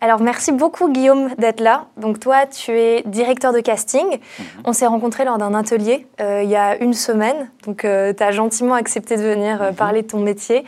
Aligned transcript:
Alors 0.00 0.20
merci 0.20 0.52
beaucoup 0.52 0.92
Guillaume 0.92 1.34
d'être 1.38 1.60
là. 1.60 1.86
Donc 1.96 2.20
toi 2.20 2.46
tu 2.46 2.70
es 2.70 3.02
directeur 3.04 3.52
de 3.52 3.60
casting. 3.60 4.06
Mhm. 4.06 4.44
On 4.64 4.72
s'est 4.72 4.86
rencontrés 4.86 5.24
lors 5.24 5.38
d'un 5.38 5.54
atelier 5.54 6.06
euh, 6.20 6.42
il 6.44 6.48
y 6.48 6.56
a 6.56 6.76
une 6.76 6.94
semaine. 6.94 7.50
Donc 7.66 7.84
euh, 7.84 8.12
tu 8.12 8.22
as 8.22 8.30
gentiment 8.30 8.74
accepté 8.74 9.16
de 9.16 9.22
venir 9.22 9.60
euh, 9.60 9.70
mhm. 9.70 9.76
parler 9.76 10.02
de 10.02 10.06
ton 10.06 10.20
métier. 10.20 10.64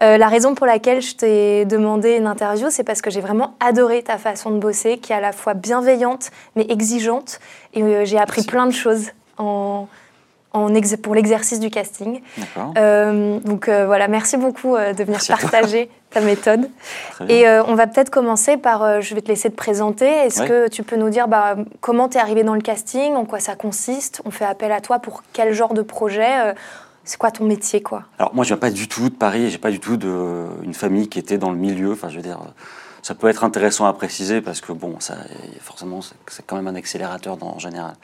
la 0.00 0.28
raison 0.28 0.54
pour 0.54 0.66
laquelle 0.66 1.02
je 1.02 1.16
t'ai 1.16 1.64
demandé 1.64 2.16
une 2.18 2.28
interview, 2.28 2.68
c'est 2.70 2.84
parce 2.84 3.02
que 3.02 3.10
j'ai 3.10 3.20
vraiment 3.20 3.56
adoré 3.58 4.04
ta 4.04 4.16
façon 4.16 4.52
de 4.52 4.58
bosser, 4.58 4.98
qui 4.98 5.12
est 5.12 5.16
à 5.16 5.20
la 5.20 5.32
fois 5.32 5.54
bienveillante 5.54 6.30
mais 6.54 6.66
exigeante. 6.68 7.40
Et 7.74 7.82
j'ai 8.06 8.18
appris 8.18 8.44
plein 8.44 8.66
de 8.66 8.72
choses 8.72 9.10
en, 9.38 9.88
pour 11.02 11.14
l'exercice 11.14 11.60
du 11.60 11.70
casting. 11.70 12.20
Euh, 12.76 13.38
donc 13.40 13.68
euh, 13.68 13.86
voilà, 13.86 14.08
merci 14.08 14.36
beaucoup 14.36 14.76
euh, 14.76 14.92
de 14.92 15.04
venir 15.04 15.20
partager 15.28 15.90
ta 16.10 16.20
méthode. 16.20 16.68
Et 17.28 17.46
on 17.46 17.74
va 17.74 17.86
peut-être 17.86 18.10
commencer 18.10 18.56
par, 18.56 19.02
je 19.02 19.14
vais 19.14 19.20
te 19.20 19.28
laisser 19.28 19.50
te 19.50 19.56
présenter. 19.56 20.06
Est-ce 20.06 20.42
que 20.42 20.68
tu 20.68 20.82
peux 20.82 20.96
nous 20.96 21.10
dire 21.10 21.28
bah, 21.28 21.56
comment 21.80 22.08
tu 22.08 22.16
es 22.16 22.20
arrivé 22.20 22.44
dans 22.44 22.54
le 22.54 22.62
casting, 22.62 23.14
en 23.14 23.24
quoi 23.24 23.40
ça 23.40 23.54
consiste? 23.56 24.22
On 24.24 24.30
fait 24.30 24.46
appel 24.46 24.72
à 24.72 24.80
toi 24.80 25.00
pour 25.00 25.22
quel 25.32 25.52
genre 25.52 25.74
de 25.74 25.82
projet 25.82 26.54
c'est 27.04 27.16
quoi 27.16 27.30
ton 27.30 27.44
métier 27.44 27.80
quoi? 27.80 28.02
Alors 28.18 28.34
moi 28.34 28.44
je 28.44 28.48
viens 28.48 28.58
pas 28.58 28.70
du 28.70 28.86
tout 28.86 29.08
de 29.08 29.14
Paris, 29.14 29.50
j'ai 29.50 29.56
pas 29.56 29.70
du 29.70 29.80
tout 29.80 29.96
de, 29.96 30.44
une 30.62 30.74
famille 30.74 31.08
qui 31.08 31.18
était 31.18 31.38
dans 31.38 31.50
le 31.50 31.56
milieu. 31.56 31.92
Enfin 31.92 32.08
je 32.10 32.16
veux 32.16 32.22
dire, 32.22 32.38
ça 33.08 33.14
peut 33.14 33.28
être 33.28 33.42
intéressant 33.42 33.86
à 33.86 33.94
préciser 33.94 34.42
parce 34.42 34.60
que 34.60 34.70
bon, 34.70 35.00
ça, 35.00 35.16
forcément 35.62 36.00
c'est 36.02 36.46
quand 36.46 36.56
même 36.56 36.68
un 36.68 36.74
accélérateur 36.74 37.42
en 37.42 37.58
général. 37.58 37.94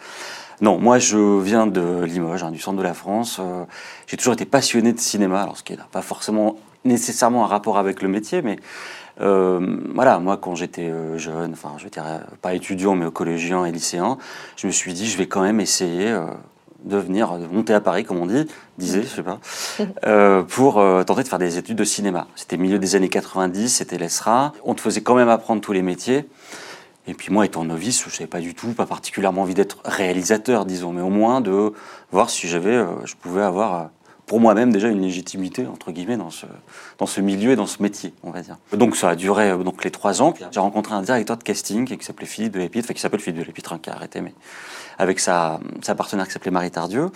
Non, 0.63 0.79
moi 0.79 0.99
je 0.99 1.19
viens 1.43 1.67
de 1.67 2.05
Limoges, 2.05 2.43
hein, 2.43 2.51
du 2.51 2.59
centre 2.59 2.79
de 2.79 2.83
la 2.83 2.95
France. 2.95 3.37
Euh, 3.39 3.65
j'ai 4.07 4.17
toujours 4.17 4.33
été 4.33 4.47
passionné 4.47 4.95
de 4.95 4.99
cinéma, 4.99 5.43
alors 5.43 5.59
ce 5.59 5.63
qui 5.63 5.77
n'a 5.77 5.87
pas 5.93 6.01
forcément 6.01 6.57
nécessairement 6.87 7.45
un 7.45 7.49
rapport 7.49 7.77
avec 7.77 8.01
le 8.01 8.09
métier, 8.09 8.41
mais 8.41 8.57
euh, 9.21 9.77
voilà, 9.95 10.19
moi 10.21 10.39
quand 10.39 10.55
j'étais 10.55 10.89
euh, 10.89 11.19
jeune, 11.19 11.53
enfin 11.53 11.73
je 11.77 11.89
dirais 11.89 12.21
pas 12.41 12.55
étudiant, 12.55 12.95
mais 12.95 13.11
collégien 13.11 13.67
et 13.67 13.73
lycéen, 13.73 14.17
je 14.57 14.67
me 14.67 14.73
suis 14.73 14.95
dit 14.95 15.07
je 15.07 15.19
vais 15.19 15.27
quand 15.27 15.43
même 15.43 15.61
essayer 15.61 16.19
de 16.85 16.97
venir 16.97 17.33
monter 17.51 17.75
à 17.75 17.81
Paris, 17.81 18.05
comme 18.05 18.19
on 18.19 18.27
dit, 18.27 18.47
disait, 18.79 19.03
je 19.03 19.09
sais 19.09 19.23
pas, 19.23 19.41
pour 20.49 20.75
tenter 21.07 21.23
de 21.23 21.29
faire 21.29 21.39
des 21.39 21.59
études 21.59 21.77
de 21.77 21.85
cinéma. 21.85 22.27
C'était 22.37 22.57
milieu 22.57 22.79
des 22.79 22.95
années 22.95 23.09
90, 23.09 23.69
c'était 23.69 23.99
l'ESRA. 23.99 24.53
On 24.65 24.75
te 24.75 24.81
faisait 24.81 25.01
quand 25.01 25.15
même 25.15 25.29
apprendre 25.29 25.61
tous 25.61 25.73
les 25.73 25.83
métiers. 25.83 26.27
Et 27.07 27.15
puis 27.15 27.33
moi, 27.33 27.45
étant 27.45 27.65
novice, 27.65 28.01
je 28.03 28.07
ne 28.07 28.13
savais 28.13 28.27
pas 28.27 28.41
du 28.41 28.55
tout, 28.55 28.69
pas 28.73 28.87
particulièrement 28.87 29.43
envie 29.43 29.55
d'être 29.55 29.79
réalisateur, 29.85 30.65
disons, 30.65 30.93
mais 30.93 31.03
au 31.03 31.11
moins 31.11 31.41
de 31.41 31.73
voir 32.13 32.31
si 32.31 32.49
j'avais, 32.49 32.75
euh, 32.75 33.05
je 33.05 33.15
pouvais 33.15 33.43
avoir 33.43 33.75
euh, 33.75 33.85
pour 34.35 34.41
moi-même 34.41 34.73
déjà 34.73 34.89
une 34.89 35.01
légitimité 35.01 35.65
entre 35.65 35.93
guillemets 35.93 36.17
dans 36.17 36.31
ce, 36.31 36.47
dans 36.99 37.07
ce 37.07 37.21
milieu 37.21 37.53
et 37.53 37.57
dans 37.57 37.69
ce 37.69 37.81
métier, 37.81 38.13
on 38.25 38.33
va 38.33 38.41
dire. 38.41 38.57
Donc 38.73 38.97
ça 38.97 39.11
a 39.11 39.15
duré 39.15 39.51
euh, 39.51 39.59
donc 39.59 39.85
les 39.85 39.93
trois 39.93 40.23
ans. 40.23 40.35
J'ai 40.51 40.59
rencontré 40.59 40.93
un 40.93 41.03
directeur 41.03 41.37
de 41.37 41.45
casting 41.45 41.87
qui 41.87 42.05
s'appelait 42.05 42.27
Philippe 42.27 42.55
de 42.55 42.59
Lépitre, 42.59 42.87
enfin 42.87 42.95
qui 42.95 43.01
s'appelle 43.01 43.21
Philippe 43.21 43.39
de 43.39 43.45
Lépitre, 43.45 43.75
hein, 43.75 43.79
qui 43.81 43.91
a 43.91 43.93
arrêté, 43.93 44.21
mais 44.21 44.35
avec 44.99 45.21
sa, 45.21 45.61
sa 45.83 45.95
partenaire 45.95 46.27
qui 46.27 46.33
s'appelait 46.33 46.51
Marie 46.51 46.73
Tardieu 46.73 47.11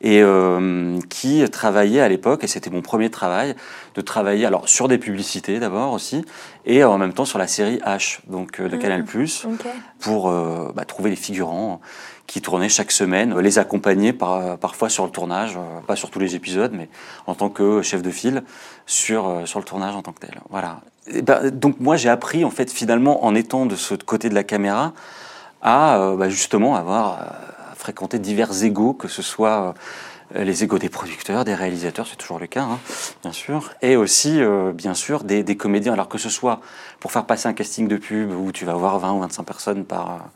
et 0.00 0.20
euh, 0.22 0.98
qui 1.08 1.48
travaillait 1.50 2.00
à 2.00 2.08
l'époque, 2.08 2.44
et 2.44 2.46
c'était 2.46 2.70
mon 2.70 2.82
premier 2.82 3.10
travail, 3.10 3.54
de 3.94 4.00
travailler 4.00 4.46
alors 4.46 4.68
sur 4.68 4.88
des 4.88 4.98
publicités 4.98 5.58
d'abord 5.58 5.92
aussi, 5.92 6.24
et 6.66 6.84
en 6.84 6.98
même 6.98 7.14
temps 7.14 7.24
sur 7.24 7.38
la 7.38 7.48
série 7.48 7.78
H, 7.78 8.20
donc 8.28 8.60
euh, 8.60 8.68
de 8.68 8.76
Canal+, 8.76 9.02
okay. 9.02 9.68
pour 9.98 10.28
euh, 10.28 10.70
bah, 10.74 10.84
trouver 10.84 11.10
les 11.10 11.16
figurants 11.16 11.80
qui 12.28 12.40
tournaient 12.40 12.68
chaque 12.68 12.92
semaine, 12.92 13.36
les 13.40 13.58
accompagner 13.58 14.12
par, 14.12 14.56
parfois 14.58 14.88
sur 14.88 15.04
le 15.04 15.10
tournage, 15.10 15.58
pas 15.88 15.96
sur 15.96 16.10
tous 16.10 16.20
les 16.20 16.36
épisodes, 16.36 16.72
mais 16.72 16.88
en 17.26 17.34
tant 17.34 17.48
que 17.48 17.82
chef 17.82 18.02
de 18.02 18.10
file 18.10 18.44
sur, 18.86 19.42
sur 19.46 19.58
le 19.58 19.64
tournage 19.64 19.96
en 19.96 20.02
tant 20.02 20.12
que 20.12 20.20
tel. 20.20 20.38
Voilà. 20.50 20.80
Ben, 21.22 21.50
donc 21.50 21.80
moi 21.80 21.96
j'ai 21.96 22.10
appris 22.10 22.44
en 22.44 22.50
fait 22.50 22.70
finalement 22.70 23.24
en 23.24 23.34
étant 23.34 23.66
de 23.66 23.74
ce 23.74 23.94
côté 23.94 24.28
de 24.28 24.34
la 24.34 24.44
caméra 24.44 24.92
à 25.62 26.14
bah, 26.16 26.28
justement 26.28 26.76
avoir 26.76 27.18
fréquenter 27.78 28.18
divers 28.18 28.62
égaux, 28.62 28.92
que 28.92 29.08
ce 29.08 29.22
soit 29.22 29.74
euh, 30.36 30.44
les 30.44 30.64
égaux 30.64 30.78
des 30.78 30.88
producteurs, 30.88 31.44
des 31.44 31.54
réalisateurs, 31.54 32.06
c'est 32.06 32.16
toujours 32.16 32.38
le 32.38 32.46
cas, 32.46 32.62
hein, 32.62 32.78
bien 33.22 33.32
sûr, 33.32 33.72
et 33.80 33.96
aussi, 33.96 34.40
euh, 34.40 34.72
bien 34.72 34.94
sûr, 34.94 35.24
des, 35.24 35.56
comédiens. 35.56 35.94
Alors 35.94 36.08
que 36.08 36.18
ce 36.18 36.28
soit 36.28 36.60
pour 37.00 37.12
faire 37.12 37.24
passer 37.24 37.48
un 37.48 37.54
casting 37.54 37.88
de 37.88 37.96
pub 37.96 38.30
où 38.32 38.52
tu 38.52 38.64
vas 38.64 38.74
voir 38.74 38.98
20 38.98 39.12
ou 39.12 39.20
25 39.20 39.42
personnes 39.44 39.84
par, 39.84 40.28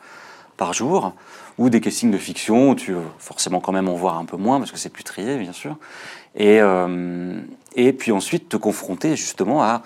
par 0.62 0.74
jour, 0.74 1.12
ou 1.58 1.70
des 1.70 1.80
castings 1.80 2.12
de 2.12 2.18
fiction 2.18 2.70
où 2.70 2.74
tu 2.76 2.92
veux 2.92 3.02
forcément 3.18 3.58
quand 3.58 3.72
même 3.72 3.88
en 3.88 3.94
voir 3.94 4.16
un 4.16 4.24
peu 4.24 4.36
moins 4.36 4.60
parce 4.60 4.70
que 4.70 4.78
c'est 4.78 4.90
plus 4.90 5.02
trié, 5.02 5.36
bien 5.36 5.52
sûr. 5.52 5.76
Et, 6.36 6.60
euh, 6.60 7.40
et 7.74 7.92
puis 7.92 8.12
ensuite 8.12 8.48
te 8.48 8.56
confronter 8.56 9.16
justement 9.16 9.64
à 9.64 9.82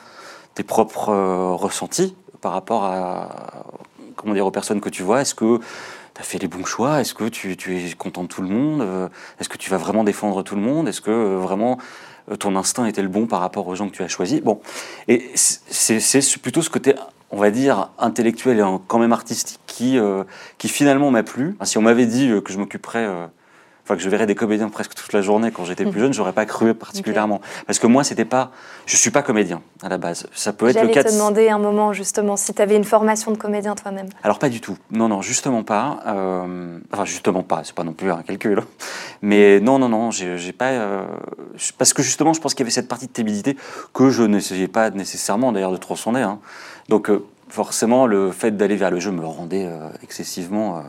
tes 0.55 0.65
propres 0.65 1.15
ressentis 1.55 2.15
par 2.43 2.53
rapport 2.53 2.85
à 2.85 3.65
comment 4.17 4.35
dire 4.35 4.45
aux 4.45 4.51
personnes 4.51 4.83
que 4.83 4.91
tu 4.91 5.03
vois. 5.03 5.23
Est-ce 5.23 5.35
que 5.35 5.59
tu 6.15 6.21
as 6.21 6.25
fait 6.25 6.39
les 6.39 6.49
bons 6.49 6.67
choix? 6.67 7.01
Est-ce 7.01 7.15
que 7.15 7.25
tu, 7.25 7.53
es 7.53 7.93
content 7.97 8.25
de 8.25 8.29
tout 8.29 8.43
le 8.43 8.49
monde? 8.49 8.83
Euh, 8.83 9.09
Est-ce 9.41 9.49
que 9.49 9.57
tu 9.57 9.71
vas 9.71 9.79
vraiment 9.79 10.05
défendre 10.05 10.43
tout 10.43 10.57
le 10.57 10.63
monde? 10.63 10.89
Est-ce 10.89 11.01
que 11.01 11.11
euh, 11.11 11.39
vraiment 11.39 11.79
euh, 12.31 12.37
ton 12.37 12.55
instinct 12.55 12.85
était 12.85 13.03
le 13.03 13.09
bon 13.09 13.27
par 13.27 13.41
rapport 13.41 13.67
aux 13.67 13.75
gens 13.75 13.89
que 13.89 13.95
tu 13.95 14.03
as 14.03 14.09
choisis? 14.09 14.43
Bon, 14.43 14.61
et 15.09 15.31
c'est 15.35 16.43
plutôt 16.43 16.61
ce 16.61 16.71
côté, 16.71 16.95
on 17.31 17.39
va 17.39 17.51
dire, 17.51 17.91
intellectuel 17.99 18.61
et 18.61 18.65
quand 18.87 18.99
même 18.99 19.13
artistique 19.13 19.61
qui, 19.67 19.99
qui 20.59 20.69
finalement 20.69 21.11
m'a 21.11 21.23
plu. 21.23 21.57
Si 21.63 21.79
on 21.79 21.83
m'avait 21.83 22.07
dit 22.07 22.31
que 22.45 22.53
je 22.53 22.59
m'occuperais 22.59 23.07
enfin 23.87 23.95
que 23.95 24.03
je 24.03 24.09
verrais 24.09 24.27
des 24.27 24.35
comédiens 24.35 24.69
presque 24.69 24.95
toute 24.95 25.13
la 25.13 25.23
journée 25.23 25.53
quand 25.53 25.65
j'étais 25.65 25.85
plus 25.85 26.01
jeune, 26.01 26.13
j'aurais 26.13 26.33
pas 26.33 26.45
cru 26.45 26.75
particulièrement. 26.75 27.41
Parce 27.67 27.79
que 27.79 27.87
moi, 27.87 28.03
c'était 28.03 28.25
pas, 28.25 28.51
je 28.85 28.97
suis 28.97 29.13
pas 29.13 29.23
comédien 29.23 29.63
à 29.81 29.89
la 29.89 29.97
base. 29.97 30.27
Ça 30.35 30.53
peut 30.53 30.69
être 30.69 30.83
le 30.83 30.89
cas. 30.89 31.05
te 31.05 31.13
demander 31.13 31.49
un 31.51 31.59
moment 31.59 31.93
justement 31.93 32.37
si 32.37 32.53
tu 32.53 32.61
avais 32.61 32.75
une 32.75 32.85
formation 32.85 33.31
de 33.31 33.37
comédien 33.37 33.77
toi-même. 33.77 34.09
Alors 34.25 34.41
pas 34.41 34.49
du 34.49 34.61
tout. 34.61 34.77
Non, 34.91 35.09
non, 35.09 35.23
justement 35.23 35.63
pas. 35.63 36.01
Euh, 36.07 36.79
enfin 36.93 37.05
justement 37.05 37.45
pas. 37.45 37.61
C'est 37.63 37.77
pas 37.77 37.85
non 37.85 37.93
plus 37.93 38.11
un 38.11 38.23
calcul. 38.23 38.63
Mais 39.23 39.61
non, 39.61 39.79
non, 39.79 39.89
non, 39.89 40.11
j'ai 40.11 40.53
pas. 40.53 40.71
Euh, 40.71 41.07
parce 41.79 41.93
que 41.93 42.03
justement, 42.03 42.33
je 42.33 42.41
pense 42.41 42.55
qu'il 42.55 42.65
y 42.65 42.67
avait 42.67 42.73
cette 42.73 42.89
partie 42.89 43.07
de 43.07 43.13
timidité 43.13 43.57
que 43.95 44.11
je 44.11 44.25
n'essayais 44.25 44.69
pas 44.69 44.91
nécessairement 44.91 45.53
d'ailleurs 45.53 45.73
de 45.73 45.77
trop 45.77 45.95
sonder. 45.95 46.23
Hein. 46.23 46.41
Donc 46.89 47.11
euh, 47.11 47.25
forcément, 47.49 48.07
le 48.07 48.31
fait 48.33 48.57
d'aller 48.57 48.77
vers 48.77 48.91
le 48.91 49.01
jeu 49.01 49.11
me 49.11 49.25
rendait 49.25 49.69
excessivement 50.03 50.83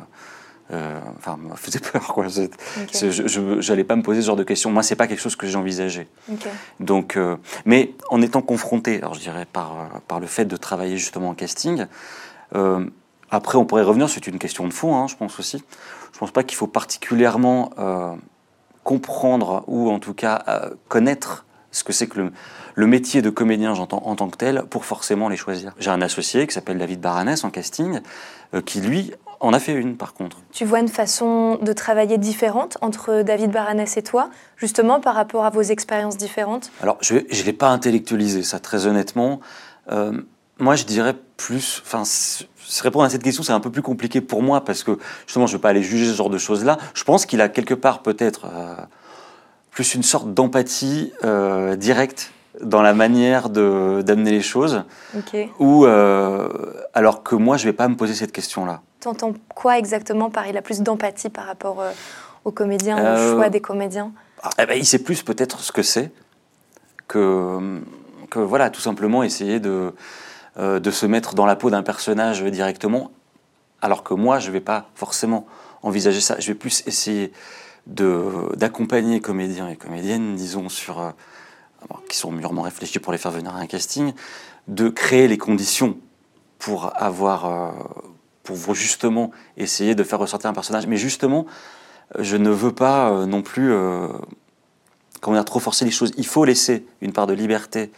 euh, 0.72 1.00
enfin, 1.18 1.38
me 1.38 1.56
faisait 1.56 1.80
peur. 1.92 2.14
Quoi. 2.14 2.28
Je 2.28 3.70
n'allais 3.70 3.84
pas 3.84 3.96
me 3.96 4.04
poser 4.04 4.22
ce 4.22 4.28
genre 4.28 4.36
de 4.36 4.44
questions. 4.44 4.70
Moi, 4.72 4.84
c'est 4.84 4.96
pas 4.96 5.08
quelque 5.08 5.22
chose 5.22 5.36
que 5.36 5.48
j'envisageais. 5.48 6.08
Donc, 6.80 7.16
euh, 7.16 7.38
mais 7.66 7.94
en 8.10 8.22
étant 8.22 8.42
confronté, 8.42 8.98
alors 8.98 9.14
je 9.14 9.22
dirais 9.22 9.46
par, 9.52 9.74
euh, 9.74 10.00
par 10.08 10.20
le 10.20 10.28
fait 10.28 10.46
de 10.46 10.58
travailler 10.58 10.98
justement 10.98 11.30
en 11.30 11.34
casting, 11.34 11.86
après 13.30 13.58
on 13.58 13.66
pourrait 13.66 13.84
revenir, 13.84 14.10
c'est 14.10 14.26
une 14.28 14.40
question 14.40 14.66
de 14.68 14.74
fond, 14.74 14.96
hein, 14.96 15.08
je 15.08 15.16
pense 15.16 15.38
aussi. 15.40 15.62
Je 16.14 16.20
pense 16.20 16.32
pas 16.32 16.44
qu'il 16.44 16.58
faut 16.58 16.68
particulièrement 16.68 17.72
comprendre 18.84 19.66
ou 19.68 19.92
en 19.92 20.00
tout 20.00 20.14
cas 20.14 20.72
connaître 20.88 21.46
ce 21.72 21.84
que 21.84 21.92
c'est 21.92 22.08
que 22.08 22.20
le, 22.20 22.32
le, 22.78 22.88
métier 22.88 23.22
de 23.22 23.30
comédien 23.30 23.74
j'entends 23.74 24.04
en 24.06 24.16
tant 24.16 24.30
que 24.30 24.38
tel 24.38 24.64
pour 24.70 24.86
forcément 24.86 25.30
les 25.30 25.38
choisir. 25.38 25.74
J'ai 25.80 25.90
un 25.90 26.02
associé 26.02 26.48
qui 26.48 26.54
s'appelle 26.54 26.78
David 26.78 27.02
Baranès 27.02 27.44
en 27.44 27.50
casting, 27.50 28.00
qui 28.66 28.82
lui 28.82 29.12
on 29.40 29.54
a 29.54 29.60
fait 29.60 29.74
une, 29.74 29.98
par 29.98 30.14
contre. 30.14 30.38
Tu 30.52 30.66
vois 30.66 30.80
une 30.80 30.88
façon 30.88 31.60
de 31.62 31.74
travailler 31.74 32.18
différente 32.18 32.78
entre 32.82 33.22
David 33.22 33.52
Baranès 33.52 33.98
et 33.98 34.02
toi, 34.02 34.30
justement 34.56 35.00
par 35.00 35.16
rapport 35.16 35.46
à 35.46 35.50
vos 35.50 35.62
expériences 35.62 36.18
différentes? 36.18 36.72
Alors, 36.82 36.98
je 37.02 37.16
ne 37.16 37.44
l'ai 37.46 37.54
pas 37.54 37.70
intellectualisé, 37.70 38.44
ça, 38.44 38.60
très 38.60 38.88
honnêtement. 38.88 39.40
Euh, 39.92 40.14
moi, 40.60 40.76
je 40.76 40.86
dirais 40.86 41.16
plus. 41.38 41.84
Enfin, 41.86 42.04
se 42.06 42.84
répondre 42.84 43.06
à 43.06 43.10
cette 43.10 43.24
question, 43.24 43.44
c'est 43.44 43.54
un 43.54 43.60
peu 43.60 43.72
plus 43.72 43.82
compliqué 43.82 44.22
pour 44.22 44.42
moi 44.42 44.66
parce 44.66 44.84
que 44.84 44.98
justement, 45.26 45.48
je 45.48 45.54
ne 45.54 45.58
veux 45.58 45.62
pas 45.62 45.70
aller 45.70 45.84
juger 45.84 46.06
ce 46.06 46.16
genre 46.16 46.30
de 46.30 46.38
choses-là. 46.38 46.78
Je 46.94 47.04
pense 47.04 47.26
qu'il 47.26 47.42
a 47.42 47.50
quelque 47.50 47.74
part 47.74 48.02
peut-être 48.02 48.46
euh, 48.46 48.76
plus 49.72 49.94
une 49.94 50.04
sorte 50.04 50.34
d'empathie 50.34 51.14
euh, 51.24 51.76
directe 51.76 52.32
dans 52.62 52.82
la 52.82 52.94
manière 52.94 53.50
d'amener 53.50 54.32
les 54.32 54.42
choses. 54.42 54.84
Ou 55.60 55.86
alors 55.86 57.24
que 57.24 57.36
moi, 57.36 57.58
je 57.58 57.66
ne 57.66 57.72
vais 57.72 57.76
pas 57.76 57.88
me 57.88 57.96
poser 57.96 58.14
cette 58.14 58.32
question-là. 58.32 58.82
T'entends 59.00 59.34
quoi 59.54 59.78
exactement 59.78 60.30
par 60.30 60.48
il 60.48 60.58
a 60.58 60.62
plus 60.62 60.82
d'empathie 60.82 61.30
par 61.30 61.46
rapport 61.46 61.82
euh, 61.82 61.92
aux 62.46 62.52
comédiens, 62.52 62.98
au 62.98 63.06
euh, 63.06 63.36
choix 63.36 63.50
des 63.50 63.62
comédiens? 63.62 64.12
ah, 64.42 64.50
eh 64.60 64.66
ben, 64.66 64.78
Il 64.78 64.86
sait 64.86 65.00
plus 65.00 65.22
peut-être 65.22 65.60
ce 65.60 65.72
que 65.72 65.84
c'est 65.84 66.12
que, 67.08 67.80
que, 68.30 68.40
voilà, 68.40 68.70
tout 68.70 68.82
simplement 68.82 69.24
essayer 69.24 69.60
de, 69.60 69.94
euh, 70.58 70.80
de 70.80 70.92
se 70.92 71.06
mettre 71.06 71.36
dans 71.36 71.46
la 71.46 71.56
peau 71.56 71.70
d'un 71.70 71.84
personnage 71.84 72.44
directement, 72.44 73.12
alors 73.82 74.04
que 74.04 74.14
moi, 74.14 74.40
je 74.40 74.48
ne 74.48 74.54
vais 74.54 74.62
pas 74.62 74.88
forcément 74.96 75.46
envisager 75.84 76.20
ça. 76.20 76.38
Je 76.40 76.48
vais 76.48 76.58
plus 76.58 76.84
essayer 76.88 77.32
d'accompagner 77.86 79.22
comédiens 79.22 79.70
et 79.70 79.78
comédiennes, 79.78 80.36
disons, 80.36 80.68
sur, 80.68 81.14
qui 82.10 82.18
sont 82.18 82.32
mûrement 82.32 82.62
réfléchis 82.62 83.00
pour 83.00 83.12
les 83.12 83.18
faire 83.18 83.32
venir 83.32 83.56
à 83.56 83.60
un 83.60 83.68
casting, 83.68 84.14
de 84.68 84.90
créer 84.90 85.28
les 85.28 85.38
conditions 85.38 85.98
pour 86.60 86.92
avoir 86.96 87.74
pour 88.44 88.76
justement 88.76 89.32
essayer 89.58 89.94
de 89.94 90.04
faire 90.04 90.20
ressortir 90.20 90.50
un 90.50 90.54
personnage. 90.54 90.88
Mais 90.88 90.98
justement, 90.98 91.46
je 92.18 92.38
ne 92.38 92.50
veux 92.50 92.72
pas 92.72 93.12
euh, 93.12 93.26
non 93.26 93.42
plus 93.42 93.74
euh, 93.74 94.08
comment 95.22 95.36
dire, 95.36 95.46
trop 95.46 95.60
forcer 95.60 95.86
les 95.86 95.92
choses. 95.92 96.12
Il 96.18 96.26
faut 96.26 96.46
laisser 96.46 96.86
une 97.02 97.14
part 97.14 97.28
de 97.28 97.34
liberté 97.34 97.92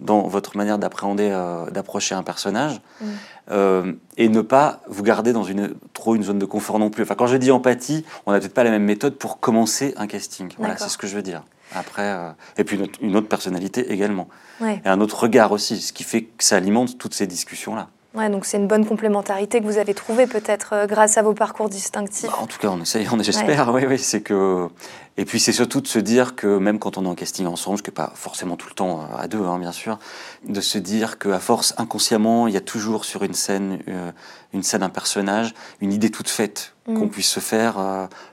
dans 0.00 0.22
votre 0.26 0.56
manière 0.56 0.78
d'appréhender, 0.78 1.30
euh, 1.32 1.70
d'approcher 1.70 2.16
un 2.16 2.24
personnage, 2.24 2.80
mm. 3.00 3.06
euh, 3.52 3.92
et 4.16 4.28
ne 4.28 4.40
pas 4.40 4.80
vous 4.88 5.04
garder 5.04 5.32
dans 5.32 5.44
une, 5.44 5.74
trop 5.92 6.16
une 6.16 6.24
zone 6.24 6.38
de 6.38 6.44
confort 6.46 6.78
non 6.78 6.90
plus. 6.90 7.04
Enfin, 7.04 7.14
quand 7.14 7.28
je 7.28 7.36
dis 7.36 7.52
empathie, 7.52 8.04
on 8.26 8.32
n'a 8.32 8.40
peut-être 8.40 8.54
pas 8.54 8.64
la 8.64 8.70
même 8.70 8.84
méthode 8.84 9.14
pour 9.14 9.38
commencer 9.38 9.94
un 9.96 10.08
casting. 10.08 10.52
Voilà, 10.58 10.76
c'est 10.76 10.88
ce 10.88 10.98
que 10.98 11.06
je 11.06 11.14
veux 11.14 11.22
dire. 11.22 11.44
Après, 11.74 12.02
euh, 12.02 12.30
et 12.56 12.64
puis 12.64 12.78
une 13.00 13.16
autre, 13.16 13.28
personnalité 13.28 13.92
également. 13.92 14.28
Et 14.62 14.88
un 14.88 15.00
autre 15.00 15.22
regard 15.24 15.52
aussi, 15.52 15.80
ce 15.80 15.92
qui 15.92 16.04
fait 16.04 16.22
que 16.22 16.44
ça 16.44 16.56
alimente 16.56 16.98
toutes 16.98 17.14
ces 17.14 17.26
discussions-là. 17.26 17.88
Ouais, 18.14 18.30
donc 18.30 18.44
c'est 18.44 18.58
une 18.58 18.68
bonne 18.68 18.86
complémentarité 18.86 19.60
que 19.60 19.64
vous 19.64 19.78
avez 19.78 19.92
trouvée 19.92 20.28
peut-être 20.28 20.72
euh, 20.72 20.86
grâce 20.86 21.18
à 21.18 21.22
vos 21.22 21.34
parcours 21.34 21.68
distinctifs. 21.68 22.30
Bah, 22.30 22.38
en 22.40 22.46
tout 22.46 22.58
cas, 22.58 22.68
on 22.68 22.80
essaye, 22.80 23.08
on 23.10 23.20
j'espère. 23.20 23.74
Oui, 23.74 23.84
oui, 23.88 23.98
c'est 23.98 24.20
que. 24.20 24.68
Et 25.16 25.24
puis 25.24 25.40
c'est 25.40 25.52
surtout 25.52 25.80
de 25.80 25.86
se 25.86 25.98
dire 25.98 26.36
que 26.36 26.58
même 26.58 26.78
quand 26.78 26.96
on 26.96 27.04
est 27.04 27.08
en 27.08 27.14
casting 27.14 27.46
ensemble, 27.46 27.78
ce 27.78 27.82
qui 27.82 27.90
n'est 27.90 27.94
pas 27.94 28.12
forcément 28.14 28.56
tout 28.56 28.68
le 28.68 28.74
temps 28.74 29.00
euh, 29.00 29.16
à 29.18 29.26
deux, 29.26 29.42
hein, 29.42 29.58
bien 29.58 29.72
sûr, 29.72 29.98
de 30.46 30.60
se 30.60 30.78
dire 30.78 31.18
qu'à 31.18 31.40
force 31.40 31.74
inconsciemment, 31.76 32.46
il 32.46 32.54
y 32.54 32.56
a 32.56 32.60
toujours 32.60 33.04
sur 33.04 33.24
une 33.24 33.34
scène, 33.34 33.80
euh, 33.88 34.12
une 34.52 34.62
scène, 34.62 34.84
un 34.84 34.90
personnage, 34.90 35.52
une 35.80 35.92
idée 35.92 36.10
toute 36.10 36.28
faite 36.28 36.74
mm. 36.86 36.98
qu'on 36.98 37.08
puisse 37.08 37.28
se 37.28 37.40
faire, 37.40 37.74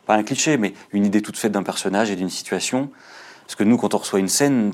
pas 0.06 0.16
un 0.16 0.24
cliché, 0.24 0.58
mais 0.58 0.74
une 0.92 1.06
idée 1.06 1.22
toute 1.22 1.38
faite 1.38 1.52
d'un 1.52 1.64
personnage 1.64 2.12
et 2.12 2.16
d'une 2.16 2.30
situation. 2.30 2.92
Parce 3.52 3.58
que 3.58 3.64
nous, 3.66 3.76
quand 3.76 3.94
on 3.94 3.98
reçoit 3.98 4.20
une 4.20 4.30
scène, 4.30 4.72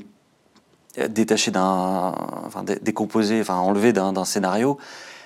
détachée 1.08 1.50
d'un, 1.50 2.14
enfin, 2.46 2.62
décomposée, 2.80 3.40
enfin 3.40 3.56
enlevée 3.56 3.92
d'un 3.92 4.24
scénario, 4.24 4.78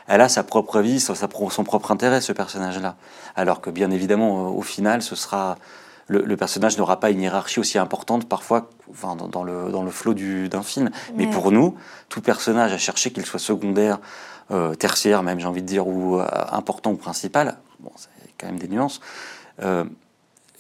elle 0.07 0.23
a 0.23 0.31
sa 0.31 0.43
propre 0.43 0.81
vie, 0.81 0.99
son, 1.01 1.15
son 1.15 1.63
propre 1.63 1.91
intérêt, 1.91 2.23
ce 2.23 2.33
personnage-là. 2.33 2.97
Alors 3.37 3.61
que 3.61 3.69
bien 3.69 3.91
évidemment, 3.91 4.57
au 4.57 4.63
final, 4.63 5.03
ce 5.03 5.15
sera 5.17 5.59
le, 6.07 6.35
personnage 6.39 6.79
n'aura 6.79 6.99
pas 6.99 7.11
une 7.11 7.21
hiérarchie 7.21 7.61
aussi 7.61 7.77
importante 7.77 8.27
parfois 8.27 8.71
enfin, 8.91 9.17
dans, 9.17 9.45
le, 9.45 9.71
dans 9.71 9.83
le 9.83 9.91
flot 9.91 10.15
d'un 10.15 10.63
film. 10.63 10.89
Mais 11.17 11.27
pour 11.27 11.53
nous, 11.53 11.77
tout 12.09 12.23
personnage, 12.23 12.73
à 12.73 12.79
chercher 12.79 13.13
qu'il 13.13 13.27
soit 13.27 13.39
secondaire, 13.39 13.99
euh, 14.51 14.75
tertiaire 14.75 15.23
même, 15.23 15.39
j'ai 15.39 15.47
envie 15.47 15.61
de 15.61 15.67
dire, 15.67 15.87
ou 15.87 16.19
euh, 16.19 16.27
important 16.53 16.93
ou 16.93 16.97
principal, 16.97 17.59
bon, 17.81 17.93
c'est 17.97 18.09
quand 18.39 18.47
même 18.47 18.59
des 18.59 18.69
nuances, 18.69 19.03
euh, 19.63 19.85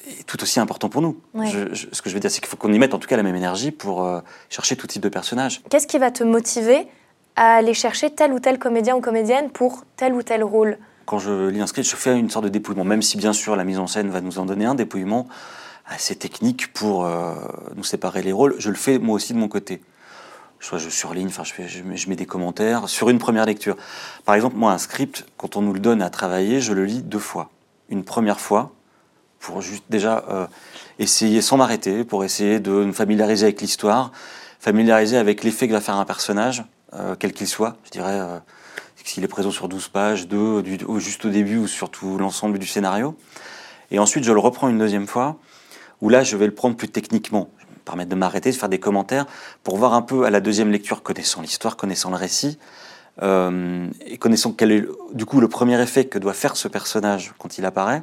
est 0.08 0.24
tout 0.26 0.42
aussi 0.42 0.60
important 0.60 0.88
pour 0.88 1.02
nous. 1.02 1.20
ce 1.44 2.02
que 2.02 2.10
je 2.10 2.14
veux 2.14 2.20
dire, 2.20 2.30
c'est 2.30 2.40
qu'il 2.40 2.48
faut 2.48 2.56
qu'on 2.56 2.72
y 2.72 2.78
mette 2.78 2.94
en 2.94 2.98
tout 2.98 3.08
cas 3.08 3.16
la 3.16 3.22
même 3.22 3.36
énergie 3.36 3.70
pour 3.70 4.04
euh, 4.04 4.20
chercher 4.50 4.76
tout 4.76 4.86
type 4.86 5.02
de 5.02 5.08
personnage. 5.08 5.62
Qu'est-ce 5.70 5.86
qui 5.86 5.98
va 5.98 6.10
te 6.10 6.24
motiver 6.24 6.86
à 7.36 7.54
aller 7.54 7.74
chercher 7.74 8.10
tel 8.10 8.32
ou 8.32 8.40
tel 8.40 8.58
comédien 8.58 8.96
ou 8.96 9.00
comédienne 9.00 9.50
pour 9.50 9.84
tel 9.96 10.12
ou 10.14 10.22
tel 10.22 10.44
rôle? 10.44 10.78
Quand 11.06 11.18
je 11.18 11.48
lis 11.48 11.60
un 11.60 11.66
script, 11.66 11.88
je 11.88 11.96
fais 11.96 12.18
une 12.18 12.30
sorte 12.30 12.44
de 12.44 12.50
dépouillement, 12.50 12.84
même 12.84 13.02
si 13.02 13.16
bien 13.16 13.32
sûr 13.32 13.56
la 13.56 13.64
mise 13.64 13.78
en 13.78 13.86
scène 13.86 14.08
va 14.10 14.20
nous 14.20 14.38
en 14.38 14.46
donner 14.46 14.66
un 14.66 14.74
dépouillement 14.74 15.26
assez 15.86 16.14
technique 16.16 16.72
pour 16.72 17.04
euh, 17.04 17.34
nous 17.76 17.84
séparer 17.84 18.22
les 18.22 18.32
rôles. 18.32 18.54
Je 18.58 18.70
le 18.70 18.76
fais 18.76 18.98
moi 18.98 19.16
aussi 19.16 19.32
de 19.32 19.38
mon 19.38 19.48
côté. 19.48 19.82
Soit 20.60 20.78
je 20.78 20.88
surligne, 20.88 21.26
enfin 21.26 21.42
je, 21.42 21.54
je, 21.66 22.08
mets 22.08 22.14
des 22.14 22.26
commentaires 22.26 22.88
sur 22.88 23.08
une 23.08 23.18
première 23.18 23.46
lecture. 23.46 23.76
Par 24.24 24.36
exemple, 24.36 24.56
moi, 24.56 24.72
un 24.72 24.78
script, 24.78 25.26
quand 25.36 25.56
on 25.56 25.62
nous 25.62 25.72
le 25.72 25.80
donne 25.80 26.02
à 26.02 26.10
travailler, 26.10 26.60
je 26.60 26.72
le 26.72 26.84
lis 26.84 27.02
deux 27.02 27.18
fois. 27.18 27.50
Une 27.88 28.04
première 28.04 28.38
fois, 28.38 28.70
pour 29.42 29.60
juste 29.60 29.84
déjà 29.90 30.24
euh, 30.30 30.46
essayer 30.98 31.42
sans 31.42 31.56
m'arrêter, 31.56 32.04
pour 32.04 32.24
essayer 32.24 32.60
de 32.60 32.70
me 32.70 32.92
familiariser 32.92 33.46
avec 33.46 33.60
l'histoire, 33.60 34.12
familiariser 34.60 35.18
avec 35.18 35.42
l'effet 35.42 35.66
que 35.66 35.72
va 35.72 35.80
faire 35.80 35.96
un 35.96 36.04
personnage, 36.04 36.64
euh, 36.94 37.16
quel 37.18 37.32
qu'il 37.32 37.48
soit, 37.48 37.76
je 37.84 37.90
dirais, 37.90 38.18
euh, 38.18 38.38
s'il 39.04 39.24
est 39.24 39.28
présent 39.28 39.50
sur 39.50 39.68
12 39.68 39.88
pages, 39.88 40.28
deux, 40.28 40.62
du, 40.62 40.78
juste 40.98 41.24
au 41.24 41.28
début 41.28 41.58
ou 41.58 41.66
sur 41.66 41.90
tout 41.90 42.18
l'ensemble 42.18 42.60
du 42.60 42.68
scénario. 42.68 43.16
Et 43.90 43.98
ensuite, 43.98 44.22
je 44.22 44.32
le 44.32 44.38
reprends 44.38 44.68
une 44.68 44.78
deuxième 44.78 45.08
fois, 45.08 45.36
où 46.00 46.08
là, 46.08 46.22
je 46.22 46.36
vais 46.36 46.46
le 46.46 46.54
prendre 46.54 46.76
plus 46.76 46.88
techniquement, 46.88 47.50
je 47.58 47.64
vais 47.66 47.72
me 47.72 47.84
permettre 47.84 48.10
de 48.10 48.14
m'arrêter, 48.14 48.52
de 48.52 48.56
faire 48.56 48.68
des 48.68 48.78
commentaires, 48.78 49.26
pour 49.64 49.76
voir 49.76 49.92
un 49.94 50.02
peu 50.02 50.24
à 50.24 50.30
la 50.30 50.40
deuxième 50.40 50.70
lecture, 50.70 51.02
connaissant 51.02 51.42
l'histoire, 51.42 51.76
connaissant 51.76 52.10
le 52.10 52.16
récit, 52.16 52.58
et 53.20 54.18
connaissant 54.18 54.52
quel 54.52 54.72
est 54.72 54.86
du 55.12 55.26
coup 55.26 55.40
le 55.40 55.48
premier 55.48 55.78
effet 55.82 56.06
que 56.06 56.18
doit 56.18 56.32
faire 56.32 56.56
ce 56.56 56.66
personnage 56.66 57.34
quand 57.38 57.58
il 57.58 57.66
apparaît, 57.66 58.02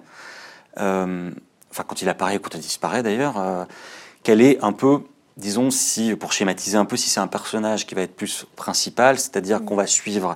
enfin 0.79 1.83
quand 1.87 2.01
il 2.01 2.09
apparaît 2.09 2.37
ou 2.37 2.39
quand 2.39 2.53
il 2.55 2.61
disparaît 2.61 3.03
d'ailleurs, 3.03 3.37
euh, 3.37 3.65
quelle 4.23 4.41
est 4.41 4.61
un 4.63 4.73
peu, 4.73 5.01
disons, 5.37 5.71
si, 5.71 6.15
pour 6.15 6.33
schématiser 6.33 6.77
un 6.77 6.85
peu, 6.85 6.97
si 6.97 7.09
c'est 7.09 7.19
un 7.19 7.27
personnage 7.27 7.85
qui 7.85 7.95
va 7.95 8.01
être 8.01 8.15
plus 8.15 8.45
principal, 8.55 9.17
c'est-à-dire 9.19 9.63
qu'on 9.63 9.75
va 9.75 9.87
suivre, 9.87 10.35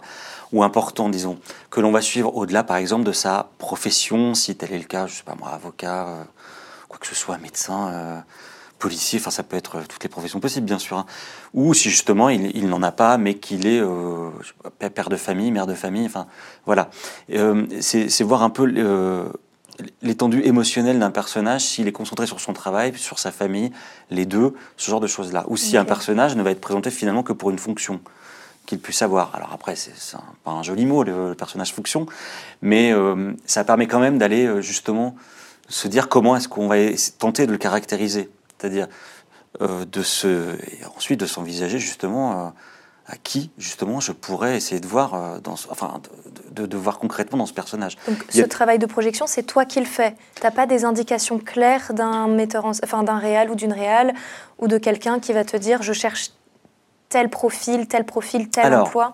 ou 0.51 0.63
important, 0.63 1.09
disons, 1.09 1.39
que 1.69 1.81
l'on 1.81 1.91
va 1.91 2.01
suivre 2.01 2.35
au-delà, 2.35 2.63
par 2.63 2.77
exemple, 2.77 3.03
de 3.03 3.11
sa 3.11 3.49
profession, 3.57 4.33
si 4.33 4.55
tel 4.55 4.71
est 4.73 4.77
le 4.77 4.85
cas, 4.85 5.07
je 5.07 5.15
sais 5.15 5.23
pas 5.23 5.35
moi, 5.35 5.49
avocat, 5.49 6.07
euh, 6.07 6.23
quoi 6.87 6.99
que 6.99 7.07
ce 7.07 7.15
soit, 7.15 7.37
médecin, 7.37 8.23
policier, 8.79 9.17
enfin 9.19 9.31
ça 9.31 9.43
peut 9.43 9.55
être 9.55 9.81
toutes 9.87 10.03
les 10.03 10.09
professions 10.09 10.41
possibles, 10.41 10.65
bien 10.65 10.77
sûr, 10.77 10.97
hein. 10.97 11.05
ou 11.53 11.73
si 11.73 11.89
justement 11.89 12.27
il, 12.27 12.67
n'en 12.67 12.83
a 12.83 12.91
pas, 12.91 13.17
mais 13.17 13.35
qu'il 13.35 13.65
est 13.65 13.81
père 14.93 15.07
de 15.07 15.15
famille, 15.15 15.51
mère 15.51 15.67
de 15.67 15.73
famille, 15.73 16.05
enfin 16.05 16.27
voilà. 16.65 16.89
c'est 17.79 18.23
voir 18.23 18.43
un 18.43 18.49
peu 18.49 18.65
l'étendue 20.01 20.41
émotionnelle 20.43 20.99
d'un 20.99 21.11
personnage 21.11 21.61
s'il 21.61 21.87
est 21.87 21.93
concentré 21.93 22.27
sur 22.27 22.39
son 22.39 22.53
travail, 22.53 22.93
sur 22.97 23.19
sa 23.19 23.31
famille, 23.31 23.71
les 24.09 24.25
deux, 24.25 24.53
ce 24.77 24.89
genre 24.89 24.99
de 24.99 25.07
choses-là. 25.07 25.45
Ou 25.47 25.57
si 25.57 25.77
un 25.77 25.85
personnage 25.85 26.35
ne 26.35 26.43
va 26.43 26.51
être 26.51 26.61
présenté 26.61 26.91
finalement 26.91 27.23
que 27.23 27.33
pour 27.33 27.49
une 27.49 27.59
fonction 27.59 27.99
qu'il 28.65 28.79
puisse 28.79 29.01
avoir. 29.01 29.35
Alors 29.35 29.51
après, 29.53 29.75
c'est 29.75 29.93
pas 30.43 30.51
un 30.51 30.63
joli 30.63 30.85
mot, 30.85 31.03
le, 31.03 31.35
personnage 31.35 31.73
fonction, 31.73 32.05
mais 32.61 32.93
euh, 32.93 33.33
ça 33.45 33.63
permet 33.63 33.87
quand 33.87 33.99
même 33.99 34.17
d'aller 34.17 34.45
euh, 34.45 34.61
justement 34.61 35.15
se 35.67 35.87
dire 35.87 36.07
comment 36.07 36.35
est-ce 36.35 36.47
qu'on 36.47 36.67
va 36.67 36.77
tenter 37.17 37.45
de 37.45 37.51
le 37.51 37.57
caractériser. 37.57 38.29
C'est-à-dire 38.57 38.87
euh, 39.61 39.85
de 39.85 40.01
se, 40.01 40.55
ensuite 40.95 41.19
de 41.19 41.25
s'envisager 41.25 41.79
justement 41.79 42.53
à 43.05 43.17
qui 43.17 43.51
justement 43.57 43.99
je 43.99 44.11
pourrais 44.11 44.55
essayer 44.55 44.79
de 44.79 44.87
voir, 44.87 45.13
euh, 45.13 45.37
enfin, 45.69 46.01
de, 46.51 46.77
voir 46.77 46.99
concrètement 46.99 47.37
dans 47.37 47.45
ce 47.45 47.53
personnage. 47.53 47.97
Donc 48.07 48.25
ce 48.29 48.41
travail 48.41 48.79
de 48.79 48.85
projection, 48.85 49.27
c'est 49.27 49.43
toi 49.43 49.65
qui 49.65 49.79
le 49.79 49.85
fais. 49.85 50.15
Tu 50.35 50.43
n'as 50.43 50.51
pas 50.51 50.65
des 50.65 50.85
indications 50.85 51.37
claires 51.39 51.93
d'un 51.93 52.27
metteur, 52.27 52.65
enfin 52.65 53.03
d'un 53.03 53.17
réal 53.17 53.49
ou 53.49 53.55
d'une 53.55 53.73
réal 53.73 54.13
ou 54.59 54.67
de 54.67 54.77
quelqu'un 54.77 55.19
qui 55.19 55.33
va 55.33 55.43
te 55.43 55.57
dire 55.57 55.81
je 55.81 55.93
cherche 55.93 56.31
tel 57.09 57.29
profil, 57.29 57.87
tel 57.87 58.05
profil, 58.05 58.49
tel 58.49 58.65
Alors, 58.65 58.87
emploi. 58.87 59.13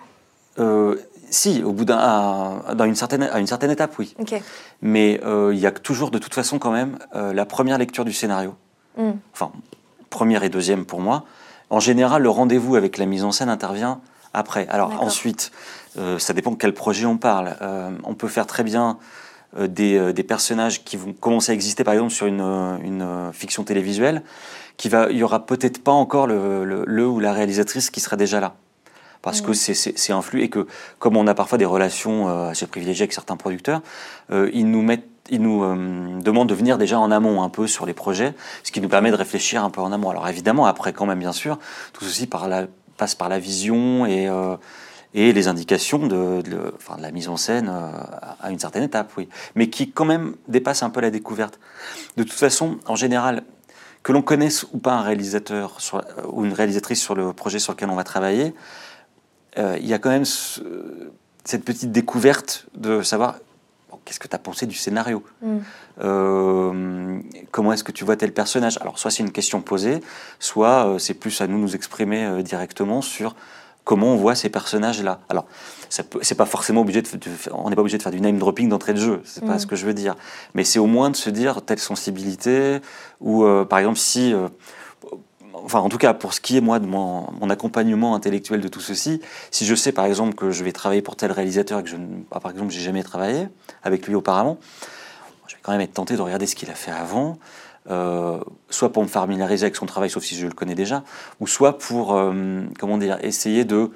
Euh, 0.59 0.95
si, 1.31 1.63
au 1.63 1.73
bout 1.73 1.85
d'un, 1.85 2.61
dans 2.73 2.85
une 2.85 2.95
certaine, 2.95 3.23
à 3.23 3.39
une 3.39 3.47
certaine 3.47 3.71
étape, 3.71 3.97
oui. 3.99 4.15
Mais 4.81 5.19
euh, 5.23 5.51
il 5.53 5.59
y 5.59 5.67
a 5.67 5.71
toujours 5.71 6.11
de 6.11 6.17
toute 6.17 6.33
façon 6.33 6.59
quand 6.59 6.71
même 6.71 6.97
la 7.13 7.45
première 7.45 7.77
lecture 7.77 8.05
du 8.05 8.13
scénario. 8.13 8.55
Hmm. 8.97 9.11
Enfin, 9.33 9.51
première 10.09 10.43
et 10.43 10.49
deuxième 10.49 10.85
pour 10.85 11.01
moi 11.01 11.25
en 11.69 11.79
général, 11.79 12.23
le 12.23 12.29
rendez-vous 12.29 12.75
avec 12.75 12.97
la 12.97 13.05
mise 13.05 13.23
en 13.23 13.31
scène 13.31 13.49
intervient 13.49 14.01
après. 14.33 14.67
Alors 14.69 15.01
ensuite, 15.01 15.51
euh, 15.97 16.19
ça 16.19 16.33
dépend 16.33 16.51
de 16.51 16.55
quel 16.55 16.73
projet 16.73 17.05
on 17.05 17.17
parle. 17.17 17.55
Euh, 17.61 17.91
on 18.03 18.13
peut 18.13 18.27
faire 18.27 18.47
très 18.47 18.63
bien 18.63 18.97
euh, 19.57 19.67
des, 19.67 20.23
personnages 20.23 20.83
qui 20.83 20.97
vont 20.97 21.13
commencer 21.13 21.51
à 21.51 21.55
exister, 21.55 21.83
par 21.83 21.93
exemple, 21.93 22.11
sur 22.11 22.27
une, 22.27 23.31
fiction 23.33 23.63
télévisuelle, 23.63 24.23
qui 24.77 24.89
va, 24.89 25.09
il 25.09 25.17
y 25.17 25.23
aura 25.23 25.45
peut-être 25.45 25.83
pas 25.83 25.91
encore 25.91 26.27
le, 26.27 27.07
ou 27.07 27.19
la 27.19 27.33
réalisatrice 27.33 27.89
qui 27.89 27.99
sera 27.99 28.15
déjà 28.15 28.39
là. 28.39 28.55
Parce 29.21 29.41
que 29.41 29.51
c'est 29.51 30.13
un 30.13 30.21
flux 30.21 30.43
et 30.43 30.49
que, 30.49 30.65
comme 30.97 31.17
on 31.17 31.27
a 31.27 31.33
parfois 31.33 31.57
des 31.57 31.65
relations 31.65 32.29
assez 32.29 32.67
privilégiées 32.67 33.03
avec 33.03 33.11
certains 33.11 33.35
producteurs, 33.35 33.81
ils 34.31 34.69
nous 34.69 34.81
mettent 34.81 35.09
il 35.29 35.41
nous 35.41 35.63
euh, 35.63 36.19
demande 36.21 36.49
de 36.49 36.53
venir 36.53 36.77
déjà 36.77 36.99
en 36.99 37.11
amont 37.11 37.43
un 37.43 37.49
peu 37.49 37.67
sur 37.67 37.85
les 37.85 37.93
projets, 37.93 38.33
ce 38.63 38.71
qui 38.71 38.81
nous 38.81 38.89
permet 38.89 39.11
de 39.11 39.15
réfléchir 39.15 39.63
un 39.63 39.69
peu 39.69 39.81
en 39.81 39.91
amont. 39.91 40.09
Alors 40.09 40.27
évidemment, 40.27 40.65
après 40.65 40.93
quand 40.93 41.05
même, 41.05 41.19
bien 41.19 41.33
sûr, 41.33 41.59
tout 41.93 42.05
ceci 42.05 42.27
passe 42.27 43.15
par 43.15 43.29
la 43.29 43.39
vision 43.39 44.05
et, 44.05 44.27
euh, 44.27 44.55
les 45.13 45.47
indications 45.47 46.07
de, 46.07 46.43
la 46.99 47.11
mise 47.11 47.29
en 47.29 47.37
scène 47.37 47.69
euh, 47.69 47.91
à 48.41 48.51
une 48.51 48.59
certaine 48.59 48.83
étape, 48.83 49.11
oui. 49.17 49.27
Mais 49.55 49.69
qui 49.69 49.91
quand 49.91 50.05
même 50.05 50.35
dépasse 50.47 50.83
un 50.83 50.89
peu 50.89 51.01
la 51.01 51.09
découverte. 51.09 51.59
De 52.17 52.23
toute 52.23 52.33
façon, 52.33 52.77
en 52.85 52.95
général, 52.95 53.43
que 54.03 54.11
l'on 54.11 54.21
connaisse 54.21 54.65
ou 54.71 54.77
pas 54.77 54.93
un 54.93 55.01
réalisateur 55.01 55.77
ou 56.31 56.45
une 56.45 56.53
réalisatrice 56.53 57.01
sur 57.01 57.15
le 57.15 57.33
projet 57.33 57.59
sur 57.59 57.73
lequel 57.73 57.89
on 57.89 57.95
va 57.95 58.05
travailler, 58.05 58.53
il 59.57 59.85
y 59.85 59.93
a 59.93 59.99
quand 59.99 60.09
même 60.09 60.23
cette 60.23 61.65
petite 61.65 61.91
découverte 61.91 62.67
de 62.75 63.01
savoir 63.01 63.35
qu'est-ce 64.09 64.19
que 64.19 64.27
tu 64.27 64.35
as 64.35 64.39
pensé 64.39 64.65
du 64.65 64.75
scénario 64.75 65.23
mm. 65.43 65.57
euh, 66.01 67.19
Comment 67.51 67.73
est-ce 67.73 67.83
que 67.83 67.91
tu 67.91 68.03
vois 68.03 68.15
tel 68.15 68.33
personnage? 68.33 68.79
Alors, 68.81 68.97
soit 68.97 69.11
c'est 69.11 69.21
une 69.21 69.31
question 69.31 69.61
posée, 69.61 70.01
soit 70.39 70.87
euh, 70.87 70.97
c'est 70.97 71.13
plus 71.13 71.41
à 71.41 71.47
nous 71.47 71.59
nous 71.59 71.75
exprimer 71.75 72.25
euh, 72.25 72.41
directement 72.41 73.03
sur 73.03 73.35
comment 73.83 74.07
on 74.07 74.15
voit 74.15 74.33
ces 74.33 74.49
personnages-là. 74.49 75.19
Alors, 75.29 75.45
c'est 75.89 76.35
pas 76.35 76.45
forcément 76.45 76.81
obligé 76.81 77.01
de, 77.01 77.09
on 77.51 77.69
n'est 77.69 77.75
pas 77.75 77.81
obligé 77.81 77.97
de 77.97 78.03
faire 78.03 78.11
du 78.11 78.21
name 78.21 78.37
dropping 78.37 78.69
d'entrée 78.69 78.93
de 78.93 78.99
jeu, 78.99 79.21
c'est 79.25 79.45
pas 79.45 79.55
mm. 79.55 79.59
ce 79.59 79.67
que 79.67 79.75
je 79.75 79.85
veux 79.85 79.93
dire. 79.93 80.15
Mais 80.55 80.63
c'est 80.63 80.79
au 80.79 80.87
moins 80.87 81.11
de 81.11 81.15
se 81.15 81.29
dire 81.29 81.61
telle 81.63 81.79
sensibilité, 81.79 82.79
ou 83.19 83.45
par 83.67 83.79
exemple 83.79 83.97
si 83.97 84.33
enfin 85.63 85.79
en 85.79 85.89
tout 85.89 85.97
cas 85.97 86.13
pour 86.13 86.33
ce 86.33 86.41
qui 86.41 86.57
est 86.57 86.61
moi 86.61 86.79
de 86.79 86.85
mon, 86.85 87.49
accompagnement 87.49 88.15
intellectuel 88.15 88.61
de 88.61 88.67
tout 88.67 88.79
ceci, 88.79 89.21
si 89.51 89.65
je 89.65 89.75
sais 89.75 89.91
par 89.91 90.05
exemple 90.05 90.35
que 90.35 90.51
je 90.51 90.63
vais 90.63 90.71
travailler 90.71 91.01
pour 91.01 91.15
tel 91.15 91.31
réalisateur 91.31 91.79
et 91.79 91.83
que 91.83 91.89
je, 91.89 91.95
ah, 92.31 92.39
par 92.39 92.51
exemple 92.51 92.71
j'ai 92.71 92.81
jamais 92.81 93.03
travaillé 93.03 93.47
avec 93.83 94.07
lui 94.07 94.15
auparavant, 94.15 94.57
je 95.47 95.55
vais 95.55 95.61
quand 95.61 95.71
même 95.71 95.81
être 95.81 95.93
tenté 95.93 96.15
de 96.15 96.21
regarder 96.21 96.45
ce 96.45 96.55
qu'il 96.55 96.69
a 96.69 96.75
fait 96.75 96.91
avant, 96.91 97.37
soit 98.69 98.91
pour 98.91 99.01
me 99.01 99.07
familiariser 99.07 99.65
avec 99.65 99.75
son 99.75 99.87
travail, 99.87 100.09
sauf 100.09 100.23
si 100.23 100.35
je 100.35 100.45
le 100.45 100.53
connais 100.53 100.75
déjà, 100.75 101.03
ou 101.39 101.47
soit 101.47 101.79
pour, 101.79 102.09
comment 102.79 102.97
dire, 102.99 103.17
essayer 103.23 103.65
de 103.65 103.89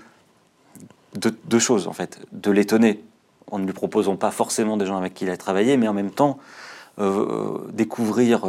deux 1.16 1.60
choses 1.60 1.88
en 1.88 1.94
fait, 1.94 2.20
de 2.32 2.50
l'étonner 2.50 3.04
en 3.52 3.60
ne 3.60 3.66
lui 3.66 3.74
proposant 3.74 4.16
pas 4.16 4.32
forcément 4.32 4.78
des 4.78 4.88
gens 4.88 4.98
avec 4.98 5.14
qui 5.14 5.26
il 5.26 5.30
a 5.30 5.38
travaillé, 5.38 5.78
mais 5.78 5.88
en 5.88 5.94
même 5.94 6.12
temps 6.12 6.40
découvrir, 7.72 8.42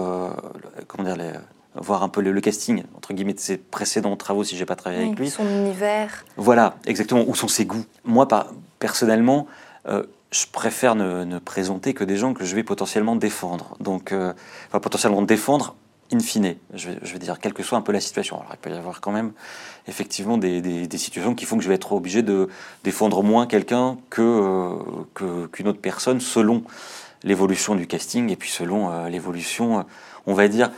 comment 0.88 1.04
dire, 1.04 1.16
les, 1.16 1.32
voir 1.74 2.02
un 2.02 2.08
peu 2.08 2.20
le, 2.20 2.40
casting, 2.40 2.84
entre 2.96 3.12
guillemets, 3.14 3.34
de 3.34 3.40
ses 3.40 3.56
précédents 3.56 4.16
travaux 4.16 4.44
si 4.44 4.56
j'ai 4.56 4.66
pas 4.66 4.76
travaillé 4.76 5.04
avec 5.04 5.18
lui. 5.18 5.30
Son 5.30 5.48
univers. 5.48 6.24
Voilà, 6.36 6.76
exactement, 6.86 7.24
où 7.26 7.34
sont 7.34 7.48
ses 7.48 7.64
goûts. 7.64 7.84
Moi, 8.04 8.28
pas, 8.28 8.48
personnellement, 8.78 9.46
euh, 9.88 10.04
je 10.30 10.46
préfère 10.50 10.94
ne, 10.94 11.38
présenter 11.38 11.94
que 11.94 12.04
des 12.04 12.16
gens 12.16 12.34
que 12.34 12.44
je 12.44 12.54
vais 12.54 12.62
potentiellement 12.62 13.16
défendre. 13.16 13.76
Donc, 13.80 14.12
euh, 14.12 14.32
enfin, 14.68 14.80
potentiellement 14.80 15.22
défendre 15.22 15.74
in 16.12 16.20
fine, 16.20 16.56
je 16.74 16.90
vais, 16.90 16.98
je 17.02 17.12
vais, 17.12 17.18
dire, 17.18 17.38
quelle 17.40 17.54
que 17.54 17.62
soit 17.62 17.78
un 17.78 17.80
peu 17.80 17.92
la 17.92 18.00
situation. 18.00 18.36
Alors, 18.36 18.50
il 18.52 18.58
peut 18.58 18.70
y 18.70 18.74
avoir 18.74 19.00
quand 19.00 19.10
même, 19.10 19.32
effectivement, 19.88 20.38
des, 20.38 20.60
des, 20.60 20.98
situations 20.98 21.34
qui 21.34 21.44
font 21.44 21.56
que 21.56 21.64
je 21.64 21.68
vais 21.68 21.74
être 21.74 21.92
obligé 21.92 22.22
de 22.22 22.48
défendre 22.84 23.22
moins 23.22 23.46
quelqu'un 23.46 23.96
que, 24.10 24.22
euh, 25.20 25.46
qu'une 25.48 25.68
autre 25.68 25.80
personne 25.80 26.20
selon 26.20 26.62
l'évolution 27.22 27.74
du 27.74 27.86
casting 27.86 28.30
et 28.30 28.36
puis 28.36 28.50
selon 28.50 29.06
l'évolution, 29.06 29.86
on 30.26 30.34
va 30.34 30.46
dire, 30.48 30.70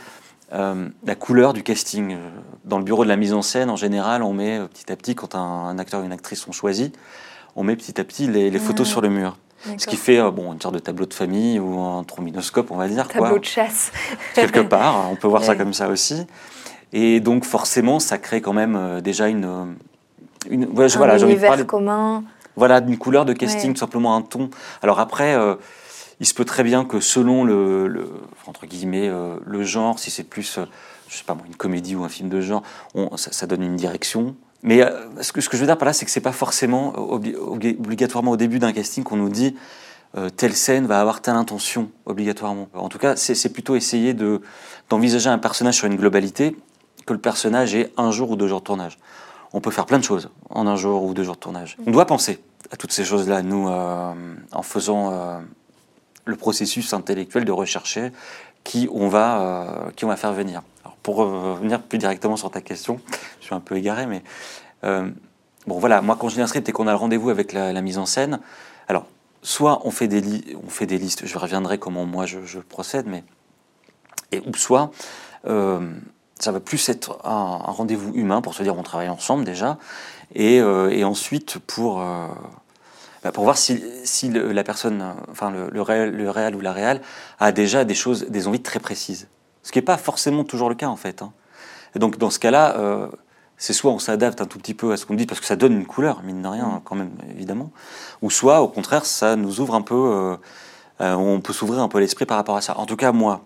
euh, 0.53 0.87
la 1.03 1.15
couleur 1.15 1.53
du 1.53 1.63
casting. 1.63 2.13
Euh, 2.13 2.29
dans 2.63 2.77
le 2.77 2.83
bureau 2.83 3.03
de 3.03 3.09
la 3.09 3.17
mise 3.17 3.33
en 3.33 3.41
scène, 3.41 3.69
en 3.69 3.75
général, 3.75 4.23
on 4.23 4.33
met 4.33 4.59
euh, 4.59 4.67
petit 4.67 4.91
à 4.91 4.95
petit, 4.95 5.15
quand 5.15 5.35
un, 5.35 5.77
acteur 5.77 6.01
ou 6.01 6.05
une 6.05 6.11
actrice 6.11 6.39
sont 6.39 6.51
choisis, 6.51 6.89
on 7.55 7.63
met 7.63 7.75
petit 7.75 7.99
à 7.99 8.03
petit 8.03 8.27
les, 8.27 8.51
photos 8.59 8.87
sur 8.87 9.01
le 9.01 9.09
mur. 9.09 9.37
Ce 9.77 9.87
qui 9.87 9.97
fait 9.97 10.21
bon, 10.31 10.53
une 10.53 10.61
sorte 10.61 10.75
de 10.75 10.79
tableau 10.79 11.05
de 11.05 11.13
famille 11.13 11.59
ou 11.59 11.79
un 11.79 12.03
trombinoscope, 12.03 12.71
on 12.71 12.77
va 12.77 12.87
dire. 12.87 13.07
Tableau 13.07 13.39
de 13.39 13.45
chasse. 13.45 13.91
Quelque 14.35 14.59
part, 14.59 15.09
on 15.11 15.15
peut 15.15 15.27
voir 15.27 15.43
ça 15.43 15.55
comme 15.55 15.73
ça 15.73 15.89
aussi. 15.89 16.25
Et 16.93 17.19
donc 17.19 17.43
forcément, 17.43 17.99
ça 17.99 18.17
crée 18.17 18.39
quand 18.39 18.53
même 18.53 19.01
déjà 19.01 19.27
une... 19.27 19.75
une 20.49 20.63
un 20.63 20.67
voilà, 20.95 21.17
univers 21.17 21.65
commun. 21.65 22.23
Voilà, 22.55 22.79
une 22.79 22.97
couleur 22.97 23.25
de 23.25 23.33
casting, 23.33 23.73
tout 23.73 23.79
simplement 23.79 24.15
un 24.15 24.21
ton. 24.21 24.51
Alors 24.83 24.99
après 24.99 25.35
il 26.19 26.25
se 26.25 26.33
peut 26.33 26.45
très 26.45 26.63
bien 26.63 26.85
que 26.85 26.99
selon 26.99 27.43
le, 27.43 28.09
entre 28.47 28.65
guillemets, 28.65 29.07
euh, 29.07 29.37
le 29.45 29.63
genre, 29.63 29.99
si 29.99 30.09
c'est 30.09 30.23
plus, 30.23 30.57
euh, 30.57 30.65
je 31.07 31.17
sais 31.17 31.23
pas 31.23 31.37
une 31.45 31.55
comédie 31.55 31.95
ou 31.95 32.03
un 32.03 32.09
film 32.09 32.29
de 32.29 32.41
genre, 32.41 32.63
ça, 33.15 33.45
donne 33.45 33.63
une 33.63 33.75
direction. 33.75 34.35
Mais 34.63 34.81
euh, 34.81 35.21
ce, 35.21 35.31
que, 35.31 35.41
je 35.41 35.57
veux 35.57 35.65
dire 35.65 35.77
par 35.77 35.85
là, 35.85 35.93
c'est 35.93 36.05
que 36.05 36.11
c'est 36.11 36.19
pas 36.19 36.31
forcément 36.31 36.93
obligatoirement 36.97 38.31
au 38.31 38.37
début 38.37 38.59
d'un 38.59 38.73
casting 38.73 39.03
qu'on 39.03 39.17
nous 39.17 39.29
dit 39.29 39.55
telle 40.35 40.55
scène 40.55 40.87
va 40.87 40.99
avoir 40.99 41.21
telle 41.21 41.35
intention 41.35 41.91
obligatoirement. 42.05 42.69
En 42.73 42.89
tout 42.89 42.97
cas, 42.97 43.15
c'est 43.15 43.53
plutôt 43.53 43.75
essayer 43.75 44.15
de 44.15 44.41
d'envisager 44.89 45.29
un 45.29 45.37
personnage 45.37 45.75
sur 45.75 45.85
une 45.85 45.95
globalité 45.95 46.55
que 47.05 47.13
le 47.13 47.19
personnage 47.19 47.75
ait 47.75 47.91
un 47.97 48.09
jour 48.09 48.31
ou 48.31 48.35
deux 48.35 48.47
jours 48.47 48.61
de 48.61 48.65
tournage. 48.65 48.97
On 49.53 49.61
peut 49.61 49.69
faire 49.69 49.85
plein 49.85 49.99
de 49.99 50.03
choses 50.03 50.31
en 50.49 50.65
un 50.65 50.75
jour 50.75 51.03
ou 51.03 51.13
deux 51.13 51.23
jours 51.23 51.35
de 51.35 51.39
tournage. 51.39 51.77
On 51.85 51.91
doit 51.91 52.07
penser 52.07 52.39
à 52.71 52.77
toutes 52.77 52.93
ces 52.93 53.03
choses-là, 53.03 53.43
nous, 53.43 53.67
en 53.67 54.61
faisant 54.63 55.43
le 56.27 56.35
processus 56.35 56.93
intellectuel 56.93 57.45
de 57.45 57.51
rechercher 57.51 58.11
qui 58.63 58.89
on 58.91 59.07
va, 59.07 59.41
euh, 59.41 59.91
qui 59.95 60.05
on 60.05 60.09
va 60.09 60.17
faire 60.17 60.33
venir. 60.33 60.61
Alors 60.83 60.97
pour 60.97 61.17
revenir 61.17 61.81
plus 61.81 61.97
directement 61.97 62.35
sur 62.35 62.51
ta 62.51 62.61
question, 62.61 62.99
je 63.39 63.45
suis 63.45 63.55
un 63.55 63.61
peu 63.61 63.77
égaré, 63.77 64.05
mais 64.05 64.23
euh, 64.83 65.09
bon 65.67 65.79
voilà, 65.79 66.01
moi 66.01 66.17
quand 66.19 66.27
je 66.29 66.35
lis 66.35 66.41
un 66.41 66.47
script 66.47 66.67
et 66.67 66.71
qu'on 66.73 66.87
a 66.87 66.91
le 66.91 66.97
rendez-vous 66.97 67.29
avec 67.29 67.53
la, 67.53 67.81
mise 67.81 67.97
en 67.97 68.05
scène, 68.05 68.39
alors 68.89 69.05
soit 69.41 69.81
on 69.85 69.91
fait 69.91 70.09
des, 70.09 70.57
on 70.65 70.69
fait 70.69 70.85
des 70.85 70.97
listes, 70.97 71.25
je 71.25 71.37
reviendrai 71.37 71.77
comment 71.77 72.05
moi 72.05 72.25
je, 72.25 72.59
procède, 72.59 73.07
mais 73.07 73.23
et 74.33 74.41
ou 74.45 74.53
soit 74.53 74.91
euh, 75.45 75.89
ça 76.37 76.51
va 76.51 76.59
plus 76.59 76.89
être 76.89 77.25
un, 77.25 77.71
rendez-vous 77.71 78.13
humain 78.15 78.41
pour 78.41 78.53
se 78.53 78.63
dire 78.63 78.77
on 78.77 78.83
travaille 78.83 79.09
ensemble 79.09 79.45
déjà, 79.45 79.77
et, 80.35 80.61
ensuite 81.05 81.57
pour 81.59 82.03
pour 83.33 83.43
voir 83.43 83.57
si, 83.57 83.83
si 84.03 84.29
la 84.29 84.63
personne, 84.63 85.03
enfin 85.31 85.51
le, 85.51 85.69
le, 85.69 85.81
réel, 85.81 86.55
ou 86.55 86.61
la 86.61 86.71
réelle, 86.71 87.01
a 87.39 87.51
déjà 87.51 87.83
des 87.83 87.95
choses, 87.95 88.27
des 88.29 88.47
envies 88.47 88.61
très 88.61 88.79
précises. 88.79 89.27
Ce 89.63 89.71
qui 89.71 89.79
n'est 89.79 89.85
pas 89.85 89.97
forcément 89.97 90.43
toujours 90.43 90.69
le 90.69 90.75
cas 90.75 90.87
en 90.87 90.95
fait. 90.95 91.21
Hein. 91.21 91.33
Et 91.95 91.99
donc 91.99 92.17
dans 92.17 92.29
ce 92.29 92.39
cas-là, 92.39 92.77
euh, 92.77 93.07
c'est 93.57 93.73
soit 93.73 93.91
on 93.91 93.99
s'adapte 93.99 94.39
un 94.39 94.45
tout 94.45 94.59
petit 94.59 94.73
peu 94.73 94.91
à 94.91 94.97
ce 94.97 95.05
qu'on 95.05 95.15
dit 95.15 95.25
parce 95.25 95.39
que 95.39 95.45
ça 95.45 95.55
donne 95.55 95.73
une 95.73 95.85
couleur, 95.85 96.21
mine 96.23 96.41
de 96.41 96.47
rien, 96.47 96.81
quand 96.85 96.95
même 96.95 97.11
évidemment, 97.29 97.71
ou 98.21 98.29
soit 98.29 98.61
au 98.61 98.67
contraire 98.67 99.05
ça 99.05 99.35
nous 99.35 99.59
ouvre 99.59 99.75
un 99.75 99.81
peu, 99.81 99.95
euh, 99.95 100.37
euh, 101.01 101.13
on 101.15 101.41
peut 101.41 101.53
s'ouvrir 101.53 101.81
un 101.81 101.87
peu 101.87 101.99
l'esprit 101.99 102.25
par 102.25 102.37
rapport 102.37 102.55
à 102.55 102.61
ça. 102.61 102.77
En 102.77 102.85
tout 102.85 102.95
cas 102.95 103.11
moi, 103.11 103.45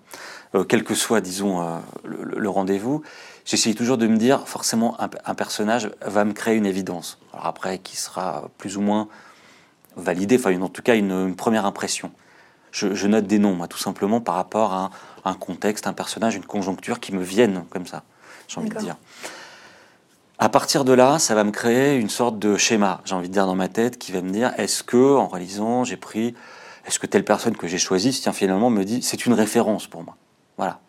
quel 0.67 0.83
que 0.83 0.95
soit 0.95 1.21
disons 1.21 1.65
le, 2.03 2.49
rendez-vous, 2.49 3.03
j'essaye 3.45 3.73
toujours 3.73 3.97
de 3.97 4.05
me 4.05 4.17
dire 4.17 4.49
forcément 4.49 4.99
un, 5.01 5.09
un, 5.25 5.33
personnage 5.33 5.89
va 6.05 6.25
me 6.25 6.33
créer 6.33 6.57
une 6.57 6.65
évidence. 6.65 7.19
Alors 7.31 7.45
après 7.45 7.77
qui 7.77 7.95
sera 7.95 8.49
plus 8.57 8.75
ou 8.75 8.81
moins 8.81 9.07
valider, 9.95 10.37
enfin 10.37 10.59
en 10.61 10.69
tout 10.69 10.81
cas 10.81 10.95
une, 10.95 11.35
première 11.35 11.65
impression. 11.65 12.11
Je, 12.71 13.07
note 13.07 13.27
des 13.27 13.37
noms, 13.37 13.53
moi, 13.53 13.67
tout 13.67 13.77
simplement 13.77 14.21
par 14.21 14.35
rapport 14.35 14.73
à 14.73 14.91
un, 15.25 15.33
contexte, 15.33 15.87
un 15.87 15.93
personnage, 15.93 16.35
une 16.35 16.45
conjoncture 16.45 17.01
qui 17.01 17.13
me 17.13 17.21
viennent 17.21 17.65
comme 17.69 17.85
ça, 17.85 18.03
j'ai 18.47 18.59
envie 18.59 18.69
de 18.69 18.77
dire. 18.77 18.95
À 20.39 20.49
partir 20.49 20.85
de 20.85 20.93
là, 20.93 21.19
ça 21.19 21.35
va 21.35 21.43
me 21.43 21.51
créer 21.51 21.97
une 21.97 22.09
sorte 22.09 22.39
de 22.39 22.55
schéma, 22.55 23.01
j'ai 23.03 23.13
envie 23.13 23.27
de 23.27 23.33
dire 23.33 23.45
dans 23.45 23.55
ma 23.55 23.67
tête, 23.67 23.99
qui 23.99 24.11
va 24.13 24.21
me 24.21 24.31
dire 24.31 24.53
est-ce 24.57 24.83
que, 24.83 25.15
en 25.15 25.27
réalisant, 25.27 25.83
j'ai 25.83 25.97
pris, 25.97 26.33
est-ce 26.87 26.97
que 26.97 27.07
telle 27.07 27.25
personne 27.25 27.57
que 27.57 27.67
j'ai 27.67 27.77
choisie, 27.77 28.11
tiens, 28.11 28.31
finalement, 28.31 28.69
me 28.69 28.83
dit 28.83 29.01
c'est 29.01 29.25
une 29.25 29.33
référence 29.33 29.87
pour 29.87 30.03
moi. 30.03 30.15
Voilà. 30.57 30.79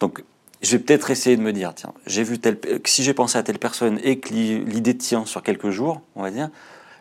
Donc, 0.00 0.24
je 0.62 0.72
vais 0.72 0.78
peut-être 0.78 1.10
essayer 1.10 1.36
de 1.36 1.42
me 1.42 1.52
dire 1.52 1.74
tiens, 1.74 1.92
j'ai 2.06 2.22
vu 2.22 2.38
si 2.84 3.02
j'ai 3.02 3.14
pensé 3.14 3.38
à 3.38 3.42
telle 3.42 3.58
personne 3.58 4.00
et 4.02 4.18
que 4.18 4.30
l'idée 4.30 4.96
tient 4.96 5.24
sur 5.26 5.42
quelques 5.42 5.70
jours, 5.70 6.00
on 6.16 6.22
va 6.22 6.30
dire, 6.30 6.48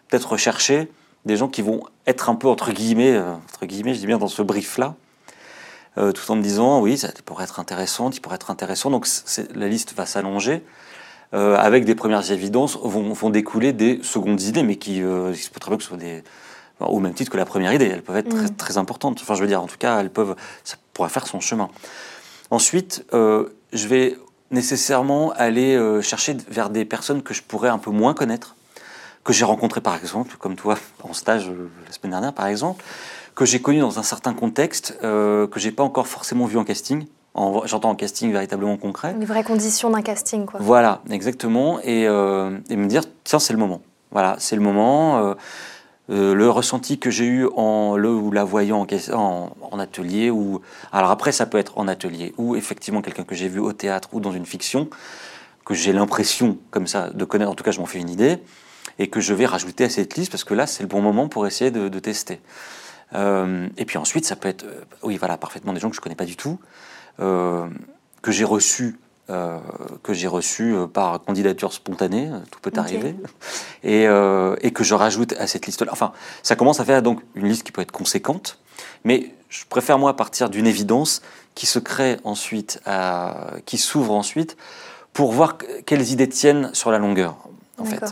peut-être 0.10 0.32
rechercher 0.34 0.90
des 1.26 1.38
gens 1.38 1.48
qui 1.48 1.62
vont 1.62 1.84
être 2.08 2.30
un 2.30 2.36
peu 2.36 2.48
entre 2.48 2.72
guillemets, 2.72 3.14
euh, 3.14 3.34
entre 3.34 3.66
guillemets, 3.66 3.94
je 3.94 4.00
dis 4.00 4.08
bien 4.08 4.18
dans 4.18 4.28
ce 4.28 4.42
brief-là, 4.42 4.96
euh, 5.98 6.12
tout 6.12 6.30
en 6.32 6.36
me 6.36 6.42
disant 6.42 6.82
oui, 6.82 6.98
ça 6.98 7.10
pourrait 7.26 7.44
être 7.44 7.60
intéressant, 7.60 8.10
il 8.10 8.22
pourrait 8.22 8.36
être 8.36 8.52
intéressant. 8.52 8.90
Donc 8.90 9.08
la 9.54 9.68
liste 9.68 9.94
va 9.96 10.06
s'allonger. 10.06 10.64
Euh, 11.36 11.56
avec 11.58 11.86
des 11.86 11.94
premières 11.94 12.32
évidences, 12.32 12.76
vont, 12.82 13.14
vont, 13.14 13.30
découler 13.30 13.72
des 13.72 14.00
secondes 14.02 14.42
idées, 14.42 14.64
mais 14.64 14.78
qui, 14.78 14.98
il 14.98 15.04
peut 15.04 15.60
très 15.60 15.70
bien 15.70 15.78
que 15.78 15.84
ce 15.84 15.90
soit 15.90 15.98
des, 15.98 16.24
au 16.80 17.00
même 17.00 17.14
titre 17.14 17.30
que 17.30 17.38
la 17.38 17.46
première 17.46 17.72
idée, 17.72 17.86
elles 17.86 18.02
peuvent 18.02 18.18
être 18.18 18.30
très, 18.30 18.46
mm. 18.46 18.56
très, 18.56 18.78
importantes. 18.80 19.20
Enfin, 19.22 19.36
je 19.36 19.42
veux 19.42 19.48
dire, 19.48 19.62
en 19.62 19.68
tout 19.68 19.78
cas, 19.78 20.00
elles 20.00 20.10
peuvent, 20.10 20.36
ça 20.64 20.78
pourrait 20.92 21.10
faire 21.10 21.28
son 21.28 21.40
chemin. 21.40 21.70
Ensuite, 22.50 23.06
je 23.14 23.88
vais 23.88 24.18
nécessairement 24.50 25.32
aller 25.34 25.80
chercher 26.02 26.36
vers 26.50 26.72
des 26.72 26.84
personnes 26.84 27.22
que 27.22 27.36
je 27.36 27.44
pourrais 27.44 27.70
un 27.70 27.78
peu 27.78 27.92
moins 27.92 28.16
connaître, 28.16 28.56
que 29.30 29.34
j'ai 29.36 29.46
rencontré 29.46 29.80
par 29.80 29.96
exemple, 29.96 30.38
comme 30.40 30.56
toi 30.56 30.76
en 31.04 31.14
stage 31.14 31.50
euh, 31.50 31.70
la 31.86 31.92
semaine 31.92 32.14
dernière 32.14 32.34
par 32.34 32.48
exemple, 32.48 32.84
que 33.36 33.46
j'ai 33.46 33.62
connu 33.62 33.80
dans 33.80 34.00
un 34.00 34.04
certain 34.04 34.34
contexte, 34.34 34.98
euh, 35.04 35.46
que 35.46 35.60
j'ai 35.60 35.70
pas 35.72 35.84
encore 35.84 36.08
forcément 36.08 36.46
vu 36.46 36.58
en 36.58 36.64
casting. 36.64 37.06
J'entends 37.66 37.92
en 37.92 37.96
casting 37.96 38.32
véritablement 38.32 38.76
concret. 38.76 39.16
Les 39.20 39.28
vraies 39.28 39.44
conditions 39.44 39.92
d'un 39.92 40.02
casting, 40.02 40.48
quoi. 40.48 40.60
Voilà, 40.64 41.02
exactement. 41.12 41.80
Et, 41.84 42.08
euh, 42.08 42.58
et 42.72 42.76
me 42.76 42.88
dire, 42.88 43.04
tiens, 43.24 43.38
c'est 43.38 43.54
le 43.54 43.60
moment. 43.60 43.82
Voilà, 44.10 44.36
c'est 44.40 44.56
le 44.56 44.64
moment. 44.64 45.36
Euh, 46.10 46.34
le 46.34 46.50
ressenti 46.50 46.98
que 46.98 47.12
j'ai 47.12 47.26
eu 47.26 47.48
en 47.56 47.98
le 47.98 48.10
ou 48.10 48.32
la 48.32 48.44
voyant 48.44 48.88
en, 49.14 49.52
en, 49.62 49.80
atelier, 49.80 50.32
ou 50.32 50.62
alors 50.92 51.12
après 51.12 51.32
ça 51.32 51.46
peut 51.46 51.60
être 51.60 51.78
en 51.78 51.88
atelier, 51.88 52.34
ou 52.38 52.56
effectivement 52.56 53.04
quelqu'un 53.04 53.26
que 53.26 53.36
j'ai 53.36 53.48
vu 53.48 53.60
au 53.60 53.74
théâtre 53.74 54.10
ou 54.12 54.20
dans 54.20 54.32
une 54.32 54.48
fiction, 54.48 54.90
que 55.66 55.76
j'ai 55.76 55.94
l'impression 55.94 56.58
comme 56.72 56.88
ça 56.88 57.12
de 57.12 57.26
connaître, 57.26 57.52
en 57.52 57.54
tout 57.54 57.64
cas 57.64 57.70
je 57.70 57.80
m'en 57.80 57.86
fais 57.86 58.00
une 58.00 58.10
idée, 58.10 58.40
et 59.00 59.08
que 59.10 59.22
je 59.22 59.34
vais 59.34 59.46
rajouter 59.46 59.86
à 59.86 59.90
cette 59.90 60.16
liste 60.16 60.30
parce 60.30 60.44
que 60.44 60.54
là, 60.54 60.68
c'est 60.68 60.84
le 60.84 60.90
bon 60.90 61.02
moment 61.02 61.30
pour 61.30 61.48
essayer 61.48 61.72
de, 61.72 62.00
tester. 62.00 62.42
Euh, 63.16 63.68
et 63.78 63.86
puis 63.86 63.98
ensuite, 63.98 64.26
ça 64.26 64.36
peut 64.36 64.50
être, 64.50 64.66
euh, 64.66 64.84
oui, 65.02 65.18
voilà, 65.18 65.38
parfaitement 65.38 65.74
des 65.74 65.80
gens 65.80 65.90
que 65.90 65.96
je 65.96 66.02
connais 66.02 66.16
pas 66.16 66.26
du 66.26 66.36
tout, 66.36 66.60
euh, 67.20 67.68
que 68.22 68.32
j'ai 68.32 68.44
reçus, 68.44 69.00
que 70.02 70.12
j'ai 70.12 70.28
reçu 70.28 70.74
par 70.92 71.22
candidature 71.22 71.72
spontanée, 71.72 72.32
tout 72.50 72.60
peut 72.62 72.72
arriver, 72.78 73.16
et, 73.84 74.06
et, 74.06 74.72
que 74.72 74.84
je 74.84 74.96
rajoute 74.96 75.34
à 75.34 75.46
cette 75.46 75.68
liste-là. 75.68 75.92
Enfin, 75.92 76.14
ça 76.42 76.56
commence 76.56 76.80
à 76.80 76.84
faire 76.84 77.04
donc 77.04 77.22
une 77.36 77.48
liste 77.48 77.62
qui 77.62 77.72
peut 77.72 77.84
être 77.84 77.92
conséquente, 77.92 78.60
mais 79.04 79.32
je 79.50 79.66
préfère 79.70 80.00
moi 80.00 80.16
partir 80.16 80.50
d'une 80.50 80.66
évidence 80.66 81.22
qui 81.54 81.68
se 81.68 81.78
crée 81.78 82.18
ensuite, 82.24 82.82
à, 82.88 83.52
qui 83.68 83.78
s'ouvre 83.78 84.16
ensuite, 84.16 84.58
pour 85.14 85.32
voir 85.32 85.60
quelles 85.86 86.10
idées 86.10 86.30
tiennent 86.30 86.74
sur 86.74 86.90
la 86.90 86.98
longueur, 86.98 87.38
en 87.78 87.86
fait. 87.86 88.04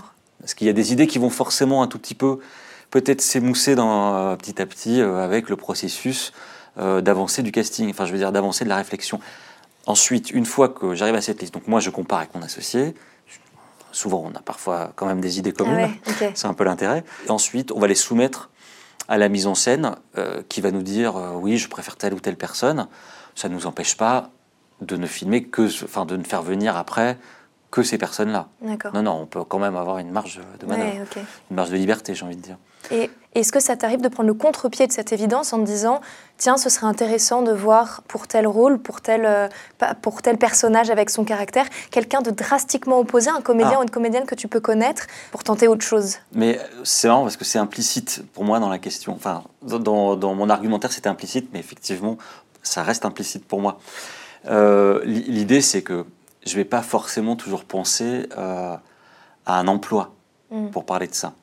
Parce 0.48 0.54
qu'il 0.54 0.68
y 0.68 0.70
a 0.70 0.74
des 0.74 0.94
idées 0.94 1.08
qui 1.08 1.20
vont 1.20 1.30
forcément 1.30 1.84
un 1.84 1.88
tout 1.88 2.00
petit 2.00 2.16
peu 2.16 2.40
peut-être 2.90 3.20
s'émousser 3.20 3.76
dans, 3.76 4.16
euh, 4.16 4.36
petit 4.38 4.62
à 4.62 4.66
petit 4.66 5.02
euh, 5.02 5.22
avec 5.22 5.50
le 5.50 5.58
processus 5.58 6.32
euh, 6.78 7.02
d'avancer 7.02 7.44
du 7.44 7.52
casting, 7.52 7.90
enfin 7.90 8.06
je 8.06 8.14
veux 8.14 8.18
dire 8.18 8.32
d'avancer 8.32 8.64
de 8.64 8.70
la 8.70 8.78
réflexion. 8.78 9.20
Ensuite, 9.88 10.32
une 10.32 10.46
fois 10.46 10.70
que 10.70 10.96
j'arrive 10.96 11.16
à 11.16 11.22
cette 11.22 11.42
liste, 11.42 11.54
donc 11.54 11.68
moi 11.68 11.82
je 11.82 11.90
compare 11.90 12.20
avec 12.20 12.34
mon 12.34 12.42
associé, 12.42 12.96
souvent 13.92 14.24
on 14.26 14.34
a 14.38 14.42
parfois 14.42 14.94
quand 14.96 15.06
même 15.06 15.20
des 15.20 15.38
idées 15.38 15.52
communes, 15.52 15.92
ah 16.06 16.12
c'est 16.34 16.48
un 16.48 16.54
peu 16.54 16.64
l'intérêt. 16.64 17.04
Ensuite, 17.28 17.74
on 17.74 17.80
va 17.82 17.88
les 17.88 17.96
soumettre 17.96 18.50
à 19.10 19.18
la 19.18 19.28
mise 19.28 19.48
en 19.48 19.56
scène 19.56 19.98
qui 20.48 20.62
va 20.62 20.72
nous 20.72 20.82
dire 20.82 21.16
oui, 21.42 21.58
je 21.58 21.68
préfère 21.68 21.98
telle 21.98 22.14
ou 22.14 22.22
telle 22.22 22.38
personne. 22.38 22.88
Ça 23.36 23.50
ne 23.50 23.54
nous 23.54 23.66
empêche 23.66 23.98
pas 23.98 24.30
de 24.80 24.96
ne 24.96 25.08
filmer 25.08 25.44
que, 25.44 25.68
enfin, 25.84 26.06
de 26.06 26.16
ne 26.16 26.24
faire 26.24 26.42
venir 26.42 26.78
après 26.78 27.18
que 27.72 27.84
ces 27.84 27.98
personnes-là. 27.98 28.48
Non, 28.94 29.02
non, 29.04 29.12
on 29.22 29.26
peut 29.26 29.44
quand 29.44 29.60
même 29.60 29.76
avoir 29.76 29.98
une 29.98 30.12
marge 30.12 30.40
de 30.60 30.66
manœuvre, 30.66 30.90
Ouais, 31.16 31.22
une 31.52 31.56
marge 31.56 31.70
de 31.70 31.76
liberté, 31.76 32.16
j'ai 32.16 32.26
envie 32.26 32.38
de 32.38 32.42
dire. 32.42 32.58
Et 32.92 33.10
est-ce 33.36 33.52
que 33.52 33.60
ça 33.60 33.76
t'arrive 33.76 34.00
de 34.00 34.08
prendre 34.08 34.28
le 34.28 34.34
contre-pied 34.34 34.88
de 34.88 34.94
cette 34.94 35.12
évidence 35.12 35.52
en 35.52 35.60
te 35.60 35.66
disant 35.66 36.00
tiens, 36.38 36.56
ce 36.56 36.70
serait 36.70 36.86
intéressant 36.86 37.42
de 37.42 37.52
voir 37.52 38.02
pour 38.08 38.28
tel 38.28 38.48
rôle, 38.48 38.80
pour 38.80 39.02
tel, 39.02 39.26
euh, 39.26 39.48
pour 40.02 40.22
tel 40.22 40.38
personnage 40.38 40.90
avec 40.90 41.10
son 41.10 41.26
caractère, 41.26 41.66
quelqu'un 41.92 42.22
de 42.22 42.32
drastiquement 42.32 43.00
opposé, 43.00 43.30
un 43.30 43.42
comédien 43.42 43.74
Ah. 43.76 43.80
ou 43.80 43.84
une 43.84 43.90
comédienne 43.90 44.26
que 44.26 44.36
tu 44.36 44.48
peux 44.48 44.62
connaître 44.62 45.08
pour 45.32 45.44
tenter 45.44 45.68
autre 45.68 45.84
chose? 45.84 46.16
Mais 46.32 46.60
c'est 46.86 47.10
marrant 47.10 47.24
parce 47.24 47.36
que 47.36 47.44
c'est 47.44 47.60
implicite 47.60 48.24
pour 48.34 48.46
moi 48.46 48.60
dans 48.60 48.70
la 48.70 48.80
question. 48.80 49.14
Enfin, 49.14 49.44
dans, 49.64 50.16
dans 50.16 50.34
mon 50.34 50.50
argumentaire, 50.50 50.94
c'était 50.94 51.10
implicite, 51.10 51.50
mais 51.52 51.60
effectivement, 51.60 52.18
ça 52.64 52.84
reste 52.84 53.04
implicite 53.04 53.46
pour 53.46 53.60
moi. 53.60 53.80
Euh, 54.46 55.02
L'idée, 55.04 55.62
c'est 55.62 55.82
que 55.82 56.06
je 56.48 56.54
ne 56.54 56.62
vais 56.62 56.66
pas 56.66 56.82
forcément 56.82 57.36
toujours 57.36 57.66
penser 57.66 58.28
euh, 58.38 58.76
à 59.46 59.60
un 59.60 59.68
emploi 59.68 60.14
Mm. 60.52 60.70
pour 60.70 60.86
parler 60.86 61.08
de 61.08 61.14
ça. 61.14 61.34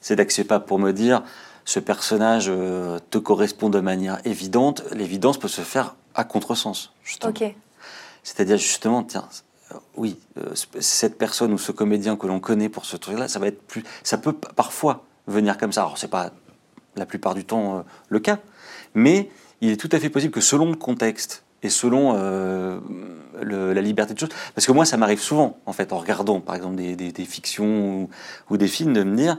C'est 0.00 0.16
d'accepter 0.16 0.48
pas 0.48 0.60
pour 0.60 0.78
me 0.78 0.92
dire 0.92 1.22
ce 1.64 1.80
personnage 1.80 2.46
euh, 2.48 2.98
te 3.10 3.18
correspond 3.18 3.68
de 3.68 3.80
manière 3.80 4.20
évidente. 4.26 4.82
L'évidence 4.92 5.38
peut 5.38 5.48
se 5.48 5.60
faire 5.60 5.94
à 6.14 6.24
contresens. 6.24 6.92
justement. 7.04 7.30
Ok. 7.30 7.54
C'est-à-dire 8.22 8.56
justement, 8.56 9.04
tiens, 9.04 9.28
euh, 9.72 9.76
oui, 9.96 10.18
euh, 10.38 10.54
cette 10.80 11.18
personne 11.18 11.52
ou 11.52 11.58
ce 11.58 11.72
comédien 11.72 12.16
que 12.16 12.26
l'on 12.26 12.40
connaît 12.40 12.68
pour 12.68 12.84
ce 12.84 12.96
truc-là, 12.96 13.28
ça 13.28 13.38
va 13.38 13.46
être 13.46 13.62
plus, 13.62 13.84
ça 14.02 14.18
peut 14.18 14.32
parfois 14.32 15.04
venir 15.26 15.56
comme 15.56 15.72
ça. 15.72 15.82
Alors 15.82 15.98
c'est 15.98 16.08
pas 16.08 16.30
la 16.96 17.06
plupart 17.06 17.34
du 17.34 17.44
temps 17.44 17.78
euh, 17.78 17.82
le 18.08 18.18
cas, 18.18 18.38
mais 18.94 19.30
il 19.60 19.70
est 19.70 19.76
tout 19.76 19.90
à 19.92 20.00
fait 20.00 20.10
possible 20.10 20.32
que 20.32 20.40
selon 20.40 20.70
le 20.70 20.76
contexte 20.76 21.44
et 21.62 21.70
selon 21.70 22.14
euh, 22.16 22.78
le- 23.42 23.72
la 23.72 23.80
liberté 23.80 24.14
de 24.14 24.18
choses, 24.18 24.28
parce 24.54 24.66
que 24.66 24.72
moi 24.72 24.84
ça 24.84 24.96
m'arrive 24.96 25.20
souvent 25.20 25.58
en 25.66 25.72
fait 25.72 25.92
en 25.92 25.98
regardant 25.98 26.40
par 26.40 26.54
exemple 26.54 26.76
des, 26.76 26.96
des- 26.96 27.12
des 27.12 27.24
fictions 27.24 27.64
ou, 28.02 28.10
ou 28.50 28.56
des 28.56 28.68
films 28.68 28.92
de 28.92 29.02
me 29.02 29.16
dire, 29.16 29.36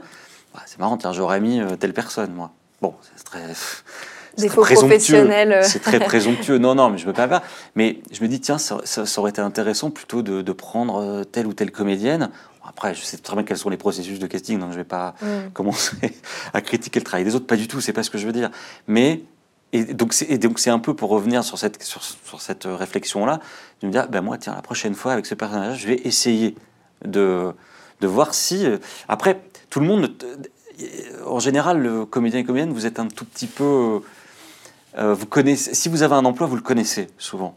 Bah, 0.54 0.60
c'est 0.66 0.78
marrant, 0.78 0.96
tiens 0.96 1.12
j'aurais 1.12 1.40
mis 1.40 1.60
telle 1.78 1.92
personne 1.94 2.32
moi. 2.32 2.50
Bon, 2.82 2.94
c'est 3.16 3.24
très 3.24 3.42
c'est 4.36 4.42
Des 4.42 4.46
très 4.48 4.54
faux 4.56 4.60
présomptueux. 4.62 4.88
professionnels. 4.88 5.52
euh. 5.52 5.62
C'est 5.62 5.80
très 5.80 5.98
présomptueux. 6.10 6.58
Non, 6.58 6.74
non, 6.74 6.88
mais 6.90 6.98
je 6.98 7.04
ne 7.04 7.10
me 7.10 7.14
perds 7.14 7.28
pas. 7.28 7.42
Mais 7.74 7.98
je 8.12 8.22
me 8.22 8.28
dis, 8.28 8.40
tiens, 8.40 8.58
ça, 8.58 8.78
ça- 8.84 9.04
ça 9.06 9.20
aurait 9.20 9.30
été 9.30 9.40
intéressant 9.40 9.90
plutôt 9.90 10.22
de, 10.22 10.40
de 10.42 10.52
prendre 10.52 10.96
euh, 11.02 11.24
telle 11.24 11.46
ou 11.46 11.52
telle 11.52 11.70
comédienne. 11.72 12.30
Après, 12.66 12.94
je 12.94 13.02
sais 13.02 13.16
très 13.18 13.34
bien 13.34 13.42
quels 13.44 13.58
sont 13.58 13.70
les 13.70 13.76
processus 13.76 14.18
de 14.18 14.26
casting, 14.26 14.58
donc 14.58 14.68
je 14.70 14.74
ne 14.74 14.80
vais 14.80 14.84
pas 14.84 15.14
Mm. 15.20 15.50
commencer 15.52 15.96
à 16.54 16.60
critiquer 16.60 17.00
le 17.00 17.04
travail 17.04 17.24
des 17.24 17.34
autres. 17.34 17.46
Pas 17.46 17.56
du 17.56 17.66
tout, 17.68 17.80
c'est 17.80 17.92
pas 17.92 18.02
ce 18.02 18.10
que 18.10 18.18
je 18.18 18.26
veux 18.26 18.32
dire. 18.32 18.50
Mais, 18.86 19.22
et 19.72 19.84
donc, 19.84 20.12
c'est 20.12 20.24
et 20.30 20.38
donc 20.38 20.58
c'est 20.58 20.70
un 20.70 20.78
peu 20.78 20.94
pour 20.94 21.10
revenir 21.10 21.44
sur 21.44 21.58
cette, 21.58 21.82
sur, 21.82 22.02
sur 22.02 22.40
cette 22.40 22.64
réflexion-là, 22.66 23.40
de 23.82 23.86
me 23.86 23.92
dire, 23.92 24.08
ben 24.08 24.20
moi, 24.20 24.36
tiens, 24.38 24.54
la 24.54 24.62
prochaine 24.62 24.94
fois, 24.94 25.12
avec 25.12 25.26
ce 25.26 25.34
personnage, 25.34 25.78
je 25.80 25.86
vais 25.88 26.00
essayer 26.04 26.56
de, 27.04 27.52
de 28.00 28.06
voir 28.06 28.34
si. 28.34 28.66
euh, 28.66 28.78
Après, 29.08 29.40
tout 29.70 29.80
le 29.80 29.86
monde. 29.86 30.10
euh, 30.22 31.24
En 31.26 31.38
général, 31.40 31.78
le 31.80 32.04
comédien 32.04 32.40
et 32.40 32.44
comédienne, 32.44 32.72
vous 32.72 32.86
êtes 32.86 32.98
un 32.98 33.06
tout 33.08 33.24
petit 33.24 33.46
peu. 33.46 34.00
euh, 34.98 35.14
vous 35.14 35.26
connaissez, 35.26 35.74
si 35.74 35.88
vous 35.88 36.02
avez 36.02 36.14
un 36.14 36.24
emploi, 36.24 36.46
vous 36.46 36.56
le 36.56 36.62
connaissez 36.62 37.08
souvent. 37.18 37.54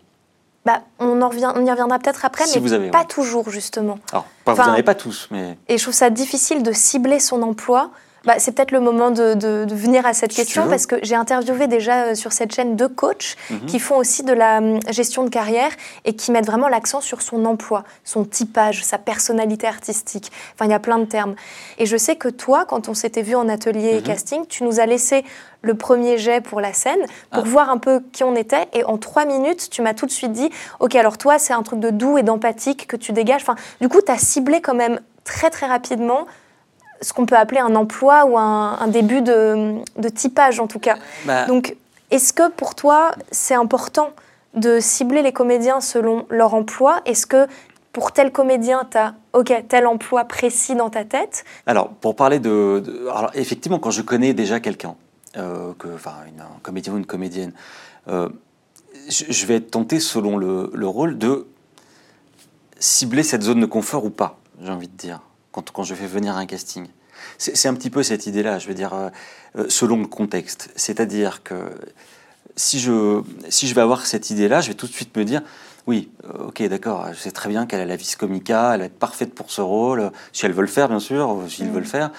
Bah, 0.65 0.82
on, 1.00 1.22
en 1.22 1.27
revient, 1.29 1.51
on 1.55 1.65
y 1.65 1.70
reviendra 1.70 2.00
peut-être 2.00 2.24
après, 2.24 2.46
Si 2.46 2.55
mais 2.58 2.62
vous 2.62 2.72
avez, 2.74 2.89
pas 2.89 3.00
ouais. 3.01 3.05
toujours 3.08 3.50
justement. 3.50 4.00
Alors, 4.13 4.25
pas, 4.46 4.53
Enfin- 4.53 4.62
vous 4.63 4.67
n'en 4.70 4.74
avez 4.75 4.84
pas 4.84 4.96
tous, 4.96 5.27
mais 5.32 5.58
Et 5.67 5.77
je 5.77 5.84
trouve 5.84 5.93
ça 5.93 6.10
difficile 6.10 6.63
de 6.63 6.72
cibler 6.72 7.20
son 7.20 7.41
emploi. 7.41 7.89
Bah, 8.25 8.36
c'est 8.38 8.53
peut-être 8.53 8.72
le 8.72 8.80
moment 8.80 9.12
de, 9.12 9.34
de- 9.34 9.65
de 9.65 9.75
venir 9.75 10.06
à 10.06 10.13
cette 10.13 10.32
Si 10.32 10.38
question 10.38 10.68
parce 10.70 10.86
que 10.86 10.96
j'ai 11.03 11.15
interviewé 11.15 11.68
déjà 11.68 12.03
euh, 12.06 12.15
sur 12.15 12.32
cette 12.32 12.56
chaîne 12.56 12.77
deux 12.77 12.88
coachs 12.88 13.36
Mhm. 13.50 13.65
qui 13.65 13.80
font 13.80 13.98
aussi 13.98 14.24
de 14.24 14.32
la 14.32 14.60
hum, 14.60 14.80
gestion 14.89 15.24
de 15.24 15.30
carrière 15.30 15.72
et 16.06 16.15
qui 16.15 16.32
mettent 16.32 16.46
vraiment 16.46 16.70
l'accent 16.70 17.01
sur 17.01 17.22
son 17.22 17.44
emploi, 17.44 17.84
son 18.06 18.24
typage, 18.24 18.84
sa 18.86 18.98
personnalité 18.98 19.68
artistique. 19.68 20.32
Enfin, 20.53 20.65
il 20.65 20.72
y 20.72 20.74
a 20.74 20.80
plein 20.80 21.00
de 21.00 21.06
termes. 21.06 21.36
Et 21.80 21.86
je 21.86 21.98
sais 21.98 22.15
que 22.15 22.30
toi, 22.30 22.63
quand 22.65 22.88
on 22.88 22.94
s'était 22.94 23.24
vu 23.24 23.36
en 23.36 23.50
atelier 23.50 23.89
et 23.89 23.96
Mhm. 23.98 24.03
casting, 24.03 24.46
tu 24.48 24.63
nous 24.63 24.80
as 24.80 24.86
laissé 24.86 25.25
le 25.62 25.75
premier 25.75 26.18
jet 26.18 26.39
pour 26.39 26.62
la 26.62 26.72
scène 26.72 27.00
pour 27.32 27.44
Ah. 27.44 27.50
voir 27.50 27.70
un 27.70 27.77
peu 27.77 28.01
qui 28.13 28.24
on 28.24 28.36
était. 28.36 28.68
Et 28.72 28.86
en 28.86 28.98
trois 28.98 29.26
minutes, 29.26 29.69
tu 29.69 29.82
m'as 29.82 29.93
tout 29.93 30.06
de 30.06 30.12
suite 30.12 30.32
dit 30.32 30.50
Ok, 30.80 30.95
alors 30.95 31.17
toi, 31.17 31.39
c'est 31.39 31.54
un 31.54 31.63
truc 31.63 31.82
de 31.82 31.89
doux 31.89 32.17
et 32.17 32.24
d'empathique 32.24 32.88
que 32.88 32.95
tu 32.95 33.12
dégages. 33.12 33.41
Enfin, 33.41 33.56
du 33.82 33.89
coup, 33.89 34.00
tu 34.06 34.12
as 34.13 34.17
ciblé 34.17 34.62
quand 34.62 34.76
même 34.76 35.02
très 35.26 35.50
très 35.50 35.65
rapidement 35.67 36.26
ce 37.04 37.13
qu'on 37.13 37.26
peut 37.28 37.38
appeler 37.38 37.60
un 37.60 37.76
emploi 37.76 38.26
ou 38.26 38.38
un, 38.38 38.78
un 38.80 38.88
début 38.88 39.22
de, 39.22 39.76
de 39.98 40.10
typage 40.10 40.60
en 40.60 40.68
tout 40.68 40.80
cas. 40.80 40.96
Bah, 41.26 41.46
Donc, 41.46 41.76
est-ce 42.10 42.34
que 42.34 42.50
pour 42.50 42.74
toi, 42.76 43.12
c'est 43.32 43.54
important 43.56 44.10
de 44.56 44.80
cibler 44.80 45.22
les 45.22 45.34
comédiens 45.34 45.82
selon 45.82 46.26
leur 46.30 46.54
emploi? 46.54 47.02
Est-ce 47.06 47.26
que 47.28 47.48
pour 47.92 48.12
tel 48.12 48.32
comédien, 48.32 48.88
tu 48.89 48.98
as 48.98 49.13
ok, 49.34 49.66
tel 49.68 49.86
emploi 49.86 50.24
précis 50.26 50.76
dans 50.76 50.89
ta 50.89 51.04
tête? 51.06 51.44
Alors, 51.68 51.89
pour 51.89 52.16
parler 52.16 52.39
de, 52.39 52.82
de- 52.84 53.08
alors 53.08 53.32
effectivement, 53.36 53.78
quand 53.80 53.92
je 53.92 54.02
connais 54.02 54.34
déjà 54.34 54.60
quelqu'un, 54.60 54.96
euh, 55.38 55.74
que, 55.78 55.88
enfin, 55.94 56.13
une- 56.28 56.42
un 56.42 56.60
comédien 56.63 56.94
ou 56.94 56.98
une 56.98 57.06
comédienne, 57.06 57.52
euh, 58.08 58.30
je, 59.10 59.26
je 59.30 59.46
vais 59.46 59.56
être 59.56 59.72
tenté, 59.72 60.00
selon 60.00 60.38
le, 60.38 60.70
le 60.74 60.88
rôle, 60.88 61.18
de 61.18 61.46
cibler 62.80 63.24
cette 63.24 63.42
zone 63.44 63.60
de 63.60 63.66
confort 63.66 64.06
ou 64.06 64.10
pas, 64.10 64.38
j'ai 64.62 64.72
envie 64.72 64.88
de 64.88 64.98
dire, 64.98 65.20
quand, 65.54 65.72
quand 65.72 65.84
je 65.84 65.96
fais 65.96 66.08
venir 66.08 66.36
un 66.36 66.46
casting. 66.46 66.88
C'est 67.38 67.70
un 67.70 67.74
petit 67.74 67.89
peu 67.89 68.04
cette 68.04 68.28
idée-là, 68.28 68.60
je 68.60 68.68
veux 68.68 68.74
dire, 68.74 68.94
euh, 68.94 69.10
euh, 69.58 69.66
selon 69.70 69.98
le 69.98 70.08
contexte. 70.08 70.70
C'est-à-dire 70.76 71.42
que 71.44 71.56
si 72.58 72.80
je, 72.80 73.22
si 73.48 73.68
je 73.68 73.74
vais 73.74 73.82
avoir 73.82 74.06
cette 74.06 74.30
idée-là, 74.30 74.60
je 74.60 74.68
vais 74.68 74.74
tout 74.74 74.88
de 74.88 74.92
suite 74.92 75.16
me 75.16 75.24
dire, 75.24 75.42
oui, 75.88 76.12
euh, 76.26 76.48
ok, 76.48 76.62
d'accord, 76.68 77.08
je 77.13 77.18
sais 77.18 77.32
très 77.32 77.50
bien 77.50 77.66
qu'elle 77.66 77.80
a 77.80 77.86
la 77.86 77.96
vis 77.96 78.16
comica, 78.16 78.74
elle 78.74 78.82
va 78.82 78.86
être 78.88 79.00
parfaite 79.00 79.34
pour 79.34 79.52
ce 79.52 79.62
rôle, 79.62 80.12
si 80.34 80.46
elle 80.46 80.52
veut 80.54 80.62
le 80.62 80.68
faire, 80.68 80.89
bien 80.89 81.00
sûr, 81.00 81.44
s'il 81.48 81.68
Mm. 81.70 81.74
veut 81.74 81.80
le 81.80 81.86
faire, 81.86 82.12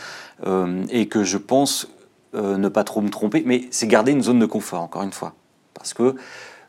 euh, 0.47 0.85
et 0.89 1.07
que 1.09 1.23
je 1.23 1.37
pense 1.39 1.89
euh, 2.35 2.57
ne 2.57 2.69
pas 2.69 2.83
trop 2.83 3.01
me 3.01 3.11
tromper, 3.11 3.43
mais 3.47 3.69
c'est 3.71 3.87
garder 3.87 4.13
une 4.13 4.23
zone 4.23 4.39
de 4.41 4.47
confort, 4.47 4.81
encore 4.81 5.03
une 5.03 5.13
fois. 5.13 5.35
Parce 5.75 5.93
que 5.95 6.17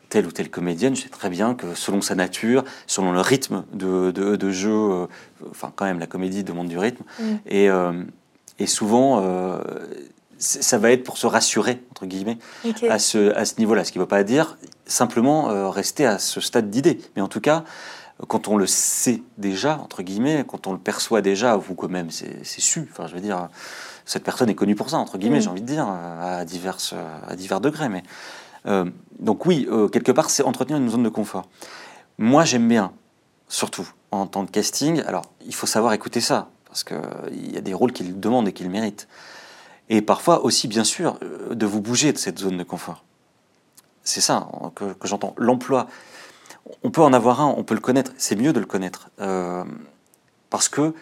telle 0.08 0.26
ou 0.26 0.30
telle 0.32 0.50
comédienne, 0.50 0.94
je 0.94 1.02
sais 1.02 1.08
très 1.08 1.28
bien 1.30 1.54
que 1.54 1.74
selon 1.74 2.00
sa 2.00 2.14
nature, 2.14 2.64
selon 2.86 3.12
le 3.12 3.20
rythme 3.20 3.64
de, 3.72 4.10
de, 4.12 4.36
de 4.36 4.50
jeu, 4.50 4.70
euh, 4.72 5.06
enfin, 5.50 5.72
quand 5.74 5.84
même, 5.84 5.98
la 5.98 6.06
comédie 6.06 6.44
demande 6.44 6.68
du 6.68 6.78
rythme, 6.78 7.02
Mm. 7.18 7.24
et, 7.46 7.68
euh, 7.70 8.02
et 8.58 8.66
souvent, 8.66 9.20
euh, 9.22 9.58
ça 10.38 10.78
va 10.78 10.90
être 10.92 11.02
pour 11.02 11.16
se 11.18 11.26
rassurer, 11.26 11.82
entre 11.90 12.06
guillemets, 12.06 12.38
à 12.88 12.98
ce, 12.98 13.34
à 13.34 13.44
ce 13.44 13.54
niveau-là. 13.58 13.84
Ce 13.84 13.92
qui 13.92 13.98
ne 13.98 14.02
veut 14.04 14.08
pas 14.08 14.22
dire 14.22 14.58
simplement 14.86 15.70
rester 15.70 16.04
à 16.06 16.18
ce 16.18 16.40
stade 16.40 16.68
d'idée. 16.70 17.00
Mais 17.16 17.22
en 17.22 17.28
tout 17.28 17.40
cas, 17.40 17.64
quand 18.28 18.46
on 18.48 18.56
le 18.56 18.66
sait 18.66 19.22
déjà, 19.38 19.78
entre 19.82 20.02
guillemets, 20.02 20.44
quand 20.46 20.66
on 20.66 20.72
le 20.72 20.78
perçoit 20.78 21.22
déjà, 21.22 21.56
ou 21.56 21.74
quand 21.74 21.88
même 21.88 22.10
c'est 22.10 22.44
su, 22.44 22.88
enfin 22.92 23.06
je 23.08 23.14
veux 23.14 23.20
dire, 23.22 23.48
cette 24.04 24.24
personne 24.24 24.48
est 24.50 24.54
connue 24.54 24.74
pour 24.76 24.90
ça, 24.90 24.98
entre 24.98 25.16
guillemets, 25.18 25.38
Mm. 25.38 25.42
j'ai 25.42 25.48
envie 25.48 25.62
de 25.62 25.66
dire, 25.66 25.86
à, 25.88 26.44
diverses, 26.44 26.94
à 27.28 27.34
divers 27.34 27.60
degrés. 27.60 27.88
Mais, 27.88 28.02
euh, 28.66 28.84
donc 29.18 29.46
oui, 29.46 29.66
euh, 29.70 29.88
quelque 29.88 30.12
part, 30.12 30.30
c'est 30.30 30.42
entretenir 30.42 30.78
une 30.78 30.88
zone 30.88 31.02
de 31.02 31.08
confort. 31.08 31.48
Moi, 32.18 32.44
j'aime 32.44 32.68
bien, 32.68 32.92
surtout 33.48 33.88
en 34.10 34.26
temps 34.26 34.42
de 34.42 34.50
casting, 34.50 35.02
alors 35.02 35.24
il 35.44 35.54
faut 35.54 35.66
savoir 35.66 35.92
écouter 35.92 36.20
ça, 36.20 36.48
parce 36.66 36.84
qu'il 36.84 37.52
y 37.52 37.56
a 37.56 37.60
des 37.60 37.74
rôles 37.74 37.92
qu'il 37.92 38.18
demande 38.18 38.48
et 38.48 38.52
qu'il 38.52 38.70
mérite. 38.70 39.08
Et 39.88 40.02
parfois 40.02 40.44
aussi, 40.44 40.68
bien 40.68 40.84
sûr, 40.84 41.18
euh, 41.22 41.54
de 41.54 41.66
vous 41.66 41.80
bouger 41.80 42.12
de 42.12 42.18
cette 42.18 42.38
zone 42.38 42.56
de 42.56 42.64
confort. 42.64 43.04
C'est 44.02 44.20
ça 44.20 44.48
que, 44.74 44.92
que 44.92 45.08
j'entends. 45.08 45.34
L'emploi, 45.36 45.88
on 46.82 46.90
peut 46.90 47.02
en 47.02 47.12
avoir 47.12 47.40
un, 47.40 47.54
on 47.56 47.64
peut 47.64 47.74
le 47.74 47.80
connaître. 47.80 48.12
C'est 48.18 48.36
mieux 48.36 48.52
de 48.52 48.60
le 48.60 48.66
connaître. 48.66 49.10
Euh, 49.20 49.64
parce 50.50 50.68
que 50.68 50.94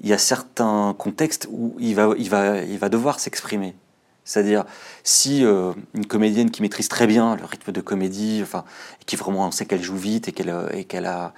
il 0.00 0.08
y 0.08 0.12
a 0.12 0.18
certains 0.18 0.94
contextes 0.96 1.48
où 1.50 1.74
il 1.80 1.96
va 1.96 2.88
devoir 2.88 3.18
s'exprimer. 3.18 3.74
C'est-à-dire, 4.28 4.64
si 5.04 5.42
euh, 5.42 5.72
une 5.94 6.04
comédienne 6.04 6.50
qui 6.50 6.60
maîtrise 6.60 6.88
très 6.88 7.06
bien 7.06 7.34
le 7.36 7.46
rythme 7.46 7.72
de 7.72 7.80
comédie, 7.80 8.40
enfin, 8.42 8.64
et 9.00 9.04
qui 9.06 9.16
vraiment 9.16 9.46
on 9.46 9.50
sait 9.50 9.64
qu'elle 9.64 9.82
joue 9.82 9.96
vite 9.96 10.28
et 10.28 10.32
qu'elle 10.32 10.50
euh, 10.50 10.68
et 10.72 10.84
qu'elle 10.84 11.06
a 11.06 11.32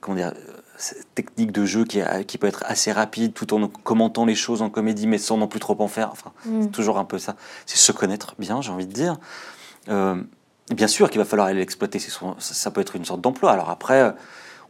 comment 0.00 0.16
dire, 0.16 0.32
euh, 0.36 0.52
cette 0.78 1.14
technique 1.14 1.52
de 1.52 1.64
jeu 1.64 1.84
qui, 1.84 2.00
a- 2.00 2.24
qui 2.24 2.38
peut 2.38 2.48
être 2.48 2.64
assez 2.66 2.90
rapide 2.90 3.34
tout 3.34 3.54
en 3.54 3.68
commentant 3.68 4.24
les 4.24 4.34
choses 4.34 4.62
en 4.62 4.68
comédie 4.68 5.06
mais 5.06 5.18
sans 5.18 5.36
non 5.36 5.46
plus 5.46 5.60
trop 5.60 5.76
en 5.80 5.86
faire. 5.86 6.08
Enfin, 6.10 6.32
Mm. 6.44 6.62
c'est 6.62 6.72
toujours 6.72 6.98
un 6.98 7.04
peu 7.04 7.18
ça. 7.18 7.36
C'est 7.66 7.78
se 7.78 7.92
connaître 7.92 8.34
bien, 8.40 8.60
j'ai 8.62 8.72
envie 8.72 8.88
de 8.88 8.92
dire. 8.92 9.16
Euh, 9.88 10.20
bien 10.74 10.88
sûr 10.88 11.08
qu'il 11.08 11.20
va 11.20 11.24
falloir 11.24 11.46
aller 11.46 11.60
l'exploiter. 11.60 12.00
Ça, 12.40 12.70
peut 12.72 12.80
être 12.80 12.96
une 12.96 13.04
sorte 13.04 13.20
d'emploi. 13.20 13.52
Alors 13.52 13.70
après, 13.70 14.12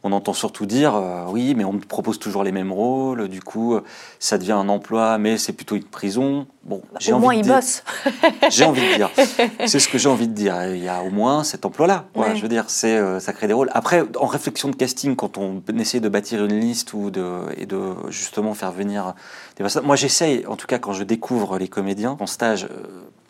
on 0.05 0.13
entend 0.13 0.33
surtout 0.33 0.67
dire 0.67 0.95
euh, 0.97 1.25
oui, 1.29 1.55
mais 1.57 1.65
on 1.65 1.73
me 1.75 1.79
propose 1.81 2.19
toujours 2.19 2.43
les 2.45 2.51
mêmes 2.53 2.73
rôles. 2.73 3.29
Du 3.29 3.41
coup, 3.41 3.75
euh, 3.75 3.83
ça 4.19 4.37
devient 4.39 4.53
un 4.53 4.69
emploi, 4.69 5.17
mais 5.19 5.39
c'est 5.39 5.53
plutôt 5.53 5.77
une 5.77 5.85
prison. 5.85 6.47
Bon, 6.65 6.83
j'ai 6.99 7.13
Au 7.13 7.17
envie 7.17 7.23
moins, 7.25 7.35
de 7.35 7.39
il 7.39 7.43
dire- 7.43 7.55
bosse. 7.55 7.85
j'ai 8.51 8.65
envie 8.65 8.81
de 8.81 8.95
dire. 8.97 9.11
C'est 9.67 9.79
ce 9.79 9.89
que 9.89 9.99
j'ai 9.99 10.09
envie 10.09 10.29
de 10.29 10.33
dire. 10.35 10.57
Il 10.75 10.83
y 10.83 10.89
a 10.89 11.03
au 11.03 11.11
moins 11.11 11.45
cet 11.45 11.65
emploi-là. 11.67 12.07
Ouais. 12.17 12.35
Je 12.37 12.43
veux 12.43 12.49
dire, 12.49 12.65
c'est 12.69 12.97
euh, 12.97 13.21
ça 13.21 13.33
crée 13.33 13.47
des 13.47 13.53
rôles. 13.53 13.71
Après, 13.73 14.05
en 14.21 14.27
réflexion 14.27 14.69
de 14.69 14.77
casting, 14.77 15.15
quand 15.17 15.39
on 15.39 15.63
essaie 15.79 16.01
de 16.01 16.09
bâtir 16.09 16.45
une 16.45 16.59
liste 16.59 16.95
ou 16.95 17.11
de 17.11 17.25
et 17.57 17.67
de 17.67 17.81
justement 18.09 18.55
faire 18.55 18.73
venir 18.73 19.15
des 19.57 19.63
personnes. 19.65 19.85
Moi, 19.87 19.97
j'essaye, 19.97 20.47
en 20.47 20.57
tout 20.57 20.67
cas, 20.67 20.79
quand 20.79 20.93
je 20.93 21.05
découvre 21.05 21.59
les 21.59 21.69
comédiens 21.69 22.17
en 22.21 22.27
stage, 22.27 22.69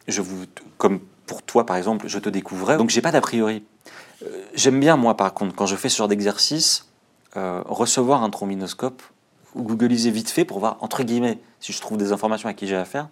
je 0.08 0.20
vous, 0.20 0.44
comme 0.78 1.00
pour 1.26 1.42
toi 1.42 1.64
par 1.64 1.76
exemple, 1.76 2.08
je 2.08 2.18
te 2.18 2.28
découvrais, 2.28 2.76
donc 2.76 2.90
j'ai 2.90 3.00
pas 3.00 3.12
d'a 3.12 3.20
priori. 3.20 3.62
Euh, 4.22 4.42
j'aime 4.54 4.78
bien, 4.80 4.96
moi 4.96 5.16
par 5.16 5.32
contre, 5.34 5.54
quand 5.54 5.66
je 5.66 5.76
fais 5.76 5.88
ce 5.88 5.96
genre 5.96 6.08
d'exercice, 6.08 6.86
euh, 7.36 7.62
recevoir 7.66 8.22
un 8.22 8.30
trombinoscope 8.30 9.02
ou 9.54 9.62
googliser 9.62 10.10
vite 10.10 10.30
fait 10.30 10.44
pour 10.44 10.58
voir, 10.58 10.76
entre 10.80 11.02
guillemets, 11.02 11.38
si 11.60 11.72
je 11.72 11.80
trouve 11.80 11.98
des 11.98 12.12
informations 12.12 12.48
à 12.48 12.54
qui 12.54 12.66
j'ai 12.66 12.76
affaire. 12.76 13.08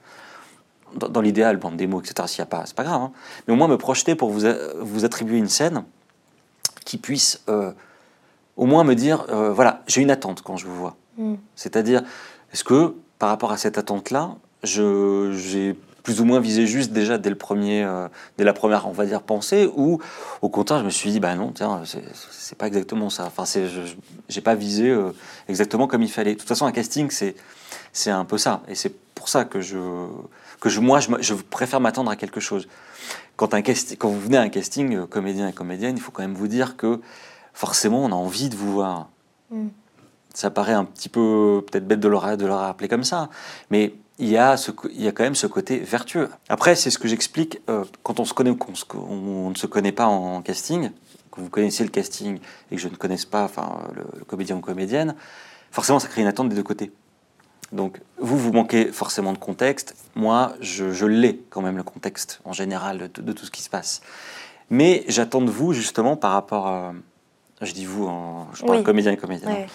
Dans, 0.94 1.08
dans 1.08 1.20
l'idéal, 1.20 1.56
bande 1.56 1.76
des 1.76 1.86
mots, 1.86 2.00
etc., 2.00 2.26
s'il 2.26 2.40
n'y 2.40 2.44
a 2.44 2.46
pas, 2.46 2.64
c'est 2.66 2.74
pas 2.74 2.82
grave. 2.82 3.00
hein. 3.00 3.12
Mais 3.46 3.54
au 3.54 3.56
moins 3.56 3.68
me 3.68 3.78
projeter 3.78 4.14
pour 4.16 4.30
vous, 4.30 4.44
a- 4.46 4.56
vous 4.80 5.04
attribuer 5.04 5.38
une 5.38 5.48
scène 5.48 5.84
qui 6.84 6.98
puisse 6.98 7.42
euh, 7.48 7.70
au 8.56 8.66
moins 8.66 8.82
me 8.82 8.94
dire, 8.94 9.24
euh, 9.28 9.52
voilà, 9.52 9.82
j'ai 9.86 10.00
une 10.02 10.10
attente 10.10 10.42
quand 10.42 10.56
je 10.56 10.66
vous 10.66 10.74
vois. 10.74 10.96
Mm. 11.16 11.34
C'est-à-dire, 11.54 12.02
est-ce 12.52 12.64
que 12.64 12.96
par 13.20 13.28
rapport 13.28 13.52
à 13.52 13.56
cette 13.56 13.78
attente-là, 13.78 14.34
j'ai 14.64 15.76
plus 16.02 16.20
ou 16.20 16.24
moins 16.24 16.40
visé 16.40 16.66
juste 16.66 16.92
déjà 16.92 17.18
dès 17.18 17.30
le 17.30 17.36
premier, 17.36 17.84
euh, 17.84 18.08
dès 18.38 18.44
la 18.44 18.52
première, 18.52 18.88
on 18.88 18.92
va 18.92 19.06
dire, 19.06 19.22
pensée, 19.22 19.70
ou 19.76 19.98
au 20.42 20.48
contraire, 20.48 20.80
je 20.80 20.84
me 20.84 20.90
suis 20.90 21.10
dit, 21.10 21.20
bah 21.20 21.34
non, 21.34 21.52
tiens, 21.52 21.82
c'est- 21.84 22.54
pas 22.56 22.66
exactement 22.66 23.10
ça. 23.10 23.24
Enfin, 23.26 23.44
c'est, 23.44 23.68
je- 23.68 23.94
j'ai 24.28 24.40
pas 24.40 24.54
visé 24.54 24.88
euh, 24.90 25.12
exactement 25.48 25.86
comme 25.86 26.02
il 26.02 26.10
fallait. 26.10 26.34
De 26.34 26.38
toute 26.38 26.48
façon, 26.48 26.66
un 26.66 26.72
casting, 26.72 27.10
c'est, 27.10 27.34
c'est 27.92 28.10
un 28.10 28.24
peu 28.24 28.38
ça, 28.38 28.62
et 28.68 28.74
c'est 28.74 28.92
pour 29.14 29.28
ça 29.28 29.44
que 29.44 29.60
je, 29.60 29.78
que 30.60 30.68
je, 30.68 30.80
moi, 30.80 30.98
je 31.00 31.34
préfère 31.34 31.80
m'attendre 31.80 32.10
à 32.10 32.16
quelque 32.16 32.40
chose. 32.40 32.66
Quand, 33.36 33.54
un 33.54 33.60
casti- 33.62 33.96
quand 33.96 34.08
vous 34.08 34.20
venez 34.20 34.36
à 34.36 34.42
un 34.42 34.48
casting, 34.48 34.94
euh, 34.96 35.06
comédien 35.06 35.48
et 35.48 35.52
comédienne, 35.52 35.96
il 35.96 36.00
faut 36.00 36.10
quand 36.12 36.22
même 36.22 36.34
vous 36.34 36.48
dire 36.48 36.76
que 36.76 37.00
forcément, 37.54 38.04
on 38.04 38.08
a 38.12 38.14
envie 38.14 38.48
de 38.48 38.56
vous 38.56 38.72
voir. 38.72 39.08
Mm. 39.50 39.68
Ça 40.34 40.50
paraît 40.50 40.74
un 40.74 40.84
petit 40.84 41.08
peu 41.08 41.64
peut-être 41.70 41.86
bête 41.88 41.98
de 42.00 42.08
le, 42.08 42.36
de 42.36 42.46
le 42.46 42.54
rappeler 42.54 42.88
comme 42.88 43.02
ça, 43.04 43.28
mais 43.70 43.94
il 44.20 44.28
y, 44.28 44.36
a 44.36 44.56
ce, 44.56 44.70
il 44.92 45.02
y 45.02 45.08
a 45.08 45.12
quand 45.12 45.24
même 45.24 45.34
ce 45.34 45.46
côté 45.48 45.78
vertueux. 45.78 46.28
Après, 46.48 46.76
c'est 46.76 46.90
ce 46.90 46.98
que 46.98 47.08
j'explique 47.08 47.60
euh, 47.68 47.84
quand 48.02 48.20
on 48.20 48.24
se 48.24 48.34
connaît 48.34 48.50
ou 48.50 48.56
qu'on 48.56 48.74
on 48.98 49.50
ne 49.50 49.54
se 49.56 49.66
connaît 49.66 49.92
pas 49.92 50.06
en 50.06 50.42
casting, 50.42 50.90
que 51.32 51.40
vous 51.40 51.48
connaissez 51.50 51.82
le 51.84 51.90
casting 51.90 52.38
et 52.70 52.76
que 52.76 52.80
je 52.80 52.88
ne 52.88 52.94
connaisse 52.96 53.24
pas 53.24 53.44
enfin, 53.44 53.80
le, 53.94 54.04
le 54.18 54.24
comédien 54.24 54.56
ou 54.56 54.60
comédienne, 54.60 55.14
forcément, 55.70 55.98
ça 55.98 56.08
crée 56.08 56.20
une 56.22 56.28
attente 56.28 56.48
des 56.48 56.56
deux 56.56 56.62
côtés. 56.62 56.92
Donc, 57.72 58.00
vous, 58.18 58.36
vous 58.36 58.52
manquez 58.52 58.90
forcément 58.92 59.32
de 59.32 59.38
contexte. 59.38 59.94
Moi, 60.14 60.52
je, 60.60 60.92
je 60.92 61.06
l'ai 61.06 61.40
quand 61.50 61.62
même, 61.62 61.76
le 61.76 61.84
contexte 61.84 62.40
en 62.44 62.52
général 62.52 63.10
de, 63.14 63.22
de 63.22 63.32
tout 63.32 63.46
ce 63.46 63.50
qui 63.50 63.62
se 63.62 63.70
passe. 63.70 64.00
Mais 64.70 65.04
j'attends 65.08 65.40
de 65.40 65.50
vous, 65.50 65.72
justement, 65.72 66.16
par 66.16 66.32
rapport 66.32 66.66
à. 66.66 66.92
Je 67.60 67.72
dis 67.72 67.84
vous, 67.84 68.06
en, 68.06 68.48
je 68.54 68.64
parle 68.64 68.78
Oui. 68.78 68.84
comédien 68.84 69.12
et 69.12 69.16
comédienne. 69.16 69.52
Ouais. 69.52 69.66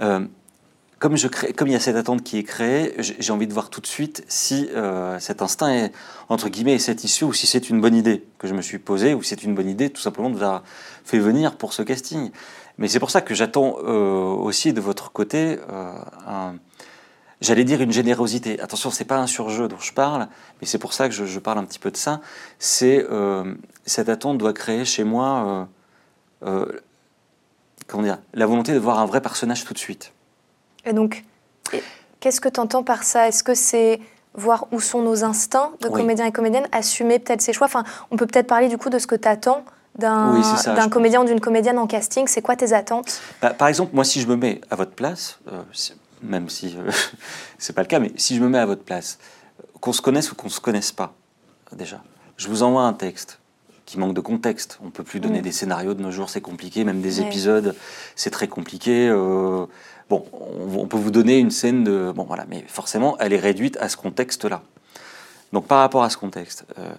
Euh, 0.00 0.26
comme, 1.00 1.16
je 1.16 1.28
crée, 1.28 1.54
comme 1.54 1.66
il 1.68 1.72
y 1.72 1.76
a 1.76 1.80
cette 1.80 1.96
attente 1.96 2.22
qui 2.22 2.36
est 2.36 2.44
créée, 2.44 2.94
j'ai 2.98 3.32
envie 3.32 3.46
de 3.46 3.54
voir 3.54 3.70
tout 3.70 3.80
de 3.80 3.86
suite 3.86 4.22
si 4.28 4.68
euh, 4.76 5.18
cet 5.18 5.40
instinct 5.40 5.72
est, 5.72 5.92
entre 6.28 6.50
guillemets, 6.50 6.74
est 6.74 6.78
satisfait 6.78 7.24
ou 7.24 7.32
si 7.32 7.46
c'est 7.46 7.70
une 7.70 7.80
bonne 7.80 7.94
idée 7.94 8.26
que 8.38 8.46
je 8.46 8.52
me 8.52 8.60
suis 8.60 8.78
posée 8.78 9.14
ou 9.14 9.22
si 9.22 9.30
c'est 9.30 9.42
une 9.42 9.54
bonne 9.54 9.68
idée 9.68 9.88
tout 9.88 10.02
simplement 10.02 10.28
de 10.28 10.36
vous 10.36 10.42
avoir 10.42 10.62
fait 11.04 11.18
venir 11.18 11.56
pour 11.56 11.72
ce 11.72 11.82
casting. 11.82 12.30
Mais 12.76 12.86
c'est 12.86 13.00
pour 13.00 13.10
ça 13.10 13.22
que 13.22 13.34
j'attends 13.34 13.78
euh, 13.82 14.24
aussi 14.24 14.74
de 14.74 14.80
votre 14.82 15.10
côté, 15.10 15.58
euh, 15.70 16.52
j'allais 17.40 17.64
dire 17.64 17.80
une 17.80 17.92
générosité. 17.92 18.60
Attention, 18.60 18.90
c'est 18.90 19.06
pas 19.06 19.18
un 19.18 19.26
surjeu 19.26 19.68
dont 19.68 19.80
je 19.80 19.94
parle, 19.94 20.28
mais 20.60 20.66
c'est 20.66 20.78
pour 20.78 20.92
ça 20.92 21.08
que 21.08 21.14
je, 21.14 21.38
parle 21.38 21.56
un 21.56 21.64
petit 21.64 21.78
peu 21.78 21.90
de 21.90 21.96
ça. 21.96 22.20
C'est 22.58 23.06
cette 23.86 24.10
attente 24.10 24.36
doit 24.36 24.52
créer 24.52 24.84
chez 24.84 25.04
moi, 25.04 25.66
comment 26.42 28.02
dire, 28.02 28.18
la 28.34 28.44
volonté 28.44 28.74
de 28.74 28.78
voir 28.78 28.98
un 28.98 29.06
vrai 29.06 29.22
personnage 29.22 29.64
tout 29.64 29.72
de 29.72 29.78
suite. 29.78 30.12
Et 30.84 30.92
donc, 30.92 31.24
qu'est-ce 32.20 32.40
que 32.40 32.48
tu 32.48 32.60
entends 32.60 32.82
par 32.82 33.02
ça? 33.02 33.28
Est-ce 33.28 33.42
que 33.42 33.54
c'est 33.54 34.00
voir 34.34 34.66
où 34.72 34.80
sont 34.80 35.02
nos 35.02 35.24
instincts 35.24 35.72
de 35.80 35.88
Oui. 35.88 36.00
comédien 36.00 36.26
et 36.26 36.32
comédienne, 36.32 36.66
assumer 36.72 37.18
peut-être 37.18 37.42
ses 37.42 37.52
choix? 37.52 37.66
Enfin, 37.66 37.84
On 38.10 38.16
peut 38.16 38.26
peut-être 38.26 38.46
parler 38.46 38.68
du 38.68 38.78
coup 38.78 38.90
de 38.90 38.98
ce 38.98 39.06
que 39.06 39.14
tu 39.16 39.28
attends 39.28 39.64
d'un 39.98 40.32
Oui, 40.32 40.42
comédien 40.90 41.22
ou 41.22 41.24
d'une 41.24 41.40
comédienne 41.40 41.78
en 41.78 41.86
casting. 41.86 42.26
C'est 42.28 42.42
quoi 42.42 42.56
tes 42.56 42.72
attentes? 42.72 43.20
Bah, 43.42 43.50
par 43.50 43.68
exemple, 43.68 43.90
moi, 43.94 44.04
si 44.04 44.20
je 44.20 44.26
me 44.28 44.36
mets 44.36 44.60
à 44.70 44.76
votre 44.76 44.92
place, 44.92 45.38
euh, 45.52 45.62
même 46.22 46.48
si 46.48 46.76
euh, 46.78 46.90
c'est 47.58 47.72
pas 47.74 47.82
le 47.82 47.88
cas, 47.88 47.98
mais 47.98 48.12
si 48.16 48.36
je 48.36 48.40
me 48.42 48.48
mets 48.48 48.58
à 48.58 48.66
votre 48.66 48.84
place, 48.84 49.18
qu'on 49.80 49.92
se 49.92 50.00
connaisse 50.00 50.30
ou 50.30 50.34
qu'on 50.36 50.48
se 50.48 50.60
connaisse 50.60 50.92
pas, 50.92 51.12
déjà, 51.72 52.02
je 52.36 52.48
vous 52.48 52.62
envoie 52.62 52.82
un 52.82 52.92
texte 52.92 53.38
qui 53.84 53.98
manque 53.98 54.14
de 54.14 54.20
contexte. 54.20 54.78
On 54.84 54.90
peut 54.90 55.02
plus 55.02 55.18
donner 55.18 55.40
Mm. 55.40 55.42
des 55.42 55.52
scénarios 55.52 55.94
de 55.94 56.02
nos 56.02 56.12
jours, 56.12 56.30
c'est 56.30 56.40
compliqué. 56.40 56.84
Même 56.84 57.00
des 57.00 57.18
Ouais. 57.18 57.26
épisodes, 57.26 57.74
c'est 58.14 58.30
très 58.30 58.46
compliqué. 58.46 59.08
euh, 59.08 59.66
bon, 60.10 60.26
on, 60.32 60.80
on 60.80 60.86
peut 60.86 60.98
vous 60.98 61.10
donner 61.10 61.38
une 61.38 61.50
scène 61.50 61.84
de, 61.84 62.12
bon 62.14 62.24
voilà, 62.24 62.44
mais 62.48 62.62
forcément, 62.68 63.16
elle 63.18 63.32
est 63.32 63.38
réduite 63.38 63.76
à 63.78 63.88
ce 63.88 63.96
contexte-là. 63.96 64.62
Donc, 65.52 65.66
par 65.66 65.78
rapport 65.78 66.02
à 66.02 66.10
ce 66.10 66.16
contexte, 66.18 66.66
euh, 66.78 66.92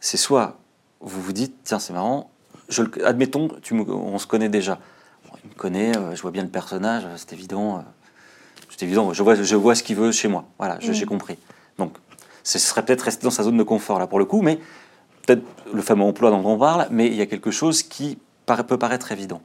c'est 0.00 0.16
soit 0.18 0.58
vous 1.00 1.20
vous 1.22 1.32
dites, 1.32 1.54
tiens, 1.64 1.78
c'est 1.78 1.92
marrant. 1.92 2.30
Je, 2.68 2.82
admettons, 3.04 3.48
tu 3.62 3.74
on 3.74 4.18
se 4.18 4.26
connaît 4.26 4.48
déjà. 4.48 4.78
Bon, 5.30 5.36
il 5.44 5.50
me 5.50 5.54
connaît, 5.54 5.96
euh, 5.96 6.14
je 6.14 6.22
vois 6.22 6.30
bien 6.30 6.42
le 6.42 6.48
personnage, 6.48 7.04
euh, 7.04 7.14
c'est 7.16 7.32
évident. 7.32 7.78
euh, 7.78 7.80
c'est 8.70 8.84
évident, 8.84 9.12
je 9.12 9.22
vois, 9.22 9.34
je 9.36 9.56
vois 9.56 9.74
ce 9.76 9.82
qu'il 9.84 9.96
veut 9.96 10.10
chez 10.12 10.26
moi. 10.28 10.44
Voilà, 10.58 10.78
je- 10.80 10.90
Mm. 10.90 10.94
j'ai 10.94 11.06
compris. 11.06 11.38
Donc, 11.78 11.94
ce 12.42 12.58
serait 12.58 12.84
peut-être 12.84 13.02
rester 13.02 13.22
dans 13.24 13.30
sa 13.30 13.42
zone 13.44 13.56
de 13.56 13.62
confort, 13.62 13.98
là, 14.00 14.06
pour 14.08 14.18
le 14.18 14.24
coup, 14.24 14.42
mais 14.42 14.58
peut-être 15.26 15.42
le 15.72 15.80
fameux 15.82 16.02
emploi 16.04 16.30
dont 16.30 16.44
on 16.44 16.58
parle, 16.58 16.88
mais 16.90 17.06
il 17.06 17.14
y 17.14 17.20
a 17.22 17.26
quelque 17.26 17.50
chose 17.52 17.82
qui 17.84 18.18
peut 18.46 18.78
paraître 18.78 19.12
évident. 19.12 19.40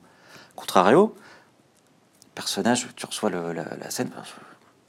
Contrario, 0.55 1.15
personnage, 2.39 2.87
tu 2.95 3.05
reçois 3.05 3.29
la, 3.29 3.89
scène, 3.89 4.11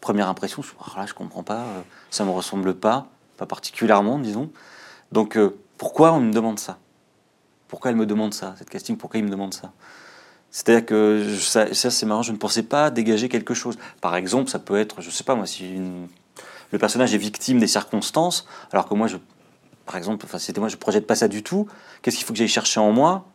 première 0.00 0.28
impression, 0.28 0.62
je, 0.62 0.70
je 1.04 1.14
comprends 1.14 1.42
pas, 1.42 1.62
euh, 1.62 1.82
ça 2.08 2.24
me 2.24 2.30
ressemble 2.30 2.74
pas, 2.74 3.08
pas 3.38 3.46
particulièrement, 3.46 4.20
disons. 4.20 4.52
Donc, 5.10 5.36
euh, 5.36 5.58
pourquoi 5.76 6.12
on 6.12 6.20
me 6.20 6.32
demande 6.32 6.60
ça? 6.60 6.78
Pourquoi 7.66 7.90
elle 7.90 7.96
me 7.96 8.06
demande 8.06 8.34
ça, 8.34 8.54
cette 8.56 8.70
casting 8.70 8.96
Pourquoi 8.96 9.18
il 9.18 9.24
me 9.24 9.30
demande 9.30 9.52
ça? 9.52 9.72
C'est-à-dire 10.52 10.86
que 10.86 11.36
ça, 11.40 11.66
c'est 11.72 12.06
marrant, 12.06 12.22
je 12.22 12.30
ne 12.30 12.36
pensais 12.36 12.62
pas 12.62 12.88
dégager 12.92 13.28
quelque 13.28 13.54
chose. 13.54 13.76
Par 14.00 14.14
exemple, 14.14 14.48
ça 14.48 14.60
peut 14.60 14.78
être, 14.78 15.00
je 15.00 15.10
sais 15.10 15.24
pas 15.24 15.34
moi, 15.34 15.46
si 15.46 15.76
le 16.70 16.78
personnage 16.78 17.14
est 17.14 17.18
victime 17.18 17.58
des 17.58 17.66
circonstances, 17.66 18.46
alors 18.70 18.88
que 18.88 18.94
moi, 18.94 19.08
je, 19.08 19.16
par 19.86 19.96
exemple, 19.96 20.24
enfin, 20.24 20.38
c'était 20.38 20.60
moi, 20.60 20.68
je 20.68 20.76
projette 20.76 21.08
pas 21.08 21.16
ça 21.16 21.26
du 21.26 21.42
tout. 21.42 21.66
Qu'est-ce 22.02 22.16
qu'il 22.16 22.24
faut 22.24 22.32
que 22.32 22.38
j'aille 22.38 22.46
chercher 22.46 22.78
en 22.78 22.92
moi? 22.92 23.26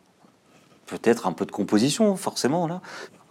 Peut-être 0.86 1.26
un 1.26 1.32
peu 1.32 1.44
de 1.44 1.52
composition, 1.52 2.16
forcément 2.16 2.66
là. 2.66 2.80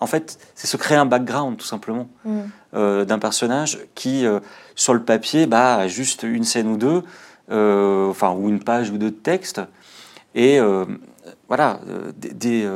En 0.06 0.08
fait, 0.08 0.38
c'est 0.54 0.68
se 0.68 0.78
créer 0.78 1.00
un 1.00 1.08
background, 1.08 1.58
tout 1.58 1.66
simplement 1.66 2.08
Mm. 2.26 2.40
euh, 2.76 3.06
d'un 3.06 3.18
personnage 3.18 3.80
qui, 3.96 4.24
euh, 4.24 4.40
sur 4.76 4.94
le 4.94 5.02
papier, 5.02 5.48
bah, 5.48 5.78
a 5.78 5.88
juste 5.88 6.22
une 6.22 6.44
scène 6.44 6.68
ou 6.68 6.78
deux, 6.78 7.02
euh, 7.50 8.08
enfin, 8.12 8.32
ou 8.34 8.48
une 8.50 8.64
page 8.64 8.92
ou 8.92 9.00
deux 9.00 9.10
de 9.10 9.16
texte, 9.16 9.62
et 10.36 10.60
voilà, 11.48 11.80
dé- 12.18 12.34
dé- 12.34 12.70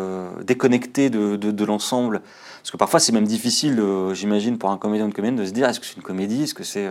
déconnecté 0.44 1.12
de, 1.12 1.36
de- 1.36 1.52
de 1.52 1.66
l'ensemble. 1.66 2.22
Parce 2.62 2.72
que 2.72 2.78
parfois, 2.78 3.00
c'est 3.00 3.12
même 3.12 3.28
difficile, 3.28 3.80
j'imagine, 4.14 4.58
pour 4.58 4.72
un 4.72 4.78
comédien 4.78 5.06
ou 5.06 5.10
une 5.10 5.14
comédienne 5.14 5.40
de 5.40 5.46
se 5.46 5.52
dire 5.54 5.68
est-ce 5.70 5.80
que 5.80 5.86
c'est 5.86 5.98
une 5.98 6.02
comédie, 6.02 6.44
est-ce 6.44 6.56
que 6.56 6.64
c'est 6.64 6.88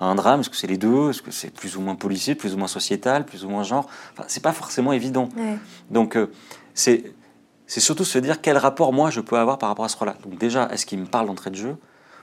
un 0.00 0.14
drame, 0.16 0.40
est-ce 0.40 0.50
que 0.50 0.56
c'est 0.56 0.66
les 0.66 0.78
deux, 0.78 1.10
est-ce 1.10 1.22
que 1.22 1.30
c'est 1.30 1.52
plus 1.54 1.76
ou 1.76 1.80
moins 1.82 1.94
policier, 1.94 2.34
plus 2.34 2.54
ou 2.54 2.58
moins 2.58 2.66
sociétal, 2.68 3.24
plus 3.24 3.44
ou 3.44 3.48
moins 3.48 3.62
genre. 3.62 3.86
Enfin, 4.14 4.24
c'est 4.26 4.42
pas 4.42 4.52
forcément 4.52 4.92
évident. 4.92 5.28
Ouais. 5.36 5.56
Donc, 5.90 6.16
euh, 6.16 6.26
c'est 6.74 7.12
c'est 7.72 7.80
surtout 7.80 8.04
se 8.04 8.18
dire 8.18 8.42
quel 8.42 8.58
rapport 8.58 8.92
moi 8.92 9.08
je 9.08 9.22
peux 9.22 9.38
avoir 9.38 9.56
par 9.56 9.70
rapport 9.70 9.86
à 9.86 9.88
ce 9.88 9.96
rôle-là. 9.96 10.14
Donc 10.24 10.38
déjà, 10.38 10.68
est-ce 10.72 10.84
qu'il 10.84 10.98
me 10.98 11.06
parle 11.06 11.26
d'entrée 11.26 11.48
de 11.48 11.56
jeu 11.56 11.78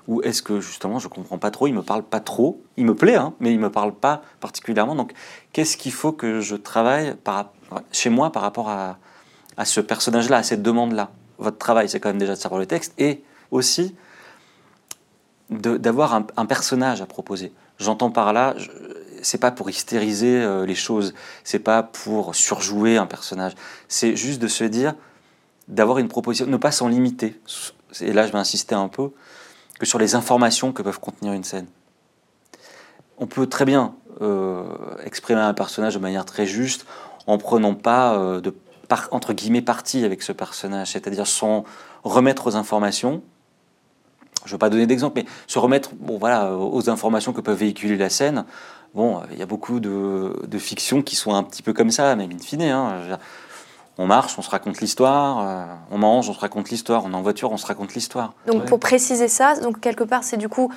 ou 0.08 0.22
est-ce 0.22 0.44
que 0.44 0.60
justement 0.60 1.00
je 1.00 1.08
comprends 1.08 1.40
pas 1.40 1.50
trop, 1.50 1.66
il 1.66 1.74
me 1.74 1.82
parle 1.82 2.04
pas 2.04 2.20
trop, 2.20 2.62
il 2.78 2.86
me 2.86 2.94
plaît, 2.94 3.16
hein, 3.16 3.34
mais 3.40 3.52
il 3.52 3.60
me 3.60 3.72
parle 3.72 3.96
pas 3.96 4.22
particulièrement. 4.42 4.94
Donc 4.94 5.12
qu'est-ce 5.52 5.76
qu'il 5.76 5.92
faut 5.92 6.12
que 6.12 6.40
je 6.40 6.56
travaille 6.56 7.16
chez 7.92 8.12
moi 8.12 8.32
par 8.32 8.44
rapport 8.44 8.70
à, 8.70 9.00
à 9.58 9.66
ce 9.66 9.82
personnage-là, 9.82 10.38
à 10.38 10.44
cette 10.44 10.62
demande-là? 10.62 11.10
Votre 11.40 11.58
travail, 11.58 11.90
c'est 11.90 12.00
quand 12.00 12.10
même 12.10 12.20
déjà 12.20 12.36
de 12.36 12.40
savoir 12.40 12.60
le 12.60 12.68
texte 12.68 12.94
et 13.00 13.24
aussi 13.50 13.96
d'avoir 15.50 16.14
un, 16.14 16.28
un 16.38 16.46
personnage 16.46 17.02
à 17.02 17.08
proposer. 17.08 17.54
J'entends 17.80 18.12
par 18.12 18.34
là, 18.34 18.54
je- 18.56 18.70
c'est 19.24 19.40
pas 19.40 19.50
pour 19.50 19.68
hystériser 19.72 20.44
euh, 20.44 20.68
les 20.68 20.76
choses, 20.76 21.16
c'est 21.44 21.58
pas 21.58 21.82
pour 21.82 22.36
surjouer 22.36 22.98
un 22.98 23.08
personnage, 23.08 23.54
c'est 23.88 24.16
juste 24.16 24.40
de 24.40 24.48
se 24.48 24.64
dire 24.64 24.94
d'avoir 25.69 25.99
une 25.99 26.10
proposition, 26.10 26.45
ne 26.47 26.58
pas 26.58 26.71
s'en 26.71 26.89
limiter. 26.89 27.39
Et 28.01 28.12
là, 28.12 28.27
je 28.27 28.32
vais 28.34 28.38
insister 28.38 28.75
un 28.75 28.89
peu 28.89 29.12
que 29.79 29.86
sur 29.86 29.99
les 29.99 30.15
informations 30.15 30.73
que 30.73 30.82
peuvent 30.82 30.99
contenir 30.99 31.32
une 31.32 31.45
scène. 31.45 31.67
On 33.17 33.27
peut 33.27 33.47
très 33.47 33.65
bien 33.65 33.95
euh, 34.21 34.63
exprimer 35.05 35.39
un 35.39 35.53
personnage 35.53 35.93
de 35.93 35.99
manière 35.99 36.25
très 36.25 36.45
juste 36.45 36.86
en 37.27 37.38
prenant 37.38 37.75
pas 37.75 38.15
euh, 38.15 38.41
de 38.41 38.53
par- 38.88 39.08
entre 39.12 39.34
guillemets 39.34 39.62
parti 39.62 40.03
avec 40.03 40.21
ce 40.23 40.32
personnage, 40.32 40.91
c'est-à-dire 40.91 41.27
sans 41.27 41.63
remettre 42.03 42.47
aux 42.47 42.55
informations. 42.55 43.21
Je 44.45 44.49
ne 44.49 44.51
veux 44.53 44.58
pas 44.58 44.69
donner 44.69 44.88
d'exemple, 44.88 45.21
mais 45.21 45.25
se 45.47 45.60
remettre 45.60 45.91
bon, 45.95 46.17
voilà, 46.17 46.55
aux 46.55 46.89
informations 46.89 47.34
que 47.34 47.41
peut 47.41 47.51
véhiculer 47.51 47.97
la 47.97 48.10
scène. 48.10 48.45
Bon, 48.95 49.21
il 49.32 49.38
y 49.38 49.43
a 49.43 49.45
beaucoup 49.45 49.79
de, 49.79 50.34
de 50.47 50.58
fictions 50.58 51.03
qui 51.03 51.15
sont 51.15 51.36
un 51.36 51.43
petit 51.43 51.62
peu 51.62 51.73
comme 51.73 51.91
ça, 51.91 52.15
même 52.15 52.32
in 52.32 52.39
fine. 52.39 52.63
hein. 52.63 53.19
On 54.02 54.08
marche, 54.08 54.40
on 54.40 54.42
se 54.42 54.50
raconte 54.50 54.80
l'histoire, 54.80 55.40
euh, 55.46 55.66
on 55.92 55.98
mange, 55.98 56.30
on 56.30 56.34
se 56.34 56.40
raconte 56.40 56.70
l'histoire, 56.70 57.04
on 57.06 57.12
est 57.12 57.16
en 57.16 57.22
voiture, 57.22 57.52
on 57.52 57.58
se 57.58 57.66
raconte 57.68 57.94
l'histoire. 57.94 58.34
Donc 58.48 58.62
Ouais. 58.62 58.66
pour 58.66 58.80
préciser 58.80 59.28
ça, 59.28 59.60
donc 59.60 59.82
quelque 59.82 60.06
part 60.06 60.24
c'est 60.24 60.38
du 60.38 60.48
coup 60.48 60.72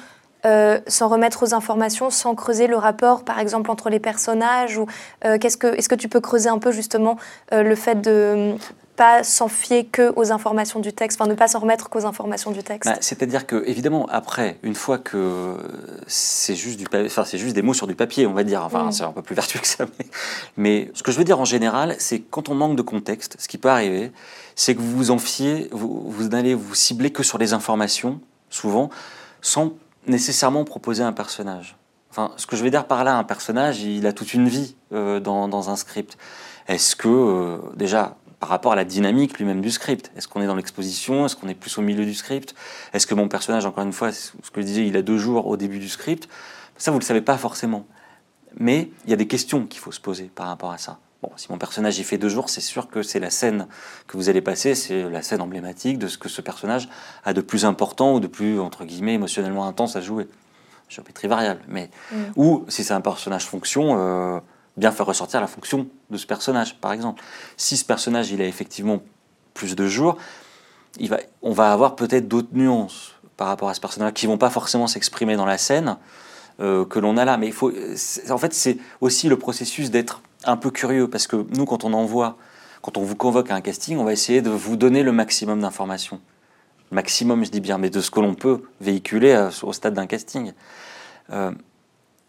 euh, 0.45 0.81
sans 0.89 1.07
remettre 1.07 1.45
aux 1.45 1.55
informations, 1.55 2.11
sans 2.11 2.35
creuser 2.35 2.67
le 2.67 2.77
rapport, 2.77 3.23
par 3.23 3.39
exemple, 3.39 3.71
entre 3.71 3.91
les 3.91 4.01
personnages 4.01 4.77
ou 4.77 4.87
qu'est-ce 5.23 5.57
que, 5.57 5.69
Est-ce 5.69 5.89
que 5.89 5.95
tu 5.95 6.09
peux 6.09 6.19
creuser 6.21 6.49
un 6.49 6.59
peu 6.59 6.73
justement 6.73 7.17
le 7.53 7.77
fait 7.77 8.01
de 8.01 8.57
pas 9.03 9.25
s'en 9.25 9.49
fier 9.49 9.89
que 9.91 10.13
aux 10.15 10.31
informations 10.31 10.79
du 10.79 10.93
texte, 10.93 11.21
enfin 11.21 11.29
ne 11.29 11.35
pas 11.35 11.49
s'en 11.49 11.59
remettre 11.59 11.91
qu'aux 11.91 12.07
informations 12.07 12.53
du 12.53 12.63
texte. 12.63 12.89
Bah, 12.89 12.99
c'est-à-dire 13.01 13.49
que 13.49 13.65
évidemment 13.67 14.07
après, 14.09 14.59
une 14.63 14.77
fois 14.77 14.99
que 14.99 15.57
c'est 16.07 16.55
juste 16.55 16.79
du, 16.79 16.87
enfin 17.07 17.25
c'est 17.25 17.37
juste 17.37 17.57
des 17.57 17.63
mots 17.63 17.75
sur 17.75 17.89
du 17.89 17.97
papier, 17.97 18.29
on 18.29 18.33
va 18.33 18.45
dire, 18.45 18.63
enfin 18.65 18.85
mm. 18.85 18.93
c'est 18.93 19.03
un 19.03 19.11
peu 19.11 19.23
plus 19.23 19.35
vertueux 19.35 19.59
que 19.59 19.67
ça, 19.67 19.87
mais, 20.57 20.93
ce 20.95 21.03
que 21.03 21.11
je 21.11 21.19
veux 21.19 21.25
dire 21.25 21.41
en 21.41 21.45
général, 21.45 21.97
c'est 21.99 22.21
quand 22.21 22.49
on 22.49 22.55
manque 22.55 22.77
de 22.77 22.83
contexte, 22.83 23.35
ce 23.41 23.49
qui 23.49 23.59
peut 23.59 23.71
arriver, 23.71 24.13
c'est 24.55 24.77
que 24.77 24.81
vous 24.81 24.97
vous 24.97 25.11
en 25.11 25.19
fiez, 25.19 25.69
vous, 25.73 26.05
vous 26.07 26.33
allez 26.33 26.55
vous 26.55 26.77
cibler 26.77 27.11
que 27.11 27.25
sur 27.25 27.39
les 27.39 27.55
informations, 27.55 28.21
souvent, 28.51 28.89
sans 29.41 29.73
nécessairement 30.07 30.63
proposer 30.63 31.03
un 31.03 31.13
personnage. 31.13 31.77
Enfin, 32.11 32.31
ce 32.37 32.47
que 32.47 32.55
je 32.55 32.63
veux 32.63 32.71
dire 32.71 32.87
par 32.87 33.03
là, 33.03 33.17
un 33.17 33.25
personnage, 33.25 33.83
il 33.83 34.07
a 34.07 34.13
toute 34.13 34.33
une 34.33 34.47
vie 34.47 34.77
euh, 34.93 35.19
dans, 35.19 35.49
dans, 35.49 35.71
un 35.71 35.77
script. 35.77 36.17
Est-ce 36.69 36.95
que, 36.95 37.09
euh, 37.09 37.59
déjà, 37.75 38.17
par 38.43 38.49
rapport 38.49 38.73
à 38.73 38.75
la 38.75 38.85
dynamique 38.85 39.39
lui-même 39.39 39.61
du 39.61 39.71
script. 39.71 40.11
Est-ce 40.17 40.27
qu'on 40.27 40.43
est 40.43 40.49
dans 40.49 40.57
l'exposition? 40.57 41.27
Est-ce 41.27 41.37
qu'on 41.37 41.47
est 41.47 41.55
plus 41.55 41.79
au 41.79 41.81
milieu 41.81 42.05
du 42.05 42.13
script? 42.13 42.57
Est-ce 42.93 43.07
que 43.07 43.15
mon 43.15 43.29
personnage, 43.29 43.67
encore 43.67 43.85
une 43.85 43.93
fois, 43.93 44.11
ce 44.11 44.33
que 44.53 44.61
je 44.61 44.67
disais, 44.67 44.85
il 44.85 44.97
a 44.97 45.03
deux 45.03 45.17
jours 45.17 45.47
au 45.47 45.57
début 45.57 45.79
du 45.79 45.89
script? 45.89 46.29
Ça, 46.77 46.91
vous 46.91 46.97
ne 46.97 47.03
le 47.03 47.07
savez 47.07 47.21
pas 47.21 47.39
forcément. 47.39 47.87
Mais 48.59 48.91
il 49.05 49.11
y 49.11 49.13
a 49.13 49.17
des 49.17 49.29
questions 49.29 49.65
qu'il 49.65 49.79
faut 49.79 49.93
se 49.93 50.01
poser 50.01 50.25
par 50.25 50.49
rapport 50.49 50.73
à 50.73 50.79
ça. 50.79 50.99
Bon, 51.23 51.31
si 51.37 51.47
mon 51.53 51.57
personnage 51.57 52.01
y 52.01 52.03
fait 52.03 52.19
deux 52.19 52.29
jours, 52.29 52.51
c'est 52.51 52.61
sûr 52.61 52.89
que 52.89 53.05
c'est 53.05 53.21
la 53.21 53.31
scène 53.31 53.69
que 54.09 54.17
vous 54.17 54.29
allez 54.29 54.41
passer, 54.41 54.75
c'est 54.75 55.09
la 55.09 55.23
scène 55.23 55.41
emblématique 55.41 56.01
de 56.01 56.09
ce 56.09 56.19
que 56.19 56.29
ce 56.29 56.41
personnage 56.41 56.89
a 57.25 57.35
de 57.35 57.43
plus 57.43 57.65
important 57.65 58.15
ou 58.15 58.19
de 58.19 58.27
plus, 58.27 58.59
entre 58.59 58.85
guillemets, 58.85 59.15
émotionnellement 59.15 59.69
intense 59.69 59.95
à 59.95 60.01
jouer. 60.01 60.27
Géométrie 60.89 61.29
variable. 61.29 61.61
Mais, 61.69 61.91
mm. 62.11 62.17
Ou 62.35 62.65
si 62.67 62.83
c'est 62.83 62.93
un 62.93 63.01
personnage 63.01 63.45
fonction, 63.45 63.99
euh, 64.01 64.41
bien 64.77 64.91
faire 64.91 65.07
ressortir 65.07 65.41
la 65.41 65.47
fonction 65.47 65.87
de 66.11 66.17
ce 66.17 66.27
personnage, 66.27 66.77
par 66.81 66.93
exemple. 66.93 67.23
Si 67.57 67.77
ce 67.77 67.85
personnage, 67.85 68.31
il 68.31 68.41
a 68.41 68.47
effectivement 68.47 69.03
plus 69.55 69.77
de 69.77 69.87
jours, 69.87 70.17
on 71.43 71.53
va 71.53 71.73
avoir 71.73 71.97
peut-être 71.97 72.29
d'autres 72.29 72.49
nuances 72.53 73.15
par 73.37 73.49
rapport 73.49 73.69
à 73.69 73.75
ce 73.75 73.81
personnage 73.81 74.13
qui 74.13 74.27
vont 74.27 74.39
pas 74.39 74.51
forcément 74.51 74.87
s'exprimer 74.87 75.37
dans 75.37 75.47
la 75.47 75.59
scène 75.59 75.97
euh, 76.61 76.85
que 76.85 76.99
l'on 76.99 77.17
a 77.17 77.25
là. 77.25 77.37
Mais 77.37 77.51
en 78.31 78.39
fait, 78.39 78.55
c'est 78.55 78.79
aussi 79.01 79.29
le 79.29 79.39
processus 79.39 79.91
d'être 79.91 80.23
un 80.45 80.57
peu 80.57 80.71
curieux 80.71 81.09
parce 81.09 81.27
que 81.27 81.47
nous, 81.57 81.65
quand 81.65 81.85
on 81.85 81.93
envoie, 81.93 82.37
quand 82.83 82.97
on 82.97 83.03
vous 83.03 83.17
convoque 83.17 83.51
à 83.51 83.55
un 83.55 83.61
casting, 83.61 83.99
on 83.99 84.05
va 84.05 84.13
essayer 84.13 84.43
de 84.43 84.51
vous 84.51 84.77
donner 84.77 85.03
le 85.03 85.13
maximum 85.13 85.61
d'informations. 85.61 86.21
Maximum, 86.91 87.45
je 87.45 87.51
dis 87.51 87.61
bien, 87.61 87.79
mais 87.79 87.89
de 87.89 88.01
ce 88.01 88.11
que 88.11 88.21
l'on 88.21 88.35
peut 88.35 88.63
véhiculer 88.81 89.33
euh, 89.33 89.51
au 89.63 89.73
stade 89.73 89.95
d'un 89.95 90.07
casting. 90.07 90.53
Euh, 91.31 91.53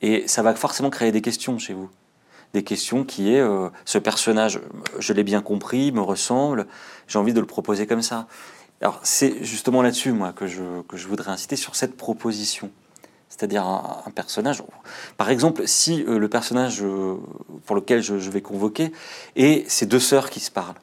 et 0.01 0.27
ça 0.27 0.41
va 0.41 0.55
forcément 0.55 0.89
créer 0.89 1.11
des 1.11 1.21
questions 1.21 1.57
chez 1.57 1.73
vous 1.73 1.89
des 2.53 2.63
questions 2.63 3.03
qui 3.03 3.33
est 3.33 3.39
euh, 3.39 3.69
ce 3.83 3.97
personnage, 3.97 4.61
je 4.99 5.13
l'ai 5.13 5.23
bien 5.23 5.41
compris, 5.41 5.91
me 5.91 6.01
ressemble, 6.01 6.67
j'ai 7.07 7.17
envie 7.17 7.33
de 7.33 7.39
le 7.39 7.47
proposer 7.47 7.87
comme 7.87 8.03
ça. 8.03 8.27
Alors 8.79 8.99
c'est 9.03 9.43
justement 9.43 9.81
là-dessus, 9.81 10.11
moi, 10.11 10.33
que 10.33 10.45
je, 10.45 10.81
que 10.87 10.95
je 10.95 11.07
voudrais 11.07 11.31
inciter 11.31 11.55
sur 11.55 11.75
cette 11.75 11.97
proposition. 11.97 12.71
C'est-à-dire 13.29 13.65
un, 13.65 14.11
personnage. 14.13 14.61
Par 15.17 15.31
exemple, 15.31 15.67
si 15.67 16.03
euh, 16.07 16.19
le 16.19 16.29
personnage 16.29 16.83
euh, 16.83 17.15
pour 17.65 17.75
lequel 17.75 18.03
je, 18.03 18.13
vais 18.13 18.41
convoquer 18.41 18.91
est 19.35 19.67
ces 19.67 19.87
deux 19.87 19.99
sœurs 19.99 20.29
qui 20.29 20.39
se 20.39 20.51
parlent. 20.51 20.75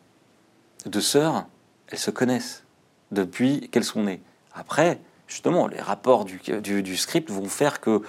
Deux 0.86 1.00
sœurs, 1.00 1.46
elles 1.88 1.98
se 1.98 2.10
connaissent 2.10 2.64
depuis 3.12 3.68
qu'elles 3.68 3.84
sont 3.84 4.02
nées. 4.02 4.20
Après, 4.52 4.98
justement, 5.28 5.68
les 5.68 5.80
rapports 5.80 6.24
du, 6.24 6.40
du, 6.60 6.82
du 6.82 6.96
script 6.96 7.30
vont 7.30 7.48
faire 7.48 7.80
que 7.80 8.02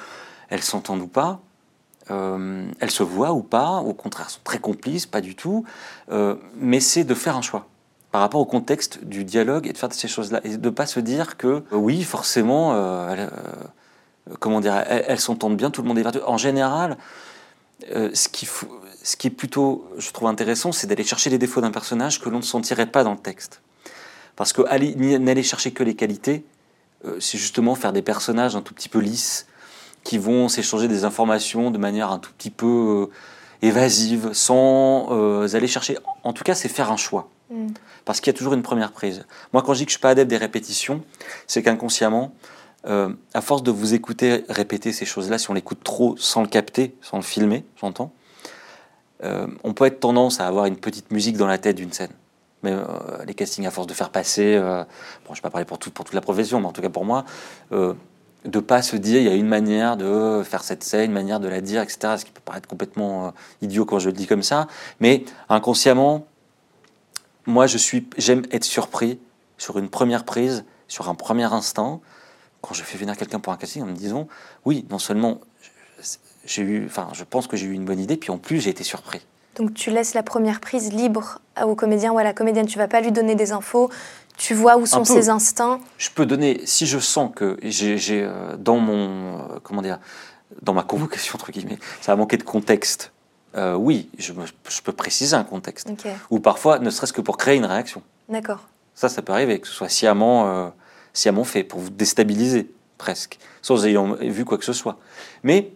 elles 0.50 0.64
s'entendent 0.64 1.02
ou 1.02 1.08
pas, 1.08 1.40
euh, 2.12 2.70
elles 2.80 2.92
se 2.92 3.04
voient 3.04 3.34
ou 3.34 3.42
pas, 3.42 3.78
au 3.78 3.94
contraire, 3.94 4.30
sont 4.30 4.42
très 4.44 4.60
complices, 4.60 5.06
pas 5.06 5.22
du 5.22 5.36
tout, 5.36 5.64
euh, 6.12 6.36
mais 6.56 6.80
c'est 6.80 7.04
de 7.04 7.14
faire 7.14 7.38
un 7.38 7.42
choix 7.42 7.68
par 8.12 8.22
rapport 8.22 8.42
au 8.42 8.46
contexte 8.46 9.06
du 9.06 9.24
dialogue 9.24 9.68
et 9.68 9.74
de 9.74 9.78
faire 9.78 9.94
ces 9.94 10.10
choses-là, 10.10 10.42
et 10.44 10.58
de 10.58 10.70
ne 10.70 10.74
pas 10.74 10.86
se 10.86 11.00
dire 11.00 11.38
que 11.38 11.48
euh, 11.48 11.64
oui, 11.72 12.04
forcément, 12.04 12.76
comment 14.40 14.60
dire, 14.60 14.84
elles, 14.88 15.20
s'entendent 15.20 15.56
bien, 15.56 15.72
tout 15.72 15.82
le 15.82 15.88
monde 15.88 15.98
est 15.98 16.04
vertueux. 16.04 16.28
En 16.28 16.38
général, 16.38 16.98
ce, 17.90 18.28
qui 18.28 18.46
ce 19.04 19.16
qui 19.16 19.28
est 19.28 19.32
plutôt, 19.32 19.90
je 19.98 20.12
trouve 20.12 20.28
intéressant, 20.28 20.74
c'est 20.74 20.88
d'aller 20.88 21.06
chercher 21.06 21.30
les 21.30 21.38
défauts 21.38 21.62
d'un 21.62 21.72
personnage 21.72 22.20
que 22.20 22.28
l'on 22.28 22.40
ne 22.40 22.44
sentirait 22.44 22.88
pas 22.88 23.06
dans 23.06 23.14
le 23.14 23.20
texte. 23.20 23.62
Parce 24.36 24.52
que 24.52 24.62
n'aller 25.18 25.44
chercher 25.44 25.72
que 25.72 25.84
les 25.84 25.96
qualités, 25.96 26.44
c'est 27.20 27.38
justement 27.38 27.76
faire 27.76 27.94
des 27.94 28.02
personnages 28.02 28.58
un 28.58 28.62
tout 28.62 28.74
petit 28.74 28.90
peu 28.90 29.00
lisses, 29.00 29.48
qui 30.04 30.18
vont 30.18 30.50
s'échanger 30.50 30.88
des 30.88 31.04
informations 31.04 31.72
de 31.72 31.78
manière 31.78 32.12
un 32.12 32.20
tout 32.20 32.32
petit 32.38 32.50
peu 32.50 33.08
euh, 33.10 33.14
évasive, 33.62 34.32
sans 34.34 35.08
euh, 35.12 35.56
aller 35.56 35.68
chercher. 35.68 35.98
En 36.24 36.34
tout 36.34 36.44
cas, 36.44 36.56
c'est 36.56 36.70
faire 36.70 36.92
un 36.92 36.98
choix. 36.98 37.30
Mm. 37.50 37.68
Parce 38.06 38.20
qu'il 38.20 38.32
y 38.32 38.36
a 38.36 38.38
toujours 38.38 38.54
une 38.54 38.64
première 38.64 38.92
prise. 38.92 39.26
Moi, 39.54 39.62
quand 39.62 39.74
je 39.74 39.80
dis 39.80 39.86
que 39.86 39.92
je 39.92 39.96
ne 39.96 40.00
suis 40.00 40.02
pas 40.02 40.10
adepte 40.10 40.30
des 40.30 40.38
répétitions, 40.38 41.04
c'est 41.48 41.62
qu'inconsciemment, 41.62 42.34
euh, 42.88 43.14
à 43.34 43.42
force 43.42 43.62
de 43.62 43.70
vous 43.70 43.94
écouter 43.94 44.44
répéter 44.50 44.92
ces 44.92 45.06
choses-là, 45.06 45.38
si 45.38 45.52
on 45.52 45.54
l'écoute 45.54 45.84
trop 45.84 46.16
sans 46.18 46.42
le 46.42 46.48
capter, 46.48 46.96
sans 47.02 47.18
le 47.18 47.24
filmer, 47.24 47.64
j'entends, 47.80 48.12
on 49.64 49.74
peut 49.76 49.86
être 49.86 50.00
tendance 50.00 50.40
à 50.40 50.48
avoir 50.48 50.66
une 50.66 50.78
petite 50.78 51.12
musique 51.12 51.38
dans 51.38 51.46
la 51.46 51.60
tête 51.60 51.76
d'une 51.76 51.94
scène. 51.94 52.10
Mais 52.64 52.74
les 53.28 53.36
castings, 53.36 53.68
à 53.68 53.70
force 53.70 53.86
de 53.86 53.94
faire 53.94 54.10
passer, 54.10 54.58
bon, 54.58 54.86
je 55.28 55.30
ne 55.30 55.36
vais 55.36 55.42
pas 55.42 55.52
parler 55.52 55.66
pour, 55.66 55.78
tout, 55.78 55.92
pour 55.92 56.06
toute 56.06 56.16
la 56.16 56.22
profession, 56.22 56.60
mais 56.60 56.66
en 56.66 56.72
tout 56.72 56.82
cas 56.82 56.90
pour 56.90 57.06
moi, 57.06 57.24
de 58.46 58.60
pas 58.60 58.82
se 58.82 58.96
dire 58.96 59.22
il 59.22 59.28
y 59.28 59.30
a 59.30 59.36
une 59.36 59.48
manière 59.48 59.98
de 59.98 60.42
faire 60.44 60.64
cette 60.64 60.84
scène, 60.84 61.06
une 61.06 61.14
manière 61.14 61.40
de 61.40 61.48
la 61.48 61.62
dire, 61.62 61.82
etc. 61.82 62.16
Ce 62.18 62.26
qui 62.26 62.32
peut 62.32 62.42
paraître 62.44 62.68
complètement 62.68 63.28
euh, 63.28 63.32
idiot 63.62 63.86
quand 63.86 64.00
je 64.00 64.10
le 64.10 64.14
dis 64.14 64.28
comme 64.28 64.44
ça, 64.44 64.68
mais 65.00 65.24
inconsciemment, 65.50 66.26
moi 67.46 67.68
je 67.68 67.78
suis, 67.78 68.08
j'aime 68.18 68.44
être 68.52 68.64
surpris 68.64 69.20
sur 69.58 69.78
une 69.78 69.90
première 69.90 70.26
prise, 70.26 70.66
sur 70.88 71.10
un 71.10 71.16
premier 71.16 71.52
instant, 71.54 72.02
quand 72.62 72.74
je 72.74 72.84
fais 72.84 72.98
venir 72.98 73.16
quelqu'un 73.16 73.40
pour 73.40 73.54
un 73.54 73.58
casting 73.58 73.84
en 73.84 73.88
me 73.88 73.94
disant 73.94 74.28
oui, 74.66 74.86
non 74.90 75.00
seulement 75.00 75.40
j'ai 76.46 76.64
eu, 76.64 76.86
enfin 76.86 77.10
je 77.14 77.24
pense 77.24 77.48
que 77.48 77.58
j'ai 77.58 77.68
eu 77.68 77.74
une 77.74 77.86
bonne 77.86 78.00
idée, 78.00 78.18
puis 78.18 78.32
en 78.32 78.38
plus 78.38 78.62
j'ai 78.62 78.72
été 78.72 78.84
surpris. 78.84 79.22
Donc 79.56 79.74
tu 79.74 79.92
laisses 79.92 80.14
la 80.14 80.24
première 80.24 80.62
prise 80.62 80.94
libre 80.94 81.40
au 81.62 81.76
comédien 81.76 82.14
ou 82.14 82.18
à 82.18 82.24
la 82.24 82.34
comédienne, 82.34 82.66
tu 82.66 82.78
vas 82.78 82.88
pas 82.88 83.02
lui 83.02 83.12
donner 83.12 83.36
des 83.36 83.52
infos, 83.52 83.90
tu 84.42 84.56
vois 84.56 84.78
où 84.78 84.88
sont 84.88 85.06
ses 85.06 85.30
instincts? 85.30 85.80
Je 86.00 86.10
peux 86.10 86.26
donner, 86.26 86.62
si 86.66 86.88
je 86.88 86.98
sens 86.98 87.30
que 87.34 87.60
j'ai 87.62 88.24
euh, 88.24 88.58
dans 88.58 88.78
mon, 88.78 89.38
euh, 89.38 89.60
comment 89.62 89.84
dire, 89.84 90.00
dans 90.64 90.74
ma 90.74 90.82
convocation, 90.82 91.36
entre 91.36 91.52
guillemets, 91.52 91.78
ça 92.02 92.14
a 92.14 92.16
manqué 92.16 92.38
de 92.38 92.44
contexte, 92.44 93.12
euh, 93.56 93.76
oui, 93.76 94.10
je, 94.18 94.34
peux 94.84 94.94
préciser 94.94 95.36
un 95.36 95.44
contexte. 95.44 95.92
Ou 96.32 96.40
parfois, 96.40 96.80
ne 96.80 96.90
serait-ce 96.90 97.14
que 97.14 97.22
pour 97.22 97.38
créer 97.38 97.56
une 97.56 97.66
réaction. 97.66 98.02
D'accord. 98.30 98.62
Ça, 98.96 99.10
ça 99.10 99.22
peut 99.22 99.32
arriver, 99.32 99.60
que 99.60 99.68
ce 99.68 99.74
soit 99.74 99.90
sciemment, 99.90 100.74
sciemment 101.14 101.44
fait, 101.44 101.64
pour 101.64 101.80
vous 101.80 101.92
déstabiliser, 101.92 102.72
presque, 102.98 103.38
sans 103.62 103.86
ayant 103.86 104.16
vu 104.16 104.44
quoi 104.44 104.58
que 104.58 104.66
ce 104.66 104.74
soit. 104.74 104.98
Mais, 105.44 105.72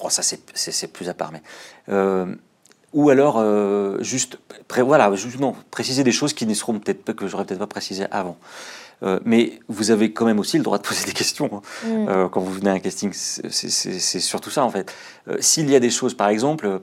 oh, 0.00 0.08
ça 0.08 0.22
c'est 0.22 0.92
plus 0.92 1.08
à 1.08 1.14
part, 1.14 1.32
mais 1.32 1.42
ou 2.92 3.10
alors 3.10 3.38
euh, 3.38 4.02
juste 4.02 4.38
voilà 4.76 5.10
préciser 5.70 6.04
des 6.04 6.12
choses 6.12 6.32
qui 6.32 6.46
ne 6.46 6.54
seront 6.54 6.78
peut-être 6.78 7.12
que 7.12 7.26
j'aurais 7.26 7.44
peut-être 7.44 7.60
pas 7.60 7.66
précisé 7.66 8.06
avant. 8.10 8.36
Euh, 9.02 9.18
mais 9.24 9.58
vous 9.68 9.90
avez 9.90 10.12
quand 10.12 10.24
même 10.24 10.38
aussi 10.38 10.58
le 10.58 10.62
droit 10.62 10.78
de 10.78 10.82
poser 10.82 11.04
des 11.06 11.12
questions 11.12 11.50
hein. 11.52 11.88
mm. 11.88 12.08
euh, 12.08 12.28
quand 12.28 12.40
vous 12.40 12.52
venez 12.52 12.70
à 12.70 12.74
un 12.74 12.78
casting. 12.78 13.12
C'est 13.12 14.20
surtout 14.20 14.50
ça 14.50 14.64
en 14.64 14.70
fait. 14.70 14.92
S'il 15.40 15.70
y 15.70 15.74
a 15.74 15.80
des 15.80 15.90
choses, 15.90 16.14
par 16.14 16.28
exemple, 16.28 16.80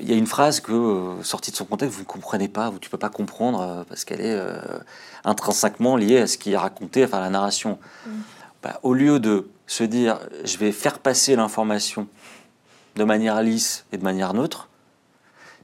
il 0.00 0.08
y 0.08 0.12
a 0.12 0.16
une 0.16 0.26
phrase 0.26 0.60
que 0.60 1.14
sortie 1.22 1.50
de 1.50 1.56
son 1.56 1.64
contexte 1.64 1.94
vous 1.94 2.02
ne 2.02 2.06
comprenez 2.06 2.48
pas, 2.48 2.70
ou 2.70 2.78
tu 2.78 2.90
peux 2.90 2.98
pas 2.98 3.10
comprendre 3.10 3.84
parce 3.88 4.04
qu'elle 4.04 4.20
est 4.20 4.38
intrinsèquement 5.24 5.96
liée 5.96 6.18
à 6.18 6.26
ce 6.26 6.38
qui 6.38 6.52
est 6.52 6.56
raconté, 6.56 7.04
enfin 7.04 7.20
la 7.20 7.30
narration. 7.30 7.78
Mm. 8.06 8.10
Bah, 8.62 8.80
au 8.82 8.92
lieu 8.92 9.20
de 9.20 9.48
se 9.66 9.84
dire 9.84 10.18
je 10.44 10.56
vais 10.58 10.72
faire 10.72 10.98
passer 10.98 11.36
l'information 11.36 12.06
de 12.96 13.04
manière 13.04 13.42
lisse 13.42 13.84
et 13.92 13.98
de 13.98 14.04
manière 14.04 14.34
neutre, 14.34 14.67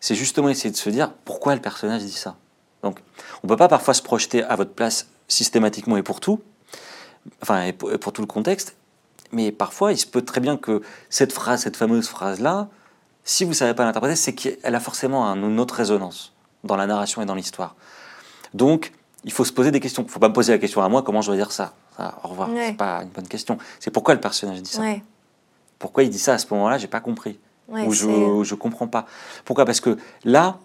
c'est 0.05 0.14
justement 0.14 0.51
essayer 0.51 0.71
de 0.71 0.77
se 0.77 0.90
dire 0.90 1.12
pourquoi 1.25 1.55
le 1.55 1.62
personnage 1.62 2.03
dit 2.03 2.12
ça. 2.12 2.37
Donc, 2.83 2.99
on 3.43 3.47
ne 3.47 3.49
peut 3.49 3.57
pas 3.57 3.69
parfois 3.69 3.95
se 3.95 4.03
projeter 4.03 4.45
à 4.45 4.55
votre 4.55 4.73
place 4.73 5.09
systématiquement 5.29 5.97
et 5.97 6.03
pour 6.03 6.21
tout, 6.21 6.43
enfin, 7.40 7.62
et 7.62 7.73
pour, 7.73 8.12
tout 8.12 8.21
le 8.21 8.27
contexte, 8.27 8.77
mais 9.33 9.51
parfois, 9.51 9.93
il 9.93 9.97
se 9.97 10.07
peut 10.07 10.21
très 10.21 10.43
bien 10.43 10.59
que 10.59 10.83
cette 11.09 11.33
phrase, 11.33 11.62
cette 11.62 11.79
fameuse 11.79 12.07
phrase-là, 12.07 12.69
si 13.25 13.45
vous 13.45 13.51
ne 13.53 13.55
savez 13.55 13.73
pas 13.73 13.87
l'interpréter, 13.87 14.14
c'est 14.14 14.35
qu'elle 14.35 14.75
a 14.75 14.79
forcément 14.79 15.25
une 15.25 15.59
autre 15.59 15.75
résonance 15.75 16.35
dans 16.64 16.77
la 16.77 16.87
narration 16.87 17.23
et 17.23 17.25
dans 17.25 17.35
l'histoire. 17.35 17.75
Donc, 18.53 18.93
il 19.25 19.33
faut 19.33 19.47
se 19.47 19.55
poser 19.55 19.71
des 19.71 19.81
questions. 19.81 20.03
Il 20.03 20.07
ne 20.07 20.11
faut 20.11 20.21
pas 20.21 20.29
me 20.29 20.35
poser 20.35 20.53
la 20.53 20.59
question 20.59 20.83
à 20.83 20.88
moi, 20.90 21.03
comment 21.03 21.23
je 21.23 21.29
dois 21.29 21.37
dire 21.37 21.51
ça, 21.51 21.73
Au 22.23 22.29
revoir, 22.29 22.51
Ce 22.51 22.57
c'est 22.57 22.73
pas 22.75 23.05
une 23.05 23.09
bonne 23.09 23.27
question. 23.27 23.57
C'est 23.81 23.90
pourquoi 23.90 24.12
le 24.12 24.21
personnage 24.21 24.61
dit 24.61 24.71
ça? 24.71 24.83
Pourquoi 25.79 26.03
il 26.03 26.11
dit 26.11 26.19
ça 26.19 26.35
à 26.35 26.38
ce 26.38 26.47
moment-là, 26.51 26.77
j'ai 26.77 26.88
pas 26.88 27.01
compris 27.01 27.38
où 27.68 27.92
je 27.92 28.07
ne 28.07 28.59
comprends 28.59 28.88
pas. 28.88 29.07
Pourquoi? 29.44 29.64
Parce 29.64 29.81
que 29.81 29.96
là, 30.24 30.59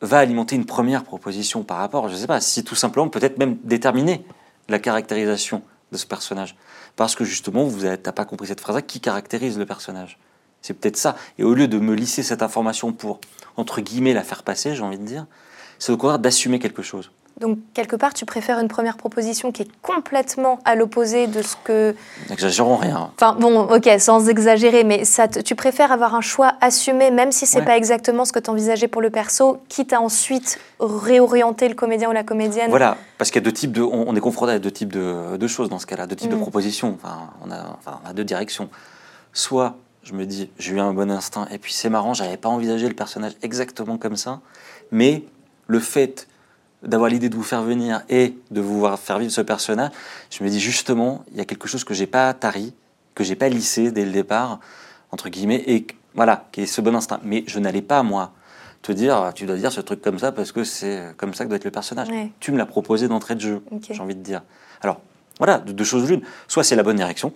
va 0.00 0.18
alimenter 0.18 0.56
une 0.56 0.66
première 0.66 1.04
proposition 1.04 1.62
par 1.62 1.78
rapport, 1.78 2.08
je 2.08 2.14
ne 2.14 2.18
sais 2.18 2.26
pas, 2.26 2.40
si 2.40 2.64
tout 2.64 2.74
simplement 2.74 3.08
peut-être 3.08 3.38
même 3.38 3.56
déterminer 3.64 4.24
la 4.68 4.78
caractérisation 4.78 5.62
de 5.92 5.96
ce 5.96 6.06
personnage. 6.06 6.56
parce 6.96 7.14
que 7.14 7.24
justement, 7.24 7.64
vous 7.64 7.84
n'as 7.84 7.96
pas 7.96 8.24
compris 8.24 8.48
cette 8.48 8.60
phrase-là 8.60 8.82
qui 8.82 9.00
caractérise 9.00 9.58
le 9.58 9.66
personnage? 9.66 10.18
C'est 10.62 10.74
peut-être 10.74 10.96
ça. 10.96 11.14
Et 11.38 11.44
au 11.44 11.54
lieu 11.54 11.68
de 11.68 11.78
me 11.78 11.94
lisser 11.94 12.22
cette 12.22 12.42
information 12.42 12.92
pour, 12.92 13.20
entre 13.56 13.80
guillemets, 13.80 14.14
la 14.14 14.22
faire 14.22 14.42
passer, 14.42 14.74
j'ai 14.74 14.82
envie 14.82 14.98
de 14.98 15.04
dire, 15.04 15.26
c'est 15.78 15.92
au 15.92 15.96
contraire 15.96 16.18
d'assumer 16.18 16.58
quelque 16.58 16.82
chose. 16.82 17.12
Donc, 17.38 17.58
quelque 17.74 17.96
part, 17.96 18.14
tu 18.14 18.24
préfères 18.24 18.58
une 18.60 18.68
première 18.68 18.96
proposition 18.96 19.52
qui 19.52 19.60
est 19.60 19.68
complètement 19.82 20.58
à 20.64 20.74
l'opposé 20.74 21.26
de 21.26 21.42
ce 21.42 21.54
que. 21.62 21.94
N'exagérons 22.30 22.76
rien. 22.76 23.10
Enfin, 23.14 23.36
bon, 23.38 23.68
ok, 23.68 23.90
sans 23.98 24.30
exagérer, 24.30 24.84
mais 24.84 25.04
ça 25.04 25.28
tu 25.28 25.54
préfères 25.54 25.92
avoir 25.92 26.14
un 26.14 26.22
choix 26.22 26.54
assumé, 26.62 27.10
même 27.10 27.32
si 27.32 27.44
c'est 27.44 27.58
n'est 27.58 27.66
pas 27.66 27.76
exactement 27.76 28.24
ce 28.24 28.32
que 28.32 28.38
tu 28.38 28.48
envisageais 28.48 28.88
pour 28.88 29.02
le 29.02 29.10
perso, 29.10 29.58
quitte 29.68 29.92
à 29.92 30.00
ensuite 30.00 30.58
réorienter 30.80 31.68
le 31.68 31.74
comédien 31.74 32.08
ou 32.08 32.12
la 32.12 32.24
comédienne? 32.24 32.70
Voilà, 32.70 32.96
parce 33.18 33.30
qu'il 33.30 33.42
y 33.42 33.44
a 33.44 33.44
deux 33.44 33.52
types 33.52 33.72
de. 33.72 33.82
On 33.82 34.16
est 34.16 34.20
confronté 34.20 34.52
à 34.52 34.58
deux 34.58 34.70
types 34.70 34.92
de, 34.92 35.46
choses 35.46 35.68
dans 35.68 35.78
ce 35.78 35.86
cas-là, 35.86 36.06
deux 36.06 36.16
types 36.16 36.30
de 36.30 36.36
mm. 36.36 36.40
propositions. 36.40 36.94
Enfin 36.94 37.30
on, 37.44 37.50
a, 37.50 37.76
enfin, 37.78 38.00
on 38.02 38.08
a 38.08 38.12
deux 38.14 38.24
directions. 38.24 38.70
Soit 39.34 39.76
je 40.02 40.14
me 40.14 40.24
dis, 40.24 40.48
j'ai 40.58 40.72
eu 40.72 40.80
un 40.80 40.94
bon 40.94 41.10
instinct, 41.10 41.48
et 41.50 41.58
puis 41.58 41.72
c'est 41.72 41.90
marrant, 41.90 42.14
j'avais 42.14 42.36
pas 42.36 42.48
envisagé 42.48 42.88
le 42.88 42.94
personnage 42.94 43.32
exactement 43.42 43.98
comme 43.98 44.16
ça, 44.16 44.40
mais 44.92 45.24
le 45.66 45.80
fait 45.80 46.28
d'avoir 46.82 47.10
l'idée 47.10 47.28
de 47.28 47.36
vous 47.36 47.42
faire 47.42 47.62
venir 47.62 48.02
et 48.08 48.36
de 48.50 48.60
vous 48.60 48.78
voir 48.78 48.98
faire 48.98 49.18
vivre 49.18 49.32
ce 49.32 49.40
personnage, 49.40 49.90
je 50.30 50.44
me 50.44 50.48
dis 50.48 50.60
justement, 50.60 51.24
il 51.32 51.38
y 51.38 51.40
a 51.40 51.44
quelque 51.44 51.68
chose 51.68 51.84
que 51.84 51.94
j'ai 51.94 52.06
pas 52.06 52.32
tari, 52.34 52.74
que 53.14 53.24
j'ai 53.24 53.36
pas 53.36 53.48
lissé 53.48 53.90
dès 53.90 54.04
le 54.04 54.12
départ, 54.12 54.60
entre 55.10 55.28
guillemets, 55.28 55.62
et 55.66 55.86
voilà, 56.14 56.48
qui 56.52 56.62
est 56.62 56.66
ce 56.66 56.80
bon 56.80 56.94
instinct. 56.94 57.20
Mais 57.24 57.44
je 57.46 57.58
n'allais 57.58 57.82
pas, 57.82 58.02
moi, 58.02 58.32
te 58.82 58.92
dire, 58.92 59.32
tu 59.34 59.46
dois 59.46 59.56
dire 59.56 59.72
ce 59.72 59.80
truc 59.80 60.00
comme 60.00 60.18
ça 60.18 60.32
parce 60.32 60.52
que 60.52 60.64
c'est 60.64 61.14
comme 61.16 61.34
ça 61.34 61.44
que 61.44 61.48
doit 61.48 61.56
être 61.56 61.64
le 61.64 61.70
personnage. 61.70 62.08
Tu 62.40 62.52
me 62.52 62.58
l'as 62.58 62.66
proposé 62.66 63.08
d'entrée 63.08 63.34
de 63.34 63.40
jeu, 63.40 63.62
j'ai 63.80 64.00
envie 64.00 64.14
de 64.14 64.22
dire. 64.22 64.42
Alors, 64.80 65.00
voilà, 65.38 65.58
deux 65.58 65.84
choses 65.84 66.08
l'une. 66.08 66.22
Soit 66.48 66.64
c'est 66.64 66.76
la 66.76 66.82
bonne 66.82 66.96
direction, 66.96 67.32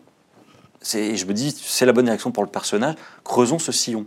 je 0.83 1.25
me 1.25 1.33
dis, 1.33 1.51
c'est 1.51 1.87
la 1.87 1.93
bonne 1.93 2.05
direction 2.05 2.31
pour 2.31 2.45
le 2.45 2.51
personnage, 2.51 2.95
creusons 3.25 3.59
ce 3.59 3.73
sillon. 3.73 4.07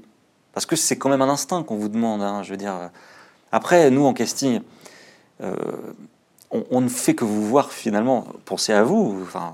Parce 0.53 0.65
que 0.65 0.75
c'est 0.75 0.97
quand 0.97 1.09
même 1.09 1.21
un 1.21 1.29
instinct 1.29 1.63
qu'on 1.63 1.77
vous 1.77 1.89
demande, 1.89 2.21
hein, 2.21 2.43
je 2.43 2.51
veux 2.51 2.57
dire. 2.57 2.91
Après, 3.51 3.89
nous, 3.91 4.05
en 4.05 4.13
casting, 4.13 4.61
euh, 5.41 5.55
on, 6.51 6.81
ne 6.81 6.89
fait 6.89 7.15
que 7.15 7.25
vous 7.25 7.47
voir 7.47 7.71
finalement, 7.71 8.27
penser 8.45 8.73
à 8.73 8.83
vous, 8.83 9.19
enfin, 9.23 9.53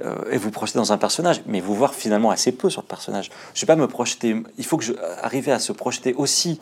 euh, 0.00 0.14
et 0.30 0.38
vous 0.38 0.50
projeter 0.50 0.78
dans 0.78 0.92
un 0.92 0.98
personnage, 0.98 1.42
mais 1.46 1.60
vous 1.60 1.74
voir 1.74 1.94
finalement 1.94 2.30
assez 2.30 2.52
peu 2.52 2.70
sur 2.70 2.82
le 2.82 2.86
personnage. 2.86 3.30
Je 3.52 3.58
ne 3.58 3.60
vais 3.62 3.66
pas 3.66 3.76
me 3.76 3.88
projeter, 3.88 4.42
il 4.56 4.64
faut 4.64 4.76
que 4.76 4.84
je 4.84 4.92
arrive 5.22 5.48
à 5.48 5.58
se 5.58 5.72
projeter 5.72 6.14
aussi 6.14 6.60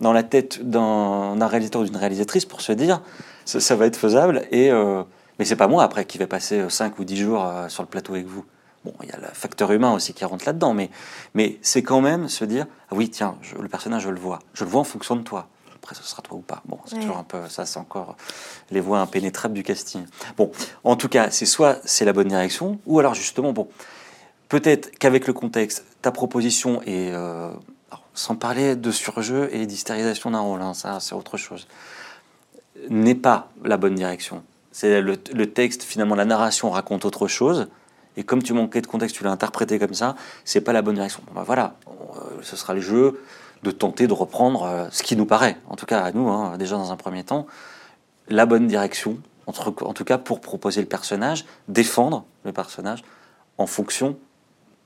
dans 0.00 0.12
la 0.12 0.22
tête 0.22 0.68
d'un 0.68 1.46
réalisateur 1.46 1.82
ou 1.82 1.84
d'une 1.84 1.96
réalisatrice 1.96 2.46
pour 2.46 2.62
se 2.62 2.72
dire, 2.72 3.00
ça, 3.44 3.76
va 3.76 3.86
être 3.86 3.96
faisable, 3.96 4.46
et, 4.50 4.70
euh, 4.70 5.02
mais 5.38 5.44
c'est 5.44 5.56
pas 5.56 5.68
moi 5.68 5.84
après 5.84 6.04
qui 6.04 6.18
vais 6.18 6.26
passer 6.26 6.68
5 6.68 6.98
ou 6.98 7.04
10 7.04 7.16
jours 7.16 7.52
sur 7.68 7.82
le 7.82 7.88
plateau 7.88 8.14
avec 8.14 8.26
vous. 8.26 8.44
Bon, 8.84 8.94
il 9.02 9.10
y 9.10 9.12
a 9.12 9.18
le 9.18 9.26
facteur 9.34 9.70
humain 9.72 9.92
aussi 9.92 10.14
qui 10.14 10.24
rentre 10.24 10.46
là-dedans, 10.46 10.72
mais, 10.72 10.90
mais 11.34 11.58
c'est 11.60 11.82
quand 11.82 12.00
même 12.00 12.28
se 12.28 12.44
dire, 12.44 12.66
ah 12.90 12.94
oui, 12.94 13.10
tiens, 13.10 13.36
le 13.60 13.68
personnage, 13.68 14.02
je 14.02 14.08
le 14.08 14.18
vois. 14.18 14.38
Je 14.54 14.64
le 14.64 14.70
vois 14.70 14.80
en 14.80 14.84
fonction 14.84 15.16
de 15.16 15.22
toi. 15.22 15.48
Après, 15.82 15.94
ce 15.94 16.02
sera 16.02 16.20
toi 16.20 16.36
ou 16.36 16.40
pas. 16.40 16.62
Bon, 16.66 16.78
c'est 16.84 17.00
toujours 17.00 17.16
un 17.16 17.24
peu, 17.24 17.48
ça, 17.48 17.64
c'est 17.64 17.78
encore 17.78 18.16
les 18.70 18.80
voies 18.80 19.00
impénétrables 19.00 19.54
du 19.54 19.62
casting. 19.62 20.04
Bon, 20.36 20.52
en 20.84 20.94
tout 20.94 21.08
cas, 21.08 21.30
c'est 21.30 21.46
soit 21.46 21.78
c'est 21.84 22.04
la 22.04 22.12
bonne 22.12 22.28
direction, 22.28 22.78
ou 22.84 22.98
alors 22.98 23.14
justement, 23.14 23.52
bon, 23.52 23.68
peut-être 24.48 24.90
qu'avec 24.98 25.26
le 25.26 25.32
contexte, 25.32 25.84
ta 26.02 26.12
proposition 26.12 26.82
est, 26.82 27.12
euh, 27.12 27.50
sans 28.12 28.36
parler 28.36 28.76
de 28.76 28.90
surjeu 28.90 29.48
et 29.52 29.64
d'hystérisation 29.64 30.32
d'un 30.32 30.40
rôle, 30.40 30.60
hein, 30.60 30.74
ça, 30.74 31.00
c'est 31.00 31.14
autre 31.14 31.38
chose, 31.38 31.66
n'est 32.90 33.14
pas 33.14 33.50
la 33.64 33.78
bonne 33.78 33.94
direction. 33.94 34.42
C'est 34.72 35.00
le, 35.00 35.16
texte, 35.16 35.82
finalement, 35.82 36.14
la 36.14 36.24
narration 36.24 36.70
raconte 36.70 37.04
autre 37.04 37.26
chose. 37.26 37.68
Et 38.16 38.22
comme 38.22 38.42
tu 38.42 38.52
manquais 38.52 38.80
de 38.80 38.86
contexte, 38.86 39.16
tu 39.16 39.24
l'as 39.24 39.30
interprété 39.30 39.78
comme 39.78 39.94
ça, 39.94 40.14
c'est 40.44 40.60
pas 40.60 40.72
la 40.72 40.82
bonne 40.82 40.96
direction. 40.96 41.22
Ben 41.34 41.42
voilà, 41.42 41.74
euh, 41.88 42.42
ce 42.42 42.56
sera 42.56 42.74
le 42.74 42.80
jeu 42.80 43.20
de 43.62 43.70
tenter 43.70 44.06
de 44.06 44.12
reprendre 44.12 44.62
euh, 44.64 44.88
ce 44.90 45.02
qui 45.02 45.16
nous 45.16 45.26
paraît, 45.26 45.56
en 45.68 45.76
tout 45.76 45.86
cas 45.86 46.00
à 46.00 46.12
nous, 46.12 46.28
hein, 46.28 46.56
déjà 46.58 46.76
dans 46.76 46.92
un 46.92 46.96
premier 46.96 47.24
temps, 47.24 47.46
la 48.28 48.46
bonne 48.46 48.66
direction, 48.66 49.18
en 49.46 49.92
tout 49.92 50.04
cas 50.04 50.18
pour 50.18 50.40
proposer 50.40 50.80
le 50.80 50.86
personnage, 50.86 51.44
défendre 51.68 52.24
le 52.44 52.52
personnage 52.52 53.02
en 53.58 53.66
fonction 53.66 54.16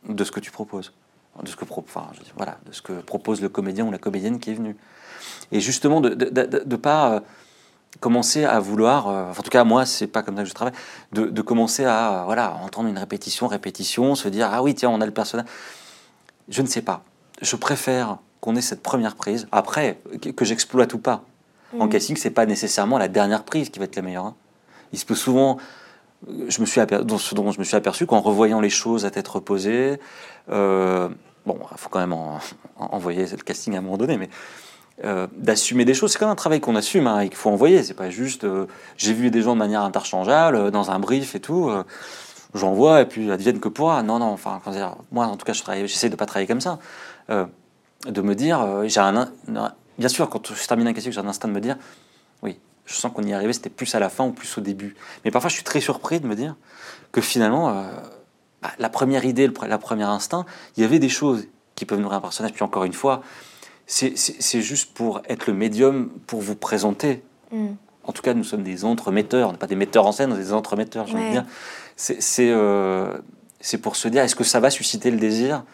de 0.08 0.24
ce 0.24 0.32
que 0.32 0.40
tu 0.40 0.50
proposes, 0.50 0.92
de 1.42 1.48
ce 1.48 1.56
que, 1.56 3.00
propose 3.00 3.40
le 3.40 3.48
comédien 3.48 3.84
ou 3.86 3.92
la 3.92 3.98
comédienne 3.98 4.38
qui 4.38 4.50
est 4.50 4.54
venu. 4.54 4.76
Et 5.52 5.60
justement, 5.60 6.00
de 6.00 6.08
ne 6.08 6.76
pas 6.76 7.12
euh, 7.12 7.20
commencer 8.00 8.44
à 8.44 8.60
vouloir, 8.60 9.08
euh, 9.08 9.30
en 9.30 9.42
tout 9.42 9.50
cas 9.50 9.64
moi 9.64 9.86
c'est 9.86 10.06
pas 10.06 10.22
comme 10.22 10.36
ça 10.36 10.42
que 10.42 10.48
je 10.48 10.54
travaille, 10.54 10.74
de, 11.12 11.42
commencer 11.42 11.84
à 11.84 12.22
voilà 12.26 12.54
entendre 12.54 12.88
une 12.88 12.98
répétition, 12.98 13.46
répétition, 13.46 14.14
se 14.14 14.28
dire 14.28 14.50
ah 14.52 14.62
oui 14.62 14.74
tiens 14.74 14.90
on 14.90 15.00
a 15.00 15.06
le 15.06 15.12
personnage. 15.12 15.46
Je 16.48 16.62
ne 16.62 16.66
sais 16.66 16.82
pas. 16.82 17.04
Je 17.40 17.56
préfère 17.56 18.18
qu'on 18.44 18.56
ait 18.56 18.60
cette 18.60 18.82
première 18.82 19.16
prise. 19.16 19.48
Après, 19.52 19.98
que 20.36 20.44
j'exploite 20.44 20.92
ou 20.92 20.98
pas. 20.98 21.24
En 21.78 21.86
mm. 21.86 21.88
casting, 21.88 22.16
c'est 22.16 22.28
pas 22.28 22.44
nécessairement 22.44 22.98
la 22.98 23.08
dernière 23.08 23.42
prise 23.42 23.70
qui 23.70 23.78
va 23.78 23.86
être 23.86 23.96
la 23.96 24.02
meilleure. 24.02 24.26
Hein. 24.26 24.34
Il 24.92 24.98
se 24.98 25.06
peut 25.06 25.14
souvent, 25.14 25.56
je 26.48 26.60
me 26.60 26.66
suis 26.66 26.78
aperçu, 26.78 27.06
ce 27.18 27.34
dont 27.34 27.50
je 27.52 27.58
me 27.58 27.64
suis 27.64 27.74
aperçu 27.74 28.04
qu'en 28.04 28.20
revoyant 28.20 28.60
les 28.60 28.68
choses 28.68 29.06
à 29.06 29.10
tête 29.10 29.26
reposée, 29.28 29.98
euh, 30.50 31.08
bon, 31.46 31.58
il 31.72 31.78
faut 31.78 31.88
quand 31.88 32.00
même 32.00 32.14
envoyer 32.76 33.24
le 33.24 33.42
casting 33.42 33.76
à 33.76 33.78
un 33.78 33.80
moment 33.80 33.96
donné, 33.96 34.18
mais 34.18 34.28
euh, 35.04 35.26
d'assumer 35.34 35.86
des 35.86 35.94
choses, 35.94 36.12
c'est 36.12 36.18
quand 36.18 36.26
même 36.26 36.32
un 36.32 36.36
travail 36.36 36.60
qu'on 36.60 36.76
assume 36.76 37.06
hein, 37.06 37.20
et 37.20 37.28
qu'il 37.30 37.38
faut 37.38 37.48
envoyer. 37.48 37.82
C'est 37.82 37.94
pas 37.94 38.10
juste, 38.10 38.44
euh, 38.44 38.66
j'ai 38.98 39.14
vu 39.14 39.30
des 39.30 39.40
gens 39.40 39.54
de 39.54 39.58
manière 39.58 39.80
interchangeable 39.84 40.70
dans 40.70 40.90
un 40.90 40.98
brief 40.98 41.34
et 41.34 41.40
tout. 41.40 41.72
J'envoie 42.52 43.00
et 43.00 43.06
puis 43.06 43.32
advienne 43.32 43.58
que 43.58 43.70
pourra. 43.70 44.02
Non, 44.02 44.18
non. 44.18 44.26
Enfin, 44.26 44.60
moi, 45.10 45.28
en 45.28 45.36
tout 45.38 45.46
cas, 45.46 45.54
j'essaie 45.54 46.10
de 46.10 46.16
pas 46.16 46.26
travailler 46.26 46.46
comme 46.46 46.60
ça 46.60 46.78
de 48.06 48.20
me 48.20 48.34
dire, 48.34 48.60
euh, 48.60 48.86
j'ai 48.86 49.00
un, 49.00 49.32
bien 49.98 50.08
sûr, 50.08 50.28
quand 50.28 50.54
je 50.54 50.66
termine 50.66 50.86
un 50.86 50.92
question, 50.92 51.12
j'ai 51.12 51.20
un 51.20 51.28
instinct 51.28 51.48
de 51.48 51.52
me 51.52 51.60
dire, 51.60 51.76
oui, 52.42 52.58
je 52.86 52.94
sens 52.94 53.12
qu'on 53.12 53.22
y 53.22 53.30
est 53.30 53.34
arrivé, 53.34 53.52
c'était 53.52 53.70
plus 53.70 53.94
à 53.94 53.98
la 53.98 54.08
fin 54.08 54.24
ou 54.26 54.32
plus 54.32 54.58
au 54.58 54.60
début. 54.60 54.94
Mais 55.24 55.30
parfois, 55.30 55.48
je 55.48 55.54
suis 55.54 55.64
très 55.64 55.80
surpris 55.80 56.20
de 56.20 56.26
me 56.26 56.34
dire 56.34 56.56
que 57.12 57.20
finalement, 57.20 57.70
euh, 57.70 57.84
bah, 58.62 58.70
la 58.78 58.88
première 58.88 59.24
idée, 59.24 59.46
le, 59.46 59.54
la 59.66 59.78
première 59.78 60.10
instinct, 60.10 60.44
il 60.76 60.82
y 60.82 60.84
avait 60.84 60.98
des 60.98 61.08
choses 61.08 61.46
qui 61.74 61.84
peuvent 61.84 62.00
nourrir 62.00 62.18
un 62.18 62.20
personnage. 62.20 62.52
Puis 62.52 62.62
encore 62.62 62.84
une 62.84 62.92
fois, 62.92 63.22
c'est 63.86 64.14
juste 64.62 64.94
pour 64.94 65.20
être 65.28 65.46
le 65.46 65.54
médium 65.54 66.10
pour 66.26 66.40
vous 66.40 66.56
présenter. 66.56 67.22
Mm. 67.50 67.68
En 68.04 68.12
tout 68.12 68.22
cas, 68.22 68.34
nous 68.34 68.44
sommes 68.44 68.62
des 68.62 68.84
entremetteurs, 68.84 69.48
on 69.48 69.52
n'est 69.52 69.58
pas 69.58 69.66
des 69.66 69.76
metteurs 69.76 70.06
en 70.06 70.12
scène, 70.12 70.32
on 70.32 70.36
est 70.36 70.40
des 70.40 70.52
entremetteurs, 70.52 71.06
je 71.06 71.16
veux 71.16 71.30
dire. 71.30 71.44
Euh, 72.40 73.18
c'est 73.60 73.78
pour 73.78 73.96
se 73.96 74.08
dire, 74.08 74.22
est-ce 74.22 74.36
que 74.36 74.44
ça 74.44 74.60
va 74.60 74.70
susciter 74.70 75.10
le 75.10 75.16
désir 75.16 75.64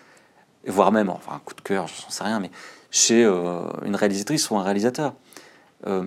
voire 0.66 0.92
même, 0.92 1.09
enfin 1.09 1.35
un 1.35 1.38
coup 1.38 1.55
de 1.55 1.61
cœur, 1.61 1.87
je 1.87 2.03
n'en 2.03 2.11
sais 2.11 2.25
rien, 2.25 2.40
mais 2.40 2.51
chez 2.90 3.25
euh, 3.25 3.62
une 3.85 3.96
réalisatrice 3.96 4.51
ou 4.51 4.57
un 4.57 4.62
réalisateur. 4.62 5.14
Euh, 5.87 6.05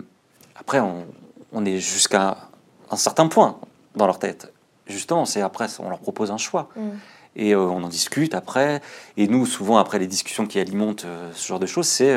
après, 0.55 0.79
on, 0.79 1.65
est 1.65 1.79
jusqu'à 1.79 2.49
un 2.89 2.95
certain 2.95 3.27
point 3.27 3.59
dans 3.95 4.05
leur 4.05 4.19
tête. 4.19 4.51
Justement, 4.87 5.25
c'est 5.25 5.41
après, 5.41 5.67
on 5.79 5.89
leur 5.89 5.99
propose 5.99 6.31
un 6.31 6.37
choix. 6.37 6.69
Mm. 6.75 6.89
Et 7.35 7.55
euh, 7.55 7.61
on 7.61 7.83
en 7.83 7.87
discute 7.87 8.35
après. 8.35 8.81
Et 9.17 9.27
nous, 9.27 9.45
souvent, 9.45 9.77
après 9.77 9.97
les 9.97 10.07
discussions 10.07 10.45
qui 10.45 10.59
alimentent 10.59 11.05
ce 11.33 11.47
genre 11.47 11.59
de 11.59 11.65
choses, 11.65 11.87
c'est 11.87 12.15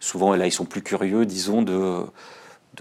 souvent, 0.00 0.34
là, 0.34 0.46
ils 0.46 0.52
sont 0.52 0.64
plus 0.64 0.82
curieux, 0.82 1.26
disons, 1.26 1.62
de 1.62 2.02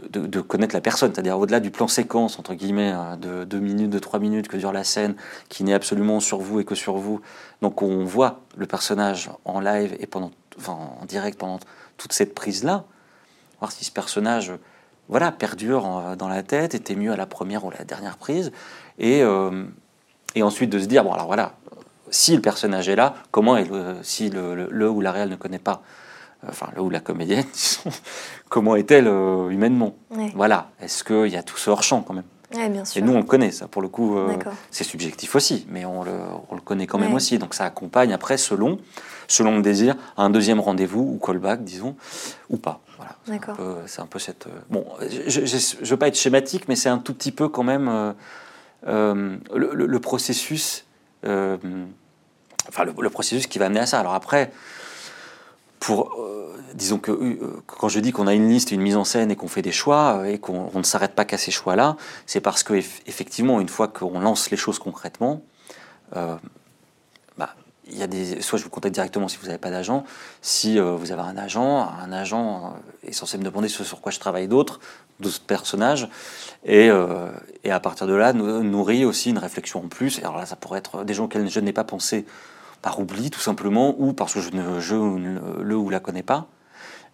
de, 0.09 0.41
connaître 0.41 0.75
la 0.75 0.81
personne, 0.81 1.13
c'est-à-dire 1.13 1.37
au-delà 1.37 1.59
du 1.59 1.71
plan 1.71 1.87
séquence, 1.87 2.39
entre 2.39 2.53
guillemets, 2.53 2.89
hein, 2.89 3.17
de 3.17 3.43
deux 3.43 3.59
minutes, 3.59 3.89
de 3.89 3.99
trois 3.99 4.19
minutes 4.19 4.47
que 4.47 4.57
dure 4.57 4.71
la 4.71 4.83
scène, 4.83 5.15
qui 5.49 5.63
n'est 5.63 5.73
absolument 5.73 6.19
sur 6.19 6.39
vous 6.39 6.59
et 6.59 6.65
que 6.65 6.75
sur 6.75 6.97
vous. 6.97 7.21
Donc 7.61 7.81
on 7.81 8.03
voit 8.03 8.41
le 8.57 8.65
personnage 8.65 9.29
en 9.45 9.59
live 9.59 9.95
et 9.99 10.07
pendant, 10.07 10.31
en 10.67 11.05
direct 11.07 11.39
pendant 11.39 11.59
toute 11.97 12.13
cette 12.13 12.35
prise-là, 12.35 12.85
voir 13.59 13.71
si 13.71 13.85
ce 13.85 13.91
personnage 13.91 14.53
voilà, 15.07 15.31
perdure 15.31 16.15
dans 16.17 16.27
la 16.27 16.41
tête, 16.41 16.73
était 16.73 16.95
mieux 16.95 17.11
à 17.11 17.15
la 17.15 17.27
première 17.27 17.63
ou 17.63 17.69
à 17.69 17.73
la 17.77 17.85
dernière 17.85 18.17
prise, 18.17 18.51
et, 18.97 19.21
euh, 19.21 19.65
et 20.33 20.41
ensuite 20.41 20.71
de 20.71 20.79
se 20.79 20.85
dire, 20.85 21.03
bon 21.03 21.13
alors 21.13 21.27
voilà, 21.27 21.53
si 22.09 22.35
le 22.35 22.41
personnage 22.41 22.89
est 22.89 22.95
là, 22.95 23.13
comment 23.31 23.57
est 23.57 23.65
le, 23.65 23.97
si 24.01 24.29
le, 24.29 24.55
le 24.55 24.89
ou 24.89 25.01
la 25.01 25.11
réelle 25.11 25.29
ne 25.29 25.35
connaît 25.35 25.59
pas 25.59 25.83
enfin 26.47 26.69
là 26.75 26.81
où 26.81 26.89
la 26.89 26.99
comédienne, 26.99 27.45
comment 28.49 28.75
est-elle 28.75 29.07
euh, 29.07 29.49
humainement 29.49 29.95
Voilà, 30.33 30.69
est-ce 30.81 31.03
qu'il 31.03 31.31
y 31.31 31.37
a 31.37 31.43
tout 31.43 31.57
ce 31.57 31.69
hors-champ 31.69 32.01
quand 32.01 32.13
même 32.13 32.23
Et 32.95 33.01
nous, 33.01 33.13
on 33.13 33.17
le 33.17 33.23
connaît, 33.23 33.51
ça, 33.51 33.67
pour 33.67 33.81
le 33.81 33.87
coup, 33.87 34.17
euh, 34.17 34.35
c'est 34.71 34.83
subjectif 34.83 35.35
aussi, 35.35 35.65
mais 35.69 35.85
on 35.85 36.03
le, 36.03 36.11
on 36.49 36.55
le 36.55 36.61
connaît 36.61 36.87
quand 36.87 36.99
même 36.99 37.13
aussi. 37.13 37.37
Donc 37.37 37.53
ça 37.53 37.65
accompagne 37.65 38.13
après, 38.13 38.37
selon, 38.37 38.79
selon 39.27 39.57
le 39.57 39.61
désir, 39.61 39.95
un 40.17 40.29
deuxième 40.29 40.59
rendez-vous 40.59 41.01
ou 41.01 41.19
callback, 41.23 41.63
disons, 41.63 41.95
ou 42.49 42.57
pas. 42.57 42.81
Voilà, 42.97 43.83
c'est 43.87 44.01
un, 44.01 44.05
peu 44.05 44.19
cette. 44.19 44.47
Euh, 44.47 44.51
bon, 44.69 44.85
je 45.27 45.41
ne 45.41 45.85
veux 45.85 45.97
pas 45.97 46.07
être 46.07 46.17
schématique, 46.17 46.67
mais 46.69 46.75
c'est 46.75 46.89
un 46.89 46.97
tout 46.97 47.13
petit 47.13 47.31
peu 47.31 47.49
quand 47.49 47.63
même 47.63 48.15
le, 48.85 49.39
le, 49.53 49.99
processus. 49.99 50.85
enfin, 51.23 51.57
le, 52.85 52.93
le, 52.97 53.09
processus 53.09 53.47
qui 53.47 53.59
va 53.59 53.65
amener 53.65 53.81
à 53.81 53.85
ça. 53.85 53.99
Alors 53.99 54.13
après, 54.13 54.51
euh, 55.91 56.55
disons 56.73 56.99
que 56.99 57.11
euh, 57.11 57.61
quand 57.67 57.89
je 57.89 57.99
dis 57.99 58.11
qu'on 58.11 58.27
a 58.27 58.33
une 58.33 58.49
liste, 58.49 58.71
une 58.71 58.81
mise 58.81 58.97
en 58.97 59.03
scène 59.03 59.31
et 59.31 59.35
qu'on 59.35 59.47
fait 59.47 59.61
des 59.61 59.71
choix 59.71 60.19
euh, 60.19 60.25
et 60.25 60.39
qu'on 60.39 60.69
on 60.73 60.79
ne 60.79 60.83
s'arrête 60.83 61.13
pas 61.13 61.25
qu'à 61.25 61.37
ces 61.37 61.51
choix-là, 61.51 61.97
c'est 62.25 62.41
parce 62.41 62.63
que 62.63 62.73
eff- 62.73 63.01
effectivement, 63.07 63.59
une 63.59 63.69
fois 63.69 63.87
qu'on 63.87 64.19
lance 64.19 64.49
les 64.51 64.57
choses 64.57 64.79
concrètement, 64.79 65.41
bah, 66.11 67.55
y 67.89 68.01
a 68.01 68.07
des, 68.07 68.41
soit 68.41 68.57
je 68.57 68.63
vous 68.63 68.69
contacte 68.69 68.93
directement 68.93 69.27
si 69.27 69.37
vous 69.37 69.47
n'avez 69.47 69.57
pas 69.57 69.71
d'agent. 69.71 70.05
Si 70.41 70.79
vous 70.79 71.11
avez 71.11 71.21
un 71.21 71.37
agent, 71.37 71.89
un 72.01 72.11
agent 72.11 72.75
est 73.03 73.11
censé 73.11 73.37
me 73.37 73.43
demander 73.43 73.67
ce 73.67 73.83
sur 73.83 74.01
quoi 74.01 74.11
je 74.11 74.19
travaille 74.19 74.47
d'autres, 74.47 74.79
d'autres 75.19 75.41
personnages, 75.41 76.09
et, 76.65 76.89
et 77.63 77.71
à 77.71 77.79
partir 77.79 78.07
de 78.07 78.13
là, 78.13 78.33
nou- 78.33 78.63
nourrit 78.63 79.05
aussi 79.05 79.29
une 79.29 79.37
réflexion 79.37 79.83
en 79.83 79.87
plus. 79.87 80.19
Alors 80.19 80.37
là, 80.37 80.45
ça 80.45 80.55
pourrait 80.55 80.79
être 80.79 81.03
des 81.03 81.13
gens 81.13 81.25
auxquels 81.25 81.49
je 81.49 81.59
n'ai 81.59 81.73
pas 81.73 81.83
pensé 81.83 82.25
par 82.85 82.99
oubli, 82.99 83.31
tout 83.31 83.39
simplement, 83.39 83.95
ou 83.97 84.13
parce 84.13 84.35
que 84.35 84.41
je 84.41 84.51
ne 84.51 84.79
je 84.79 84.93
ne 84.93 85.63
le 85.63 85.75
ou 85.75 85.89
la 85.89 85.99
connais 85.99 86.21
pas. 86.21 86.45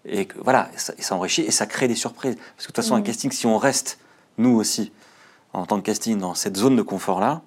Et 0.04 0.26
que, 0.26 0.38
voilà, 0.44 0.70
et 0.76 0.78
ça, 0.78 0.92
et 0.98 1.02
ça 1.02 1.16
enrichit 1.16 1.44
et 1.44 1.52
ça 1.52 1.66
crée 1.66 1.88
des 1.88 1.96
surprises. 1.96 2.36
Parce 2.36 2.46
que 2.58 2.62
de 2.64 2.66
toute 2.68 2.76
façon, 2.76 2.96
un 2.96 2.98
Mhm. 2.98 3.06
casting, 3.06 3.32
si 3.32 3.46
on 3.48 3.58
reste, 3.58 3.98
nous 4.38 4.54
aussi, 4.58 4.92
en 5.54 5.66
tant 5.66 5.80
que 5.80 5.86
casting, 5.86 6.18
dans 6.20 6.34
cette 6.34 6.58
zone 6.58 6.76
de 6.76 6.82
confort-là, 6.82 7.42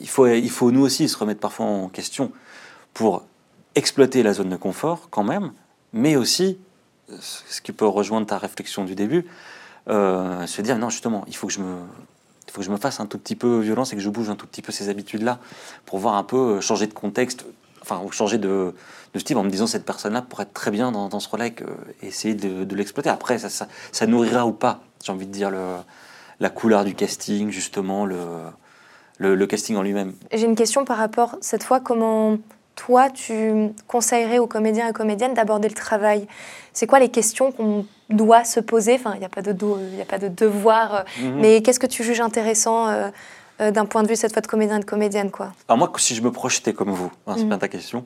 il 0.00 0.08
faut, 0.08 0.26
il 0.28 0.48
faut 0.50 0.70
nous 0.70 0.80
aussi 0.80 1.10
se 1.10 1.18
remettre 1.18 1.40
parfois 1.40 1.66
en 1.66 1.88
question 1.90 2.32
pour 2.94 3.22
exploiter 3.74 4.22
la 4.22 4.32
zone 4.32 4.48
de 4.48 4.56
confort 4.56 5.08
quand 5.10 5.24
même, 5.24 5.52
mais 5.92 6.16
aussi, 6.16 6.56
ce 7.20 7.60
qui 7.60 7.72
peut 7.72 7.86
rejoindre 7.86 8.26
ta 8.26 8.38
réflexion 8.38 8.84
du 8.86 8.94
début, 8.94 9.26
euh, 9.90 10.46
se 10.46 10.62
dire 10.62 10.78
non 10.78 10.88
justement, 10.88 11.24
il 11.26 11.36
faut 11.36 11.48
que 11.48 11.52
je 11.52 11.60
me, 11.60 11.74
il 12.48 12.50
faut 12.50 12.60
que 12.60 12.66
je 12.66 12.70
me 12.70 12.78
fasse 12.78 12.98
un 12.98 13.06
tout 13.06 13.18
petit 13.18 13.36
peu 13.36 13.60
violence 13.60 13.92
et 13.92 13.96
que 13.96 14.02
je 14.02 14.08
bouge 14.08 14.30
un 14.30 14.34
tout 14.34 14.46
petit 14.46 14.62
peu 14.62 14.72
ces 14.72 14.88
habitudes-là 14.88 15.38
pour 15.84 15.98
voir 15.98 16.14
un 16.14 16.24
peu 16.24 16.36
euh, 16.56 16.60
changer 16.60 16.86
de 16.86 16.94
contexte, 16.94 17.44
enfin 17.82 18.00
changer 18.10 18.38
de, 18.38 18.74
de 19.12 19.18
style 19.18 19.36
en 19.36 19.44
me 19.44 19.50
disant 19.50 19.66
cette 19.66 19.84
personne-là 19.84 20.22
pourrait 20.22 20.44
être 20.44 20.54
très 20.54 20.70
bien 20.70 20.90
dans, 20.90 21.20
ce 21.20 21.28
et, 21.44 21.50
que- 21.52 21.64
et 22.02 22.06
essayer 22.06 22.34
de, 22.34 22.74
l'exploiter. 22.74 23.10
Après, 23.10 23.38
ça, 23.38 24.06
nourrira 24.06 24.46
ou 24.46 24.52
pas, 24.52 24.80
j'ai 25.04 25.12
envie 25.12 25.26
de 25.26 25.32
dire, 25.32 25.52
la 26.40 26.50
couleur 26.50 26.84
du 26.84 26.94
casting, 26.94 27.50
justement, 27.50 28.06
le 28.06 29.46
casting 29.46 29.76
en 29.76 29.82
lui-même. 29.82 30.14
J'ai 30.32 30.46
une 30.46 30.56
question 30.56 30.84
par 30.84 30.96
rapport, 30.96 31.36
cette 31.42 31.64
fois, 31.64 31.80
comment 31.80 32.38
toi, 32.78 33.10
tu 33.10 33.70
conseillerais 33.88 34.38
aux 34.38 34.46
comédiens 34.46 34.88
et 34.88 34.92
comédiennes 34.92 35.34
d'aborder 35.34 35.68
le 35.68 35.74
travail? 35.74 36.26
C'est 36.72 36.86
quoi 36.86 37.00
les 37.00 37.08
questions 37.08 37.50
qu'on 37.50 37.84
doit 38.08 38.44
se 38.44 38.60
poser? 38.60 38.94
Enfin, 38.94 39.12
il 39.14 39.18
n'y 39.18 39.24
a, 39.26 39.28
pas 39.28 39.42
de 39.42 39.52
do- 39.52 39.78
il 39.92 39.98
y 39.98 40.02
a 40.02 40.04
pas 40.04 40.18
de 40.18 40.28
devoir, 40.28 40.94
euh, 40.94 41.02
Mhm. 41.20 41.40
mais 41.40 41.60
qu'est-ce 41.62 41.80
que 41.80 41.88
tu 41.88 42.04
juges 42.04 42.20
intéressant 42.20 42.86
euh, 42.88 43.08
euh, 43.60 43.72
d'un 43.72 43.84
point 43.84 44.04
de 44.04 44.08
vue, 44.08 44.14
cette 44.14 44.32
fois, 44.32 44.42
de 44.42 44.46
comédien 44.46 44.76
et 44.76 44.80
de 44.80 44.84
comédienne 44.84 45.32
quoi? 45.32 45.52
Alors 45.66 45.76
moi, 45.78 45.92
si 45.98 46.14
je 46.14 46.22
me 46.22 46.30
projetais 46.30 46.72
comme 46.72 46.92
vous, 46.92 47.10
hein, 47.26 47.34
c'est 47.36 47.42
Mhm. 47.42 47.48
bien 47.48 47.58
ta 47.58 47.68
question, 47.68 48.04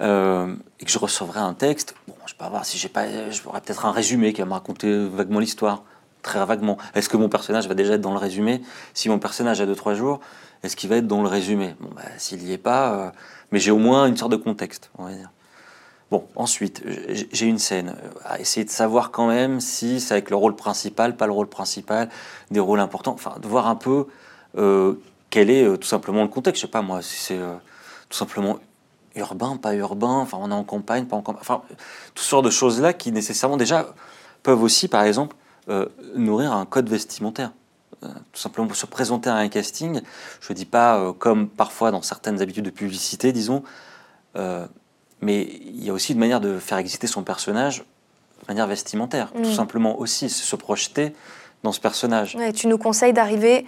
euh, 0.00 0.54
et 0.80 0.84
que 0.84 0.90
je 0.92 0.98
recevrais 0.98 1.40
un 1.40 1.54
texte, 1.54 1.94
bon, 2.06 2.14
je 2.26 2.34
peux 2.34 2.44
avoir, 2.44 2.64
si 2.64 2.78
j'ai 2.78 2.88
pas, 2.88 3.04
j'aurais 3.30 3.60
peut-être 3.60 3.84
un 3.86 3.92
résumé 3.92 4.32
qui 4.32 4.40
va 4.42 4.46
me 4.46 4.52
raconter 4.52 5.06
vaguement 5.08 5.40
l'histoire, 5.40 5.82
très 6.22 6.44
vaguement. 6.46 6.78
Est-ce 6.94 7.08
que 7.08 7.16
mon 7.16 7.28
personnage 7.28 7.66
va 7.68 7.74
déjà 7.74 7.94
être 7.94 8.00
dans 8.00 8.12
le 8.12 8.18
résumé? 8.18 8.62
Si 8.94 9.08
mon 9.08 9.18
personnage 9.18 9.60
a 9.60 9.66
2-3 9.66 9.94
jours, 9.94 10.20
est-ce 10.62 10.74
qu'il 10.76 10.88
va 10.88 10.96
être 10.96 11.06
dans 11.06 11.20
le 11.22 11.28
résumé? 11.28 11.74
Bon, 11.80 11.90
bah, 11.94 12.02
s'il 12.16 12.38
n'y 12.38 12.52
est 12.52 12.58
pas, 12.58 12.92
euh, 12.94 13.10
mais 13.54 13.60
j'ai 13.60 13.70
au 13.70 13.78
moins 13.78 14.06
une 14.06 14.16
sorte 14.16 14.32
de 14.32 14.36
contexte. 14.36 14.90
Bon, 16.10 16.26
ensuite, 16.34 16.82
j'ai 17.30 17.46
une 17.46 17.60
scène, 17.60 17.90
euh, 17.90 18.08
à 18.24 18.40
essayer 18.40 18.64
de 18.64 18.70
savoir 18.70 19.12
quand 19.12 19.28
même 19.28 19.60
si 19.60 20.00
c'est 20.00 20.12
avec 20.12 20.28
le 20.28 20.34
rôle 20.34 20.56
principal, 20.56 21.16
pas 21.16 21.26
le 21.26 21.32
rôle 21.32 21.46
principal, 21.46 22.08
des 22.50 22.58
rôles 22.58 22.80
importants, 22.80 23.12
enfin, 23.12 23.36
de 23.40 23.46
voir 23.46 23.68
un 23.68 23.76
peu 23.76 24.06
euh, 24.58 24.94
quel 25.30 25.50
est 25.50 25.62
euh, 25.62 25.76
tout 25.76 25.86
simplement 25.86 26.22
le 26.22 26.28
contexte. 26.28 26.62
Je 26.62 26.66
sais 26.66 26.70
pas 26.70 26.82
moi, 26.82 27.00
si 27.00 27.16
c'est 27.16 27.38
tout 28.08 28.18
simplement 28.18 28.58
urbain, 29.14 29.56
pas 29.56 29.72
urbain, 29.74 30.18
enfin 30.18 30.38
on 30.40 30.50
est 30.50 30.54
en 30.54 30.64
campagne, 30.64 31.04
pas 31.04 31.14
en 31.14 31.22
campagne, 31.22 31.40
enfin 31.40 31.62
toutes 32.12 32.26
sortes 32.26 32.44
de 32.46 32.50
choses-là 32.50 32.92
qui 32.92 33.12
nécessairement 33.12 33.56
déjà 33.56 33.94
peuvent 34.42 34.64
aussi, 34.64 34.88
par 34.88 35.04
exemple, 35.04 35.36
nourrir 36.16 36.52
un 36.52 36.66
code 36.66 36.88
vestimentaire. 36.88 37.52
Euh, 38.04 38.08
tout 38.32 38.40
simplement 38.40 38.66
pour 38.66 38.76
se 38.76 38.86
présenter 38.86 39.30
à 39.30 39.34
un 39.36 39.48
casting, 39.48 40.00
je 40.40 40.52
dis 40.52 40.64
pas 40.66 40.96
euh, 40.98 41.12
comme 41.12 41.48
parfois 41.48 41.90
dans 41.90 42.02
certaines 42.02 42.42
habitudes 42.42 42.64
de 42.64 42.70
publicité, 42.70 43.32
disons, 43.32 43.62
euh, 44.36 44.66
mais 45.20 45.42
il 45.42 45.84
y 45.84 45.90
a 45.90 45.92
aussi 45.92 46.12
une 46.12 46.18
manière 46.18 46.40
de 46.40 46.58
faire 46.58 46.78
exister 46.78 47.06
son 47.06 47.22
personnage 47.22 47.78
de 47.80 48.46
manière 48.48 48.66
vestimentaire, 48.66 49.32
Mm. 49.34 49.42
tout 49.42 49.52
simplement 49.52 49.98
aussi 49.98 50.28
se 50.28 50.56
projeter 50.56 51.14
dans 51.62 51.72
ce 51.72 51.80
personnage. 51.80 52.34
Ouais, 52.36 52.52
Tu 52.52 52.66
nous 52.66 52.78
conseilles 52.78 53.12
d'arriver 53.14 53.64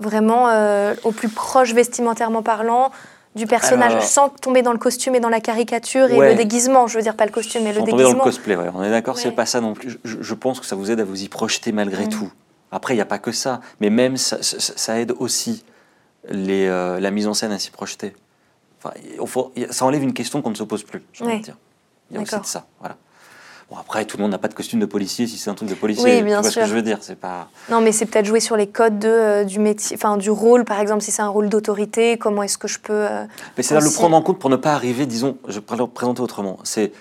vraiment 0.00 0.48
euh, 0.48 0.94
au 1.04 1.12
plus 1.12 1.28
proche 1.28 1.72
vestimentairement 1.72 2.42
parlant 2.42 2.90
du 3.36 3.46
personnage, 3.46 3.92
Alors- 3.92 4.02
sans 4.04 4.28
tomber 4.28 4.62
dans 4.62 4.72
le 4.72 4.78
costume 4.78 5.14
et 5.14 5.20
dans 5.20 5.28
la 5.28 5.40
caricature 5.40 6.10
et 6.10 6.18
Ouais. 6.18 6.30
le 6.30 6.34
déguisement. 6.34 6.88
Je 6.88 6.96
veux 6.96 7.02
dire, 7.02 7.14
pas 7.14 7.24
le 7.26 7.30
costume, 7.32 7.62
mais 7.62 7.72
le 7.72 7.78
Sans 7.80 7.86
tomber 7.86 7.92
dans 7.92 7.96
le 7.98 8.04
déguisement. 8.04 8.24
cosplay, 8.24 8.56
ouais. 8.56 8.70
on 8.74 8.82
est 8.82 8.90
d'accord, 8.90 9.16
c'est 9.18 9.30
pas 9.32 9.46
ça 9.46 9.60
non 9.60 9.74
plus. 9.74 9.98
Je, 10.04 10.16
je 10.20 10.34
pense 10.34 10.58
que 10.60 10.66
ça 10.66 10.76
vous 10.76 10.90
aide 10.90 11.00
à 11.00 11.04
vous 11.04 11.22
y 11.22 11.28
projeter 11.28 11.70
malgré 11.72 12.06
Mm. 12.06 12.08
tout. 12.10 12.32
Après, 12.70 12.94
il 12.94 12.96
n'y 12.96 13.02
a 13.02 13.06
pas 13.06 13.18
que 13.18 13.32
ça, 13.32 13.60
mais 13.80 13.90
même 13.90 14.16
ça, 14.16 14.42
ça- 14.42 14.58
ça 14.60 14.98
aide 15.00 15.12
aussi 15.18 15.64
les, 16.28 16.66
euh, 16.66 17.00
la 17.00 17.10
mise 17.10 17.26
en 17.26 17.34
scène 17.34 17.52
à 17.52 17.58
s'y 17.58 17.70
projeter. 17.70 18.14
Enfin, 18.82 18.94
faut- 19.26 19.52
ça 19.70 19.84
enlève 19.86 20.02
une 20.02 20.12
question 20.12 20.42
qu'on 20.42 20.50
ne 20.50 20.54
se 20.54 20.62
pose 20.64 20.82
plus, 20.84 21.02
j'ai 21.12 21.24
envie 21.24 21.34
Ouais. 21.34 21.38
de 21.40 21.44
dire. 21.44 21.56
Il 22.10 22.16
y 22.16 22.18
a 22.18 22.22
aussi 22.22 22.38
de 22.38 22.44
ça, 22.46 22.66
voilà. 22.80 22.96
Bon, 23.70 23.76
après, 23.76 24.06
tout 24.06 24.16
le 24.16 24.22
monde 24.22 24.30
n'a 24.30 24.38
pas 24.38 24.48
de 24.48 24.54
costume 24.54 24.80
de 24.80 24.86
policier 24.86 25.26
si 25.26 25.36
c'est 25.36 25.50
un 25.50 25.54
truc 25.54 25.68
de 25.68 25.74
policier. 25.74 26.02
Oui, 26.10 26.18
tu 26.18 26.24
bien 26.24 26.40
vois 26.40 26.48
ce 26.48 26.52
sûr. 26.54 26.62
que 26.62 26.68
je 26.68 26.74
veux 26.74 26.80
dire, 26.80 26.98
c'est 27.02 27.16
pas... 27.20 27.48
Non, 27.68 27.82
mais 27.82 27.92
c'est 27.92 28.06
peut-être 28.06 28.24
jouer 28.24 28.40
sur 28.40 28.56
les 28.56 28.66
codes 28.66 28.98
de, 28.98 29.08
euh, 29.08 29.44
du 29.44 29.58
métier, 29.58 29.94
enfin 29.94 30.16
du 30.16 30.30
rôle, 30.30 30.64
par 30.64 30.80
exemple, 30.80 31.02
si 31.02 31.10
c'est 31.10 31.20
un 31.20 31.28
rôle 31.28 31.50
d'autorité, 31.50 32.16
comment 32.16 32.42
est-ce 32.42 32.56
que 32.56 32.66
je 32.68 32.78
peux. 32.78 32.92
euh, 32.94 33.26
Mais 33.58 33.62
c'est 33.62 33.74
là 33.74 33.80
le 33.80 33.86
aussi. 33.88 33.96
prendre 33.96 34.16
en 34.16 34.22
compte 34.22 34.38
pour 34.38 34.48
ne 34.48 34.56
pas 34.56 34.72
arriver, 34.72 35.04
disons, 35.04 35.36
je 35.48 35.60
vais 35.60 35.76
le 35.76 35.86
présenter 35.86 36.22
autrement. 36.22 36.58
C'est 36.64 36.92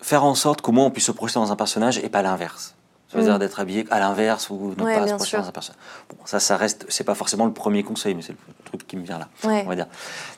faire 0.00 0.22
en 0.22 0.36
sorte 0.36 0.60
qu'au 0.60 0.70
moins 0.70 0.84
on 0.86 0.90
puisse 0.92 1.06
se 1.06 1.12
projeter 1.12 1.40
dans 1.40 1.50
un 1.50 1.56
personnage 1.56 1.98
et 1.98 2.08
pas 2.08 2.22
l'inverse. 2.22 2.76
Ça 3.10 3.16
veut 3.16 3.22
Mm. 3.24 3.26
dire 3.26 3.38
d'être 3.38 3.58
habillé 3.60 3.86
à 3.90 4.00
l'inverse 4.00 4.50
ou 4.50 4.74
ne 4.76 4.84
Ouais, 4.84 4.94
pas 4.98 5.06
se 5.08 5.14
projeter 5.14 5.36
dans 5.38 5.48
un 5.48 5.52
personnage. 5.52 5.80
Bon, 6.10 6.16
ça, 6.26 6.40
ça 6.40 6.56
reste, 6.58 6.84
c'est 6.90 7.04
pas 7.04 7.14
forcément 7.14 7.46
le 7.46 7.52
premier 7.52 7.82
conseil, 7.82 8.14
mais 8.14 8.22
c'est 8.22 8.32
le 8.32 8.64
truc 8.64 8.86
qui 8.86 8.96
me 8.96 9.02
vient 9.04 9.18
là, 9.18 9.28
ouais. 9.44 9.62
on 9.64 9.68
va 9.68 9.74
dire. 9.76 9.86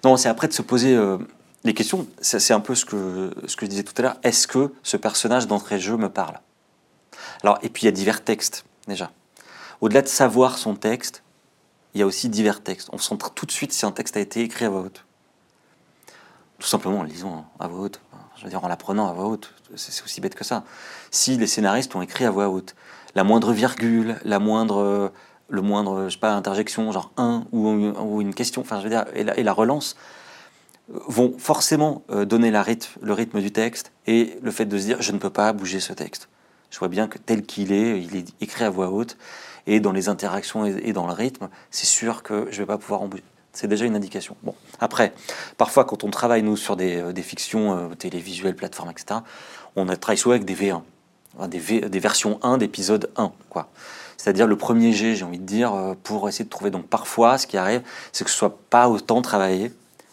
Non, 0.05 0.17
c'est 0.17 0.29
après 0.29 0.47
de 0.47 0.53
se 0.53 0.63
poser 0.63 0.95
euh, 0.95 1.19
les 1.65 1.75
questions. 1.75 2.07
C'est 2.21 2.53
un 2.53 2.61
peu 2.61 2.75
ce 2.77 2.85
que, 2.85 3.33
ce 3.47 3.57
que 3.57 3.67
je 3.67 3.71
disais 3.71 3.83
tout 3.83 3.95
à 3.99 4.03
l'heure. 4.03 4.17
Est-ce 4.23 4.47
que 4.47 4.73
ce 4.85 4.97
personnage 4.97 5.49
d'entrée 5.49 5.77
de 5.77 5.81
jeu 5.81 5.97
me 5.97 6.09
parle? 6.09 6.39
Alors, 7.43 7.59
et 7.63 7.71
puis 7.71 7.83
il 7.83 7.87
y 7.87 7.89
a 7.89 7.93
divers 7.93 8.23
textes, 8.23 8.65
déjà. 8.87 9.11
Au-delà 9.81 10.03
de 10.03 10.09
savoir 10.09 10.57
son 10.59 10.75
texte, 10.77 11.23
il 11.95 12.01
y 12.01 12.03
a 12.05 12.07
aussi 12.07 12.29
divers 12.29 12.63
textes. 12.63 12.89
On 12.93 12.99
sent 12.99 13.17
tout 13.35 13.47
de 13.47 13.51
suite 13.51 13.73
si 13.73 13.85
un 13.85 13.91
texte 13.91 14.17
a 14.17 14.21
été 14.21 14.43
écrit 14.43 14.65
à 14.67 14.69
voix 14.69 14.83
haute. 14.83 15.05
Tout 16.61 16.69
simplement 16.69 17.01
en 17.01 17.03
lisant 17.03 17.47
à 17.59 17.67
voix 17.67 17.81
haute. 17.81 18.01
Je 18.41 18.45
veux 18.45 18.51
dire, 18.51 18.65
en 18.65 18.69
l'apprenant 18.69 19.07
à 19.07 19.13
voix 19.13 19.27
haute. 19.27 19.53
C'est 19.77 20.03
aussi 20.03 20.23
bête 20.23 20.35
que 20.35 20.45
ça. 20.45 20.65
Si 21.11 21.37
les 21.37 21.47
scénaristes 21.47 21.95
ont 21.95 22.01
écrit 22.01 22.25
à 22.25 22.31
voix 22.31 22.49
haute, 22.49 22.75
la 23.15 23.23
moindre 23.23 23.53
virgule, 23.53 24.17
la 24.25 24.39
moindre, 24.39 25.13
le 25.51 25.61
moindre, 25.61 26.05
je 26.05 26.15
sais 26.15 26.19
pas, 26.19 26.33
interjection, 26.33 26.91
genre 26.91 27.13
un 27.19 27.45
ou, 27.53 28.21
une 28.23 28.35
question, 28.35 28.63
enfin, 28.63 28.79
je 28.79 28.85
veux 28.85 28.89
dire, 28.89 29.05
et 29.15 29.43
la, 29.43 29.53
relance, 29.53 29.97
euh, 30.91 30.99
vont 31.07 31.35
forcément 31.39 32.03
euh, 32.11 32.25
donner 32.25 32.51
le 32.51 33.13
rythme 33.13 33.41
du 33.41 33.53
texte 33.53 33.93
et 34.07 34.39
le 34.43 34.51
fait 34.51 34.65
de 34.65 34.79
se 34.79 34.85
dire, 34.85 35.03
je 35.03 35.13
ne 35.13 35.19
peux 35.19 35.31
pas 35.31 35.53
bouger 35.53 35.81
ce 35.81 35.93
texte. 35.93 36.29
Je 36.71 36.79
vois 36.79 36.89
bien 36.89 37.09
que 37.09 37.19
tel 37.19 37.43
qu'il 37.43 37.73
est, 37.73 38.01
il 38.01 38.17
est 38.17 38.27
écrit 38.41 38.65
à 38.65 38.71
voix 38.71 38.91
haute, 38.91 39.19
et 39.67 39.81
dans 39.81 39.93
les 39.93 40.09
interactions 40.09 40.65
et 40.65 40.93
dans 40.93 41.07
le 41.07 41.13
rythme, 41.13 41.49
c'est 41.71 41.87
sûr 41.87 42.23
que 42.23 42.47
je 42.51 42.57
ne 42.57 42.63
vais 42.63 42.67
pas 42.67 42.79
pouvoir 42.79 43.03
en 43.03 43.09
bouger. 43.09 43.25
C'est 43.53 43.67
déjà 43.67 43.85
une 43.85 43.97
indication. 43.97 44.37
Bon, 44.43 44.55
après, 44.79 45.13
parfois, 45.57 45.85
quand 45.85 46.05
on 46.05 46.11
travaille, 46.11 46.43
nous, 46.43 46.57
sur 46.57 46.77
des, 46.77 46.97
euh, 47.01 47.13
des 47.13 47.23
fictions 47.23 47.77
euh, 47.77 47.95
télévisuelles, 47.95 48.55
plateformes, 48.55 48.91
etc., 48.91 49.21
on 49.77 49.87
travaille 49.87 50.19
souvent 50.19 50.35
avec 50.35 50.45
des 50.45 50.55
V1, 50.55 50.83
hein, 51.39 51.49
des, 51.49 51.59
V- 51.59 51.81
des 51.89 51.99
versions 51.99 52.39
1 52.43 52.59
d'épisode 52.59 53.11
1, 53.17 53.33
quoi. 53.49 53.69
C'est-à-dire 54.17 54.47
le 54.47 54.57
premier 54.57 54.93
G, 54.93 55.17
j'ai 55.17 55.25
envie 55.25 55.39
de 55.39 55.45
dire, 55.47 55.75
euh, 55.75 55.95
pour 56.03 56.29
essayer 56.29 56.45
de 56.45 56.51
trouver. 56.51 56.71
Donc, 56.71 56.87
parfois, 56.87 57.39
ce 57.39 57.47
qui 57.47 57.57
arrive, 57.57 57.83
c'est 58.13 58.23
que 58.25 58.31
ce 58.31 58.37
soit 58.37 58.57
pas 58.71 58.89
autant 58.89 59.21
travaillé, 59.23 59.73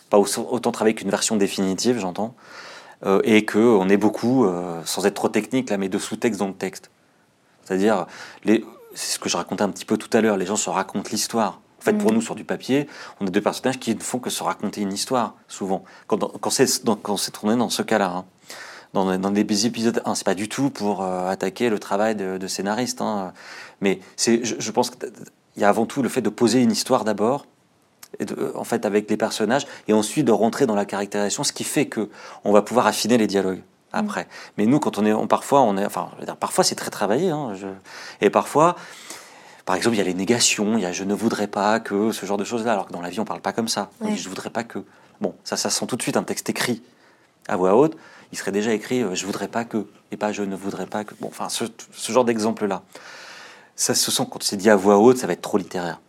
pas 0.09 0.17
au- 0.17 0.25
autant 0.49 0.71
travaillé 0.71 0.95
qu'une 0.95 1.09
version 1.11 1.35
définitive, 1.35 1.99
j'entends, 1.99 2.33
euh, 3.05 3.21
et 3.23 3.45
qu'on 3.45 3.87
ait 3.89 3.97
beaucoup, 3.97 4.47
sans 4.85 5.05
être 5.05 5.13
trop 5.13 5.29
technique, 5.29 5.69
là, 5.69 5.77
mais 5.77 5.89
de 5.89 5.99
sous-texte 5.99 6.39
dans 6.39 6.47
le 6.47 6.53
texte. 6.55 6.89
C'est-à-dire, 7.65 8.07
c'est 8.95 9.13
ce 9.13 9.19
que 9.19 9.29
je 9.29 9.37
racontais 9.37 9.61
un 9.63 9.69
petit 9.69 9.85
peu 9.85 9.97
tout 9.97 10.09
à 10.17 10.21
l'heure, 10.21 10.37
les 10.37 10.45
gens 10.47 10.55
se 10.55 10.69
racontent 10.71 11.09
l'histoire. 11.11 11.61
En 11.79 11.81
fait, 11.81 11.93
pour 11.93 12.09
Mhm. 12.09 12.15
nous, 12.17 12.21
sur 12.21 12.35
du 12.35 12.43
papier, 12.43 12.87
on 13.21 13.27
a 13.27 13.29
deux 13.29 13.41
personnages 13.41 13.79
qui 13.79 13.93
ne 13.95 13.99
font 14.01 14.19
que 14.19 14.29
se 14.29 14.43
raconter 14.43 14.81
une 14.81 14.91
histoire, 14.93 15.35
souvent. 15.47 15.83
Quand, 16.07 16.17
quand 16.39 16.49
c'est 16.49 17.31
tourné 17.31 17.55
dans 17.55 17.69
ce 17.69 17.81
cas-là. 17.81 18.11
hein. 18.15 18.25
Dans, 18.93 19.17
dans 19.19 19.31
des 19.31 19.65
épisodes 19.65 20.01
1, 20.05 20.15
c'est 20.15 20.23
pas 20.23 20.33
du 20.33 20.47
tout 20.49 20.69
pour 20.69 21.03
euh, 21.03 21.29
attaquer 21.29 21.69
le 21.69 21.77
travail 21.77 22.15
de, 22.15 22.37
de 22.37 22.47
scénariste. 22.47 23.01
hein. 23.01 23.33
Mais 23.81 23.99
je, 24.17 24.37
je 24.43 24.71
pense 24.71 24.89
qu'il 24.89 25.09
y 25.57 25.63
a 25.63 25.69
avant 25.69 25.85
tout 25.85 26.01
le 26.01 26.09
fait 26.09 26.21
de 26.21 26.29
poser 26.29 26.61
une 26.63 26.71
histoire 26.71 27.03
d'abord, 27.03 27.45
de- 28.19 28.53
en 28.55 28.63
fait, 28.63 28.85
avec 28.85 29.09
les 29.09 29.17
personnages, 29.17 29.67
et 29.87 29.93
ensuite 29.93 30.25
de 30.25 30.31
rentrer 30.31 30.65
dans 30.65 30.73
la 30.75 30.85
caractérisation, 30.85 31.43
ce 31.43 31.51
qui 31.53 31.63
fait 31.65 31.85
que 31.85 32.09
on 32.43 32.51
va 32.53 32.61
pouvoir 32.63 32.87
affiner 32.87 33.17
les 33.17 33.27
dialogues 33.27 33.61
après. 33.91 34.27
Mais 34.57 34.65
nous, 34.65 34.79
quand 34.79 34.97
on 34.97 35.05
est, 35.05 35.13
on- 35.13 35.27
parfois, 35.27 35.61
on 35.61 35.77
est, 35.77 35.85
enfin, 35.85 36.09
je 36.15 36.19
veux 36.21 36.25
dire, 36.25 36.37
parfois 36.37 36.63
c'est 36.63 36.75
très 36.75 36.89
travaillé, 36.89 37.29
hein, 37.29 37.53
je- 37.55 37.67
et 38.21 38.29
parfois, 38.29 38.75
par 39.67 39.75
exemple, 39.75 39.97
il 39.97 39.99
y 39.99 40.01
a 40.01 40.05
les 40.05 40.13
négations, 40.13 40.77
il 40.77 40.81
y 40.81 40.85
a 40.85 40.93
je 40.93 41.03
ne 41.03 41.13
voudrais 41.13 41.47
pas 41.47 41.81
que 41.81 42.13
ce 42.13 42.25
genre 42.25 42.37
de 42.37 42.45
choses-là, 42.45 42.71
alors 42.71 42.87
que 42.87 42.93
dans 42.93 43.01
la 43.01 43.09
vie 43.09 43.19
on 43.19 43.25
parle 43.25 43.41
pas 43.41 43.51
comme 43.51 43.67
ça. 43.67 43.89
On 43.99 44.05
Ouais. 44.05 44.13
dit 44.13 44.17
je 44.17 44.29
voudrais 44.29 44.49
pas 44.49 44.63
que. 44.63 44.79
Bon, 45.19 45.35
ça, 45.43 45.57
ça 45.57 45.69
sent 45.69 45.85
tout 45.87 45.97
de 45.97 46.01
suite 46.01 46.15
un 46.15 46.23
texte 46.23 46.49
écrit 46.49 46.81
à 47.49 47.57
voix 47.57 47.75
haute, 47.75 47.97
il 48.31 48.37
serait 48.37 48.53
déjà 48.53 48.71
écrit 48.71 49.03
euh, 49.03 49.13
je 49.13 49.25
voudrais 49.25 49.49
pas 49.49 49.65
que 49.65 49.85
et 50.11 50.15
pas 50.17 50.31
je 50.31 50.41
ne 50.43 50.55
voudrais 50.55 50.85
pas 50.85 51.03
que. 51.03 51.15
Bon, 51.19 51.27
enfin, 51.27 51.49
ce, 51.49 51.65
ce 51.91 52.11
genre 52.13 52.23
d'exemple-là. 52.23 52.81
Ça 53.75 53.93
se 53.93 54.09
sent 54.09 54.23
quand 54.31 54.41
c'est 54.41 54.55
dit 54.55 54.69
à 54.69 54.77
voix 54.77 54.97
haute, 54.99 55.17
ça 55.17 55.27
va 55.27 55.33
être 55.33 55.41
trop 55.41 55.57
littéraire. 55.57 55.99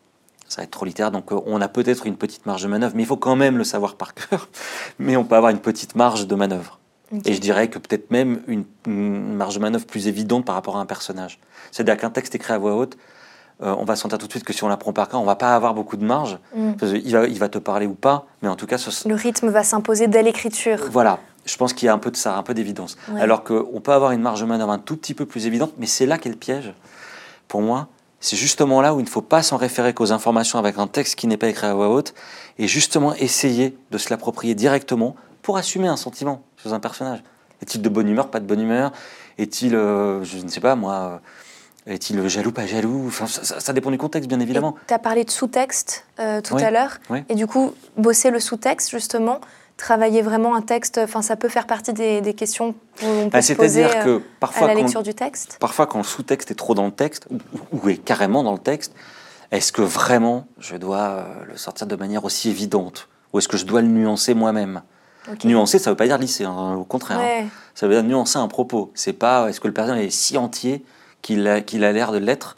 Ça 0.48 0.60
va 0.60 0.62
être 0.62 0.70
trop 0.70 0.84
littéraire, 0.86 1.10
donc 1.10 1.32
euh, 1.32 1.40
on 1.44 1.60
a 1.60 1.66
peut-être 1.66 2.06
une 2.06 2.16
petite 2.16 2.46
marge 2.46 2.62
de 2.62 2.68
manœuvre, 2.68 2.94
mais 2.94 3.02
il 3.02 3.06
faut 3.06 3.16
quand 3.16 3.34
même 3.34 3.58
le 3.58 3.64
savoir 3.64 3.96
par 3.96 4.14
cœur. 4.14 4.48
Mais 5.00 5.16
on 5.16 5.24
peut 5.24 5.34
avoir 5.34 5.50
une 5.50 5.58
petite 5.58 5.96
marge 5.96 6.28
de 6.28 6.34
manœuvre. 6.36 6.78
Et 7.24 7.34
je 7.34 7.40
dirais 7.40 7.68
que 7.68 7.78
peut-être 7.78 8.10
même 8.10 8.42
une, 8.46 8.64
une, 8.86 9.34
marge 9.34 9.56
de 9.56 9.60
manœuvre 9.60 9.84
plus 9.86 10.06
évidente 10.08 10.44
par 10.44 10.54
rapport 10.54 10.76
à 10.76 10.80
un 10.80 10.86
personnage. 10.86 11.38
C'est-à-dire 11.72 11.96
qu'un 11.96 12.10
texte 12.10 12.34
écrit 12.34 12.52
à 12.52 12.58
voix 12.58 12.76
haute, 12.76 12.96
euh, 13.62 13.74
on 13.78 13.84
va 13.84 13.96
sentir 13.96 14.18
tout 14.18 14.26
de 14.26 14.32
suite 14.32 14.44
que 14.44 14.52
si 14.52 14.62
on 14.62 14.68
l'apprend 14.68 14.92
par 14.92 15.08
cœur, 15.08 15.20
on 15.20 15.24
va 15.24 15.34
pas 15.34 15.54
avoir 15.54 15.74
beaucoup 15.74 15.96
de 15.96 16.04
marge. 16.04 16.38
Mm. 16.54 16.72
Il, 17.04 17.12
va, 17.12 17.26
il 17.26 17.38
va 17.38 17.48
te 17.48 17.58
parler 17.58 17.86
ou 17.86 17.94
pas, 17.94 18.26
mais 18.42 18.48
en 18.48 18.56
tout 18.56 18.66
cas, 18.66 18.78
ce, 18.78 19.08
Le 19.08 19.14
rythme 19.14 19.48
va 19.48 19.64
s'imposer 19.64 20.06
dès 20.06 20.22
l'écriture. 20.22 20.78
voilà. 20.90 21.18
Je 21.44 21.56
pense 21.56 21.72
qu'il 21.72 21.86
y 21.86 21.88
a 21.88 21.94
un 21.94 21.98
peu 21.98 22.10
de 22.10 22.16
ça, 22.16 22.36
un 22.36 22.42
peu 22.42 22.52
d'évidence. 22.52 22.98
Ouais. 23.10 23.22
Alors 23.22 23.42
qu'on 23.42 23.80
peut 23.80 23.92
avoir 23.92 24.10
une 24.10 24.20
marge 24.20 24.42
de 24.42 24.44
manœuvre 24.44 24.70
un 24.70 24.78
tout 24.78 24.96
petit 24.98 25.14
peu 25.14 25.24
plus 25.24 25.46
évidente, 25.46 25.72
mais 25.78 25.86
c'est 25.86 26.04
là 26.04 26.18
qu'est 26.18 26.28
le 26.28 26.36
piège. 26.36 26.74
Pour 27.48 27.62
moi, 27.62 27.88
c'est 28.20 28.36
justement 28.36 28.82
là 28.82 28.94
où 28.94 29.00
il 29.00 29.04
ne 29.04 29.08
faut 29.08 29.22
pas 29.22 29.42
s'en 29.42 29.56
référer 29.56 29.94
qu'aux 29.94 30.12
informations 30.12 30.58
avec 30.58 30.76
un 30.78 30.86
texte 30.86 31.14
qui 31.14 31.26
n'est 31.26 31.38
pas 31.38 31.48
écrit 31.48 31.66
à 31.66 31.72
voix 31.72 31.88
haute, 31.88 32.12
et 32.58 32.66
justement 32.66 33.14
essayer 33.14 33.78
de 33.90 33.96
se 33.96 34.10
l'approprier 34.10 34.54
directement 34.54 35.16
pour 35.40 35.56
assumer 35.56 35.88
un 35.88 35.96
sentiment 35.96 36.42
chez 36.62 36.72
un 36.72 36.80
personnage. 36.80 37.22
Est-il 37.62 37.80
de 37.80 37.88
bonne 37.88 38.08
humeur, 38.08 38.28
pas 38.28 38.40
de 38.40 38.44
bonne 38.44 38.60
humeur? 38.60 38.92
Est-il, 39.38 39.74
euh, 39.74 40.22
je 40.24 40.38
ne 40.38 40.48
sais 40.48 40.60
pas 40.60 40.74
moi, 40.74 40.94
euh, 40.94 41.18
est-il 41.88 42.28
jaloux, 42.28 42.52
pas 42.52 42.66
jaloux? 42.66 43.04
Enfin, 43.08 43.26
ça, 43.26 43.42
ça- 43.44 43.60
ça 43.60 43.72
dépend 43.72 43.90
du 43.90 43.98
contexte, 43.98 44.28
bien 44.28 44.40
évidemment. 44.40 44.76
Tu 44.86 44.94
as 44.94 44.98
parlé 44.98 45.24
de 45.24 45.30
sous-texte 45.30 46.04
euh, 46.20 46.40
tout 46.40 46.54
Oui, 46.54 46.62
à 46.62 46.70
l'heure. 46.70 46.98
oui. 47.10 47.24
Et 47.28 47.34
du 47.34 47.46
coup, 47.46 47.72
bosser 47.96 48.30
le 48.30 48.40
sous-texte, 48.40 48.90
justement, 48.90 49.40
travailler 49.76 50.22
vraiment 50.22 50.54
un 50.56 50.62
texte, 50.62 50.98
enfin, 51.02 51.22
ça 51.22 51.36
peut 51.36 51.48
faire 51.48 51.66
partie 51.66 51.92
des, 51.92 52.20
des 52.20 52.34
questions 52.34 52.74
qu'on 53.00 53.28
peut 53.30 53.38
Ah, 53.38 53.42
se 53.42 53.52
poser 53.52 53.84
euh, 53.84 54.04
que 54.04 54.18
à 54.18 54.22
parfois, 54.40 54.66
la 54.68 54.74
quand, 54.74 54.82
lecture 54.82 55.02
du 55.02 55.14
texte. 55.14 55.56
parfois 55.60 55.86
quand 55.86 55.98
le 55.98 56.04
sous-texte 56.04 56.50
est 56.50 56.54
trop 56.56 56.74
dans 56.74 56.86
le 56.86 56.92
texte, 56.92 57.26
ou, 57.30 57.38
ou 57.72 57.88
est 57.88 57.96
carrément 57.96 58.42
dans 58.42 58.52
le 58.52 58.58
texte, 58.58 58.92
est-ce 59.50 59.72
que 59.72 59.82
vraiment 59.82 60.46
je 60.58 60.76
dois 60.76 60.98
euh, 60.98 61.24
le 61.46 61.56
sortir 61.56 61.86
de 61.86 61.96
manière 61.96 62.24
aussi 62.24 62.50
évidente? 62.50 63.08
Ou 63.32 63.38
est-ce 63.38 63.48
que 63.48 63.56
je 63.56 63.64
dois 63.66 63.80
le 63.82 63.88
nuancer 63.88 64.34
moi-même? 64.34 64.82
Nuancer, 65.44 65.78
ça 65.78 65.90
ne 65.90 65.92
veut 65.92 65.96
pas 65.96 66.06
dire 66.06 66.16
lisser, 66.18 66.44
hein, 66.44 66.74
au 66.74 66.84
contraire. 66.84 67.18
hein. 67.20 67.46
Ça 67.74 67.86
veut 67.86 67.92
dire 67.94 68.02
nuancer 68.02 68.38
un 68.38 68.48
propos. 68.48 68.90
C'est 68.94 69.12
pas 69.12 69.48
est-ce 69.50 69.60
que 69.60 69.68
le 69.68 69.74
personnage 69.74 70.02
est 70.06 70.10
si 70.10 70.38
entier 70.38 70.82
qu'il 71.22 71.46
a, 71.46 71.60
l'air 71.92 72.12
de 72.12 72.18
l'être 72.18 72.56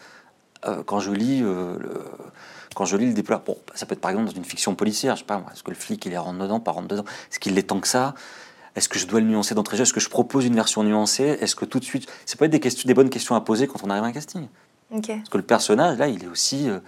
euh, 0.66 0.82
quand 0.84 1.00
je 1.00 1.12
lis 1.12 1.42
euh, 1.42 1.76
le, 1.78 2.04
quand 2.74 2.84
je 2.84 2.96
lis 2.96 3.06
le 3.06 3.14
déploiement. 3.14 3.42
Bon, 3.46 3.56
ça 3.74 3.86
peut 3.86 3.94
être 3.94 4.00
par 4.00 4.10
exemple 4.10 4.28
dans 4.28 4.36
une 4.36 4.44
fiction 4.44 4.74
policière, 4.74 5.16
je 5.16 5.20
sais 5.20 5.26
pas, 5.26 5.44
est-ce 5.52 5.62
que 5.62 5.70
le 5.70 5.76
flic 5.76 6.04
il 6.06 6.12
est 6.12 6.18
rentre 6.18 6.38
dedans, 6.38 6.60
pas 6.60 6.72
rentre 6.72 6.88
dedans, 6.88 7.04
est-ce 7.30 7.38
qu'il 7.40 7.54
l'est 7.54 7.62
tant 7.62 7.80
que 7.80 7.88
ça? 7.88 8.14
Est-ce 8.76 8.88
que 8.88 8.98
je 8.98 9.06
dois 9.06 9.20
le 9.20 9.26
nuancer 9.26 9.54
d'entrée 9.54 9.80
Est-ce 9.80 9.92
que 9.92 10.00
je 10.00 10.08
propose 10.08 10.46
une 10.46 10.54
version 10.54 10.84
nuancée? 10.84 11.38
Est-ce 11.40 11.56
que 11.56 11.64
tout 11.64 11.80
de 11.80 11.84
suite, 11.84 12.08
c'est 12.24 12.38
pas 12.38 12.46
des 12.46 12.60
questions, 12.60 12.86
des 12.86 12.94
bonnes 12.94 13.10
questions 13.10 13.34
à 13.34 13.40
poser 13.40 13.66
quand 13.66 13.82
on 13.82 13.90
arrive 13.90 14.04
à 14.04 14.06
un 14.06 14.12
casting. 14.12 14.46
Ok. 14.92 15.10
Est-ce 15.10 15.28
que 15.28 15.38
le 15.38 15.42
personnage 15.42 15.98
là, 15.98 16.06
il 16.06 16.22
est 16.22 16.28
aussi 16.28 16.68
euh, 16.68 16.78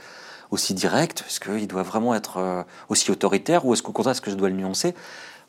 aussi 0.53 0.75
direct. 0.75 1.25
Est-ce 1.27 1.41
qu'il 1.41 1.67
doit 1.67 1.83
vraiment 1.83 2.15
être 2.15 2.37
euh, 2.37 2.63
aussi 2.89 3.11
autoritaire? 3.11 3.65
Ou 3.67 3.73
est-ce 3.73 3.83
qu'au 3.83 3.93
contraire, 3.93 4.13
est-ce 4.13 4.21
que 4.21 4.31
je 4.31 4.37
dois 4.37 4.49
le 4.49 4.55
nuancer? 4.55 4.95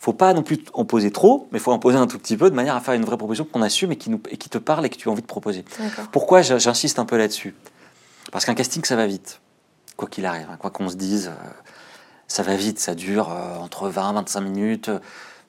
Faut 0.04 0.12
pas 0.14 0.34
non 0.34 0.44
plus 0.44 0.60
en 0.74 0.84
poser 0.84 1.12
trop, 1.12 1.48
mais 1.52 1.60
il 1.60 1.62
faut 1.62 1.72
en 1.72 1.80
poser 1.80 1.98
un 1.98 2.08
tout 2.08 2.20
petit 2.20 2.36
peu 2.36 2.50
de 2.50 2.56
manière 2.56 2.76
à 2.76 2.82
faire 2.82 2.94
une 2.94 3.06
vraie 3.06 3.16
proposition 3.16 3.46
qu'on 3.50 3.62
assume 3.62 3.94
et 3.94 3.96
qui, 3.96 4.10
nous, 4.10 4.22
et 4.30 4.36
qui 4.36 4.50
te 4.50 4.58
parle 4.58 4.86
et 4.86 4.90
que 4.90 4.98
tu 4.98 5.08
as 5.08 5.12
envie 5.14 5.22
de 5.22 5.28
proposer. 5.28 5.64
Pourquoi 6.12 6.42
j'insiste 6.42 7.00
un 7.00 7.06
peu 7.06 7.16
là-dessus? 7.18 7.56
Parce 8.32 8.44
qu'un 8.44 8.54
casting, 8.54 8.84
ça 8.84 8.98
va 8.98 9.08
vite, 9.08 9.40
quoi 9.96 10.10
qu'il 10.10 10.26
arrive, 10.26 10.48
hein, 10.52 10.58
quoi 10.60 10.72
qu'on 10.72 10.90
se 10.90 10.96
dise, 10.98 11.28
euh, 11.30 11.50
ça 12.28 12.44
va 12.44 12.56
vite, 12.58 12.80
ça 12.80 12.96
dure 12.96 13.32
euh, 13.32 13.58
entre 13.60 13.88
20 13.88 14.12
et 14.12 14.14
25 14.16 14.42
minutes, 14.42 14.90
euh, 14.90 15.00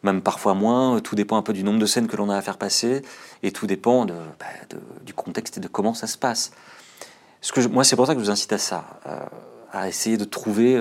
même 0.05 0.21
parfois 0.23 0.55
moins, 0.55 1.01
tout 1.01 1.17
dépend 1.17 1.37
un 1.37 1.43
peu 1.43 1.53
du 1.53 1.65
nombre 1.65 1.81
de 1.81 1.87
scènes 1.87 2.07
que 2.07 2.17
l'on 2.17 2.31
a 2.31 2.37
à 2.37 2.43
faire 2.43 2.59
passer, 2.59 3.03
et 3.43 3.51
tout 3.51 3.67
dépend 3.67 4.05
de, 4.05 4.13
bah, 4.13 4.47
de- 4.71 4.81
du 5.05 5.15
contexte 5.15 5.57
et 5.57 5.61
de 5.61 5.67
comment 5.69 5.95
ça 5.95 6.07
se 6.07 6.17
passe. 6.19 6.53
Ce 7.41 7.53
que 7.53 7.61
je- 7.61 7.69
moi, 7.69 7.83
c'est 7.83 7.97
pour 7.97 8.07
ça 8.07 8.15
que 8.15 8.21
je 8.21 8.25
vous 8.27 8.31
incite 8.31 8.53
à 8.53 8.59
ça, 8.59 8.85
à 9.73 9.89
essayer 9.89 10.17
de 10.17 10.25
trouver, 10.25 10.77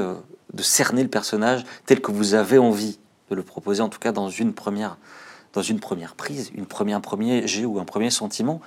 de 0.53 0.61
cerner 0.63 1.01
le 1.01 1.09
personnage 1.09 1.63
tel 1.87 2.01
que 2.01 2.11
vous 2.11 2.35
avez 2.35 2.57
envie 2.59 2.99
de 3.29 3.35
le 3.35 3.43
proposer, 3.43 3.81
en 3.81 3.89
tout 3.89 3.99
cas 3.99 4.11
dans 4.11 4.29
une 4.29 4.53
première, 4.53 4.97
dans 5.53 5.61
une 5.61 5.79
première 5.79 6.15
prise, 6.15 6.51
une 6.55 6.65
première, 6.65 6.97
un 6.97 7.01
premier 7.01 7.47
jet 7.47 7.65
ou 7.65 7.79
un 7.79 7.85
premier 7.85 8.09
sentiment. 8.09 8.61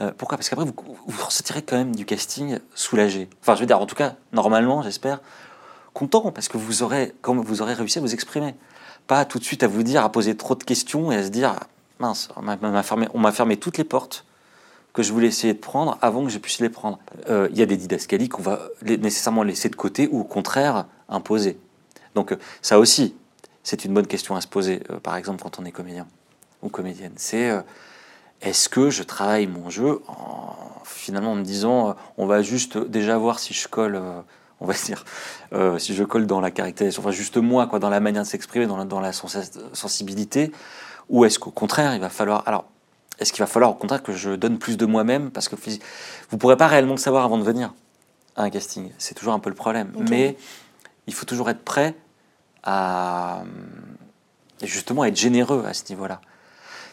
Euh, 0.00 0.12
pourquoi? 0.16 0.36
Parce 0.36 0.48
qu'après, 0.50 0.66
vous, 0.66 0.74
vous 1.06 1.18
quand 1.66 1.76
même 1.76 1.96
du 1.96 2.04
casting 2.04 2.58
soulagé. 2.74 3.28
Enfin, 3.40 3.54
je 3.54 3.60
veux 3.60 3.66
dire, 3.66 3.80
en 3.80 3.86
tout 3.86 3.94
cas, 3.94 4.16
normalement, 4.32 4.82
j'espère, 4.82 5.20
content, 5.94 6.30
parce 6.32 6.48
que 6.48 6.58
vous 6.58 6.82
aurez, 6.82 7.14
comme 7.22 7.40
vous 7.40 7.62
aurez 7.62 7.72
réussi 7.72 7.98
à 7.98 8.02
vous 8.02 8.12
exprimer. 8.12 8.54
Pas 9.06 9.24
tout 9.24 9.38
de 9.38 9.44
suite 9.44 9.62
à 9.62 9.68
vous 9.68 9.82
dire, 9.82 10.04
à 10.04 10.12
poser 10.12 10.36
trop 10.36 10.54
de 10.54 10.64
questions 10.64 11.10
et 11.12 11.16
à 11.16 11.22
se 11.24 11.28
dire, 11.28 11.54
mince, 11.98 12.28
on 12.36 12.42
m'a- 12.42 12.82
fermé, 12.82 13.06
fermé 13.32 13.56
toutes 13.56 13.78
les 13.78 13.84
portes 13.84 14.26
que 14.92 15.02
je 15.02 15.12
voulais 15.12 15.28
essayer 15.28 15.54
de 15.54 15.58
prendre 15.58 15.96
avant 16.02 16.24
que 16.24 16.30
je 16.30 16.38
puisse 16.38 16.58
les 16.60 16.68
prendre. 16.70 16.98
Euh, 17.30 17.48
Il 17.52 17.58
y 17.58 17.62
a 17.62 17.66
des 17.66 17.76
didascalies 17.76 18.28
qu'on 18.28 18.42
va 18.42 18.60
nécessairement 18.82 19.42
laisser 19.42 19.68
de 19.68 19.76
côté 19.76 20.08
ou 20.10 20.20
au 20.20 20.24
contraire 20.24 20.86
imposer. 21.08 21.58
Donc 22.14 22.32
euh, 22.32 22.36
ça 22.62 22.78
aussi, 22.78 23.14
c'est 23.66 23.84
une 23.84 23.92
bonne 23.92 24.06
question 24.06 24.36
à 24.36 24.40
se 24.40 24.46
poser, 24.46 24.80
euh, 24.90 25.00
par 25.00 25.16
exemple 25.16 25.42
quand 25.42 25.58
on 25.58 25.64
est 25.64 25.72
comédien 25.72 26.06
ou 26.62 26.68
comédienne. 26.68 27.14
C'est 27.16 27.50
euh, 27.50 27.62
est-ce 28.40 28.68
que 28.68 28.90
je 28.90 29.02
travaille 29.02 29.48
mon 29.48 29.70
jeu 29.70 30.02
en 30.06 30.54
finalement 30.84 31.32
en 31.32 31.34
me 31.34 31.42
disant 31.42 31.88
euh, 31.88 31.92
on 32.16 32.26
va 32.26 32.42
juste 32.42 32.78
déjà 32.78 33.18
voir 33.18 33.40
si 33.40 33.54
je 33.54 33.66
colle, 33.66 34.00
on 34.60 34.66
va 34.66 34.74
dire, 34.74 35.04
si 35.78 35.94
je 35.96 36.04
colle 36.04 36.28
dans 36.28 36.40
la 36.40 36.52
caractérisation, 36.52 37.02
enfin 37.02 37.10
juste 37.10 37.38
moi, 37.38 37.66
quoi, 37.66 37.80
dans 37.80 37.90
la 37.90 37.98
manière 37.98 38.22
de 38.22 38.28
s'exprimer, 38.28 38.66
dans 38.68 38.76
la, 38.76 38.84
dans 38.84 39.00
la 39.00 39.12
sens- 39.12 39.58
sensibilité, 39.72 40.52
ou 41.08 41.24
est-ce 41.24 41.40
qu'au 41.40 41.50
contraire 41.50 41.92
il 41.92 42.00
va 42.00 42.08
falloir 42.08 42.44
alors 42.46 42.66
est-ce 43.18 43.32
qu'il 43.32 43.42
va 43.42 43.48
falloir 43.48 43.72
au 43.72 43.74
contraire 43.74 44.02
que 44.02 44.12
je 44.12 44.30
donne 44.30 44.58
plus 44.58 44.76
de 44.76 44.86
moi-même? 44.86 45.32
Parce 45.32 45.48
que 45.48 45.56
vous 46.30 46.38
pourrez 46.38 46.56
pas 46.56 46.68
réellement 46.68 46.92
le 46.92 47.00
savoir 47.00 47.24
avant 47.24 47.38
de 47.38 47.42
venir 47.42 47.74
à 48.36 48.44
un 48.44 48.50
casting. 48.50 48.92
C'est 48.98 49.14
toujours 49.14 49.34
un 49.34 49.40
peu 49.40 49.50
le 49.50 49.56
problème. 49.56 49.90
Mais 50.10 50.36
il 51.08 51.14
faut 51.14 51.24
toujours 51.24 51.50
être 51.50 51.64
prêt 51.64 51.94
à 52.66 53.42
justement 54.62 55.04
être 55.04 55.16
généreux 55.16 55.64
à 55.66 55.72
ce 55.72 55.84
niveau-là. 55.88 56.20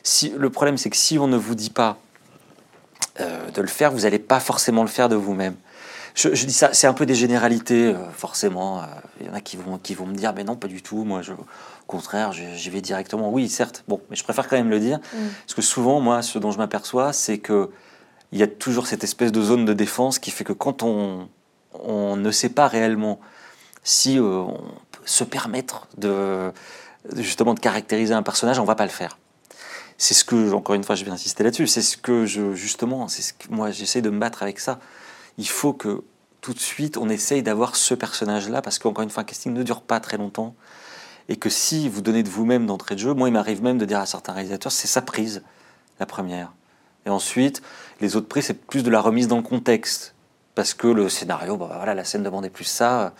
Si, 0.03 0.34
le 0.38 0.49
problème, 0.49 0.78
c'est 0.78 0.89
que 0.89 0.97
si 0.97 1.17
on 1.17 1.28
ne 1.28 1.38
vous 1.38 1.55
dit 1.55 1.69
pas 1.69 1.97
euh, 3.19 3.49
de 3.51 3.61
le 3.61 3.67
faire, 3.67 3.91
vous 3.91 4.01
n'allez 4.01 4.19
pas 4.19 4.39
forcément 4.39 4.82
le 4.84 4.88
faire 4.89 5.09
de 5.09 5.15
vous-même. 5.15 5.55
Je, 6.15 6.36
je 6.36 6.45
dis 6.45 6.53
ça, 6.53 6.74
c'est 6.74 6.86
un 6.88 6.93
peu 6.93 7.05
des 7.05 7.15
généralités, 7.15 7.88
euh, 7.93 8.09
forcément. 8.11 8.80
Euh, 8.80 8.86
Il 9.21 9.28
y 9.28 9.30
en 9.30 9.34
a 9.34 9.41
qui 9.41 9.57
vont, 9.57 9.78
qui 9.78 9.95
vont 9.95 10.05
me 10.05 10.13
dire, 10.13 10.34
mais 10.36 10.43
non, 10.43 10.55
pas 10.55 10.67
du 10.67 10.82
tout. 10.84 11.03
Moi, 11.05 11.21
je, 11.21 11.32
au 11.34 11.45
contraire, 11.88 12.32
j'y 12.34 12.69
vais 12.69 12.82
directement. 12.82 13.32
Oui, 13.32 13.49
certes. 13.49 13.84
Bon, 13.88 13.99
mais 14.09 14.15
je 14.15 14.24
préfère 14.24 14.47
quand 14.47 14.57
même 14.57 14.69
le 14.69 14.80
dire, 14.80 14.99
Mm. 15.13 15.17
parce 15.45 15.53
que 15.55 15.61
souvent, 15.61 15.99
moi, 16.01 16.21
ce 16.21 16.38
dont 16.38 16.51
je 16.51 16.57
m'aperçois, 16.57 17.13
c'est 17.13 17.39
que 17.39 17.69
il 18.32 18.39
y 18.39 18.43
a 18.43 18.47
toujours 18.47 18.88
cette 18.88 19.03
espèce 19.03 19.32
de 19.32 19.41
zone 19.41 19.63
de 19.63 19.74
défense 19.74 20.19
qui 20.19 20.32
fait 20.32 20.43
que 20.43 20.53
quand 20.53 20.82
on, 20.84 21.30
on 21.84 22.15
ne 22.15 22.32
sait 22.32 22.49
pas 22.49 22.67
réellement 22.67 23.19
si 23.84 24.17
euh, 24.17 24.24
on 24.24 24.59
se 25.05 25.23
permettre 25.23 25.87
de 25.97 26.51
justement 27.17 27.53
de 27.53 27.59
caractériser 27.59 28.13
un 28.13 28.23
personnage, 28.23 28.59
on 28.59 28.63
va 28.63 28.75
pas 28.75 28.85
le 28.85 28.91
faire. 28.91 29.17
C'est 29.97 30.13
ce 30.13 30.23
que, 30.23 30.53
encore 30.53 30.75
une 30.75 30.83
fois, 30.83 30.95
je 30.95 31.05
vais 31.05 31.11
insister 31.11 31.43
là-dessus. 31.43 31.67
C'est 31.67 31.81
ce 31.81 31.97
que 31.97 32.25
je, 32.25 32.53
justement, 32.53 33.07
c'est 33.07 33.21
ce 33.21 33.33
que 33.33 33.49
moi 33.49 33.71
j'essaie 33.71 34.01
de 34.01 34.09
me 34.09 34.19
battre 34.19 34.43
avec 34.43 34.59
ça. 34.59 34.79
Il 35.37 35.47
faut 35.47 35.73
que 35.73 36.03
tout 36.41 36.53
de 36.53 36.59
suite 36.59 36.97
on 36.97 37.09
essaye 37.09 37.41
d'avoir 37.41 37.75
ce 37.75 37.93
personnage-là, 37.93 38.61
parce 38.61 38.79
qu'encore 38.79 39.03
une 39.03 39.09
fois, 39.09 39.21
un 39.21 39.25
casting 39.25 39.53
ne 39.53 39.63
dure 39.63 39.81
pas 39.81 39.99
très 39.99 40.17
longtemps, 40.17 40.55
et 41.29 41.37
que 41.37 41.49
si 41.49 41.87
vous 41.87 42.01
donnez 42.01 42.21
de 42.21 42.29
vous-même 42.29 42.65
d'entrée 42.65 42.95
de 42.95 42.99
jeu, 42.99 43.13
moi 43.13 43.29
il 43.29 43.31
m'arrive 43.31 43.63
même 43.63 43.77
de 43.77 43.85
dire 43.85 43.99
à 43.99 44.05
certains 44.05 44.33
réalisateurs, 44.33 44.71
c'est 44.71 44.87
sa 44.87 45.01
prise, 45.01 45.41
la 45.99 46.05
première. 46.05 46.51
Et 47.05 47.09
ensuite, 47.09 47.61
les 48.01 48.15
autres 48.15 48.27
prises, 48.27 48.45
c'est 48.45 48.65
plus 48.65 48.83
de 48.83 48.89
la 48.89 48.99
remise 48.99 49.27
dans 49.27 49.37
le 49.37 49.43
contexte, 49.43 50.15
parce 50.55 50.73
que 50.73 50.87
le 50.87 51.07
scénario, 51.07 51.55
bah, 51.55 51.71
voilà, 51.77 51.93
la 51.93 52.03
scène 52.03 52.23
demandait 52.23 52.49
plus 52.49 52.65
ça. 52.65 53.13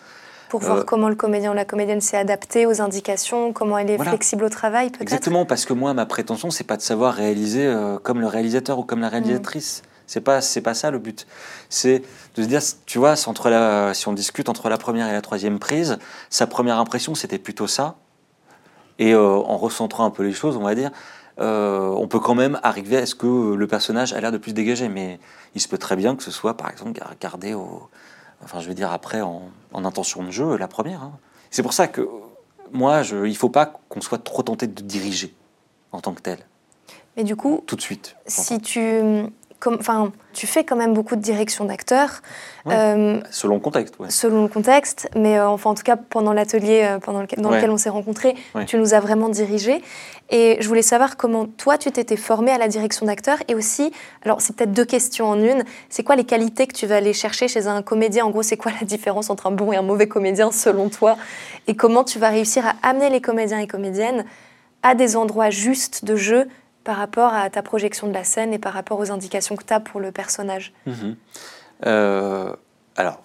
Pour 0.54 0.62
Euh, 0.62 0.68
voir 0.68 0.86
comment 0.86 1.10
le 1.10 1.16
comédien 1.16 1.50
ou 1.50 1.56
la 1.56 1.66
comédienne 1.66 2.00
s'est 2.00 2.16
adapté 2.16 2.68
aux 2.68 2.80
indications, 2.80 3.54
comment 3.54 3.76
elle 3.76 3.90
est 3.90 3.96
Voilà. 3.96 4.12
flexible 4.12 4.44
au 4.44 4.50
travail, 4.50 4.92
peut-être. 4.92 5.02
Exactement, 5.02 5.48
parce 5.48 5.66
que 5.66 5.74
moi, 5.74 5.96
ma 5.96 6.06
prétention, 6.06 6.52
c'est 6.52 6.64
pas 6.64 6.78
de 6.78 6.84
savoir 6.84 7.16
réaliser 7.16 7.66
euh, 7.66 7.98
comme 7.98 8.22
le 8.22 8.28
réalisateur 8.28 8.78
ou 8.78 8.84
comme 8.84 9.00
la 9.00 9.10
réalisatrice. 9.10 9.82
C'est 10.06 10.22
pas, 10.22 10.42
c'est 10.42 10.62
pas 10.62 10.76
ça 10.76 10.92
le 10.92 11.00
but. 11.00 11.26
C'est 11.70 12.04
de 12.36 12.44
se 12.44 12.48
dire, 12.48 12.62
tu 12.86 13.00
vois, 13.00 13.16
entre 13.26 13.50
la, 13.50 13.96
si 13.96 14.08
on 14.08 14.14
discute 14.14 14.48
entre 14.48 14.70
la 14.70 14.78
première 14.78 15.10
et 15.10 15.14
la 15.14 15.22
troisième 15.22 15.58
prise, 15.58 15.98
sa 16.30 16.46
première 16.46 16.78
impression, 16.78 17.16
c'était 17.16 17.40
plutôt 17.40 17.66
ça. 17.66 17.96
Et 19.00 19.16
euh, 19.16 19.24
en 19.24 19.58
recentrant 19.58 20.06
un 20.06 20.12
peu 20.12 20.22
les 20.22 20.34
choses, 20.34 20.56
on 20.56 20.62
va 20.64 20.76
dire, 20.76 20.92
euh, 21.40 21.88
on 21.88 22.08
peut 22.08 22.20
quand 22.20 22.36
même 22.36 22.60
arriver 22.62 22.98
à 22.98 23.08
ce 23.08 23.16
que 23.16 23.56
le 23.56 23.66
personnage 23.66 24.14
a 24.14 24.22
l'air 24.22 24.32
de 24.32 24.38
plus 24.38 24.54
dégagé. 24.54 24.88
Mais 24.88 25.20
il 25.56 25.62
se 25.62 25.68
peut 25.68 25.80
très 25.80 25.96
bien 25.96 26.16
que 26.16 26.22
ce 26.22 26.30
soit, 26.30 26.56
par 26.56 26.70
exemple, 26.70 26.92
gardé 27.20 27.56
au, 27.56 27.90
enfin, 28.44 28.60
je 28.60 28.68
veux 28.68 28.74
dire 28.74 28.92
après 28.92 29.22
en, 29.22 29.44
en 29.74 29.86
intention 29.86 30.24
de 30.24 30.32
jeu, 30.32 30.58
la 30.58 30.68
première. 30.68 31.02
hein. 31.02 31.14
C'est 31.52 31.64
pour 31.64 31.74
ça 31.74 31.88
que 31.88 32.08
moi, 32.72 33.04
je, 33.04 33.26
il 33.28 33.38
faut 33.38 33.50
pas 33.50 33.66
qu'on 33.90 34.02
soit 34.02 34.24
trop 34.24 34.42
tenté 34.44 34.68
de 34.68 34.82
diriger 34.82 35.34
en 35.92 36.02
tant 36.02 36.14
que 36.14 36.22
tel, 36.22 36.40
Mais 37.16 37.24
du 37.24 37.36
coup, 37.36 37.64
tout 37.68 37.76
de 37.76 37.82
suite. 37.82 38.16
si 38.26 38.60
tu, 38.60 38.82
enfin, 39.68 40.12
tu 40.34 40.48
fais 40.48 40.64
quand 40.64 40.76
même 40.76 40.94
beaucoup 40.94 41.16
de 41.16 41.22
direction 41.22 41.66
d'acteurs. 41.66 42.22
Euh, 42.68 43.20
selon 43.30 43.56
le 43.56 43.60
contexte, 43.60 43.96
oui. 44.00 44.08
Selon 44.10 44.44
le 44.44 44.48
contexte, 44.48 45.10
mais 45.16 45.38
euh, 45.38 45.48
enfin, 45.48 45.72
en 45.72 45.76
tout 45.76 45.84
cas, 45.84 45.96
pendant 45.96 46.34
l'atelier 46.34 46.84
euh, 46.84 47.00
pendant 47.00 47.24
dans 47.38 47.52
lequel 47.52 47.70
on 47.70 47.78
s'est 47.78 47.90
rencontrés, 47.90 48.36
tu 48.68 48.78
nous 48.78 48.94
as 48.94 49.00
vraiment 49.00 49.30
dirigés. 49.30 49.82
Et 50.30 50.58
je 50.60 50.68
voulais 50.68 50.82
savoir 50.82 51.18
comment 51.18 51.46
toi, 51.46 51.78
tu 51.78 51.92
t'étais 51.92 52.16
formé 52.16 52.52
à 52.52 52.58
la 52.58 52.68
direction 52.68 53.06
d'acteurs 53.06 53.38
et 53.48 53.56
aussi, 53.56 53.92
alors 54.24 54.42
c'est 54.42 54.56
peut-être 54.56 54.72
deux 54.72 54.86
questions 54.86 55.28
en 55.28 55.40
une, 55.40 55.64
c'est 55.90 56.04
quoi 56.04 56.16
les 56.16 56.24
qualités 56.24 56.66
que 56.66 56.74
tu 56.74 56.88
vas 56.88 56.96
aller 56.96 57.14
chercher 57.14 57.48
chez 57.48 57.68
un 57.68 57.82
comédien? 57.82 58.26
En 58.26 58.30
gros, 58.32 58.44
c'est 58.44 58.58
quoi 58.58 58.72
la 58.80 58.88
différence 58.88 59.30
entre 59.30 59.48
un 59.48 59.52
bon 59.52 59.72
et 59.74 59.76
un 59.76 59.82
mauvais 59.82 60.08
comédien 60.08 60.52
selon 60.52 60.90
toi? 60.90 61.18
Et 61.68 61.76
comment 61.76 62.04
tu 62.04 62.20
vas 62.20 62.30
réussir 62.30 62.66
à 62.66 62.88
amener 62.88 63.10
les 63.10 63.22
comédiens 63.22 63.60
et 63.60 63.68
comédiennes 63.68 64.26
à 64.82 64.96
des 64.96 65.16
endroits 65.16 65.50
justes 65.50 66.04
de 66.06 66.16
jeu 66.16 66.48
par 66.84 66.98
rapport 66.98 67.34
à 67.34 67.50
ta 67.50 67.62
projection 67.62 68.08
de 68.08 68.14
la 68.14 68.24
scène 68.24 68.54
et 68.54 68.60
par 68.60 68.74
rapport 68.74 69.00
aux 69.00 69.12
indications 69.12 69.56
que 69.56 69.64
tu 69.64 69.74
as 69.74 69.80
pour 69.80 70.00
le 70.00 70.12
personnage 70.12 70.74
mhm. 70.86 71.16
euh, 71.86 72.54
Alors, 72.96 73.22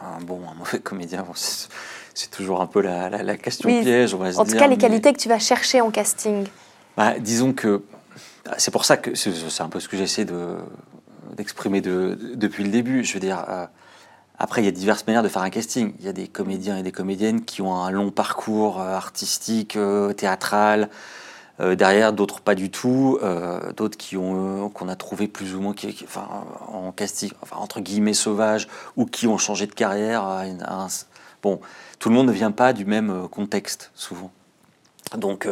un 0.00 0.22
bon, 0.22 0.40
un 0.50 0.54
mauvais 0.54 0.80
comédien, 0.80 1.24
c'est 1.34 2.30
toujours 2.30 2.60
un 2.60 2.66
peu 2.66 2.80
la, 2.80 3.36
question 3.36 3.68
piège, 3.68 4.14
on 4.14 4.18
va 4.18 4.32
se 4.32 4.38
En 4.38 4.44
tout 4.44 4.56
cas, 4.56 4.66
les 4.66 4.78
qualités 4.78 5.12
que 5.12 5.18
tu 5.18 5.28
vas 5.28 5.38
chercher 5.38 5.80
en 5.80 5.90
casting. 5.90 6.46
Bah, 6.96 7.18
disons 7.18 7.52
que 7.52 7.82
c'est 8.56 8.70
pour 8.70 8.84
ça 8.84 8.96
que 8.96 9.14
c'est 9.14 9.62
un 9.62 9.68
peu 9.68 9.80
ce 9.80 9.88
que 9.88 9.96
j'essaie 9.96 10.26
d'exprimer 11.36 11.80
de, 11.80 12.18
depuis 12.34 12.64
le 12.64 12.70
début. 12.70 13.04
Je 13.04 13.14
veux 13.14 13.20
dire, 13.20 13.44
euh, 13.48 13.66
après, 14.38 14.62
il 14.62 14.64
y 14.64 14.68
a 14.68 14.70
diverses 14.70 15.06
manières 15.06 15.22
de 15.22 15.28
faire 15.28 15.42
un 15.42 15.50
casting. 15.50 15.94
Il 15.98 16.06
y 16.06 16.08
a 16.08 16.12
des 16.12 16.28
comédiens 16.28 16.76
et 16.76 16.82
des 16.82 16.92
comédiennes 16.92 17.44
qui 17.44 17.62
ont 17.62 17.74
un 17.74 17.90
long 17.90 18.10
parcours 18.10 18.80
euh, 18.80 18.94
artistique, 18.94 19.78
théâtral, 20.16 20.90
euh, 21.60 21.76
derrière, 21.76 22.12
d'autres 22.12 22.40
pas 22.40 22.56
du 22.56 22.70
tout, 22.70 23.18
euh, 23.22 23.72
d'autres 23.72 23.96
qui 23.96 24.16
ont 24.16 24.64
euh, 24.66 24.68
qu'on 24.68 24.88
a 24.88 24.96
trouvé 24.96 25.28
plus 25.28 25.54
ou 25.54 25.60
moins 25.60 25.72
qui, 25.72 26.04
en 26.66 26.90
casting, 26.90 27.30
entre 27.52 27.80
guillemets 27.80 28.14
sauvages, 28.14 28.66
ou 28.96 29.06
qui 29.06 29.28
ont 29.28 29.38
changé 29.38 29.66
de 29.66 29.72
carrière. 29.72 30.44
bon, 31.42 31.60
tout 31.98 32.08
le 32.08 32.14
monde 32.14 32.26
ne 32.26 32.32
vient 32.32 32.50
pas 32.50 32.72
du 32.72 32.84
même 32.84 33.28
contexte 33.28 33.92
souvent. 33.94 34.32
Donc 35.16 35.48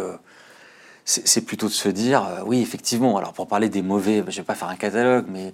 c'est 1.05 1.43
plutôt 1.43 1.67
de 1.67 1.73
se 1.73 1.89
dire, 1.89 2.43
oui, 2.47 2.61
effectivement. 2.61 3.17
Alors 3.17 3.33
pour 3.33 3.47
parler 3.47 3.69
des 3.69 3.83
mauvais, 3.83 4.25
je 4.27 4.39
vais 4.39 4.45
pas 4.45 4.55
faire 4.55 4.69
un 4.69 4.77
catalogue, 4.77 5.27
mais 5.29 5.53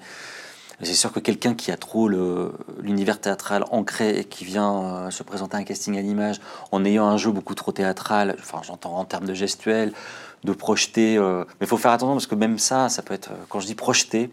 c'est 0.80 0.94
sûr 0.94 1.12
que 1.12 1.20
quelqu'un 1.20 1.55
qui 1.55 1.72
a 1.72 1.76
trop 1.76 2.09
l'univers 2.09 3.20
théâtral 3.20 3.64
ancré 3.70 4.20
et 4.20 4.24
qui 4.24 4.44
vient 4.44 5.11
se 5.11 5.22
présenter 5.24 5.57
un 5.57 5.64
casting 5.64 5.99
à 5.99 6.01
l'image 6.01 6.40
en 6.70 6.84
ayant 6.84 7.07
un 7.07 7.16
jeu 7.18 7.32
beaucoup 7.32 7.55
trop 7.55 7.72
théâtral, 7.72 8.36
enfin 8.38 8.61
j'entends 8.64 8.96
en 8.96 9.05
termes 9.05 9.26
de 9.26 9.34
gestuel, 9.34 9.92
de 10.45 10.53
projeter. 10.53 11.16
Euh, 11.16 11.45
mais 11.61 11.66
il 11.66 11.66
faut 11.66 11.76
faire 11.76 11.93
attention 11.93 12.14
parce 12.14 12.26
que 12.26 12.34
même 12.34 12.59
ça, 12.59 12.89
ça 12.89 13.03
peut 13.03 13.14
être. 13.14 13.30
Euh, 13.30 13.45
quand 13.49 13.61
je 13.61 13.66
dis 13.66 13.74
projeter, 13.74 14.30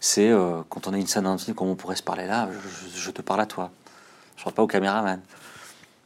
c'est 0.00 0.28
euh, 0.28 0.62
quand 0.68 0.86
on 0.86 0.92
a 0.92 0.98
une 0.98 1.06
scène 1.06 1.26
intime, 1.26 1.54
comme 1.54 1.68
on 1.68 1.76
pourrait 1.76 1.96
se 1.96 2.02
parler 2.02 2.26
là, 2.26 2.48
je, 2.94 3.10
te 3.10 3.22
parle 3.22 3.40
à 3.40 3.46
toi. 3.46 3.70
Je 4.36 4.42
ne 4.42 4.44
parle 4.44 4.54
pas 4.54 4.62
au 4.62 4.66
caméraman. 4.66 5.20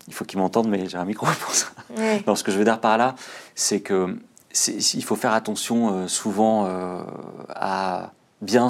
Il 0.09 0.15
faut 0.15 0.25
qu'il 0.25 0.39
m'entende, 0.39 0.69
mais 0.69 0.89
j'ai 0.89 0.99
un 0.99 1.05
micro 1.05 1.27
pour 1.41 1.55
ça. 1.55 1.67
Non, 2.27 2.35
ce 2.35 2.43
que 2.43 2.51
je 2.51 2.59
veux 2.59 2.65
dire 2.65 2.81
par 2.81 2.99
là, 2.99 3.15
c'est 3.55 3.81
que 3.81 4.19
il 4.69 5.05
faut 5.05 5.17
faire 5.17 5.33
attention 5.33 6.07
souvent 6.09 6.69
à 7.49 8.13
bien 8.43 8.69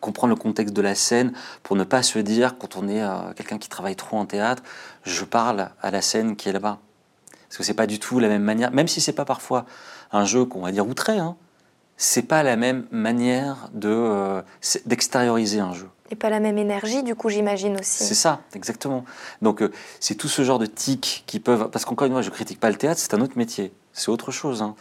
comprendre 0.00 0.34
le 0.34 0.40
contexte 0.40 0.74
de 0.74 0.82
la 0.82 0.96
scène 0.96 1.32
pour 1.62 1.76
ne 1.76 1.84
pas 1.84 2.02
se 2.02 2.18
dire, 2.18 2.58
quand 2.58 2.76
on 2.76 2.88
est 2.88 3.00
quelqu'un 3.36 3.58
qui 3.58 3.68
travaille 3.68 3.94
trop 3.94 4.18
en 4.18 4.26
théâtre, 4.26 4.64
je 5.04 5.24
parle 5.24 5.70
à 5.82 5.92
la 5.92 6.02
scène 6.02 6.34
qui 6.34 6.48
est 6.48 6.52
là-bas. 6.52 6.78
Parce 7.50 7.58
que 7.58 7.62
c'est 7.64 7.74
pas 7.74 7.86
du 7.86 7.98
tout 7.98 8.18
la 8.18 8.28
même 8.28 8.42
manière, 8.42 8.70
même 8.70 8.86
si 8.86 9.00
c'est 9.00 9.12
pas 9.12 9.24
parfois 9.24 9.66
un 10.12 10.24
jeu 10.24 10.44
qu'on 10.44 10.60
va 10.60 10.72
dire 10.72 10.86
outré, 10.86 11.18
hein, 11.18 11.36
c'est 12.00 12.22
pas 12.22 12.42
la 12.42 12.56
même 12.56 12.86
manière 12.90 13.68
de 13.74 13.90
euh, 13.90 14.40
d'extérioriser 14.86 15.60
un 15.60 15.74
jeu. 15.74 15.88
Et 16.10 16.16
pas 16.16 16.30
la 16.30 16.40
même 16.40 16.56
énergie, 16.56 17.02
du 17.02 17.14
coup, 17.14 17.28
j'imagine 17.28 17.78
aussi. 17.78 18.04
C'est 18.04 18.14
ça, 18.14 18.40
exactement. 18.54 19.04
Donc, 19.42 19.60
euh, 19.60 19.70
c'est 20.00 20.14
tout 20.14 20.26
ce 20.26 20.42
genre 20.42 20.58
de 20.58 20.64
tics 20.64 21.22
qui 21.26 21.40
peuvent. 21.40 21.68
Parce 21.70 21.84
qu'encore 21.84 22.06
une 22.06 22.14
fois, 22.14 22.22
je 22.22 22.30
critique 22.30 22.58
pas 22.58 22.70
le 22.70 22.76
théâtre, 22.76 22.98
c'est 22.98 23.12
un 23.12 23.20
autre 23.20 23.36
métier. 23.36 23.70
C'est 23.92 24.08
autre 24.08 24.32
chose. 24.32 24.62
Hein. 24.62 24.74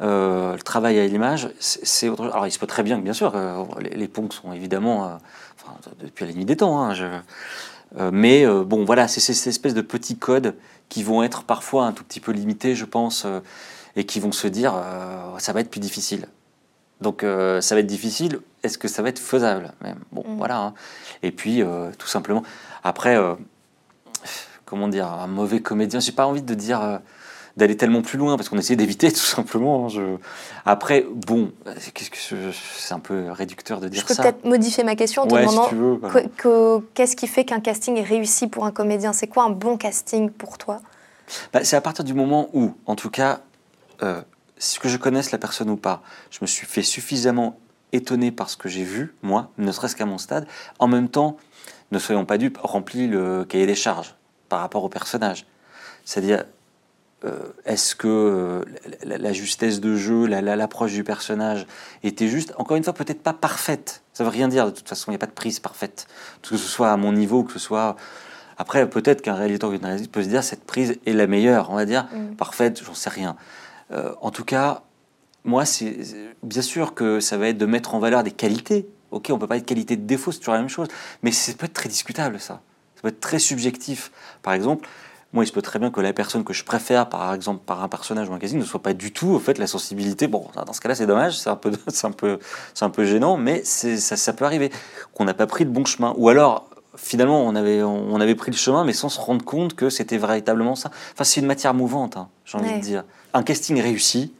Euh, 0.00 0.54
le 0.54 0.62
travail 0.62 0.98
à 0.98 1.06
l'image, 1.06 1.50
c'est 1.60 2.08
autre 2.08 2.24
chose. 2.24 2.32
Alors, 2.32 2.46
il 2.46 2.50
se 2.50 2.58
peut 2.58 2.66
très 2.66 2.82
bien 2.82 2.96
que, 2.96 3.04
bien 3.04 3.12
sûr, 3.12 3.34
les, 3.78 4.08
ponts 4.08 4.30
sont 4.30 4.52
évidemment. 4.54 5.18
Enfin, 5.62 5.76
depuis 6.00 6.24
la 6.24 6.32
nuit 6.32 6.46
des 6.46 6.56
temps. 6.56 6.82
Hein, 6.82 6.94
mais 8.10 8.46
bon, 8.46 8.84
voilà, 8.86 9.08
c'est 9.08 9.20
ces 9.20 9.48
espèces 9.50 9.74
de 9.74 9.82
petits 9.82 10.16
codes 10.16 10.56
qui 10.88 11.02
vont 11.02 11.22
être 11.22 11.44
parfois 11.44 11.84
un 11.84 11.92
tout 11.92 12.02
petit 12.02 12.20
peu 12.20 12.32
limités, 12.32 12.74
je 12.74 12.86
pense 12.86 13.26
et 13.96 14.04
qui 14.04 14.20
vont 14.20 14.32
se 14.32 14.46
dire 14.46 14.74
euh, 14.74 15.38
ça 15.38 15.52
va 15.52 15.60
être 15.60 15.70
plus 15.70 15.80
difficile. 15.80 16.26
Donc 17.00 17.24
euh, 17.24 17.60
ça 17.60 17.74
va 17.74 17.80
être 17.80 17.86
difficile, 17.86 18.40
est-ce 18.62 18.78
que 18.78 18.88
ça 18.88 19.02
va 19.02 19.08
être 19.08 19.18
faisable 19.18 19.72
même? 19.82 19.98
Bon, 20.12 20.24
mm. 20.26 20.36
voilà. 20.36 20.58
Hein. 20.58 20.74
Et 21.22 21.32
puis, 21.32 21.62
euh, 21.62 21.90
tout 21.98 22.06
simplement, 22.06 22.42
après, 22.84 23.16
comment 24.64 24.88
dire, 24.88 25.08
un 25.08 25.26
mauvais 25.26 25.60
comédien, 25.60 26.00
j'ai 26.00 26.12
pas 26.12 26.26
envie 26.26 26.42
de 26.42 26.54
dire 26.54 27.00
d'aller 27.56 27.76
tellement 27.76 28.00
plus 28.00 28.18
loin 28.18 28.36
parce 28.36 28.48
qu'on 28.48 28.58
essaie 28.58 28.76
d'éviter 28.76 29.12
tout 29.12 29.18
simplement. 29.18 29.86
Hein, 29.86 29.88
je... 29.88 30.16
Après, 30.64 31.04
bon, 31.10 31.52
qu'est-ce 31.92 32.10
que 32.10 32.16
c'est 32.52 32.94
un 32.94 33.00
peu 33.00 33.30
réducteur 33.30 33.80
de 33.80 33.88
dire 33.88 34.06
ça. 34.08 34.14
Je 34.14 34.16
peux 34.16 34.22
peut-être 34.22 34.44
modifier 34.44 34.84
ma 34.84 34.96
question 34.96 35.22
en 35.22 35.26
te 35.26 35.34
demandant 35.34 36.82
qu'est-ce 36.94 37.16
qui 37.16 37.26
fait 37.26 37.44
qu'un 37.44 37.60
casting 37.60 37.96
est 37.96 38.04
réussi 38.04 38.46
pour 38.46 38.64
un 38.64 38.70
comédien? 38.70 39.12
C'est 39.12 39.26
quoi 39.26 39.44
un 39.44 39.50
bon 39.50 39.76
casting 39.76 40.30
pour 40.30 40.56
toi? 40.58 40.80
Bah, 41.52 41.64
C'est 41.64 41.76
à 41.76 41.80
partir 41.80 42.04
du 42.04 42.14
moment 42.14 42.48
où, 42.52 42.74
en 42.86 42.96
tout 42.96 43.10
cas, 43.10 43.40
euh, 44.02 44.22
que 44.80 44.88
je 44.88 44.96
connaisse 44.96 45.30
la 45.32 45.38
personne 45.38 45.70
ou 45.70 45.76
pas, 45.76 46.02
je 46.30 46.38
me 46.42 46.46
suis 46.46 46.66
fait 46.66 46.82
suffisamment 46.82 47.58
étonné 47.92 48.32
par 48.32 48.48
ce 48.48 48.56
que 48.56 48.68
j'ai 48.68 48.84
vu, 48.84 49.14
moi, 49.22 49.50
ne 49.58 49.70
serait-ce 49.70 49.96
qu'à 49.96 50.06
mon 50.06 50.18
stade. 50.18 50.46
En 50.78 50.88
même 50.88 51.08
temps, 51.08 51.36
ne 51.90 51.98
soyons 51.98 52.24
pas 52.24 52.38
dupes, 52.38 52.58
rempli 52.62 53.06
le 53.06 53.44
cahier 53.44 53.66
des 53.66 53.74
charges 53.74 54.14
par 54.48 54.60
rapport 54.60 54.82
au 54.82 54.88
personnage. 54.88 55.46
C'est-à-dire, 56.04 56.44
euh, 57.24 57.38
est-ce 57.64 57.94
que 57.94 58.08
euh, 58.08 58.64
la, 59.04 59.32
justesse 59.32 59.80
de 59.80 59.94
jeu, 59.94 60.26
l'approche 60.26 60.92
du 60.92 61.04
personnage 61.04 61.66
était 62.02 62.28
juste? 62.28 62.52
Encore 62.56 62.76
une 62.76 62.84
fois, 62.84 62.94
peut-être 62.94 63.22
pas 63.22 63.34
parfaite. 63.34 64.02
Ça 64.12 64.24
veut 64.24 64.30
rien 64.30 64.48
dire, 64.48 64.66
de 64.66 64.70
toute 64.70 64.88
façon, 64.88 65.10
il 65.10 65.12
n'y 65.12 65.16
a 65.16 65.18
pas 65.18 65.26
de 65.26 65.32
prise 65.32 65.60
parfaite. 65.60 66.06
Que 66.42 66.56
ce 66.56 66.68
soit 66.68 66.90
à 66.90 66.96
mon 66.96 67.12
niveau, 67.12 67.44
que 67.44 67.52
ce 67.52 67.58
soit... 67.58 67.96
Après, 68.58 68.88
peut-être 68.88 69.22
qu'un 69.22 69.34
réalisateur 69.34 69.70
ou 69.70 69.74
une 69.74 69.80
réalisatrice 69.80 70.12
peut 70.12 70.22
se 70.22 70.28
dire, 70.28 70.42
cette 70.42 70.64
prise 70.64 70.98
est 71.06 71.12
la 71.12 71.26
meilleure, 71.26 71.70
on 71.70 71.74
va 71.74 71.84
dire. 71.84 72.08
Mm. 72.12 72.36
Parfaite, 72.36 72.82
j'en 72.84 72.94
sais 72.94 73.10
rien. 73.10 73.36
Euh, 73.92 74.14
en 74.20 74.30
tout 74.30 74.44
cas, 74.44 74.82
moi, 75.44 75.64
c'est 75.64 75.98
bien 76.42 76.62
sûr 76.62 76.94
que 76.94 77.20
ça 77.20 77.36
va 77.36 77.48
être 77.48 77.58
de 77.58 77.66
mettre 77.66 77.94
en 77.94 77.98
valeur 77.98 78.22
des 78.22 78.30
qualités. 78.30 78.88
Ok, 79.10 79.28
on 79.30 79.38
peut 79.38 79.46
pas 79.46 79.56
être 79.56 79.66
qualité 79.66 79.96
de 79.96 80.06
défaut, 80.06 80.32
c'est 80.32 80.38
toujours 80.38 80.54
la 80.54 80.60
même 80.60 80.68
chose. 80.68 80.88
Mais 81.22 81.32
ça 81.32 81.52
peut 81.52 81.66
être 81.66 81.74
très 81.74 81.88
discutable, 81.88 82.40
ça. 82.40 82.60
Ça 82.96 83.02
peut 83.02 83.08
être 83.08 83.20
très 83.20 83.38
subjectif. 83.38 84.10
Par 84.42 84.54
exemple, 84.54 84.88
moi, 85.32 85.44
il 85.44 85.46
se 85.46 85.52
peut 85.52 85.62
très 85.62 85.78
bien 85.78 85.90
que 85.90 86.00
la 86.00 86.12
personne 86.12 86.44
que 86.44 86.52
je 86.52 86.64
préfère, 86.64 87.08
par 87.08 87.32
exemple, 87.34 87.62
par 87.64 87.82
un 87.82 87.88
personnage 87.88 88.28
ou 88.28 88.34
un 88.34 88.38
casting, 88.38 88.58
ne 88.58 88.64
soit 88.64 88.82
pas 88.82 88.92
du 88.92 89.12
tout, 89.12 89.28
au 89.28 89.38
fait, 89.38 89.58
la 89.58 89.66
sensibilité. 89.66 90.26
Bon, 90.26 90.46
dans 90.54 90.72
ce 90.72 90.80
cas-là, 90.80 90.94
c'est 90.94 91.06
dommage, 91.06 91.38
c'est 91.38 91.50
un 91.50 91.56
peu, 91.56 91.72
c'est 91.88 92.06
un 92.06 92.12
peu, 92.12 92.38
c'est 92.74 92.84
un 92.84 92.90
peu 92.90 93.04
gênant, 93.04 93.36
mais 93.36 93.64
ça, 93.64 94.16
ça 94.16 94.32
peut 94.32 94.44
arriver 94.44 94.70
qu'on 95.14 95.24
n'a 95.24 95.34
pas 95.34 95.46
pris 95.46 95.64
le 95.64 95.70
bon 95.70 95.84
chemin. 95.84 96.14
Ou 96.16 96.28
alors, 96.28 96.68
finalement, 96.96 97.42
on 97.42 97.54
avait, 97.54 97.82
on 97.82 98.20
avait 98.20 98.34
pris 98.34 98.50
le 98.50 98.56
chemin, 98.56 98.84
mais 98.84 98.92
sans 98.92 99.08
se 99.08 99.20
rendre 99.20 99.44
compte 99.44 99.74
que 99.74 99.90
c'était 99.90 100.18
véritablement 100.18 100.76
ça. 100.76 100.90
Enfin, 101.12 101.24
c'est 101.24 101.40
une 101.40 101.46
matière 101.46 101.74
mouvante, 101.74 102.16
hein, 102.16 102.28
j'ai 102.44 102.58
envie 102.58 102.74
de 102.74 102.80
dire. 102.80 103.04
Un 103.34 103.42
casting 103.42 103.80
réussi 103.80 104.32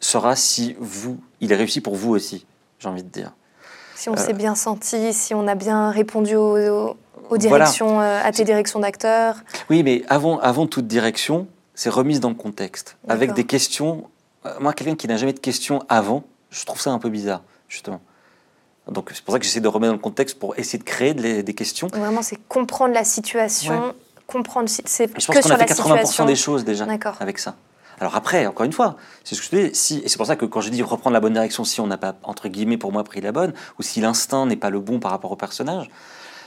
sera 0.00 0.36
si 0.36 0.74
vous, 0.78 1.18
il 1.40 1.52
est 1.52 1.56
réussi 1.56 1.80
pour 1.80 1.94
vous 1.94 2.10
aussi, 2.10 2.44
j'ai 2.78 2.88
envie 2.88 3.02
de 3.02 3.08
dire. 3.08 3.32
Si 3.94 4.08
on 4.08 4.16
s'est 4.16 4.32
euh, 4.32 4.36
bien 4.36 4.54
senti, 4.54 5.12
si 5.12 5.32
on 5.32 5.46
a 5.46 5.54
bien 5.54 5.90
répondu 5.90 6.34
aux, 6.34 6.96
directions, 7.36 8.00
euh, 8.00 8.20
à 8.22 8.32
tes 8.32 8.44
directions 8.44 8.80
d'acteurs. 8.80 9.36
Oui, 9.70 9.82
mais 9.82 10.02
avant, 10.08 10.38
avant 10.40 10.66
toute 10.66 10.86
direction, 10.86 11.46
c'est 11.74 11.88
remise 11.88 12.20
dans 12.20 12.28
le 12.28 12.34
contexte, 12.34 12.96
avec 13.08 13.32
des 13.32 13.44
questions. 13.44 14.10
Euh, 14.44 14.54
moi, 14.60 14.72
quelqu'un 14.72 14.96
qui 14.96 15.06
n'a 15.06 15.16
jamais 15.16 15.32
de 15.32 15.38
questions 15.38 15.84
avant, 15.88 16.24
je 16.50 16.64
trouve 16.64 16.80
ça 16.80 16.90
un 16.90 16.98
peu 16.98 17.08
bizarre, 17.08 17.42
justement. 17.68 18.00
Donc 18.90 19.10
c'est 19.14 19.24
pour 19.24 19.32
ça 19.32 19.38
que 19.38 19.44
j'essaie 19.44 19.60
de 19.60 19.68
remettre 19.68 19.92
dans 19.92 19.96
le 19.96 20.02
contexte 20.02 20.38
pour 20.38 20.58
essayer 20.58 20.78
de 20.78 20.84
créer 20.84 21.14
des, 21.14 21.54
questions. 21.54 21.86
Vraiment, 21.86 22.22
c'est 22.22 22.36
comprendre 22.48 22.94
la 22.94 23.04
situation, 23.04 23.94
comprendre. 24.26 24.68
C'est 24.68 25.08
je 25.16 25.26
pense 25.26 25.40
qu'on 25.40 25.50
a 25.50 25.58
fait 25.58 25.72
80% 25.72 26.26
des 26.26 26.34
choses 26.34 26.64
déjà 26.64 26.86
avec 27.20 27.38
ça. 27.38 27.54
Alors 28.00 28.16
après, 28.16 28.46
encore 28.46 28.66
une 28.66 28.72
fois, 28.72 28.96
c'est 29.24 29.34
ce 29.34 29.40
que 29.40 29.56
je 29.56 29.68
dis, 29.68 29.74
si, 29.74 29.98
et 29.98 30.08
c'est 30.08 30.16
pour 30.16 30.26
ça 30.26 30.36
que 30.36 30.44
quand 30.44 30.60
je 30.60 30.70
dis 30.70 30.82
reprendre 30.82 31.14
la 31.14 31.20
bonne 31.20 31.34
direction, 31.34 31.64
si 31.64 31.80
on 31.80 31.86
n'a 31.86 31.98
pas, 31.98 32.16
entre 32.22 32.48
guillemets, 32.48 32.78
pour 32.78 32.92
moi, 32.92 33.04
pris 33.04 33.20
la 33.20 33.32
bonne, 33.32 33.52
ou 33.78 33.82
si 33.82 34.00
l'instinct 34.00 34.46
n'est 34.46 34.56
pas 34.56 34.70
le 34.70 34.80
bon 34.80 34.98
par 34.98 35.10
rapport 35.10 35.30
au 35.30 35.36
personnage, 35.36 35.90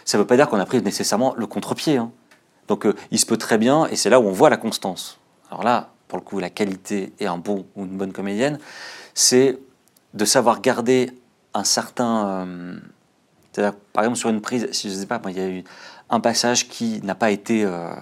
ça 0.04 0.18
ne 0.18 0.24
veut 0.24 0.28
pas 0.28 0.36
dire 0.36 0.50
qu'on 0.50 0.60
a 0.60 0.66
pris 0.66 0.82
nécessairement 0.82 1.34
le 1.38 1.48
contre-pied. 1.48 1.98
Hein. 1.98 2.12
Donc 2.68 2.86
euh, 2.86 2.96
il 3.12 3.20
se 3.20 3.26
peut 3.26 3.38
très 3.38 3.58
bien, 3.58 3.88
et 3.88 3.96
c'est 3.96 4.10
là 4.10 4.20
où 4.20 4.28
on 4.28 4.32
voit 4.32 4.50
la 4.50 4.58
constance. 4.58 5.20
Alors 5.50 5.64
là, 5.64 5.90
pour 6.08 6.18
le 6.18 6.24
coup, 6.24 6.40
la 6.40 6.50
qualité 6.50 7.14
et 7.20 7.28
un 7.28 7.38
bon 7.38 7.66
ou 7.76 7.86
une 7.86 7.98
bonne 7.98 8.14
comédienne, 8.14 8.60
c'est 9.14 9.60
de 10.14 10.26
savoir 10.26 10.62
garder 10.62 11.12
un 11.54 11.64
certain. 11.64 12.46
Euh, 13.58 13.72
par 13.94 14.04
exemple, 14.04 14.18
sur 14.18 14.30
une 14.30 14.42
prise, 14.42 14.68
si 14.72 14.90
je 14.90 14.96
ne 14.96 15.00
sais 15.00 15.06
pas, 15.06 15.22
il 15.28 15.38
y 15.38 15.40
a 15.40 15.48
eu 15.48 15.64
un 16.10 16.20
passage 16.20 16.68
qui 16.68 17.02
n'a 17.04 17.16
pas 17.16 17.32
été. 17.32 17.64
Euh, 17.64 17.94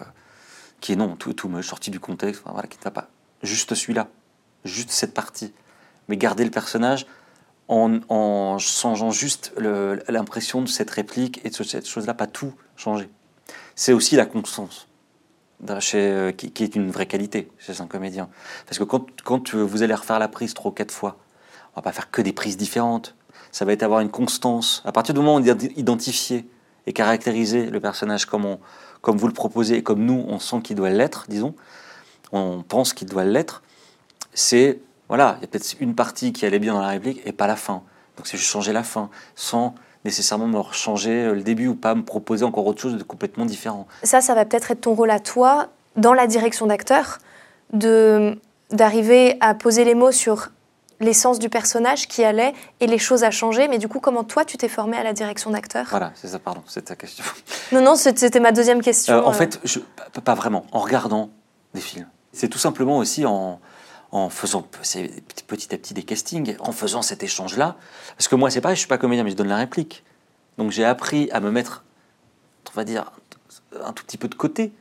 qui 0.81 0.91
est 0.91 0.95
non, 0.97 1.15
tout, 1.15 1.33
tout 1.33 1.47
me 1.47 1.61
sorti 1.61 1.91
du 1.91 1.99
contexte, 1.99 2.41
voilà, 2.45 2.67
qui 2.67 2.77
ne 2.77 2.83
va 2.83 2.91
pas. 2.91 3.07
Juste 3.43 3.75
celui-là, 3.75 4.07
juste 4.65 4.89
cette 4.91 5.13
partie. 5.13 5.53
Mais 6.07 6.17
garder 6.17 6.43
le 6.43 6.51
personnage 6.51 7.05
en, 7.67 8.57
changeant 8.59 9.11
juste 9.11 9.53
l'impression 10.09 10.61
de 10.61 10.67
cette 10.67 10.89
réplique 10.89 11.41
et 11.45 11.49
de 11.49 11.63
cette 11.63 11.87
chose-là, 11.87 12.13
pas 12.13 12.27
tout 12.27 12.53
changer. 12.75 13.09
C'est 13.75 13.93
aussi 13.93 14.15
la 14.15 14.25
constance. 14.25 14.87
Chez, 15.79 16.35
qui, 16.35 16.63
est 16.63 16.75
une 16.75 16.91
vraie 16.91 17.05
qualité 17.05 17.49
chez 17.57 17.79
un 17.79 17.87
comédien. 17.87 18.27
Parce 18.65 18.77
que 18.79 18.83
quand, 18.83 19.05
quand 19.23 19.55
vous 19.55 19.81
allez 19.81 19.93
refaire 19.93 20.19
la 20.19 20.27
prise 20.27 20.53
trois 20.53 20.71
ou 20.71 20.73
quatre 20.73 20.91
fois, 20.91 21.17
on 21.73 21.79
va 21.79 21.83
pas 21.83 21.93
faire 21.93 22.11
que 22.11 22.21
des 22.21 22.33
prises 22.33 22.57
différentes. 22.57 23.15
Ça 23.51 23.63
va 23.63 23.71
être 23.71 23.83
avoir 23.83 24.01
une 24.01 24.09
constance. 24.09 24.81
À 24.83 24.91
partir 24.91 25.13
du 25.13 25.21
moment 25.21 25.35
où 25.35 25.39
on 25.39 25.57
identifier 25.77 26.49
et 26.85 26.91
caractériser 26.91 27.69
le 27.69 27.79
personnage 27.79 28.25
comme, 28.25 28.57
comme 29.01 29.17
vous 29.17 29.27
le 29.27 29.33
proposez 29.33 29.77
et 29.77 29.83
comme 29.83 30.03
nous, 30.03 30.25
on 30.27 30.39
sent 30.39 30.61
qu'il 30.63 30.75
doit 30.75 30.89
l'être, 30.89 31.25
disons, 31.29 31.55
on 32.33 32.63
pense 32.63 32.93
qu'il 32.93 33.07
doit 33.07 33.23
l'être, 33.23 33.63
c'est 34.33 34.79
voilà, 35.07 35.35
il 35.37 35.41
y 35.41 35.45
a 35.45 35.47
peut-être 35.47 35.75
une 35.79 35.95
partie 35.95 36.33
qui 36.33 36.45
allait 36.45 36.59
bien 36.59 36.73
dans 36.73 36.81
la 36.81 36.87
réplique 36.87 37.21
et 37.25 37.31
pas 37.31 37.47
la 37.47 37.55
fin. 37.55 37.83
Donc 38.17 38.27
c'est 38.27 38.37
juste 38.37 38.49
changer 38.49 38.73
la 38.73 38.83
fin, 38.83 39.09
sans 39.35 39.75
nécessairement 40.05 40.47
me 40.47 40.61
changer 40.71 41.31
le 41.33 41.41
début 41.41 41.67
ou 41.67 41.75
pas 41.75 41.95
me 41.95 42.03
proposer 42.03 42.43
encore 42.43 42.65
autre 42.65 42.81
chose 42.81 42.97
de 42.97 43.03
complètement 43.03 43.45
différent. 43.45 43.87
Ça, 44.03 44.21
ça 44.21 44.35
va 44.35 44.45
peut-être 44.45 44.71
être 44.71 44.81
ton 44.81 44.93
rôle 44.93 45.11
à 45.11 45.19
toi, 45.19 45.69
dans 45.95 46.13
la 46.13 46.27
direction 46.27 46.65
d'acteur, 46.67 47.19
de 47.71 48.37
d'arriver 48.71 49.37
à 49.39 49.53
poser 49.53 49.85
les 49.85 49.93
mots 49.93 50.11
sur 50.11 50.49
l'essence 50.99 51.37
du 51.37 51.49
personnage 51.49 52.07
qui 52.07 52.23
allait 52.23 52.53
et 52.79 52.87
les 52.87 52.97
choses 52.97 53.23
à 53.23 53.29
changer. 53.29 53.67
Mais 53.67 53.77
du 53.77 53.87
coup, 53.87 53.99
comment 53.99 54.23
toi, 54.23 54.45
tu 54.45 54.57
t'es 54.57 54.67
formé 54.67 54.97
à 54.97 55.03
la 55.03 55.13
direction 55.13 55.51
d'acteur? 55.51 55.85
Voilà, 55.89 56.11
c'est 56.15 56.29
ça, 56.29 56.39
pardon, 56.39 56.63
c'est 56.65 56.85
ta 56.85 56.95
question. 56.95 57.23
Non, 57.71 57.81
non, 57.81 57.95
c'était 57.95 58.39
ma 58.39 58.51
deuxième 58.51 58.81
question. 58.81 59.15
Euh, 59.15 59.21
en 59.21 59.29
euh. 59.29 59.33
fait, 59.33 59.59
je, 59.63 59.79
pas 60.23 60.33
vraiment, 60.33 60.65
en 60.71 60.79
regardant 60.79 61.29
des 61.73 61.81
films. 61.81 62.07
C'est 62.33 62.49
tout 62.49 62.57
simplement 62.57 62.97
aussi 62.97 63.25
en, 63.25 63.59
faisant 64.29 64.61
petit 64.61 65.73
à 65.73 65.77
petit 65.77 65.93
des 65.93 66.03
castings, 66.03 66.55
en 66.59 66.71
faisant 66.71 67.01
cet 67.01 67.23
échange-là. 67.23 67.77
Parce 68.17 68.27
que 68.27 68.35
moi, 68.35 68.49
c'est 68.49 68.61
pareil, 68.61 68.75
je 68.75 68.79
suis 68.79 68.87
pas 68.87 68.97
comédien, 68.97 69.23
mais 69.23 69.31
je 69.31 69.35
donne 69.35 69.47
la 69.47 69.57
réplique. 69.57 70.03
Donc 70.57 70.71
j'ai 70.71 70.83
appris 70.83 71.29
à 71.31 71.39
me 71.39 71.51
mettre, 71.51 71.83
on 72.71 72.75
va 72.75 72.83
dire, 72.83 73.11
un 73.83 73.93
tout 73.93 74.03
petit 74.03 74.17
peu 74.17 74.27
de 74.27 74.35
côté 74.35 74.71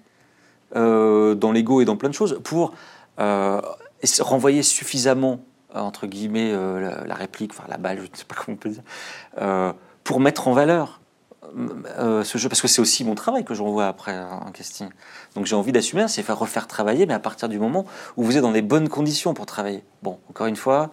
euh, 0.75 1.35
dans 1.35 1.53
l'ego 1.53 1.83
et 1.83 1.85
dans 1.85 1.97
plein 1.97 2.09
de 2.09 2.15
choses 2.15 2.41
pour 2.43 2.73
euh, 3.21 3.61
renvoyer 4.21 4.63
suffisamment, 4.63 5.41
entre 5.75 6.07
guillemets, 6.07 6.53
euh, 6.53 7.05
la, 7.07 7.15
réplique, 7.15 7.53
enfin 7.53 7.65
la 7.69 7.77
balle, 7.77 7.99
je 7.99 8.11
ne 8.11 8.17
sais 8.17 8.25
pas 8.25 8.35
comment 8.35 8.57
on 8.57 8.59
peut 8.59 8.71
dire, 8.71 9.75
pour 10.05 10.21
mettre 10.21 10.49
en 10.49 10.53
valeur 10.53 11.02
euh, 11.99 12.25
ce 12.25 12.39
jeu, 12.39 12.49
parce 12.49 12.63
que 12.63 12.69
c'est 12.69 12.81
aussi 12.81 13.05
mon 13.05 13.15
travail 13.15 13.45
que 13.45 13.55
je 13.55 13.63
renvoie 13.63 13.87
après 13.87 14.13
un 14.13 14.51
casting. 14.53 14.89
Donc 15.35 15.47
j'ai 15.47 15.55
envie 15.55 15.73
d'assumer, 15.73 16.07
c'est 16.09 16.23
faire 16.23 16.39
refaire 16.39 16.67
travailler, 16.67 17.07
mais 17.07 17.15
à 17.15 17.19
partir 17.19 17.49
du 17.49 17.59
moment 17.59 17.85
où 18.17 18.25
vous 18.25 18.37
êtes 18.37 18.43
dans 18.43 18.53
des 18.53 18.63
bonnes 18.63 18.89
conditions 18.89 19.35
pour 19.35 19.47
travailler. 19.47 19.85
Bon, 20.03 20.19
encore 20.29 20.47
une 20.47 20.57
fois, 20.57 20.91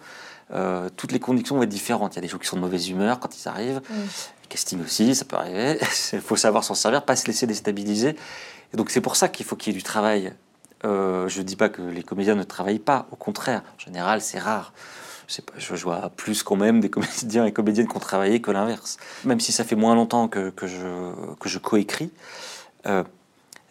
euh, 0.52 0.88
toutes 0.96 1.12
les 1.12 1.20
conditions 1.20 1.56
vont 1.56 1.62
être 1.62 1.68
différentes. 1.68 2.14
Il 2.14 2.16
y 2.16 2.18
a 2.18 2.22
des 2.22 2.28
gens 2.28 2.38
qui 2.38 2.46
sont 2.46 2.56
de 2.56 2.60
mauvaise 2.60 2.88
humeur 2.88 3.20
quand 3.20 3.30
ils 3.36 3.48
arrivent. 3.48 3.80
Le 3.90 4.48
casting 4.48 4.82
aussi, 4.82 5.14
ça 5.14 5.24
peut 5.24 5.36
arriver. 5.36 5.78
Il 6.12 6.20
faut 6.20 6.36
savoir 6.36 6.64
s'en 6.64 6.74
servir, 6.74 7.04
pas 7.04 7.16
se 7.16 7.26
laisser 7.26 7.46
déstabiliser. 7.46 8.16
Et 8.72 8.76
donc 8.76 8.90
c'est 8.90 9.00
pour 9.00 9.16
ça 9.16 9.28
qu'il 9.28 9.46
faut 9.46 9.56
qu'il 9.56 9.72
y 9.72 9.76
ait 9.76 9.78
du 9.78 9.84
travail. 9.84 10.32
Euh, 10.84 11.28
je 11.28 11.38
ne 11.38 11.44
dis 11.44 11.56
pas 11.56 11.68
que 11.68 11.82
les 11.82 12.02
comédiens 12.02 12.34
ne 12.34 12.42
travaillent 12.42 12.78
pas, 12.78 13.06
au 13.10 13.16
contraire. 13.16 13.62
En 13.76 13.78
général, 13.78 14.20
c'est 14.20 14.38
rare 14.38 14.72
je, 15.56 15.74
vois 15.76 16.10
plus 16.16 16.42
quand 16.42 16.56
même 16.56 16.80
des 16.80 16.90
comédiens 16.90 17.46
et 17.46 17.52
comédiennes 17.52 17.88
qui 17.88 17.96
ont 17.96 18.00
travaillé 18.00 18.40
que 18.40 18.50
l'inverse. 18.50 18.98
Même 19.24 19.40
si 19.40 19.52
ça 19.52 19.64
fait 19.64 19.76
moins 19.76 19.94
longtemps 19.94 20.28
que, 20.28 20.50
que 20.50 20.66
je, 20.66 21.12
que 21.38 21.48
je 21.48 21.58
coécris, 21.58 22.10
euh, 22.86 23.04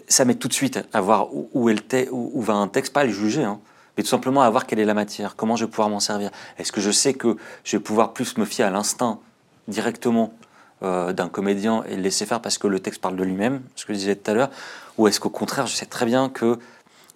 ça 0.08 0.26
m'aide 0.26 0.40
tout 0.40 0.48
de 0.48 0.54
suite 0.54 0.80
à 0.94 1.02
voir 1.02 1.34
où, 1.34 1.50
où, 1.54 2.42
va 2.42 2.54
un 2.54 2.68
texte, 2.68 2.94
pas 2.94 3.02
à 3.02 3.06
le 3.06 3.12
juger, 3.12 3.44
hein, 3.44 3.60
mais 3.98 4.04
tout 4.04 4.10
simplement 4.10 4.42
à 4.42 4.50
voir 4.50 4.66
quelle 4.66 4.80
est 4.80 4.86
la 4.86 4.94
matière, 4.94 5.36
comment 5.36 5.56
je 5.56 5.66
vais 5.66 5.70
pouvoir 5.70 5.90
m'en 5.90 6.00
servir. 6.00 6.32
Est-ce 6.58 6.72
que 6.72 6.82
je 6.82 6.92
sais 6.92 7.14
que 7.14 7.38
je 7.64 7.78
vais 7.78 7.84
pouvoir 7.84 8.14
plus 8.14 8.38
me 8.38 8.46
fier 8.46 8.66
à 8.66 8.72
l'instinct 8.72 9.20
directement 9.68 10.34
euh, 10.82 11.14
d'un 11.14 11.30
comédien 11.30 11.84
et 11.88 11.96
le 11.96 12.02
laisser 12.02 12.26
faire 12.26 12.42
parce 12.42 12.58
que 12.58 12.68
le 12.68 12.80
texte 12.80 13.02
parle 13.02 13.18
de 13.18 13.24
lui-même, 13.24 13.62
ce 13.76 13.86
que 13.86 13.94
je 13.94 14.00
disais 14.00 14.16
tout 14.16 14.32
à 14.32 14.34
l'heure, 14.34 14.50
ou 14.98 15.08
est-ce 15.08 15.20
qu'au 15.20 15.30
contraire, 15.30 15.68
je 15.68 15.76
sais 15.76 15.86
très 15.86 16.06
bien 16.06 16.30
que 16.30 16.58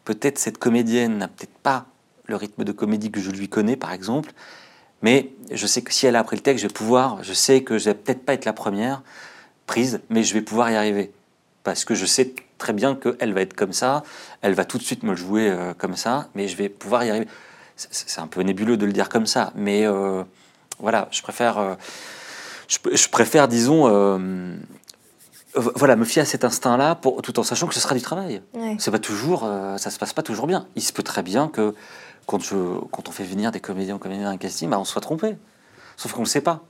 peut-être 0.06 0.38
cette 0.38 0.58
comédienne 0.58 1.18
n'a 1.18 1.28
peut-être 1.28 1.58
pas 1.64 1.86
le 2.34 2.38
rythme 2.38 2.64
de 2.64 2.72
comédie 2.72 3.12
que 3.12 3.22
je 3.22 3.30
lui 3.30 3.48
connais, 3.48 3.76
par 3.76 3.94
exemple. 3.94 4.32
Mais 5.04 5.30
je 5.52 5.68
sais 5.68 5.82
que 5.82 5.94
si 5.94 6.08
elle 6.08 6.16
a 6.16 6.20
appris 6.20 6.36
le 6.36 6.42
texte, 6.42 6.64
je 6.64 6.68
vais 6.68 6.74
pouvoir, 6.74 7.24
je 7.24 7.34
sais 7.34 7.62
que 7.62 7.78
je 7.78 7.86
vais 7.86 7.94
peut-être 7.94 8.26
pas 8.26 8.34
être 8.34 8.46
la 8.46 8.54
première 8.54 9.04
prise, 9.68 10.02
mais 10.10 10.24
je 10.24 10.34
vais 10.34 10.42
pouvoir 10.42 10.72
y 10.72 10.76
arriver. 10.76 11.12
Parce 11.64 11.86
que 11.86 11.94
je 11.94 12.06
sais 12.06 12.34
très 12.58 12.74
bien 12.74 12.96
qu'elle 12.96 13.34
va 13.34 13.42
être 13.42 13.54
comme 13.54 13.74
ça, 13.74 14.04
elle 14.42 14.54
va 14.54 14.66
tout 14.66 14.78
de 14.78 14.84
suite 14.84 15.04
me 15.04 15.12
le 15.12 15.18
jouer 15.18 15.50
euh, 15.50 15.74
comme 15.78 15.96
ça, 15.96 16.30
mais 16.34 16.48
je 16.48 16.58
vais 16.58 16.70
pouvoir 16.70 17.04
y 17.04 17.10
arriver. 17.10 17.28
C'est 17.76 18.22
un 18.22 18.28
peu 18.28 18.42
nébuleux 18.42 18.78
de 18.78 18.86
le 18.86 18.94
dire 18.94 19.10
comme 19.10 19.26
ça, 19.26 19.52
mais 19.56 19.86
euh, 19.86 20.24
voilà, 20.80 21.08
je 21.12 21.22
préfère, 21.22 21.58
euh, 21.58 21.76
je, 22.68 23.08
préfère, 23.10 23.48
disons, 23.48 23.88
voilà, 25.56 25.96
me 25.96 26.06
fier 26.06 26.22
à 26.22 26.26
cet 26.26 26.46
instinct-là, 26.46 27.00
tout 27.24 27.40
en 27.40 27.44
sachant 27.44 27.68
que 27.68 27.74
ce 27.74 27.80
sera 27.80 27.96
du 27.96 28.02
travail. 28.02 28.42
C'est 28.78 28.92
pas 28.92 29.00
toujours, 29.00 29.50
ça 29.78 29.90
se 29.90 29.98
passe 29.98 30.14
pas 30.14 30.24
toujours 30.24 30.48
bien. 30.48 30.68
Il 30.76 30.82
se 30.82 30.94
peut 30.94 31.04
très 31.04 31.24
bien 31.24 31.48
que 31.48 31.74
quand, 32.26 32.40
quand 32.92 33.10
on 33.10 33.12
fait 33.12 33.24
venir 33.24 33.52
des 33.52 33.60
comédiens 33.60 33.96
ou 33.96 34.00
comédiens 34.00 34.26
dans 34.26 34.32
un 34.32 34.38
casting, 34.38 34.70
bah, 34.70 34.80
on 34.80 34.86
se 34.86 34.92
soit 34.94 35.02
trompé. 35.02 35.36
Sauf 35.98 36.12
qu'on 36.14 36.22
ne 36.22 36.26
le 36.26 36.30
sait 36.30 36.42
pas. 36.42 36.64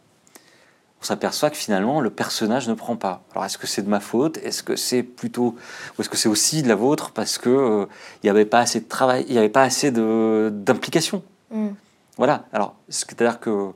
On 1.04 1.06
s'aperçoit 1.06 1.50
que 1.50 1.58
finalement, 1.58 2.00
le 2.00 2.10
personnage 2.10 2.70
ne 2.70 2.74
prend 2.74 2.96
pas. 2.96 3.24
Alors, 3.32 3.44
est-ce 3.44 3.58
que 3.58 3.68
c'est 3.68 3.82
de 3.82 3.90
ma 3.90 4.00
faute? 4.00 4.38
Est-ce 4.38 4.64
que 4.64 4.78
c'est 4.78 5.04
plutôt. 5.04 5.56
Ou 5.98 6.02
est-ce 6.02 6.08
que 6.08 6.16
c'est 6.16 6.30
aussi 6.30 6.64
de 6.64 6.70
la 6.70 6.76
vôtre? 6.76 7.12
Parce 7.12 7.38
qu'il 7.38 7.52
euh, 7.52 7.86
n'y 8.24 8.30
avait 8.30 8.46
pas 8.46 8.60
assez 8.60 8.80
de 8.80 8.88
travail, 8.88 9.26
il 9.28 9.34
n'y 9.34 9.38
avait 9.38 9.50
pas 9.50 9.64
assez 9.64 9.92
d'implication 9.92 11.22
mm. 11.52 11.72
Voilà. 12.18 12.46
Alors, 12.54 12.76
c'est-à-dire 12.88 13.42
que 13.42 13.72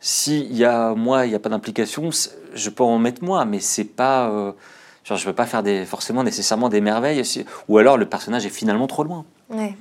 s'il 0.00 0.52
y 0.52 0.64
a 0.64 0.94
moi, 0.94 1.26
il 1.26 1.28
n'y 1.28 1.36
a 1.36 1.38
pas 1.38 1.48
d'implication, 1.48 2.10
je 2.54 2.70
peux 2.70 2.82
en 2.82 2.98
mettre 2.98 3.22
moi, 3.22 3.44
mais 3.44 3.60
c'est 3.60 3.84
pas. 3.84 4.28
Euh, 4.30 4.52
genre, 5.04 5.16
je 5.16 5.22
ne 5.22 5.28
veux 5.28 5.34
pas 5.34 5.46
faire 5.46 5.62
des, 5.62 5.84
forcément 5.84 6.24
nécessairement 6.24 6.68
des 6.68 6.80
merveilles, 6.80 7.22
ou 7.68 7.78
alors 7.78 7.96
le 7.98 8.06
personnage 8.06 8.46
est 8.46 8.50
finalement 8.50 8.88
trop 8.88 9.04
loin. 9.04 9.24
Ouais. 9.48 9.76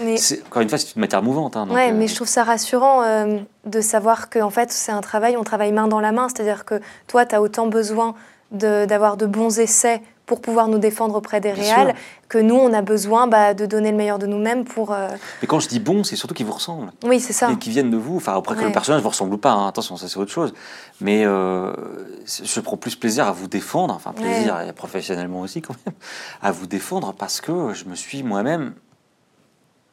Encore 0.00 0.62
une 0.62 0.68
fois, 0.68 0.78
c'est 0.78 0.94
une 0.94 1.00
matière 1.00 1.22
mouvante. 1.22 1.56
Hein, 1.56 1.66
oui, 1.70 1.92
mais 1.92 2.04
euh, 2.04 2.06
je 2.06 2.14
trouve 2.14 2.28
ça 2.28 2.44
rassurant 2.44 3.02
euh, 3.02 3.38
de 3.64 3.80
savoir 3.80 4.30
qu'en 4.30 4.50
fait, 4.50 4.70
c'est 4.70 4.92
un 4.92 5.00
travail, 5.00 5.36
on 5.36 5.44
travaille 5.44 5.72
main 5.72 5.88
dans 5.88 6.00
la 6.00 6.12
main. 6.12 6.28
C'est-à-dire 6.28 6.64
que 6.64 6.80
toi, 7.06 7.26
tu 7.26 7.34
as 7.34 7.42
autant 7.42 7.66
besoin 7.66 8.14
d'avoir 8.50 9.16
de, 9.16 9.26
bons 9.26 9.58
essais 9.58 10.00
pour 10.24 10.40
pouvoir 10.40 10.68
nous 10.68 10.78
défendre 10.78 11.14
auprès 11.14 11.40
des 11.40 11.52
réals, 11.52 11.94
que 12.28 12.36
nous, 12.36 12.54
on 12.54 12.72
a 12.74 12.82
besoin 12.82 13.26
bah, 13.26 13.54
de 13.54 13.64
donner 13.64 13.90
le 13.90 13.96
meilleur 13.96 14.18
de 14.18 14.26
nous-mêmes 14.26 14.64
pour... 14.64 14.92
Euh, 14.92 15.08
mais 15.40 15.48
quand 15.48 15.58
je 15.58 15.68
dis 15.68 15.80
bon, 15.80 16.04
c'est 16.04 16.16
surtout 16.16 16.34
qu'ils 16.34 16.44
vous 16.44 16.52
ressemblent. 16.52 16.92
Oui, 17.02 17.18
c'est 17.18 17.32
ça. 17.32 17.50
Et 17.50 17.56
qui 17.56 17.70
viennent 17.70 17.90
de 17.90 17.96
vous. 17.96 18.16
Enfin, 18.16 18.36
après 18.36 18.54
que 18.54 18.62
le 18.62 18.72
personnage 18.72 19.00
vous 19.00 19.08
ressemble 19.08 19.32
ou 19.34 19.38
pas, 19.38 19.52
hein, 19.52 19.68
attention, 19.68 19.96
ça 19.96 20.06
c'est 20.06 20.18
autre 20.18 20.30
chose. 20.30 20.52
Mais 21.00 21.24
je 21.24 22.60
prends 22.60 22.76
plus 22.76 22.94
plaisir 22.94 23.26
à 23.26 23.32
vous 23.32 23.48
défendre, 23.48 23.94
enfin 23.94 24.12
plaisir, 24.12 24.60
et 24.60 24.72
professionnellement 24.72 25.40
aussi 25.40 25.62
quand 25.62 25.74
même, 25.86 25.94
à 26.42 26.52
vous 26.52 26.66
défendre 26.66 27.14
parce 27.14 27.40
que 27.40 27.72
je 27.72 27.86
me 27.86 27.94
suis 27.94 28.22
moi-même 28.22 28.74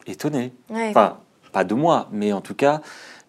étonné. 0.07 0.53
Enfin, 0.71 1.17
pas 1.51 1.63
de 1.63 1.73
moi, 1.73 2.07
mais 2.11 2.33
en 2.33 2.41
tout 2.41 2.55
cas 2.55 2.81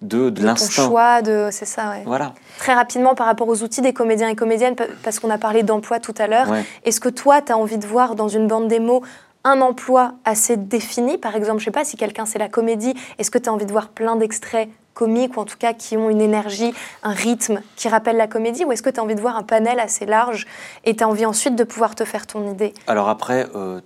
de, 0.03 0.31
de, 0.31 0.43
l'instinct. 0.43 0.87
choix, 0.87 1.22
de, 1.22 1.49
c'est 1.51 1.64
ça. 1.64 1.91
Ouais. 1.91 2.03
Voilà. 2.05 2.35
Très 2.59 2.74
rapidement 2.74 3.14
par 3.14 3.27
rapport 3.27 3.49
aux 3.49 3.62
outils 3.62 3.81
des 3.81 3.93
comédiens 3.93 4.29
et 4.29 4.37
comédiennes, 4.37 4.74
parce 5.03 5.18
qu'on 5.18 5.31
a 5.31 5.39
parlé 5.39 5.62
d'emploi 5.62 6.01
tout 6.01 6.14
à 6.18 6.27
l'heure. 6.27 6.49
Est-ce 6.85 7.01
que 7.01 7.09
toi, 7.09 7.41
tu 7.41 7.53
as 7.53 7.59
envie 7.59 7.79
de 7.79 7.87
voir 7.87 8.14
dans 8.14 8.29
une 8.29 8.47
bande 8.47 8.68
démo 8.68 9.03
un 9.45 9.61
emploi 9.61 10.14
assez 10.24 10.57
défini? 10.57 11.18
Par 11.18 11.35
exemple, 11.37 11.61
je 11.61 11.66
sais 11.66 11.70
pas 11.70 11.85
si 11.85 11.97
quelqu'un 11.97 12.27
c'est 12.27 12.39
la 12.39 12.49
comédie, 12.49 12.95
est-ce 13.18 13.31
que 13.31 13.39
tu 13.39 13.49
as 13.49 13.53
envie 13.53 13.66
de 13.66 13.72
voir 13.72 13.89
plein 13.89 14.16
d'extraits 14.16 14.68
comiques 14.93 15.37
ou 15.37 15.41
en 15.41 15.45
tout 15.45 15.59
cas 15.59 15.72
qui 15.74 15.97
ont 15.97 16.11
une 16.11 16.22
énergie, 16.22 16.74
un 17.03 17.12
rythme 17.12 17.61
qui 17.77 17.89
rappelle 17.89 18.16
la 18.16 18.27
comédie 18.27 18.64
Ou 18.64 18.72
est-ce 18.72 18.83
que 18.83 18.91
tu 18.91 18.99
as 18.99 19.03
envie 19.03 19.14
de 19.14 19.20
voir 19.20 19.37
un 19.37 19.43
panel 19.43 19.79
assez 19.79 20.07
large 20.07 20.47
et 20.85 20.97
tu 20.97 21.05
as 21.05 21.09
envie 21.09 21.27
ensuite 21.27 21.55
de 21.55 21.64
pouvoir 21.64 21.95
te 21.95 22.05
faire 22.05 22.27
ton 22.27 22.51
idée? 22.51 22.74
Alors 22.87 23.09
après, 23.09 23.47
euh, 23.55 23.81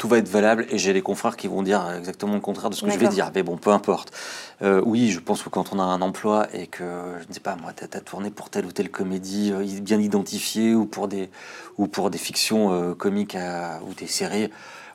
tout 0.00 0.08
va 0.08 0.16
être 0.16 0.30
valable 0.30 0.66
et 0.70 0.78
j'ai 0.78 0.94
les 0.94 1.02
confrères 1.02 1.36
qui 1.36 1.46
vont 1.46 1.62
dire 1.62 1.86
exactement 1.92 2.32
le 2.32 2.40
contraire 2.40 2.70
de 2.70 2.74
ce 2.74 2.86
que 2.86 2.90
je 2.90 2.98
vais 2.98 3.08
dire. 3.08 3.30
Mais 3.34 3.42
bon, 3.42 3.58
peu 3.58 3.68
importe. 3.68 4.10
Euh, 4.62 4.80
oui, 4.86 5.10
je 5.10 5.20
pense 5.20 5.42
que 5.42 5.50
quand 5.50 5.74
on 5.74 5.78
a 5.78 5.82
un 5.82 6.00
emploi 6.00 6.46
et 6.54 6.68
que, 6.68 6.84
je 7.20 7.28
ne 7.28 7.34
sais 7.34 7.40
pas, 7.40 7.54
moi, 7.56 7.74
tu 7.74 7.84
as, 7.84 8.00
tourné 8.00 8.30
pour 8.30 8.48
telle 8.48 8.64
ou 8.64 8.72
telle 8.72 8.90
comédie 8.90 9.52
euh, 9.52 9.62
bien 9.82 10.00
identifiée 10.00 10.74
ou 10.74 10.86
pour 10.86 11.06
des, 11.06 11.28
ou 11.76 11.86
pour 11.86 12.08
des 12.08 12.16
fictions 12.16 12.72
euh, 12.72 12.94
comiques 12.94 13.36
ou 13.86 13.92
des 13.92 14.06
séries, 14.06 14.50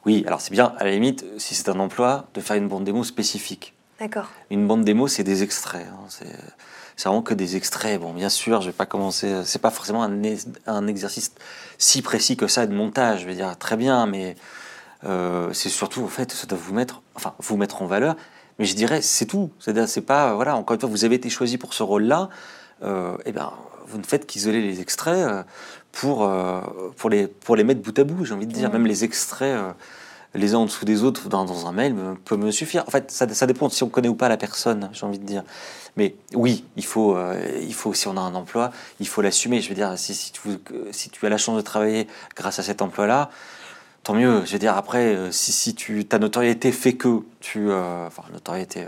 oui, 0.07 0.23
alors 0.25 0.41
c'est 0.41 0.51
bien, 0.51 0.73
à 0.79 0.83
la 0.83 0.89
limite, 0.89 1.23
si 1.37 1.53
c'est 1.53 1.69
un 1.69 1.79
emploi, 1.79 2.25
de 2.33 2.41
faire 2.41 2.55
une 2.55 2.67
bande 2.67 2.83
démo 2.83 3.03
spécifique. 3.03 3.75
D'accord. 3.99 4.31
Une 4.49 4.65
bande 4.65 4.85
démo, 4.85 5.07
c'est 5.07 5.23
des 5.23 5.43
extraits. 5.43 5.85
Hein, 5.87 6.05
c'est 6.09 7.07
vraiment 7.07 7.21
que 7.21 7.35
des 7.35 7.57
extraits. 7.57 8.01
Bon, 8.01 8.11
bien 8.11 8.29
sûr, 8.29 8.61
je 8.61 8.67
vais 8.67 8.73
pas 8.73 8.87
commencer. 8.87 9.41
C'est 9.45 9.61
pas 9.61 9.69
forcément 9.69 10.01
un, 10.01 10.19
un, 10.65 10.87
exercice 10.87 11.31
si 11.77 12.01
précis 12.01 12.37
que 12.37 12.47
ça 12.47 12.65
de 12.65 12.73
montage. 12.73 13.21
Je 13.21 13.27
vais 13.27 13.35
dire 13.35 13.55
très 13.57 13.77
bien, 13.77 14.07
mais 14.07 14.35
euh, 15.05 15.53
c'est 15.53 15.69
surtout, 15.69 16.03
en 16.03 16.07
fait, 16.07 16.31
ça 16.31 16.47
doit 16.47 16.57
vous 16.57 16.73
mettre, 16.73 17.01
enfin, 17.15 17.33
vous 17.39 17.57
mettre 17.57 17.81
en 17.81 17.87
valeur. 17.87 18.15
Mais 18.59 18.65
je 18.65 18.75
dirais, 18.75 19.01
c'est 19.01 19.25
tout. 19.25 19.51
C'est-à-dire, 19.59 19.87
c'est 19.87 20.01
pas, 20.01 20.33
voilà, 20.33 20.55
encore 20.55 20.75
une 20.75 20.79
fois, 20.79 20.89
vous 20.89 21.05
avez 21.05 21.15
été 21.15 21.29
choisi 21.29 21.57
pour 21.57 21.73
ce 21.73 21.83
rôle-là. 21.83 22.29
Euh, 22.83 23.15
et 23.19 23.27
eh 23.27 23.31
ben, 23.31 23.53
vous 23.87 23.97
ne 23.97 24.03
faites 24.03 24.25
qu'isoler 24.25 24.61
les 24.61 24.81
extraits 24.81 25.15
euh, 25.15 25.43
pour, 25.91 26.29
pour, 26.97 27.09
les, 27.09 27.27
pour 27.27 27.55
les 27.55 27.63
mettre 27.63 27.81
bout 27.81 27.97
à 27.97 28.03
bout, 28.03 28.25
j'ai 28.25 28.33
envie 28.33 28.47
de 28.47 28.53
dire. 28.53 28.71
Même 28.71 28.85
les 28.85 29.03
extraits 29.03 29.57
les 30.35 30.53
uns 30.53 30.59
en 30.59 30.65
dessous 30.65 30.85
des 30.85 31.03
autres 31.03 31.29
dans, 31.29 31.67
un 31.67 31.71
mail 31.71 31.95
peut 32.25 32.35
me 32.35 32.51
suffire. 32.51 32.83
En 32.87 32.91
fait, 32.91 33.09
ça, 33.09 33.27
ça, 33.33 33.47
dépend 33.47 33.69
si 33.69 33.83
on 33.83 33.89
connaît 33.89 34.09
ou 34.09 34.15
pas 34.15 34.29
la 34.29 34.37
personne, 34.37 34.89
j'ai 34.91 35.05
envie 35.05 35.19
de 35.19 35.25
dire. 35.25 35.43
Mais 35.97 36.15
oui, 36.33 36.65
il 36.75 36.85
faut, 36.85 37.15
euh, 37.15 37.39
il 37.61 37.73
faut, 37.73 37.93
si 37.93 38.07
on 38.07 38.17
a 38.17 38.21
un 38.21 38.35
emploi, 38.35 38.71
il 38.99 39.07
faut 39.07 39.21
l'assumer. 39.21 39.61
Je 39.61 39.69
veux 39.69 39.75
dire, 39.75 39.97
si, 39.97 40.13
si, 40.13 40.31
tu, 40.31 40.41
si 40.91 41.09
tu 41.09 41.25
as 41.25 41.29
la 41.29 41.37
chance 41.37 41.55
de 41.55 41.61
travailler 41.61 42.07
grâce 42.35 42.59
à 42.59 42.63
cet 42.63 42.81
emploi-là, 42.81 43.29
tant 44.05 44.13
mieux. 44.13 44.45
Je 44.45 44.53
veux 44.53 44.59
dire, 44.59 44.77
après, 44.77 45.15
euh, 45.15 45.31
si, 45.31 45.51
si 45.51 45.75
tu, 45.75 46.05
ta 46.05 46.19
notoriété 46.19 46.71
fait 46.71 46.93
que 46.93 47.23
tu. 47.41 47.69
Euh, 47.69 48.07
enfin, 48.07 48.23
notoriété. 48.31 48.85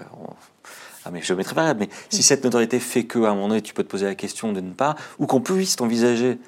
ah, 1.03 1.11
mais 1.11 1.21
je 1.21 1.33
mettrai 1.33 1.55
pas 1.55 1.73
mais 1.73 1.89
si 2.09 2.23
cette 2.23 2.45
notoriété 2.45 2.79
fait 2.79 3.03
que, 3.03 3.19
à 3.19 3.31
un 3.31 3.33
moment 3.33 3.49
donné, 3.49 3.61
tu 3.61 3.73
peux 3.73 3.83
te 3.83 3.89
poser 3.89 4.05
la 4.05 4.15
question 4.15 4.53
de 4.53 4.61
ne 4.61 4.71
pas, 4.71 4.95
ou 5.19 5.25
qu'on 5.25 5.41
puisse 5.41 5.75
t'envisager 5.75 6.39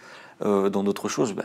euh, 0.45 0.69
dans 0.69 0.83
d'autres 0.83 1.09
choses, 1.09 1.33
bah, 1.33 1.43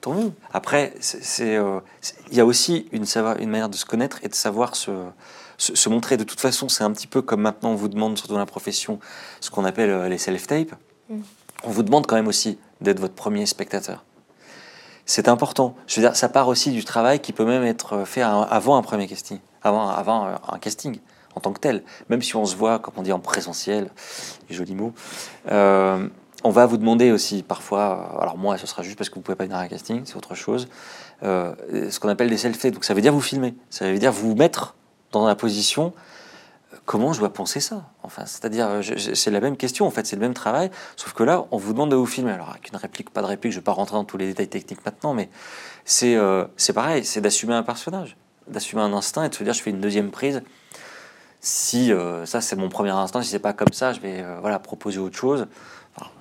tant 0.00 0.14
mieux. 0.14 0.32
Après, 0.54 0.94
il 1.40 2.34
y 2.34 2.40
a 2.40 2.46
aussi 2.46 2.88
une, 2.92 3.04
une 3.40 3.50
manière 3.50 3.68
de 3.68 3.76
se 3.76 3.84
connaître 3.84 4.20
et 4.22 4.28
de 4.28 4.34
savoir 4.34 4.76
se, 4.76 4.92
se, 5.58 5.88
montrer. 5.88 6.16
De 6.16 6.24
toute 6.24 6.40
façon, 6.40 6.68
c'est 6.68 6.84
un 6.84 6.92
petit 6.92 7.08
peu 7.08 7.20
comme 7.20 7.40
maintenant 7.40 7.72
on 7.72 7.76
vous 7.76 7.88
demande, 7.88 8.16
surtout 8.16 8.34
dans 8.34 8.38
la 8.38 8.46
profession, 8.46 9.00
ce 9.40 9.50
qu'on 9.50 9.64
appelle 9.64 10.08
les 10.08 10.18
self-tapes. 10.18 10.74
Mm. 11.08 11.20
On 11.64 11.70
vous 11.70 11.82
demande 11.82 12.06
quand 12.06 12.16
même 12.16 12.28
aussi 12.28 12.58
d'être 12.80 13.00
votre 13.00 13.14
premier 13.14 13.44
spectateur. 13.44 14.04
C'est 15.06 15.28
important. 15.28 15.74
Ça 15.86 16.28
part 16.28 16.48
aussi 16.48 16.70
du 16.70 16.84
travail 16.84 17.20
qui 17.20 17.32
peut 17.32 17.44
même 17.44 17.64
être 17.64 18.04
fait 18.04 18.22
avant 18.22 18.76
un 18.76 18.82
premier 18.82 19.06
casting, 19.06 19.38
avant, 19.62 19.88
avant 19.88 20.28
un 20.48 20.58
casting 20.58 20.98
en 21.34 21.40
tant 21.40 21.52
que 21.52 21.60
tel. 21.60 21.82
Même 22.08 22.22
si 22.22 22.36
on 22.36 22.44
se 22.44 22.56
voit, 22.56 22.78
comme 22.78 22.94
on 22.96 23.02
dit, 23.02 23.12
en 23.12 23.20
présentiel, 23.20 23.90
les 24.48 24.56
jolis 24.56 24.74
mots. 24.74 24.92
Euh, 25.50 26.08
on 26.42 26.50
va 26.50 26.66
vous 26.66 26.78
demander 26.78 27.12
aussi 27.12 27.42
parfois, 27.42 28.16
alors 28.18 28.38
moi 28.38 28.56
ce 28.56 28.66
sera 28.66 28.82
juste 28.82 28.96
parce 28.96 29.10
que 29.10 29.16
vous 29.16 29.20
pouvez 29.20 29.36
pas 29.36 29.44
venir 29.44 29.58
à 29.58 29.60
un 29.60 29.68
casting, 29.68 30.02
c'est 30.06 30.16
autre 30.16 30.34
chose, 30.34 30.68
euh, 31.22 31.54
ce 31.90 32.00
qu'on 32.00 32.08
appelle 32.08 32.30
des 32.30 32.38
self-tapes. 32.38 32.72
Donc 32.72 32.84
ça 32.84 32.94
veut 32.94 33.02
dire 33.02 33.12
vous 33.12 33.20
filmer, 33.20 33.54
ça 33.68 33.90
veut 33.90 33.98
dire 33.98 34.12
vous 34.12 34.34
mettre 34.34 34.74
dans 35.12 35.26
la 35.26 35.34
position 35.34 35.92
euh, 35.96 36.09
comment 36.84 37.12
je 37.12 37.20
dois 37.20 37.32
penser 37.32 37.60
ça 37.60 37.84
Enfin, 38.02 38.26
c'est-à-dire, 38.26 38.66
euh, 38.68 38.82
c'est 39.14 39.30
la 39.30 39.40
même 39.40 39.56
question, 39.56 39.86
en 39.86 39.90
fait, 39.90 40.06
c'est 40.06 40.16
le 40.16 40.22
même 40.22 40.34
travail, 40.34 40.70
sauf 40.96 41.12
que 41.12 41.22
là, 41.22 41.46
on 41.50 41.56
vous 41.56 41.72
demande 41.72 41.90
de 41.90 41.96
vous 41.96 42.06
filmer. 42.06 42.32
Alors, 42.32 42.50
avec 42.50 42.70
une 42.70 42.76
réplique, 42.76 43.10
pas 43.10 43.22
de 43.22 43.26
réplique, 43.26 43.52
je 43.52 43.58
ne 43.58 43.60
vais 43.60 43.64
pas 43.64 43.72
rentrer 43.72 43.94
dans 43.94 44.04
tous 44.04 44.16
les 44.16 44.26
détails 44.26 44.48
techniques 44.48 44.84
maintenant, 44.84 45.14
mais 45.14 45.28
c'est 45.84 46.16
c'est 46.56 46.72
pareil, 46.72 47.04
c'est 47.04 47.20
d'assumer 47.20 47.54
un 47.54 47.62
personnage, 47.62 48.16
d'assumer 48.46 48.82
un 48.82 48.92
instinct 48.92 49.24
et 49.24 49.28
de 49.28 49.34
se 49.34 49.44
dire, 49.44 49.52
je 49.52 49.62
fais 49.62 49.70
une 49.70 49.80
deuxième 49.80 50.10
prise. 50.10 50.42
Si 51.40 51.90
ça, 52.24 52.40
c'est 52.40 52.56
mon 52.56 52.68
premier 52.68 52.90
instinct, 52.90 53.22
si 53.22 53.30
c'est 53.30 53.38
pas 53.38 53.52
comme 53.52 53.72
ça, 53.72 53.92
je 53.92 54.00
vais 54.00 54.24
voilà, 54.40 54.58
proposer 54.58 54.98
autre 54.98 55.16
chose 55.16 55.46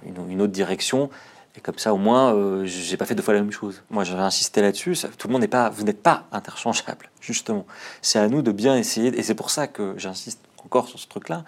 une, 0.05 0.41
autre 0.41 0.53
direction. 0.53 1.09
Et 1.55 1.61
comme 1.61 1.77
ça, 1.77 1.93
au 1.93 1.97
moins, 1.97 2.33
euh, 2.33 2.65
j'ai 2.65 2.95
pas 2.95 3.05
fait 3.05 3.15
deux 3.15 3.23
fois 3.23 3.33
la 3.33 3.41
même 3.41 3.51
chose. 3.51 3.81
Moi, 3.89 4.03
j'avais 4.03 4.21
insisté 4.21 4.61
là-dessus. 4.61 4.95
Tout 5.17 5.27
le 5.27 5.33
monde 5.33 5.41
n'est 5.41 5.47
pas, 5.47 5.69
vous 5.69 5.83
n'êtes 5.83 6.01
pas 6.01 6.25
interchangeable, 6.31 7.09
justement. 7.21 7.65
C'est 8.01 8.19
à 8.19 8.27
nous 8.27 8.41
de 8.41 8.51
bien 8.51 8.77
essayer. 8.77 9.17
Et 9.17 9.23
c'est 9.23 9.35
pour 9.35 9.49
ça 9.49 9.67
que 9.67 9.95
j'insiste 9.97 10.39
encore 10.63 10.87
sur 10.87 10.99
ce 10.99 11.07
truc-là. 11.07 11.43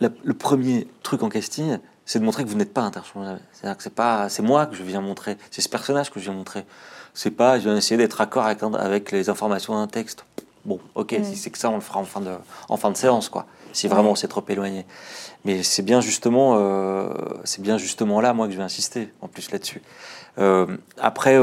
Le 0.00 0.34
premier 0.34 0.86
truc 1.02 1.24
en 1.24 1.28
casting, 1.28 1.78
c'est 2.08 2.18
de 2.18 2.24
montrer 2.24 2.42
que 2.42 2.48
vous 2.48 2.56
n'êtes 2.56 2.72
pas 2.72 2.80
interchangeable. 2.80 3.40
C'est-à-dire 3.52 3.76
que 3.76 3.82
c'est 3.82 3.94
pas, 3.94 4.30
c'est 4.30 4.40
moi 4.40 4.64
que 4.64 4.74
je 4.74 4.82
viens 4.82 5.02
montrer. 5.02 5.36
C'est 5.50 5.60
ce 5.60 5.68
personnage 5.68 6.10
que 6.10 6.18
je 6.18 6.24
viens 6.24 6.32
montrer. 6.32 6.64
C'est 7.12 7.30
pas, 7.30 7.58
je 7.58 7.64
viens 7.64 7.76
essayer 7.76 7.98
d'être 7.98 8.22
accord 8.22 8.46
avec, 8.46 9.12
les 9.12 9.28
informations 9.28 9.74
d'un 9.74 9.88
texte. 9.88 10.24
Bon, 10.64 10.80
ok, 10.94 11.16
si 11.22 11.36
c'est 11.36 11.50
que 11.50 11.58
ça, 11.58 11.70
on 11.70 11.76
le 11.76 11.80
fera 11.80 12.00
en 12.00 12.04
fin 12.04 12.20
de, 12.20 12.32
en 12.68 12.76
fin 12.76 12.90
de 12.90 12.96
séance, 12.96 13.28
quoi. 13.28 13.46
Si 13.72 13.88
vraiment 13.88 14.14
c'est 14.14 14.28
trop 14.28 14.44
éloigné. 14.48 14.86
Mais 15.44 15.62
c'est 15.62 15.82
bien 15.82 16.00
justement, 16.00 16.56
euh, 16.56 17.08
c'est 17.44 17.62
bien 17.62 17.78
justement 17.78 18.20
là, 18.20 18.32
moi, 18.34 18.46
que 18.46 18.52
je 18.52 18.58
vais 18.58 18.64
insister, 18.64 19.12
en 19.20 19.28
plus 19.28 19.50
là-dessus. 19.50 19.82
Euh, 20.38 20.66
après, 20.98 21.38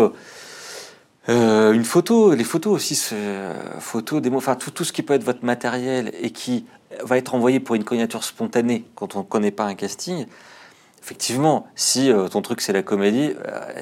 euh, 1.30 1.74
une 1.74 1.86
photo, 1.86 2.34
les 2.34 2.44
photos 2.44 2.74
aussi, 2.74 3.16
photos, 3.80 4.22
des 4.22 4.30
enfin 4.32 4.56
tout, 4.56 4.72
tout 4.72 4.84
ce 4.84 4.94
qui 4.94 5.02
peut 5.02 5.14
être 5.14 5.24
votre 5.24 5.46
matériel 5.46 6.12
et 6.22 6.32
qui 6.32 6.66
va 7.04 7.18
être 7.18 7.36
envoyé 7.36 7.60
pour 7.60 7.76
une 7.76 7.84
candidature 7.84 8.24
spontanée 8.24 8.86
quand 8.96 9.16
on 9.16 9.20
ne 9.20 9.24
connaît 9.24 9.52
pas 9.52 9.66
un 9.66 9.76
casting. 9.76 10.26
Effectivement, 11.06 11.68
si 11.76 12.12
ton 12.32 12.42
truc 12.42 12.62
c'est 12.62 12.74
la 12.74 12.82
comédie, 12.82 13.34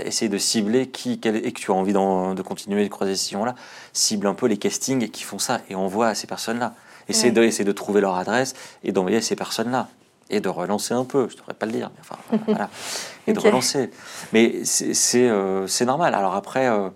essaye 0.03 0.27
de 0.27 0.37
cibler 0.37 0.89
qui 0.89 1.13
et 1.13 1.53
que 1.53 1.59
tu 1.59 1.71
as 1.71 1.73
envie 1.73 1.93
de 1.93 2.41
continuer 2.41 2.83
de 2.83 2.89
croiser 2.89 3.15
ce 3.15 3.29
sillon-là, 3.29 3.55
cible 3.93 4.27
un 4.27 4.33
peu 4.33 4.45
les 4.45 4.57
castings 4.57 5.09
qui 5.09 5.23
font 5.23 5.39
ça 5.39 5.61
et 5.69 5.75
envoie 5.75 6.09
à 6.09 6.15
ces 6.15 6.27
personnes-là. 6.27 6.73
Essaye, 7.07 7.31
de, 7.31 7.63
de 7.63 7.71
trouver 7.71 8.01
leur 8.01 8.17
adresse 8.17 8.55
et 8.83 8.91
d'envoyer 8.91 9.17
à 9.17 9.21
ces 9.21 9.37
personnes-là 9.37 9.87
et 10.29 10.39
de 10.39 10.49
relancer 10.49 10.93
un 10.93 11.05
peu. 11.05 11.27
Je 11.29 11.35
ne 11.35 11.39
devrais 11.39 11.53
pas 11.53 11.65
le 11.65 11.71
dire, 11.71 11.91
mais 11.95 12.01
enfin, 12.01 12.41
voilà. 12.47 12.69
Et 13.27 13.31
de 13.31 13.39
relancer. 13.39 13.89
Mais 14.33 14.65
c'est 14.65 15.29
euh, 15.29 15.65
normal. 15.85 16.13
Alors 16.13 16.35
après, 16.35 16.67
euh, 16.67 16.89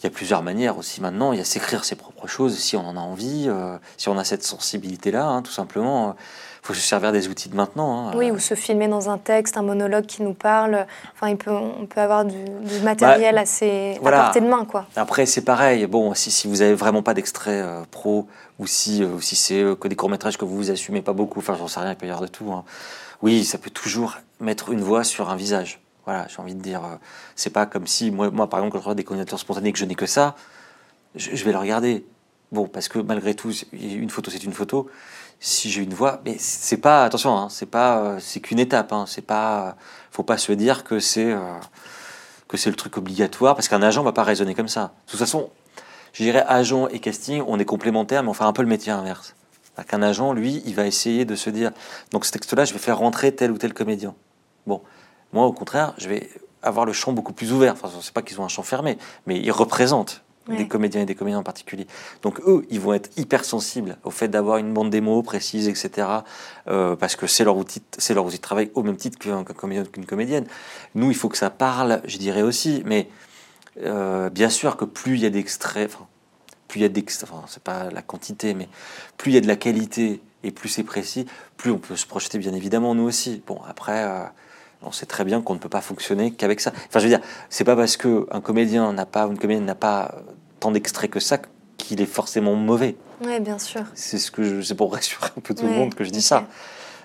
il 0.00 0.04
y 0.04 0.06
a 0.08 0.10
plusieurs 0.10 0.42
manières 0.42 0.76
aussi 0.76 1.00
maintenant. 1.00 1.32
Il 1.32 1.38
y 1.38 1.40
a 1.40 1.44
s'écrire 1.44 1.84
ses 1.84 1.94
propres 1.94 2.26
choses 2.26 2.58
si 2.58 2.76
on 2.76 2.84
en 2.84 2.96
a 2.96 3.00
envie, 3.00 3.44
euh, 3.46 3.78
si 3.96 4.08
on 4.08 4.18
a 4.18 4.24
cette 4.24 4.42
sensibilité-là, 4.42 5.24
hein, 5.24 5.42
tout 5.42 5.52
simplement 5.52 6.16
faut 6.66 6.74
se 6.74 6.80
servir 6.80 7.12
des 7.12 7.28
outils 7.28 7.48
de 7.48 7.54
maintenant. 7.54 8.08
Hein. 8.08 8.12
Oui, 8.16 8.32
ou 8.32 8.40
se 8.40 8.54
filmer 8.54 8.88
dans 8.88 9.08
un 9.08 9.18
texte, 9.18 9.56
un 9.56 9.62
monologue 9.62 10.06
qui 10.06 10.22
nous 10.22 10.34
parle. 10.34 10.86
Enfin, 11.14 11.28
il 11.28 11.36
peut, 11.36 11.52
on 11.52 11.86
peut 11.86 12.00
avoir 12.00 12.24
du, 12.24 12.36
matériel 12.82 13.36
bah, 13.36 13.42
assez 13.42 13.98
à 14.04 14.10
portée 14.10 14.40
de 14.40 14.48
main, 14.48 14.64
quoi. 14.64 14.86
Après, 14.96 15.26
c'est 15.26 15.42
pareil. 15.42 15.86
Bon, 15.86 16.12
si, 16.14 16.32
si 16.32 16.48
vous 16.48 16.62
avez 16.62 16.74
vraiment 16.74 17.02
pas 17.02 17.14
d'extrait 17.14 17.62
euh, 17.62 17.82
pro, 17.90 18.26
ou 18.58 18.66
si, 18.66 19.04
euh, 19.04 19.20
si 19.20 19.36
c'est 19.36 19.62
euh, 19.62 19.76
que 19.76 19.86
des 19.86 19.94
courts 19.94 20.10
métrages 20.10 20.36
que 20.36 20.44
vous 20.44 20.56
vous 20.56 20.70
assumez 20.72 21.02
pas 21.02 21.12
beaucoup, 21.12 21.38
enfin, 21.38 21.54
j'en 21.56 21.68
sais 21.68 21.78
rien, 21.78 21.92
il 21.92 21.96
peut 21.96 22.06
y 22.06 22.10
avoir 22.10 22.22
de 22.22 22.32
tout. 22.32 22.52
Hein. 22.52 22.64
Oui, 23.22 23.44
ça 23.44 23.58
peut 23.58 23.70
toujours 23.70 24.16
mettre 24.40 24.72
une 24.72 24.80
voix 24.80 25.04
sur 25.04 25.30
un 25.30 25.36
visage. 25.36 25.80
Voilà, 26.04 26.26
j'ai 26.28 26.40
envie 26.40 26.54
de 26.54 26.62
dire, 26.62 26.82
c'est 27.36 27.50
pas 27.50 27.66
comme 27.66 27.86
si 27.86 28.10
moi, 28.10 28.30
moi, 28.30 28.48
par 28.48 28.60
exemple, 28.60 28.72
quand 28.72 28.78
je 28.78 28.84
regarde 28.84 28.98
des 28.98 29.04
candidatures 29.04 29.38
spontanées 29.38 29.72
que 29.72 29.78
je 29.78 29.84
n'ai 29.84 29.94
que 29.94 30.06
ça, 30.06 30.34
je, 31.14 31.34
je 31.34 31.44
vais 31.44 31.52
le 31.52 31.58
regarder. 31.58 32.04
Bon, 32.52 32.68
parce 32.68 32.88
que 32.88 33.00
malgré 33.00 33.34
tout, 33.34 33.52
une 33.72 34.10
photo, 34.10 34.30
c'est 34.30 34.44
une 34.44 34.52
photo 34.52 34.88
si 35.40 35.70
j'ai 35.70 35.82
une 35.82 35.94
voix, 35.94 36.20
mais 36.24 36.36
c'est 36.38 36.78
pas 36.78 37.04
attention, 37.04 37.36
hein, 37.36 37.48
c'est 37.50 37.66
pas 37.66 37.98
euh, 37.98 38.18
c'est 38.20 38.40
qu'une 38.40 38.58
étape. 38.58 38.92
Hein, 38.92 39.04
c'est 39.06 39.22
pas, 39.22 39.76
faut 40.10 40.22
pas 40.22 40.38
se 40.38 40.52
dire 40.52 40.84
que 40.84 40.98
c'est 40.98 41.32
euh, 41.32 41.40
que 42.48 42.56
c'est 42.56 42.70
le 42.70 42.76
truc 42.76 42.96
obligatoire 42.96 43.54
parce 43.54 43.68
qu'un 43.68 43.82
agent 43.82 44.02
va 44.02 44.12
pas 44.12 44.24
raisonner 44.24 44.54
comme 44.54 44.68
ça. 44.68 44.92
De 45.06 45.10
toute 45.10 45.20
façon, 45.20 45.50
je 46.12 46.22
dirais 46.22 46.44
agent 46.48 46.88
et 46.88 46.98
casting, 47.00 47.42
on 47.46 47.58
est 47.58 47.64
complémentaires, 47.64 48.22
mais 48.22 48.30
on 48.30 48.34
fait 48.34 48.44
un 48.44 48.52
peu 48.52 48.62
le 48.62 48.68
métier 48.68 48.92
inverse. 48.92 49.34
Qu'un 49.88 50.00
agent, 50.00 50.32
lui, 50.32 50.62
il 50.64 50.74
va 50.74 50.86
essayer 50.86 51.26
de 51.26 51.34
se 51.34 51.50
dire, 51.50 51.70
donc 52.10 52.24
ce 52.24 52.32
texte-là, 52.32 52.64
je 52.64 52.72
vais 52.72 52.78
faire 52.78 52.96
rentrer 52.96 53.34
tel 53.34 53.50
ou 53.50 53.58
tel 53.58 53.74
comédien. 53.74 54.14
Bon, 54.66 54.80
moi, 55.34 55.44
au 55.44 55.52
contraire, 55.52 55.92
je 55.98 56.08
vais 56.08 56.30
avoir 56.62 56.86
le 56.86 56.94
champ 56.94 57.12
beaucoup 57.12 57.34
plus 57.34 57.52
ouvert. 57.52 57.74
Enfin, 57.74 57.90
c'est 58.00 58.14
pas 58.14 58.22
qu'ils 58.22 58.40
ont 58.40 58.44
un 58.44 58.48
champ 58.48 58.62
fermé, 58.62 58.96
mais 59.26 59.38
ils 59.38 59.52
représentent 59.52 60.22
des 60.48 60.68
comédiens 60.68 61.02
et 61.02 61.06
des 61.06 61.14
comédiens 61.14 61.38
en 61.38 61.42
particulier. 61.42 61.86
Donc 62.22 62.40
eux, 62.40 62.64
ils 62.70 62.80
vont 62.80 62.94
être 62.94 63.10
hyper 63.16 63.44
sensibles 63.44 63.96
au 64.04 64.10
fait 64.10 64.28
d'avoir 64.28 64.58
une 64.58 64.72
bande 64.72 64.90
démo 64.90 65.22
précise, 65.22 65.68
etc. 65.68 66.08
Euh, 66.68 66.96
parce 66.96 67.16
que 67.16 67.26
c'est 67.26 67.44
leur 67.44 67.56
outil, 67.56 67.82
c'est 67.98 68.14
leur 68.14 68.24
outil 68.24 68.36
de 68.36 68.42
travail 68.42 68.70
au 68.74 68.82
même 68.82 68.96
titre 68.96 69.18
qu'un 69.18 69.44
comédien 69.44 69.84
qu'une 69.84 70.06
comédienne. 70.06 70.46
Nous, 70.94 71.10
il 71.10 71.16
faut 71.16 71.28
que 71.28 71.38
ça 71.38 71.50
parle, 71.50 72.00
je 72.04 72.18
dirais 72.18 72.42
aussi, 72.42 72.82
mais 72.86 73.08
euh, 73.82 74.30
bien 74.30 74.50
sûr 74.50 74.76
que 74.76 74.84
plus 74.84 75.14
il 75.14 75.20
y 75.20 75.26
a 75.26 75.30
d'extraits, 75.30 75.90
enfin, 75.92 76.06
plus 76.68 76.80
il 76.80 76.82
y 76.82 76.86
a 76.86 76.88
d'extraits, 76.88 77.30
enfin, 77.32 77.44
c'est 77.48 77.62
pas 77.62 77.90
la 77.90 78.02
quantité, 78.02 78.54
mais 78.54 78.68
plus 79.16 79.32
il 79.32 79.34
y 79.34 79.38
a 79.38 79.40
de 79.40 79.48
la 79.48 79.56
qualité 79.56 80.20
et 80.44 80.50
plus 80.50 80.68
c'est 80.68 80.84
précis, 80.84 81.26
plus 81.56 81.70
on 81.70 81.78
peut 81.78 81.96
se 81.96 82.06
projeter, 82.06 82.38
bien 82.38 82.52
évidemment, 82.54 82.94
nous 82.94 83.04
aussi. 83.04 83.42
Bon, 83.46 83.60
après. 83.68 84.04
Euh, 84.04 84.24
on 84.82 84.92
sait 84.92 85.06
très 85.06 85.24
bien 85.24 85.42
qu'on 85.42 85.54
ne 85.54 85.58
peut 85.58 85.68
pas 85.68 85.80
fonctionner 85.80 86.32
qu'avec 86.32 86.60
ça. 86.60 86.72
Enfin, 86.88 87.00
je 87.00 87.04
veux 87.04 87.10
dire, 87.10 87.20
c'est 87.48 87.64
pas 87.64 87.76
parce 87.76 87.96
qu'un 87.96 88.40
comédien 88.42 88.92
n'a 88.92 89.06
pas, 89.06 89.24
une 89.24 89.38
comédienne 89.38 89.64
n'a 89.64 89.74
pas 89.74 90.14
tant 90.60 90.70
d'extraits 90.70 91.10
que 91.10 91.20
ça 91.20 91.38
qu'il 91.76 92.00
est 92.00 92.06
forcément 92.06 92.54
mauvais. 92.54 92.96
Oui, 93.24 93.40
bien 93.40 93.58
sûr. 93.58 93.82
C'est 93.94 94.18
ce 94.18 94.30
que 94.30 94.62
c'est 94.62 94.74
pour 94.74 94.92
rassurer 94.92 95.30
un 95.36 95.40
peu 95.40 95.54
tout 95.54 95.66
le 95.66 95.72
monde 95.72 95.94
que 95.94 96.04
je 96.04 96.10
dis 96.10 96.22
ça. 96.22 96.46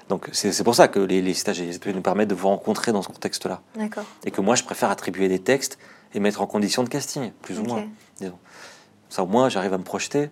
Donc 0.09 0.29
c'est 0.33 0.63
pour 0.63 0.75
ça 0.75 0.87
que 0.87 0.99
les, 0.99 1.21
les 1.21 1.33
stages 1.33 1.61
nous 1.61 2.01
permettent 2.01 2.29
de 2.29 2.35
vous 2.35 2.47
rencontrer 2.47 2.91
dans 2.91 3.01
ce 3.01 3.07
contexte-là. 3.07 3.61
D'accord. 3.75 4.03
Et 4.25 4.31
que 4.31 4.41
moi, 4.41 4.55
je 4.55 4.63
préfère 4.63 4.89
attribuer 4.89 5.27
des 5.27 5.39
textes 5.39 5.77
et 6.13 6.19
mettre 6.19 6.41
en 6.41 6.47
condition 6.47 6.83
de 6.83 6.89
casting, 6.89 7.31
plus 7.41 7.59
ou 7.59 7.63
moins. 7.63 7.85
Disons. 8.19 8.37
Ça, 9.09 9.23
au 9.23 9.27
moins, 9.27 9.49
j'arrive 9.49 9.73
à 9.73 9.77
me 9.77 9.83
projeter, 9.83 10.29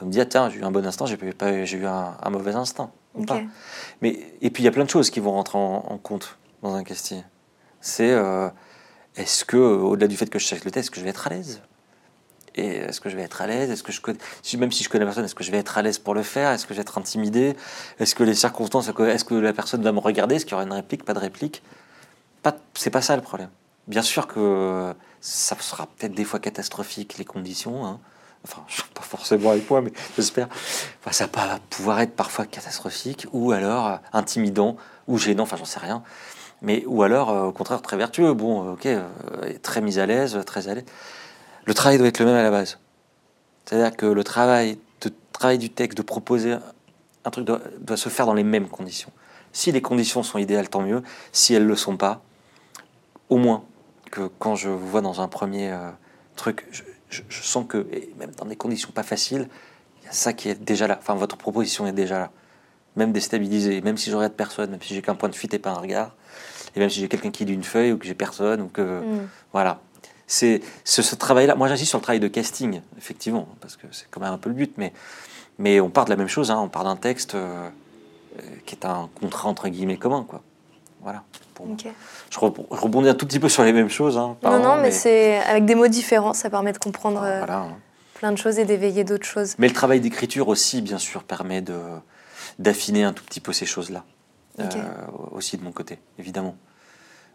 à 0.00 0.04
me 0.04 0.10
dire, 0.10 0.28
tiens, 0.28 0.50
j'ai 0.50 0.58
eu 0.58 0.64
un 0.64 0.70
bon 0.70 0.84
instant, 0.84 1.06
j'ai 1.06 1.16
eu 1.16 1.86
un, 1.86 2.16
un, 2.22 2.30
mauvais 2.30 2.54
instant. 2.54 2.92
Mais, 4.02 4.18
et 4.42 4.50
puis, 4.50 4.62
il 4.62 4.66
y 4.66 4.68
a 4.68 4.72
plein 4.72 4.84
de 4.84 4.90
choses 4.90 5.08
qui 5.08 5.20
vont 5.20 5.32
rentrer 5.32 5.56
en 5.56 5.98
compte 6.02 6.36
dans 6.62 6.74
un 6.74 6.84
casting. 6.84 7.22
C'est 7.80 8.10
euh, 8.10 8.48
est-ce 9.16 9.44
que, 9.44 9.56
au-delà 9.56 10.08
du 10.08 10.16
fait 10.16 10.28
que 10.28 10.38
je 10.38 10.46
sache 10.46 10.64
le 10.64 10.76
est-ce 10.76 10.90
que 10.90 10.98
je 10.98 11.04
vais 11.04 11.10
être 11.10 11.26
à 11.26 11.30
l'aise? 11.30 11.62
Et 12.56 12.76
est-ce 12.76 13.00
que 13.00 13.08
je 13.10 13.16
vais 13.16 13.22
être 13.22 13.42
à 13.42 13.46
l'aise? 13.46 13.70
Est-ce 13.70 13.82
que 13.82 14.12
même 14.56 14.72
si 14.72 14.82
je 14.82 14.88
connais 14.88 15.04
la 15.04 15.06
personne, 15.06 15.24
est-ce 15.24 15.34
que 15.34 15.44
je 15.44 15.50
vais 15.50 15.58
être 15.58 15.76
à 15.76 15.82
l'aise 15.82 15.98
pour 15.98 16.14
le 16.14 16.22
faire? 16.22 16.52
Est-ce 16.52 16.66
que 16.66 16.72
je 16.72 16.78
vais 16.78 16.82
être 16.82 16.98
intimidé? 16.98 17.56
Est-ce 17.98 18.14
que 18.14 18.22
les 18.22 18.34
circonstances, 18.34 18.88
est-ce 18.88 19.24
que 19.24 19.34
la 19.34 19.52
personne 19.52 19.82
va 19.82 19.92
me 19.92 20.00
regarder? 20.00 20.36
Est-ce 20.36 20.44
qu'il 20.46 20.52
y 20.52 20.54
aura 20.54 20.64
une 20.64 20.72
réplique? 20.72 21.04
Pas 21.04 21.14
de 21.14 21.18
réplique? 21.18 21.62
Pas, 22.42 22.56
C'est 22.74 22.90
pas 22.90 23.02
ça 23.02 23.16
le 23.16 23.22
problème. 23.22 23.50
Bien 23.86 24.02
sûr 24.02 24.26
que 24.26 24.94
ça 25.20 25.56
sera 25.60 25.86
peut-être 25.86 26.14
des 26.14 26.24
fois 26.24 26.38
catastrophique 26.38 27.18
les 27.18 27.24
conditions. 27.24 27.84
Hein. 27.84 28.00
Enfin, 28.44 28.62
pas 28.94 29.02
forcément 29.02 29.50
avec 29.50 29.68
moi, 29.68 29.80
mais 29.80 29.92
j'espère. 30.16 30.48
Enfin, 31.00 31.12
ça 31.12 31.26
va 31.26 31.58
pouvoir 31.70 32.00
être 32.00 32.14
parfois 32.14 32.46
catastrophique 32.46 33.26
ou 33.32 33.52
alors 33.52 33.86
euh, 33.86 33.96
intimidant 34.12 34.76
ou 35.08 35.18
gênant, 35.18 35.44
enfin 35.44 35.56
j'en 35.56 35.64
sais 35.64 35.80
rien. 35.80 36.02
Mais, 36.62 36.84
ou 36.86 37.02
alors, 37.02 37.30
euh, 37.30 37.42
au 37.44 37.52
contraire, 37.52 37.82
très 37.82 37.96
vertueux. 37.96 38.32
Bon, 38.32 38.68
euh, 38.68 38.72
ok, 38.72 38.88
très 39.62 39.80
mis 39.80 39.98
à 39.98 40.06
l'aise, 40.06 40.38
très 40.46 40.68
à 40.68 40.74
l'aise. 40.74 40.84
Le 41.66 41.74
travail 41.74 41.98
doit 41.98 42.06
être 42.06 42.18
le 42.20 42.26
même 42.26 42.36
à 42.36 42.42
la 42.42 42.50
base. 42.50 42.78
C'est-à-dire 43.64 43.96
que 43.96 44.06
le 44.06 44.24
travail, 44.24 44.78
de, 45.02 45.10
travail 45.32 45.58
du 45.58 45.70
texte, 45.70 45.98
de 45.98 46.02
proposer 46.02 46.56
un 47.24 47.30
truc, 47.30 47.44
doit, 47.44 47.60
doit 47.80 47.96
se 47.96 48.08
faire 48.08 48.26
dans 48.26 48.34
les 48.34 48.44
mêmes 48.44 48.68
conditions. 48.68 49.10
Si 49.52 49.72
les 49.72 49.82
conditions 49.82 50.22
sont 50.22 50.38
idéales, 50.38 50.68
tant 50.68 50.82
mieux. 50.82 51.02
Si 51.32 51.54
elles 51.54 51.64
ne 51.64 51.68
le 51.68 51.76
sont 51.76 51.96
pas, 51.96 52.22
au 53.28 53.36
moins 53.38 53.64
que 54.10 54.30
quand 54.38 54.54
je 54.54 54.68
vous 54.68 54.86
vois 54.86 55.00
dans 55.00 55.20
un 55.20 55.28
premier 55.28 55.72
euh, 55.72 55.90
truc, 56.36 56.66
je, 56.70 56.82
je- 57.10 57.22
je 57.28 57.42
sens 57.42 57.64
que, 57.68 57.86
et 57.92 58.12
même 58.18 58.30
dans 58.32 58.44
des 58.46 58.56
conditions 58.56 58.90
pas 58.92 59.02
faciles, 59.02 59.48
il 60.02 60.06
y 60.06 60.08
a 60.08 60.12
ça 60.12 60.32
qui 60.32 60.48
est 60.48 60.54
déjà 60.62 60.86
là. 60.86 60.96
Enfin, 61.00 61.14
votre 61.14 61.36
proposition 61.36 61.86
est 61.86 61.92
déjà 61.92 62.18
là. 62.18 62.30
Même 62.94 63.12
déstabilisée, 63.12 63.80
même 63.82 63.96
si 63.98 64.10
je 64.10 64.16
regarde 64.16 64.34
personne, 64.34 64.70
même 64.70 64.80
si 64.80 64.94
j'ai 64.94 65.02
qu'un 65.02 65.16
point 65.16 65.28
de 65.28 65.34
fuite 65.34 65.52
et 65.52 65.58
pas 65.58 65.70
un 65.70 65.78
regard, 65.80 66.14
et 66.74 66.80
même 66.80 66.88
si 66.88 67.00
j'ai 67.00 67.08
quelqu'un 67.08 67.30
qui 67.30 67.44
lit 67.44 67.52
une 67.52 67.64
feuille 67.64 67.92
ou 67.92 67.98
que 67.98 68.06
j'ai 68.06 68.14
personne, 68.14 68.60
ou 68.62 68.68
que. 68.68 69.00
Mm. 69.00 69.28
Voilà. 69.52 69.80
C'est 70.26 70.60
ce, 70.84 71.02
ce 71.02 71.14
travail-là. 71.14 71.54
Moi, 71.54 71.68
j'insiste 71.68 71.90
sur 71.90 71.98
le 71.98 72.02
travail 72.02 72.20
de 72.20 72.28
casting, 72.28 72.80
effectivement, 72.98 73.48
parce 73.60 73.76
que 73.76 73.86
c'est 73.92 74.06
quand 74.10 74.20
même 74.20 74.32
un 74.32 74.38
peu 74.38 74.48
le 74.48 74.54
but, 74.56 74.72
mais, 74.76 74.92
mais 75.58 75.80
on 75.80 75.88
part 75.90 76.04
de 76.04 76.10
la 76.10 76.16
même 76.16 76.28
chose. 76.28 76.50
hein. 76.50 76.58
on 76.58 76.68
part 76.68 76.84
d'un 76.84 76.96
texte 76.96 77.34
euh, 77.36 77.68
euh, 78.38 78.42
qui 78.64 78.74
est 78.74 78.84
un 78.84 79.08
contrat 79.20 79.48
entre 79.48 79.68
guillemets 79.68 79.96
commun, 79.98 80.24
quoi. 80.28 80.42
Voilà. 81.02 81.22
pour. 81.54 81.66
Je, 81.78 82.38
re- 82.38 82.52
je 82.72 82.80
rebondis 82.80 83.08
un 83.08 83.14
tout 83.14 83.26
petit 83.26 83.38
peu 83.38 83.48
sur 83.48 83.62
les 83.62 83.72
mêmes 83.72 83.88
choses. 83.88 84.18
Hein, 84.18 84.36
Non, 84.42 84.58
non, 84.58 84.76
mais, 84.82 84.90
c'est 84.90 85.38
avec 85.44 85.64
des 85.64 85.76
mots 85.76 85.86
différents, 85.86 86.34
ça 86.34 86.50
permet 86.50 86.72
de 86.72 86.78
comprendre 86.78 87.22
euh, 87.22 87.38
Voilà. 87.38 87.58
hein. 87.58 87.76
plein 88.14 88.32
de 88.32 88.36
choses 88.38 88.58
et 88.58 88.64
d'éveiller 88.64 89.04
d'autres 89.04 89.24
choses. 89.26 89.54
Mais 89.58 89.68
le 89.68 89.74
travail 89.74 90.00
d'écriture 90.00 90.48
aussi, 90.48 90.82
bien 90.82 90.98
sûr, 90.98 91.22
permet 91.22 91.60
de 91.60 91.78
d'affiner 92.58 93.04
un 93.04 93.12
tout 93.12 93.22
petit 93.24 93.40
peu 93.40 93.52
ces 93.52 93.66
choses-là. 93.66 94.02
Euh, 94.58 94.64
aussi 95.32 95.56
de 95.58 95.62
mon 95.62 95.70
côté, 95.72 95.98
évidemment. 96.18 96.56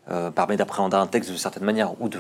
Euh, 0.10 0.32
permet 0.32 0.58
d'appréhender 0.58 0.98
un 0.98 1.06
texte 1.06 1.32
de 1.32 1.38
certaine 1.38 1.64
manière 1.64 2.02
ou 2.02 2.10
de 2.10 2.20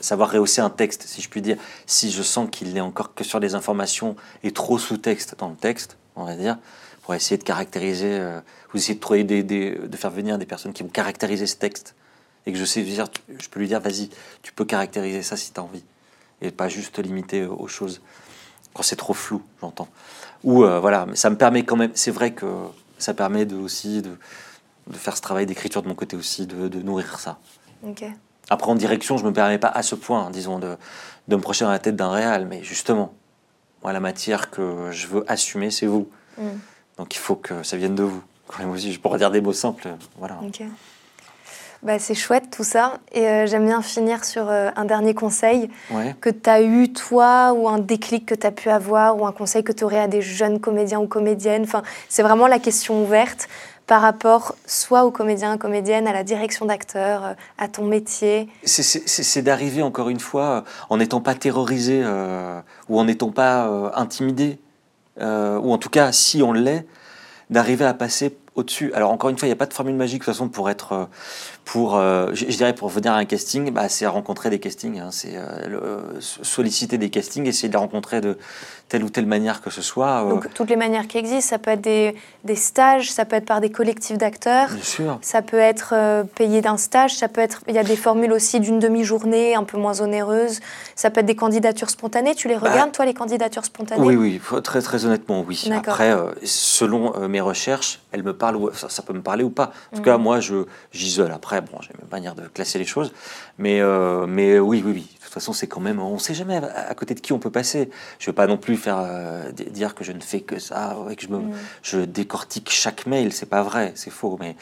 savoir 0.00 0.30
rehausser 0.30 0.60
un 0.60 0.70
texte, 0.70 1.04
si 1.06 1.22
je 1.22 1.28
puis 1.28 1.42
dire. 1.42 1.56
Si 1.86 2.10
je 2.10 2.22
sens 2.22 2.48
qu'il 2.50 2.72
n'est 2.74 2.80
encore 2.80 3.14
que 3.14 3.24
sur 3.24 3.40
des 3.40 3.54
informations 3.54 4.16
et 4.42 4.52
trop 4.52 4.78
sous-texte 4.78 5.36
dans 5.38 5.48
le 5.48 5.56
texte, 5.56 5.96
on 6.16 6.24
va 6.24 6.34
dire, 6.34 6.58
pour 7.02 7.14
essayer 7.14 7.38
de 7.38 7.44
caractériser, 7.44 8.18
euh, 8.18 8.40
ou 8.72 8.76
essayer 8.76 8.94
de 8.94 9.00
trouver 9.00 9.24
des, 9.24 9.42
de 9.42 9.96
faire 9.96 10.10
venir 10.10 10.38
des 10.38 10.46
personnes 10.46 10.72
qui 10.72 10.82
vont 10.82 10.88
caractériser 10.88 11.46
ce 11.46 11.56
texte 11.56 11.94
et 12.46 12.52
que 12.52 12.58
je 12.58 12.64
sais 12.64 12.84
je 12.84 13.48
peux 13.48 13.60
lui 13.60 13.68
dire, 13.68 13.80
vas-y, 13.80 14.10
tu 14.42 14.52
peux 14.52 14.64
caractériser 14.64 15.22
ça 15.22 15.36
si 15.36 15.52
tu 15.52 15.60
as 15.60 15.62
envie 15.62 15.84
et 16.40 16.50
pas 16.50 16.68
juste 16.68 16.94
te 16.96 17.00
limiter 17.00 17.44
aux 17.44 17.68
choses 17.68 18.00
quand 18.74 18.82
c'est 18.82 18.96
trop 18.96 19.14
flou, 19.14 19.42
j'entends. 19.60 19.88
Ou 20.44 20.64
euh, 20.64 20.80
voilà, 20.80 21.06
ça 21.14 21.30
me 21.30 21.36
permet 21.36 21.64
quand 21.64 21.76
même. 21.76 21.92
C'est 21.94 22.10
vrai 22.10 22.32
que 22.32 22.46
ça 22.98 23.14
permet 23.14 23.50
aussi 23.52 24.02
de, 24.02 24.16
de 24.86 24.96
faire 24.96 25.16
ce 25.16 25.22
travail 25.22 25.46
d'écriture 25.46 25.82
de 25.82 25.88
mon 25.88 25.94
côté 25.94 26.16
aussi, 26.16 26.46
de, 26.46 26.68
de 26.68 26.82
nourrir 26.82 27.20
ça. 27.20 27.38
Ok. 27.82 28.04
Après, 28.52 28.70
en 28.70 28.74
direction, 28.74 29.16
je 29.16 29.24
me 29.24 29.32
permets 29.32 29.58
pas 29.58 29.68
à 29.68 29.82
ce 29.82 29.94
point, 29.94 30.28
disons, 30.30 30.58
de, 30.58 30.76
de 31.28 31.36
me 31.36 31.40
projeter 31.40 31.64
dans 31.64 31.70
la 31.70 31.78
tête 31.78 31.96
d'un 31.96 32.10
réal, 32.10 32.46
mais 32.46 32.62
justement, 32.62 33.14
moi, 33.82 33.92
la 33.94 34.00
matière 34.00 34.50
que 34.50 34.90
je 34.90 35.06
veux 35.06 35.24
assumer, 35.26 35.70
c'est 35.70 35.86
vous. 35.86 36.06
Mm. 36.36 36.48
Donc 36.98 37.14
il 37.14 37.18
faut 37.18 37.34
que 37.36 37.62
ça 37.62 37.78
vienne 37.78 37.94
de 37.94 38.02
vous. 38.02 38.22
Quand 38.46 38.58
même 38.58 38.70
aussi, 38.70 38.92
je 38.92 39.00
pourrais 39.00 39.18
dire 39.18 39.30
des 39.30 39.40
mots 39.40 39.54
simples, 39.54 39.88
voilà. 40.18 40.36
Ok. 40.46 40.62
Bah, 41.82 41.98
c'est 41.98 42.14
chouette 42.14 42.48
tout 42.52 42.62
ça. 42.62 42.98
Et 43.10 43.26
euh, 43.26 43.46
j'aime 43.46 43.66
bien 43.66 43.82
finir 43.82 44.24
sur 44.24 44.48
euh, 44.48 44.70
un 44.76 44.84
dernier 44.84 45.14
conseil 45.14 45.68
Ouais. 45.90 46.14
que 46.20 46.30
tu 46.30 46.48
as 46.48 46.62
eu 46.62 46.92
toi 46.92 47.52
ou 47.54 47.68
un 47.68 47.78
déclic 47.78 48.24
que 48.24 48.36
tu 48.36 48.46
as 48.46 48.52
pu 48.52 48.68
avoir 48.70 49.16
ou 49.16 49.26
un 49.26 49.32
conseil 49.32 49.64
que 49.64 49.72
tu 49.72 49.82
aurais 49.82 49.98
à 49.98 50.06
des 50.06 50.22
jeunes 50.22 50.60
comédiens 50.60 51.00
ou 51.00 51.08
comédiennes. 51.08 51.64
Enfin, 51.64 51.82
c'est 52.08 52.22
vraiment 52.22 52.46
la 52.46 52.60
question 52.60 53.02
ouverte 53.02 53.48
par 53.92 54.00
rapport 54.00 54.54
soit 54.66 55.04
aux 55.04 55.10
comédiens, 55.10 55.58
comédiennes, 55.58 56.06
à 56.06 56.14
la 56.14 56.24
direction 56.24 56.64
d'acteurs, 56.64 57.26
euh, 57.26 57.34
à 57.58 57.68
ton 57.68 57.84
métier. 57.84 58.48
C'est- 58.64 59.42
d'arriver 59.42 59.82
encore 59.82 60.08
une 60.08 60.18
fois 60.18 60.44
euh, 60.44 60.60
en 60.88 60.96
n'étant 60.96 61.20
pas 61.20 61.34
terrorisé 61.34 62.00
euh, 62.02 62.58
ou 62.88 62.98
en 62.98 63.04
n'étant 63.04 63.30
pas 63.32 63.68
intimidé, 63.94 64.58
ou 65.20 65.72
en 65.74 65.76
tout 65.76 65.90
cas 65.90 66.10
si 66.10 66.42
on 66.42 66.54
l'est, 66.54 66.86
d'arriver 67.50 67.84
à 67.84 67.92
passer 67.92 68.34
au-dessus. 68.54 68.92
Alors 68.94 69.10
encore 69.10 69.30
une 69.30 69.38
fois, 69.38 69.46
il 69.46 69.50
n'y 69.50 69.54
a 69.54 69.56
pas 69.56 69.66
de 69.66 69.72
formule 69.74 69.94
magique 69.94 70.20
de 70.20 70.24
toute 70.26 70.34
façon 70.34 70.48
pour 70.48 70.68
être, 70.68 70.92
euh, 70.92 71.04
pour, 71.64 71.96
euh, 71.96 72.30
je, 72.34 72.46
je 72.50 72.56
dirais 72.56 72.74
pour 72.74 72.88
venir 72.88 73.12
à 73.12 73.16
un 73.16 73.24
casting, 73.24 73.70
bah, 73.70 73.88
c'est 73.88 74.06
rencontrer 74.06 74.50
des 74.50 74.58
castings, 74.58 75.00
hein, 75.00 75.08
c'est 75.10 75.36
euh, 75.36 75.42
euh, 75.68 76.00
solliciter 76.20 76.98
des 76.98 77.08
castings, 77.10 77.46
essayer 77.46 77.68
de 77.68 77.72
les 77.74 77.78
rencontrer 77.78 78.20
de 78.20 78.36
telle 78.88 79.04
ou 79.04 79.08
telle 79.08 79.24
manière 79.26 79.62
que 79.62 79.70
ce 79.70 79.80
soit. 79.80 80.26
euh, 80.26 80.30
Donc, 80.30 80.52
toutes 80.52 80.68
les 80.68 80.76
manières 80.76 81.08
qui 81.08 81.16
existent, 81.16 81.48
ça 81.48 81.58
peut 81.58 81.70
être 81.70 81.80
des, 81.80 82.14
des 82.44 82.56
stages, 82.56 83.10
ça 83.10 83.24
peut 83.24 83.36
être 83.36 83.46
par 83.46 83.62
des 83.62 83.70
collectifs 83.70 84.18
d'acteurs. 84.18 84.68
Ça 85.22 85.40
peut 85.40 85.56
être 85.58 85.94
payé 86.34 86.60
d'un 86.60 86.76
stage, 86.76 87.16
ça 87.16 87.28
peut 87.28 87.40
être. 87.40 87.62
Il 87.68 87.74
y 87.74 87.78
a 87.78 87.84
des 87.84 87.96
formules 87.96 88.32
aussi 88.32 88.60
d'une 88.60 88.78
demi-journée, 88.78 89.54
un 89.54 89.64
peu 89.64 89.78
moins 89.78 90.02
onéreuses. 90.02 90.60
Ça 90.94 91.08
peut 91.08 91.20
être 91.20 91.26
des 91.26 91.36
candidatures 91.36 91.88
spontanées. 91.88 92.34
Tu 92.34 92.48
les 92.48 92.56
Bah, 92.56 92.68
regardes, 92.70 92.92
toi, 92.92 93.06
les 93.06 93.14
candidatures 93.14 93.64
spontanées? 93.64 94.02
Oui, 94.04 94.14
oui, 94.16 94.40
très, 94.62 94.82
très 94.82 95.06
honnêtement, 95.06 95.42
oui. 95.48 95.70
Après, 95.74 96.14
selon 96.44 97.28
mes 97.28 97.40
recherches, 97.40 98.00
elles 98.12 98.22
me 98.22 98.36
ça, 98.74 98.88
ça 98.88 99.02
peut 99.02 99.12
me 99.12 99.22
parler 99.22 99.44
ou 99.44 99.50
pas. 99.50 99.72
En 99.92 99.96
tout 99.96 100.02
cas, 100.02 100.18
moi, 100.18 100.40
je 100.40 100.64
j'isole. 100.92 101.30
Après, 101.32 101.60
bon, 101.60 101.78
j'ai 101.80 101.90
une 101.90 102.08
manière 102.10 102.34
de 102.34 102.42
classer 102.48 102.78
les 102.78 102.84
choses, 102.84 103.12
mais, 103.58 103.80
euh, 103.80 104.26
mais 104.26 104.58
oui, 104.58 104.82
oui, 104.84 104.92
oui. 104.94 105.08
De 105.18 105.24
toute 105.24 105.32
façon, 105.34 105.52
c'est 105.52 105.66
quand 105.66 105.80
même, 105.80 105.98
on 106.00 106.14
ne 106.14 106.18
sait 106.18 106.34
jamais 106.34 106.56
à, 106.56 106.94
côté 106.94 107.14
de 107.14 107.20
qui 107.20 107.32
on 107.32 107.38
peut 107.38 107.50
passer. 107.50 107.88
Je 108.18 108.24
ne 108.24 108.32
veux 108.32 108.34
pas 108.34 108.46
non 108.46 108.58
plus 108.58 108.76
faire 108.76 108.98
euh, 108.98 109.50
di- 109.52 109.64
dire 109.70 109.94
que 109.94 110.04
je 110.04 110.12
ne 110.12 110.20
fais 110.20 110.40
que 110.40 110.58
ça, 110.58 110.98
ouais, 110.98 111.16
que 111.16 111.22
je, 111.22 111.28
me, 111.28 111.40
je 111.82 111.98
décortique 112.00 112.70
chaque 112.70 113.06
mail. 113.06 113.32
C'est 113.32 113.46
pas 113.46 113.62
vrai, 113.62 113.92
c'est 113.94 114.10
faux. 114.10 114.36
Mais, 114.40 114.56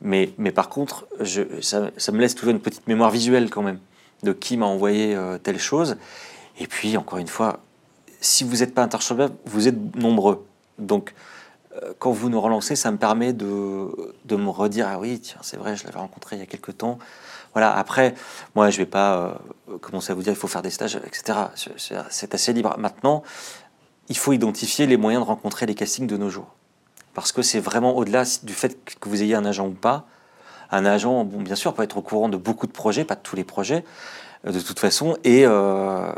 mais, 0.00 0.30
mais 0.38 0.52
par 0.52 0.68
contre, 0.70 1.06
je, 1.20 1.42
ça, 1.60 1.90
ça 1.98 2.12
me 2.12 2.20
laisse 2.20 2.34
toujours 2.34 2.52
une 2.52 2.60
petite 2.60 2.86
mémoire 2.86 3.10
visuelle 3.10 3.50
quand 3.50 3.62
même 3.62 3.78
de 4.22 4.32
qui 4.32 4.56
m'a 4.56 4.66
envoyé 4.66 5.14
euh, 5.14 5.36
telle 5.38 5.58
chose. 5.58 5.96
Et 6.58 6.66
puis, 6.66 6.96
encore 6.96 7.18
une 7.18 7.28
fois, 7.28 7.60
si 8.20 8.44
vous 8.44 8.56
n'êtes 8.56 8.74
pas 8.74 8.82
interchangeable, 8.82 9.34
vous 9.44 9.68
êtes 9.68 9.96
nombreux. 9.96 10.46
Donc, 10.78 11.12
quand 11.98 12.10
vous 12.10 12.28
nous 12.28 12.40
relancez, 12.40 12.76
ça 12.76 12.90
me 12.90 12.96
permet 12.96 13.32
de, 13.32 13.46
me 14.30 14.48
redire 14.48 14.86
Ah 14.88 14.98
oui, 14.98 15.20
tiens, 15.20 15.38
c'est 15.42 15.56
vrai, 15.56 15.76
je 15.76 15.84
l'avais 15.84 15.98
rencontré 15.98 16.36
il 16.36 16.38
y 16.40 16.42
a 16.42 16.46
quelques 16.46 16.78
temps. 16.78 16.98
Voilà, 17.52 17.74
après, 17.74 18.14
moi, 18.54 18.68
je 18.68 18.76
ne 18.76 18.84
vais 18.84 18.90
pas 18.90 19.16
euh, 19.70 19.78
commencer 19.78 20.12
à 20.12 20.14
vous 20.14 20.22
dire 20.22 20.32
il 20.32 20.36
faut 20.36 20.46
faire 20.46 20.60
des 20.60 20.70
stages, 20.70 20.96
etc. 20.96 21.38
C'est- 22.10 22.34
assez 22.34 22.52
libre. 22.52 22.76
Maintenant, 22.78 23.22
il 24.10 24.16
faut 24.18 24.34
identifier 24.34 24.86
les 24.86 24.98
moyens 24.98 25.24
de 25.24 25.26
rencontrer 25.28 25.64
les 25.64 25.74
castings 25.74 26.06
de 26.06 26.18
nos 26.18 26.28
jours. 26.28 26.54
Parce 27.14 27.32
que 27.32 27.40
c'est 27.40 27.60
vraiment 27.60 27.96
au-delà 27.96 28.24
du 28.42 28.52
fait 28.52 28.76
que 29.00 29.08
vous 29.08 29.22
ayez 29.22 29.34
un 29.34 29.46
agent 29.46 29.66
ou 29.66 29.72
pas. 29.72 30.04
Un 30.70 30.84
agent, 30.84 31.24
bon, 31.24 31.40
bien 31.40 31.54
sûr, 31.54 31.72
peut 31.72 31.82
être 31.82 31.96
au 31.96 32.02
courant 32.02 32.28
de 32.28 32.36
beaucoup 32.36 32.66
de 32.66 32.72
projets, 32.72 33.04
pas 33.04 33.14
de 33.14 33.22
tous 33.22 33.36
les 33.36 33.44
projets, 33.44 33.84
euh, 34.46 34.52
de 34.52 34.60
toute 34.60 34.78
façon, 34.78 35.16
et, 35.24 35.46
euh, 35.46 36.12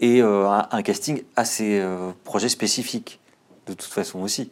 et 0.00 0.20
euh, 0.20 0.48
un, 0.48 0.66
un 0.70 0.82
casting 0.82 1.22
a 1.36 1.44
ses 1.44 1.78
euh, 1.78 2.10
projets 2.24 2.48
spécifiques, 2.48 3.20
de 3.66 3.74
toute 3.74 3.92
façon 3.92 4.18
aussi. 4.20 4.50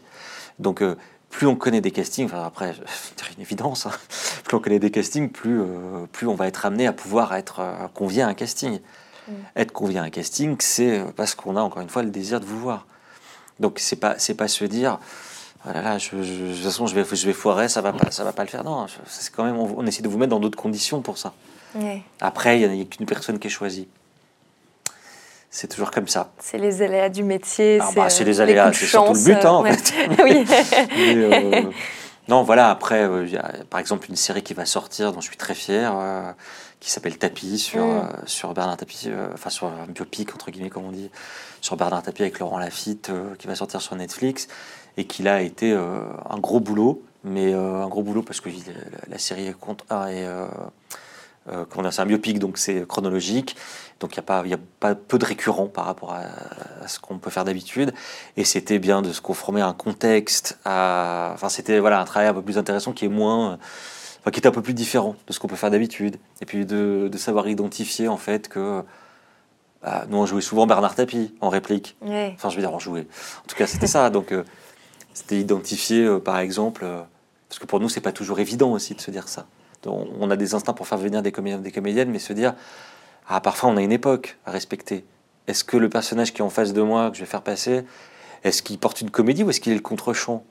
Donc, 0.61 0.83
euh, 0.83 0.97
plus 1.31 1.47
on 1.47 1.57
connaît 1.57 1.81
des 1.81 1.91
castings, 1.91 2.27
enfin 2.27 2.45
après, 2.45 2.75
c'est 3.17 3.35
une 3.37 3.41
évidence, 3.43 3.87
hein, 3.87 3.93
plus 4.45 4.57
on 4.57 4.61
connaît 4.61 4.79
des 4.79 4.91
castings, 4.91 5.31
plus, 5.31 5.61
euh, 5.61 6.07
plus 6.13 6.27
on 6.27 6.35
va 6.35 6.47
être 6.47 6.67
amené 6.67 6.87
à 6.87 6.93
pouvoir 6.93 7.35
être 7.35 7.61
euh, 7.61 7.89
convié 7.95 8.23
à 8.23 8.29
un 8.29 8.35
casting. 8.35 8.81
Mm. 9.29 9.33
Être 9.57 9.73
convié 9.73 9.99
à 9.99 10.03
un 10.03 10.11
casting, 10.11 10.57
c'est 10.61 11.03
parce 11.17 11.35
qu'on 11.35 11.57
a 11.57 11.61
encore 11.63 11.83
une 11.83 11.89
fois 11.89 12.03
le 12.03 12.11
désir 12.11 12.41
de 12.41 12.45
vous 12.45 12.59
voir. 12.59 12.87
Donc, 13.59 13.79
c'est 13.79 13.97
pas, 13.97 14.15
c'est 14.19 14.35
pas 14.35 14.49
se 14.49 14.65
dire, 14.65 14.99
voilà, 15.65 15.83
là, 15.83 15.99
je, 15.99 16.23
je- 16.23 16.47
de 16.47 16.55
toute 16.55 16.65
façon, 16.65 16.87
je 16.87 16.95
vais, 16.95 17.05
je 17.05 17.27
vais 17.27 17.33
foirer, 17.33 17.69
ça 17.69 17.81
va 17.81 17.93
pas, 17.93 18.11
ça 18.11 18.25
va 18.25 18.33
pas 18.33 18.43
le 18.43 18.49
faire. 18.49 18.65
Non, 18.65 18.87
c'est 19.07 19.33
quand 19.33 19.45
même, 19.45 19.57
on, 19.57 19.75
on 19.79 19.87
essaie 19.87 20.03
de 20.03 20.09
vous 20.09 20.19
mettre 20.19 20.31
dans 20.31 20.41
d'autres 20.41 20.59
conditions 20.59 21.01
pour 21.03 21.19
ça. 21.19 21.33
Après, 22.21 22.61
il 22.61 22.71
n'y 22.71 22.83
a, 22.83 22.85
qu'une 22.85 23.07
personne 23.07 23.39
qui 23.39 23.47
est 23.47 23.51
choisie. 23.51 23.87
C'est 25.51 25.67
toujours 25.67 25.91
comme 25.91 26.07
ça. 26.09 26.33
C'est 26.39 26.59
les 26.59 26.81
aléas 26.81 27.09
du 27.09 27.25
métier. 27.25 27.79
Ah 27.81 27.91
bah, 27.95 28.09
c'est 28.09 28.23
euh, 28.23 28.27
les 28.27 28.41
aléas, 28.41 28.73
c'est 28.73 28.87
surtout 28.87 29.15
le 29.15 29.25
but, 29.25 29.45
hein, 29.45 29.51
en 29.51 29.63
ouais. 29.63 29.73
fait. 29.77 29.95
oui. 30.23 30.45
Mais, 30.97 31.15
euh, 31.17 31.71
non, 32.31 32.45
voilà, 32.45 32.71
après, 32.71 33.03
euh, 33.03 33.27
il 33.27 33.33
y 33.33 33.37
a 33.37 33.53
par 33.69 33.81
exemple 33.81 34.09
une 34.09 34.15
série 34.15 34.43
qui 34.43 34.55
va 34.55 34.65
sortir 34.65 35.13
dont 35.13 35.21
je 35.21 35.27
suis 35.27 35.37
très 35.37 35.55
fier, 35.55 35.93
euh, 35.97 36.33
qui 36.79 36.89
s'appelle 36.89 37.19
Tapis, 37.19 37.59
sur, 37.59 37.85
Mm. 37.85 38.09
sur 38.27 38.55
Bernard 38.55 38.77
Tapis, 38.77 39.07
euh, 39.07 39.31
enfin 39.35 39.51
sur 39.51 39.67
un 39.67 39.87
biopic, 39.89 40.33
entre 40.33 40.53
guillemets, 40.53 40.71
comme 40.71 40.85
on 40.85 40.93
dit, 40.93 41.11
sur 41.61 41.77
Bernard 41.77 42.05
Tapis 42.05 42.23
avec 42.23 42.39
Laurent 42.39 42.61
Lafitte, 42.61 43.11
qui 43.39 43.49
va 43.49 43.57
sortir 43.57 43.81
sur 43.81 43.97
Netflix, 43.97 44.47
et 44.97 45.07
qui 45.07 45.25
là 45.25 45.37
a 45.37 45.41
été 45.41 45.73
un 45.73 46.39
gros 46.39 46.61
boulot, 46.61 47.03
mais 47.25 47.53
un 47.53 47.89
gros 47.89 48.03
boulot 48.03 48.23
parce 48.23 48.41
que 48.41 48.49
la, 49.09 49.19
série 49.19 49.53
compte, 49.61 49.85
ah, 49.91 50.07
euh, 51.49 51.65
dire, 51.65 51.93
c'est 51.93 52.03
un 52.03 52.07
biopic, 52.07 52.39
donc 52.39 52.59
c'est 52.59 52.87
chronologique, 52.87 53.57
donc 54.01 54.17
il 54.17 54.19
n'y 54.19 54.21
a, 54.21 54.23
pas- 54.23 54.47
y 54.47 54.55
a 54.55 54.59
pas 54.81 54.95
peu 54.95 55.19
de 55.19 55.25
récurrents 55.27 55.67
par 55.69 55.85
rapport 55.85 56.13
à, 56.15 56.23
à 56.83 56.89
ce 56.89 56.99
qu'on 56.99 57.19
peut 57.19 57.31
faire 57.31 57.45
d'habitude. 57.45 57.93
Et 58.37 58.45
c'était 58.45 58.79
bien 58.79 59.03
de 59.03 59.13
se 59.13 59.21
conformer 59.21 59.61
à 59.61 59.67
un 59.67 59.75
contexte, 59.75 60.59
à... 60.65 61.31
enfin 61.35 61.49
c'était 61.51 61.79
voilà, 61.79 62.01
un 62.01 62.05
travail 62.05 62.29
un 62.29 62.35
peu 62.35 62.43
plus 62.43 62.57
intéressant 62.59 62.93
qui 62.93 63.05
est 63.05 63.09
moins, 63.09 63.59
enfin, 64.21 64.31
qui 64.31 64.41
est 64.41 64.47
un 64.47 64.51
peu 64.53 64.63
plus 64.63 64.75
différent 64.75 65.17
de 65.27 65.33
ce 65.33 65.39
qu'on 65.39 65.49
peut 65.49 65.57
faire 65.57 65.71
d'habitude. 65.71 66.17
Et 66.41 66.47
puis 66.47 66.65
de, 66.65 67.09
de 67.13 67.19
savoir 67.19 67.47
identifier 67.47 68.09
en 68.09 68.17
fait 68.17 68.49
que 68.49 68.83
bah, 69.83 70.07
nous 70.09 70.17
on 70.19 70.27
jouait 70.27 70.41
souvent 70.41 70.67
Bernard 70.67 70.95
Tapie 70.95 71.35
en 71.41 71.51
réplique. 71.51 71.97
Enfin 72.35 72.49
je 72.49 72.57
veux 72.57 72.63
dire 72.63 72.73
on 72.73 72.79
jouait. 72.79 73.07
En 73.45 73.47
tout 73.49 73.57
cas 73.57 73.67
c'était 73.67 73.87
ça. 73.87 74.09
Donc 74.11 74.33
euh, 74.33 74.45
c'était 75.13 75.39
identifier 75.39 76.05
euh, 76.05 76.19
par 76.19 76.39
exemple, 76.39 76.83
euh, 76.85 77.03
parce 77.49 77.59
que 77.59 77.67
pour 77.67 77.81
nous 77.81 77.91
c'est 77.91 78.01
pas 78.01 78.13
toujours 78.13 78.41
évident 78.41 78.73
aussi 78.73 78.95
de 78.95 79.01
se 79.01 79.11
dire 79.11 79.29
ça. 79.29 79.47
Donc, 79.83 80.09
on 80.21 80.31
a 80.31 80.37
des 80.37 80.55
instincts 80.55 80.75
pour 80.75 80.87
faire 80.87 80.99
venir 80.99 81.23
des 81.23 81.31
des 81.31 81.73
comédiennes, 81.73 82.11
mais 82.11 82.19
se 82.19 82.35
dire 82.35 82.55
ah 83.29 83.41
parfois 83.41 83.71
on 83.71 83.77
a 83.77 83.83
une 83.83 83.93
époque 83.93 84.39
à 84.47 84.51
respecter. 84.51 85.05
est-ce 85.47 85.65
que 85.65 85.77
le 85.77 85.89
personnage 85.89 86.33
qui 86.33 86.39
est 86.43 86.45
en 86.45 86.51
face 86.51 86.73
de 86.73 86.83
moi, 86.83 87.11
que 87.11 87.17
je 87.17 87.21
vais 87.21 87.27
faire 87.27 87.43
passer, 87.43 87.85
est-ce 88.45 88.63
qu'il 88.63 88.79
porte 88.79 89.01
une 89.01 89.11
comédie 89.11 89.43
ou 89.45 89.51
est-ce 89.51 89.61
qu'il 89.61 89.73
est 89.73 89.77
le 89.77 89.81
contre-champ? 89.83 90.45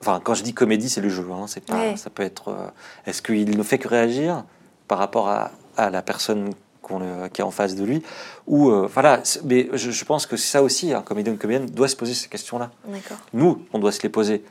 Enfin, 0.00 0.20
quand 0.22 0.34
je 0.34 0.42
dis 0.42 0.52
comédie, 0.52 0.88
c'est 0.90 1.00
le 1.00 1.08
jeu. 1.08 1.26
Hein, 1.32 1.46
c'est 1.46 1.64
pas, 1.64 1.74
Ouais. 1.76 1.96
Ça 1.96 2.10
peut 2.10 2.22
être. 2.22 2.48
euh, 2.48 2.66
est-ce 3.06 3.22
qu'il 3.22 3.56
ne 3.56 3.62
fait 3.62 3.78
que 3.78 3.88
réagir 3.88 4.44
par 4.86 4.98
rapport 4.98 5.28
à, 5.28 5.50
à 5.78 5.88
la 5.90 6.02
personne 6.02 6.50
qu'on 6.82 6.98
le- 6.98 7.28
qui 7.32 7.40
est 7.40 7.44
en 7.44 7.50
face 7.50 7.74
de 7.74 7.84
lui? 7.84 8.02
Ou 8.46 8.68
euh, 8.70 8.86
voilà. 8.92 9.22
Mais 9.44 9.68
je, 9.72 9.90
je 9.90 10.04
pense 10.04 10.26
que 10.26 10.36
c'est 10.36 10.50
ça 10.52 10.62
aussi, 10.62 10.92
un 10.92 11.00
comédien 11.00 11.32
ou 11.32 11.36
une 11.36 11.40
comédienne 11.40 11.70
doit 11.70 11.88
se 11.88 11.96
poser 11.96 12.12
ces 12.12 12.28
questions-là. 12.28 12.70
D'accord. 12.86 13.16
Nous, 13.32 13.64
on 13.72 13.78
doit 13.78 13.92
se 13.92 14.02
les 14.02 14.10
poser. 14.10 14.44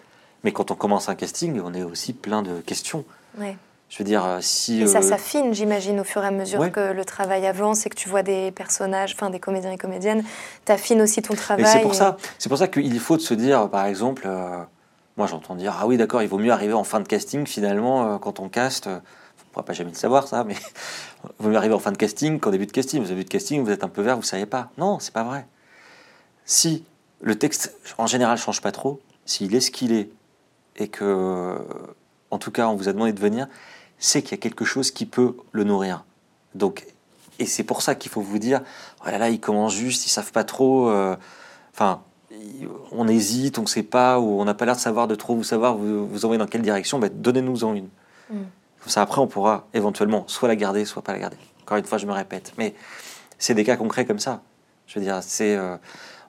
Mais 0.44 0.52
quand 0.52 0.72
on 0.72 0.76
commence 0.76 1.08
un 1.08 1.16
casting, 1.16 1.62
on 1.64 1.74
est 1.76 1.84
aussi 1.84 2.14
plein 2.14 2.42
de 2.42 2.60
questions. 2.62 3.06
Ouais. 3.38 3.56
Je 3.94 4.00
veux 4.00 4.06
dire, 4.06 4.26
euh, 4.26 4.40
si. 4.42 4.82
Et 4.82 4.88
ça 4.88 5.00
euh, 5.00 5.02
s'affine, 5.04 5.54
j'imagine, 5.54 6.00
au 6.00 6.04
fur 6.04 6.24
et 6.24 6.28
à 6.28 6.32
mesure 6.32 6.60
Ouais. 6.60 6.72
que 6.72 6.94
le 6.94 7.06
travail 7.06 7.46
avance 7.46 7.86
et 7.86 7.90
que 7.92 7.96
tu 7.96 8.10
vois 8.10 8.24
des 8.24 8.50
personnages, 8.50 9.14
enfin 9.14 9.30
des 9.30 9.40
comédiens 9.40 9.70
et 9.72 9.78
comédiennes, 9.78 10.24
t'affines 10.66 11.00
aussi 11.00 11.22
ton 11.22 11.36
travail. 11.36 11.68
C'est 11.68 11.82
pour 11.82 11.94
et- 11.94 11.98
ça, 11.98 12.18
c'est 12.40 12.50
pour 12.50 12.58
ça 12.58 12.68
qu'il 12.68 13.00
faut 13.00 13.20
se 13.20 13.36
dire, 13.36 13.70
par 13.70 13.86
exemple, 13.86 14.24
euh, 14.26 14.64
moi 15.16 15.28
j'entends 15.28 15.54
dire, 15.54 15.78
ah 15.80 15.86
oui 15.86 15.98
d'accord, 15.98 16.24
il 16.24 16.28
vaut 16.28 16.40
mieux 16.40 16.52
arriver 16.52 16.74
en 16.74 16.84
fin 16.84 17.02
de 17.02 17.08
casting 17.08 17.46
finalement 17.46 18.16
euh, 18.16 18.18
quand 18.18 18.40
on 18.40 18.50
caste. 18.50 18.88
on 18.88 18.94
ne 18.94 19.00
pourra 19.52 19.64
pas 19.64 19.74
jamais 19.74 19.92
le 19.92 19.96
savoir 19.96 20.28
ça, 20.28 20.44
mais 20.44 20.56
il 21.40 21.44
vaut 21.44 21.50
mieux 21.52 21.58
arriver 21.58 21.76
en 21.76 21.80
fin 21.80 21.92
de 21.92 21.98
casting 21.98 22.40
qu'en 22.40 22.50
début 22.50 22.66
de 22.66 22.72
casting. 22.72 23.00
Vous 23.00 23.06
avez 23.12 23.18
début 23.18 23.26
de 23.26 23.30
casting, 23.30 23.64
vous 23.64 23.70
êtes 23.70 23.84
un 23.84 23.90
peu 23.90 24.02
vert, 24.02 24.16
vous 24.16 24.24
savez 24.24 24.48
pas. 24.48 24.72
Non, 24.80 24.98
c'est 24.98 25.14
pas 25.14 25.24
vrai. 25.24 25.46
Si 26.46 26.84
le 27.22 27.36
texte 27.38 27.76
en 28.00 28.08
général 28.08 28.40
change 28.40 28.60
pas 28.60 28.72
trop, 28.72 29.00
s'il 29.28 29.54
est 29.54 29.60
ce 29.62 29.70
qu'il 29.70 29.94
est 29.94 30.10
et 30.78 30.88
que, 30.88 31.56
en 32.32 32.40
tout 32.40 32.50
cas, 32.50 32.68
on 32.70 32.76
vous 32.76 32.90
a 32.90 32.94
demandé 32.94 33.14
de 33.14 33.20
venir, 33.20 33.48
c'est 34.04 34.22
qu'il 34.22 34.32
y 34.32 34.34
a 34.34 34.38
quelque 34.38 34.66
chose 34.66 34.92
qui 34.92 35.06
peut 35.06 35.38
le 35.54 35.64
nourrir. 35.64 36.04
Donc, 36.56 36.86
et 37.40 37.46
c'est 37.46 37.64
pour 37.64 37.82
ça 37.82 37.96
qu'il 37.96 38.12
faut 38.12 38.20
vous 38.20 38.38
dire, 38.38 38.62
oh 39.06 39.10
là 39.10 39.18
là, 39.18 39.30
ils 39.30 39.40
commencent 39.40 39.76
juste, 39.76 40.06
ils 40.06 40.10
savent 40.10 40.34
pas 40.34 40.44
trop. 40.44 40.90
euh, 40.90 41.16
Enfin, 41.74 42.02
on 42.92 43.08
hésite, 43.08 43.58
on 43.60 43.62
ne 43.62 43.68
sait 43.68 43.82
pas, 43.82 44.20
ou 44.20 44.42
on 44.42 44.46
n'a 44.46 44.54
pas 44.54 44.66
l'air 44.66 44.76
de 44.76 44.82
savoir 44.82 45.08
de 45.08 45.16
trop 45.16 45.36
vous 45.36 45.44
savoir, 45.44 45.78
vous, 45.78 46.06
vous 46.06 46.26
envoyer 46.26 46.38
dans 46.38 46.48
quelle 46.48 46.62
direction. 46.62 47.00
Ben, 47.00 47.10
Donnez-nous-en 47.14 47.74
une. 47.74 47.90
Mm. 48.30 48.44
Comme 48.82 48.90
ça, 48.90 49.02
après, 49.02 49.22
on 49.22 49.28
pourra 49.28 49.68
éventuellement 49.74 50.26
soit 50.28 50.50
la 50.50 50.58
garder, 50.58 50.84
soit 50.84 51.02
pas 51.02 51.14
la 51.14 51.20
garder. 51.20 51.38
Encore 51.62 51.78
une 51.78 51.86
fois, 51.86 51.98
je 51.98 52.06
me 52.06 52.12
répète, 52.12 52.52
mais 52.58 52.76
c'est 53.40 53.54
des 53.54 53.64
cas 53.64 53.78
concrets 53.78 54.06
comme 54.06 54.20
ça. 54.20 54.42
Je 54.86 55.00
veux 55.00 55.06
dire, 55.06 55.24
c'est 55.24 55.56
euh, 55.56 55.78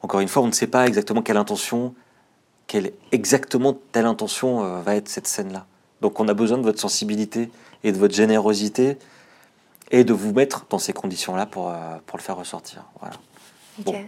encore 0.00 0.20
une 0.20 0.28
fois, 0.28 0.44
on 0.44 0.46
ne 0.46 0.52
sait 0.52 0.68
pas 0.68 0.86
exactement 0.86 1.22
quelle 1.22 1.38
intention, 1.38 1.92
quelle 2.68 2.92
exactement 3.10 3.76
telle 3.90 4.06
intention 4.06 4.64
euh, 4.64 4.80
va 4.80 4.94
être 4.94 5.08
cette 5.08 5.26
scène-là. 5.26 5.66
Donc, 6.04 6.20
on 6.20 6.28
a 6.28 6.34
besoin 6.34 6.58
de 6.58 6.62
votre 6.62 6.78
sensibilité 6.78 7.50
et 7.82 7.90
de 7.90 7.96
votre 7.96 8.14
générosité 8.14 8.98
et 9.90 10.04
de 10.04 10.12
vous 10.12 10.34
mettre 10.34 10.66
dans 10.68 10.78
ces 10.78 10.92
conditions-là 10.92 11.46
pour, 11.46 11.70
euh, 11.70 11.72
pour 12.04 12.18
le 12.18 12.22
faire 12.22 12.36
ressortir. 12.36 12.84
Voilà. 13.00 13.14
Bon. 13.78 13.94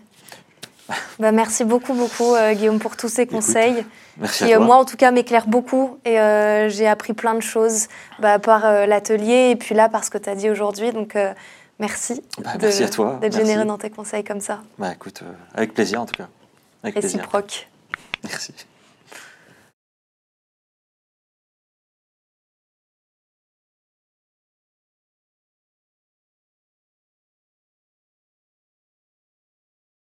Bah, 1.19 1.33
merci 1.33 1.65
beaucoup, 1.65 1.95
beaucoup, 1.95 2.35
euh, 2.35 2.53
Guillaume, 2.53 2.79
pour 2.79 2.97
tous 2.99 3.09
ces 3.09 3.27
conseils. 3.27 3.85
Merci 4.19 4.45
qui, 4.45 4.53
à 4.53 4.57
euh, 4.57 4.59
toi. 4.59 4.67
moi, 4.67 4.77
en 4.77 4.85
tout 4.85 4.99
cas, 4.99 5.11
m'éclairent 5.11 5.49
beaucoup. 5.49 5.99
Et 6.05 6.17
j'ai 6.69 6.87
appris 6.87 7.15
plein 7.15 7.35
de 7.35 7.41
choses 7.41 7.89
bah, 8.19 8.39
par 8.39 8.87
l'atelier 8.87 9.49
et 9.53 9.57
puis 9.57 9.75
là, 9.75 9.89
par 9.89 10.05
ce 10.05 10.11
que 10.11 10.19
tu 10.19 10.29
as 10.29 10.35
dit 10.37 10.51
aujourd'hui. 10.51 10.93
Donc, 10.93 11.17
merci, 11.81 12.23
Bah, 12.39 12.57
de- 12.59 12.67
merci 12.67 12.85
à 12.85 12.89
toi. 12.91 13.19
d'être 13.23 13.35
généreux 13.35 13.65
dans 13.65 13.79
tes 13.79 13.89
conseils 13.91 14.23
comme 14.23 14.41
ça. 14.41 14.61
Bah 14.79 14.93
écoute, 14.93 15.23
avec 15.55 15.73
plaisir 15.73 16.03
en 16.03 16.07
tout 16.07 16.15
cas. 16.15 16.29
Avec 16.85 16.95
plaisir. 17.01 17.19
Réciproque. 17.21 17.69
Merci. 18.23 18.53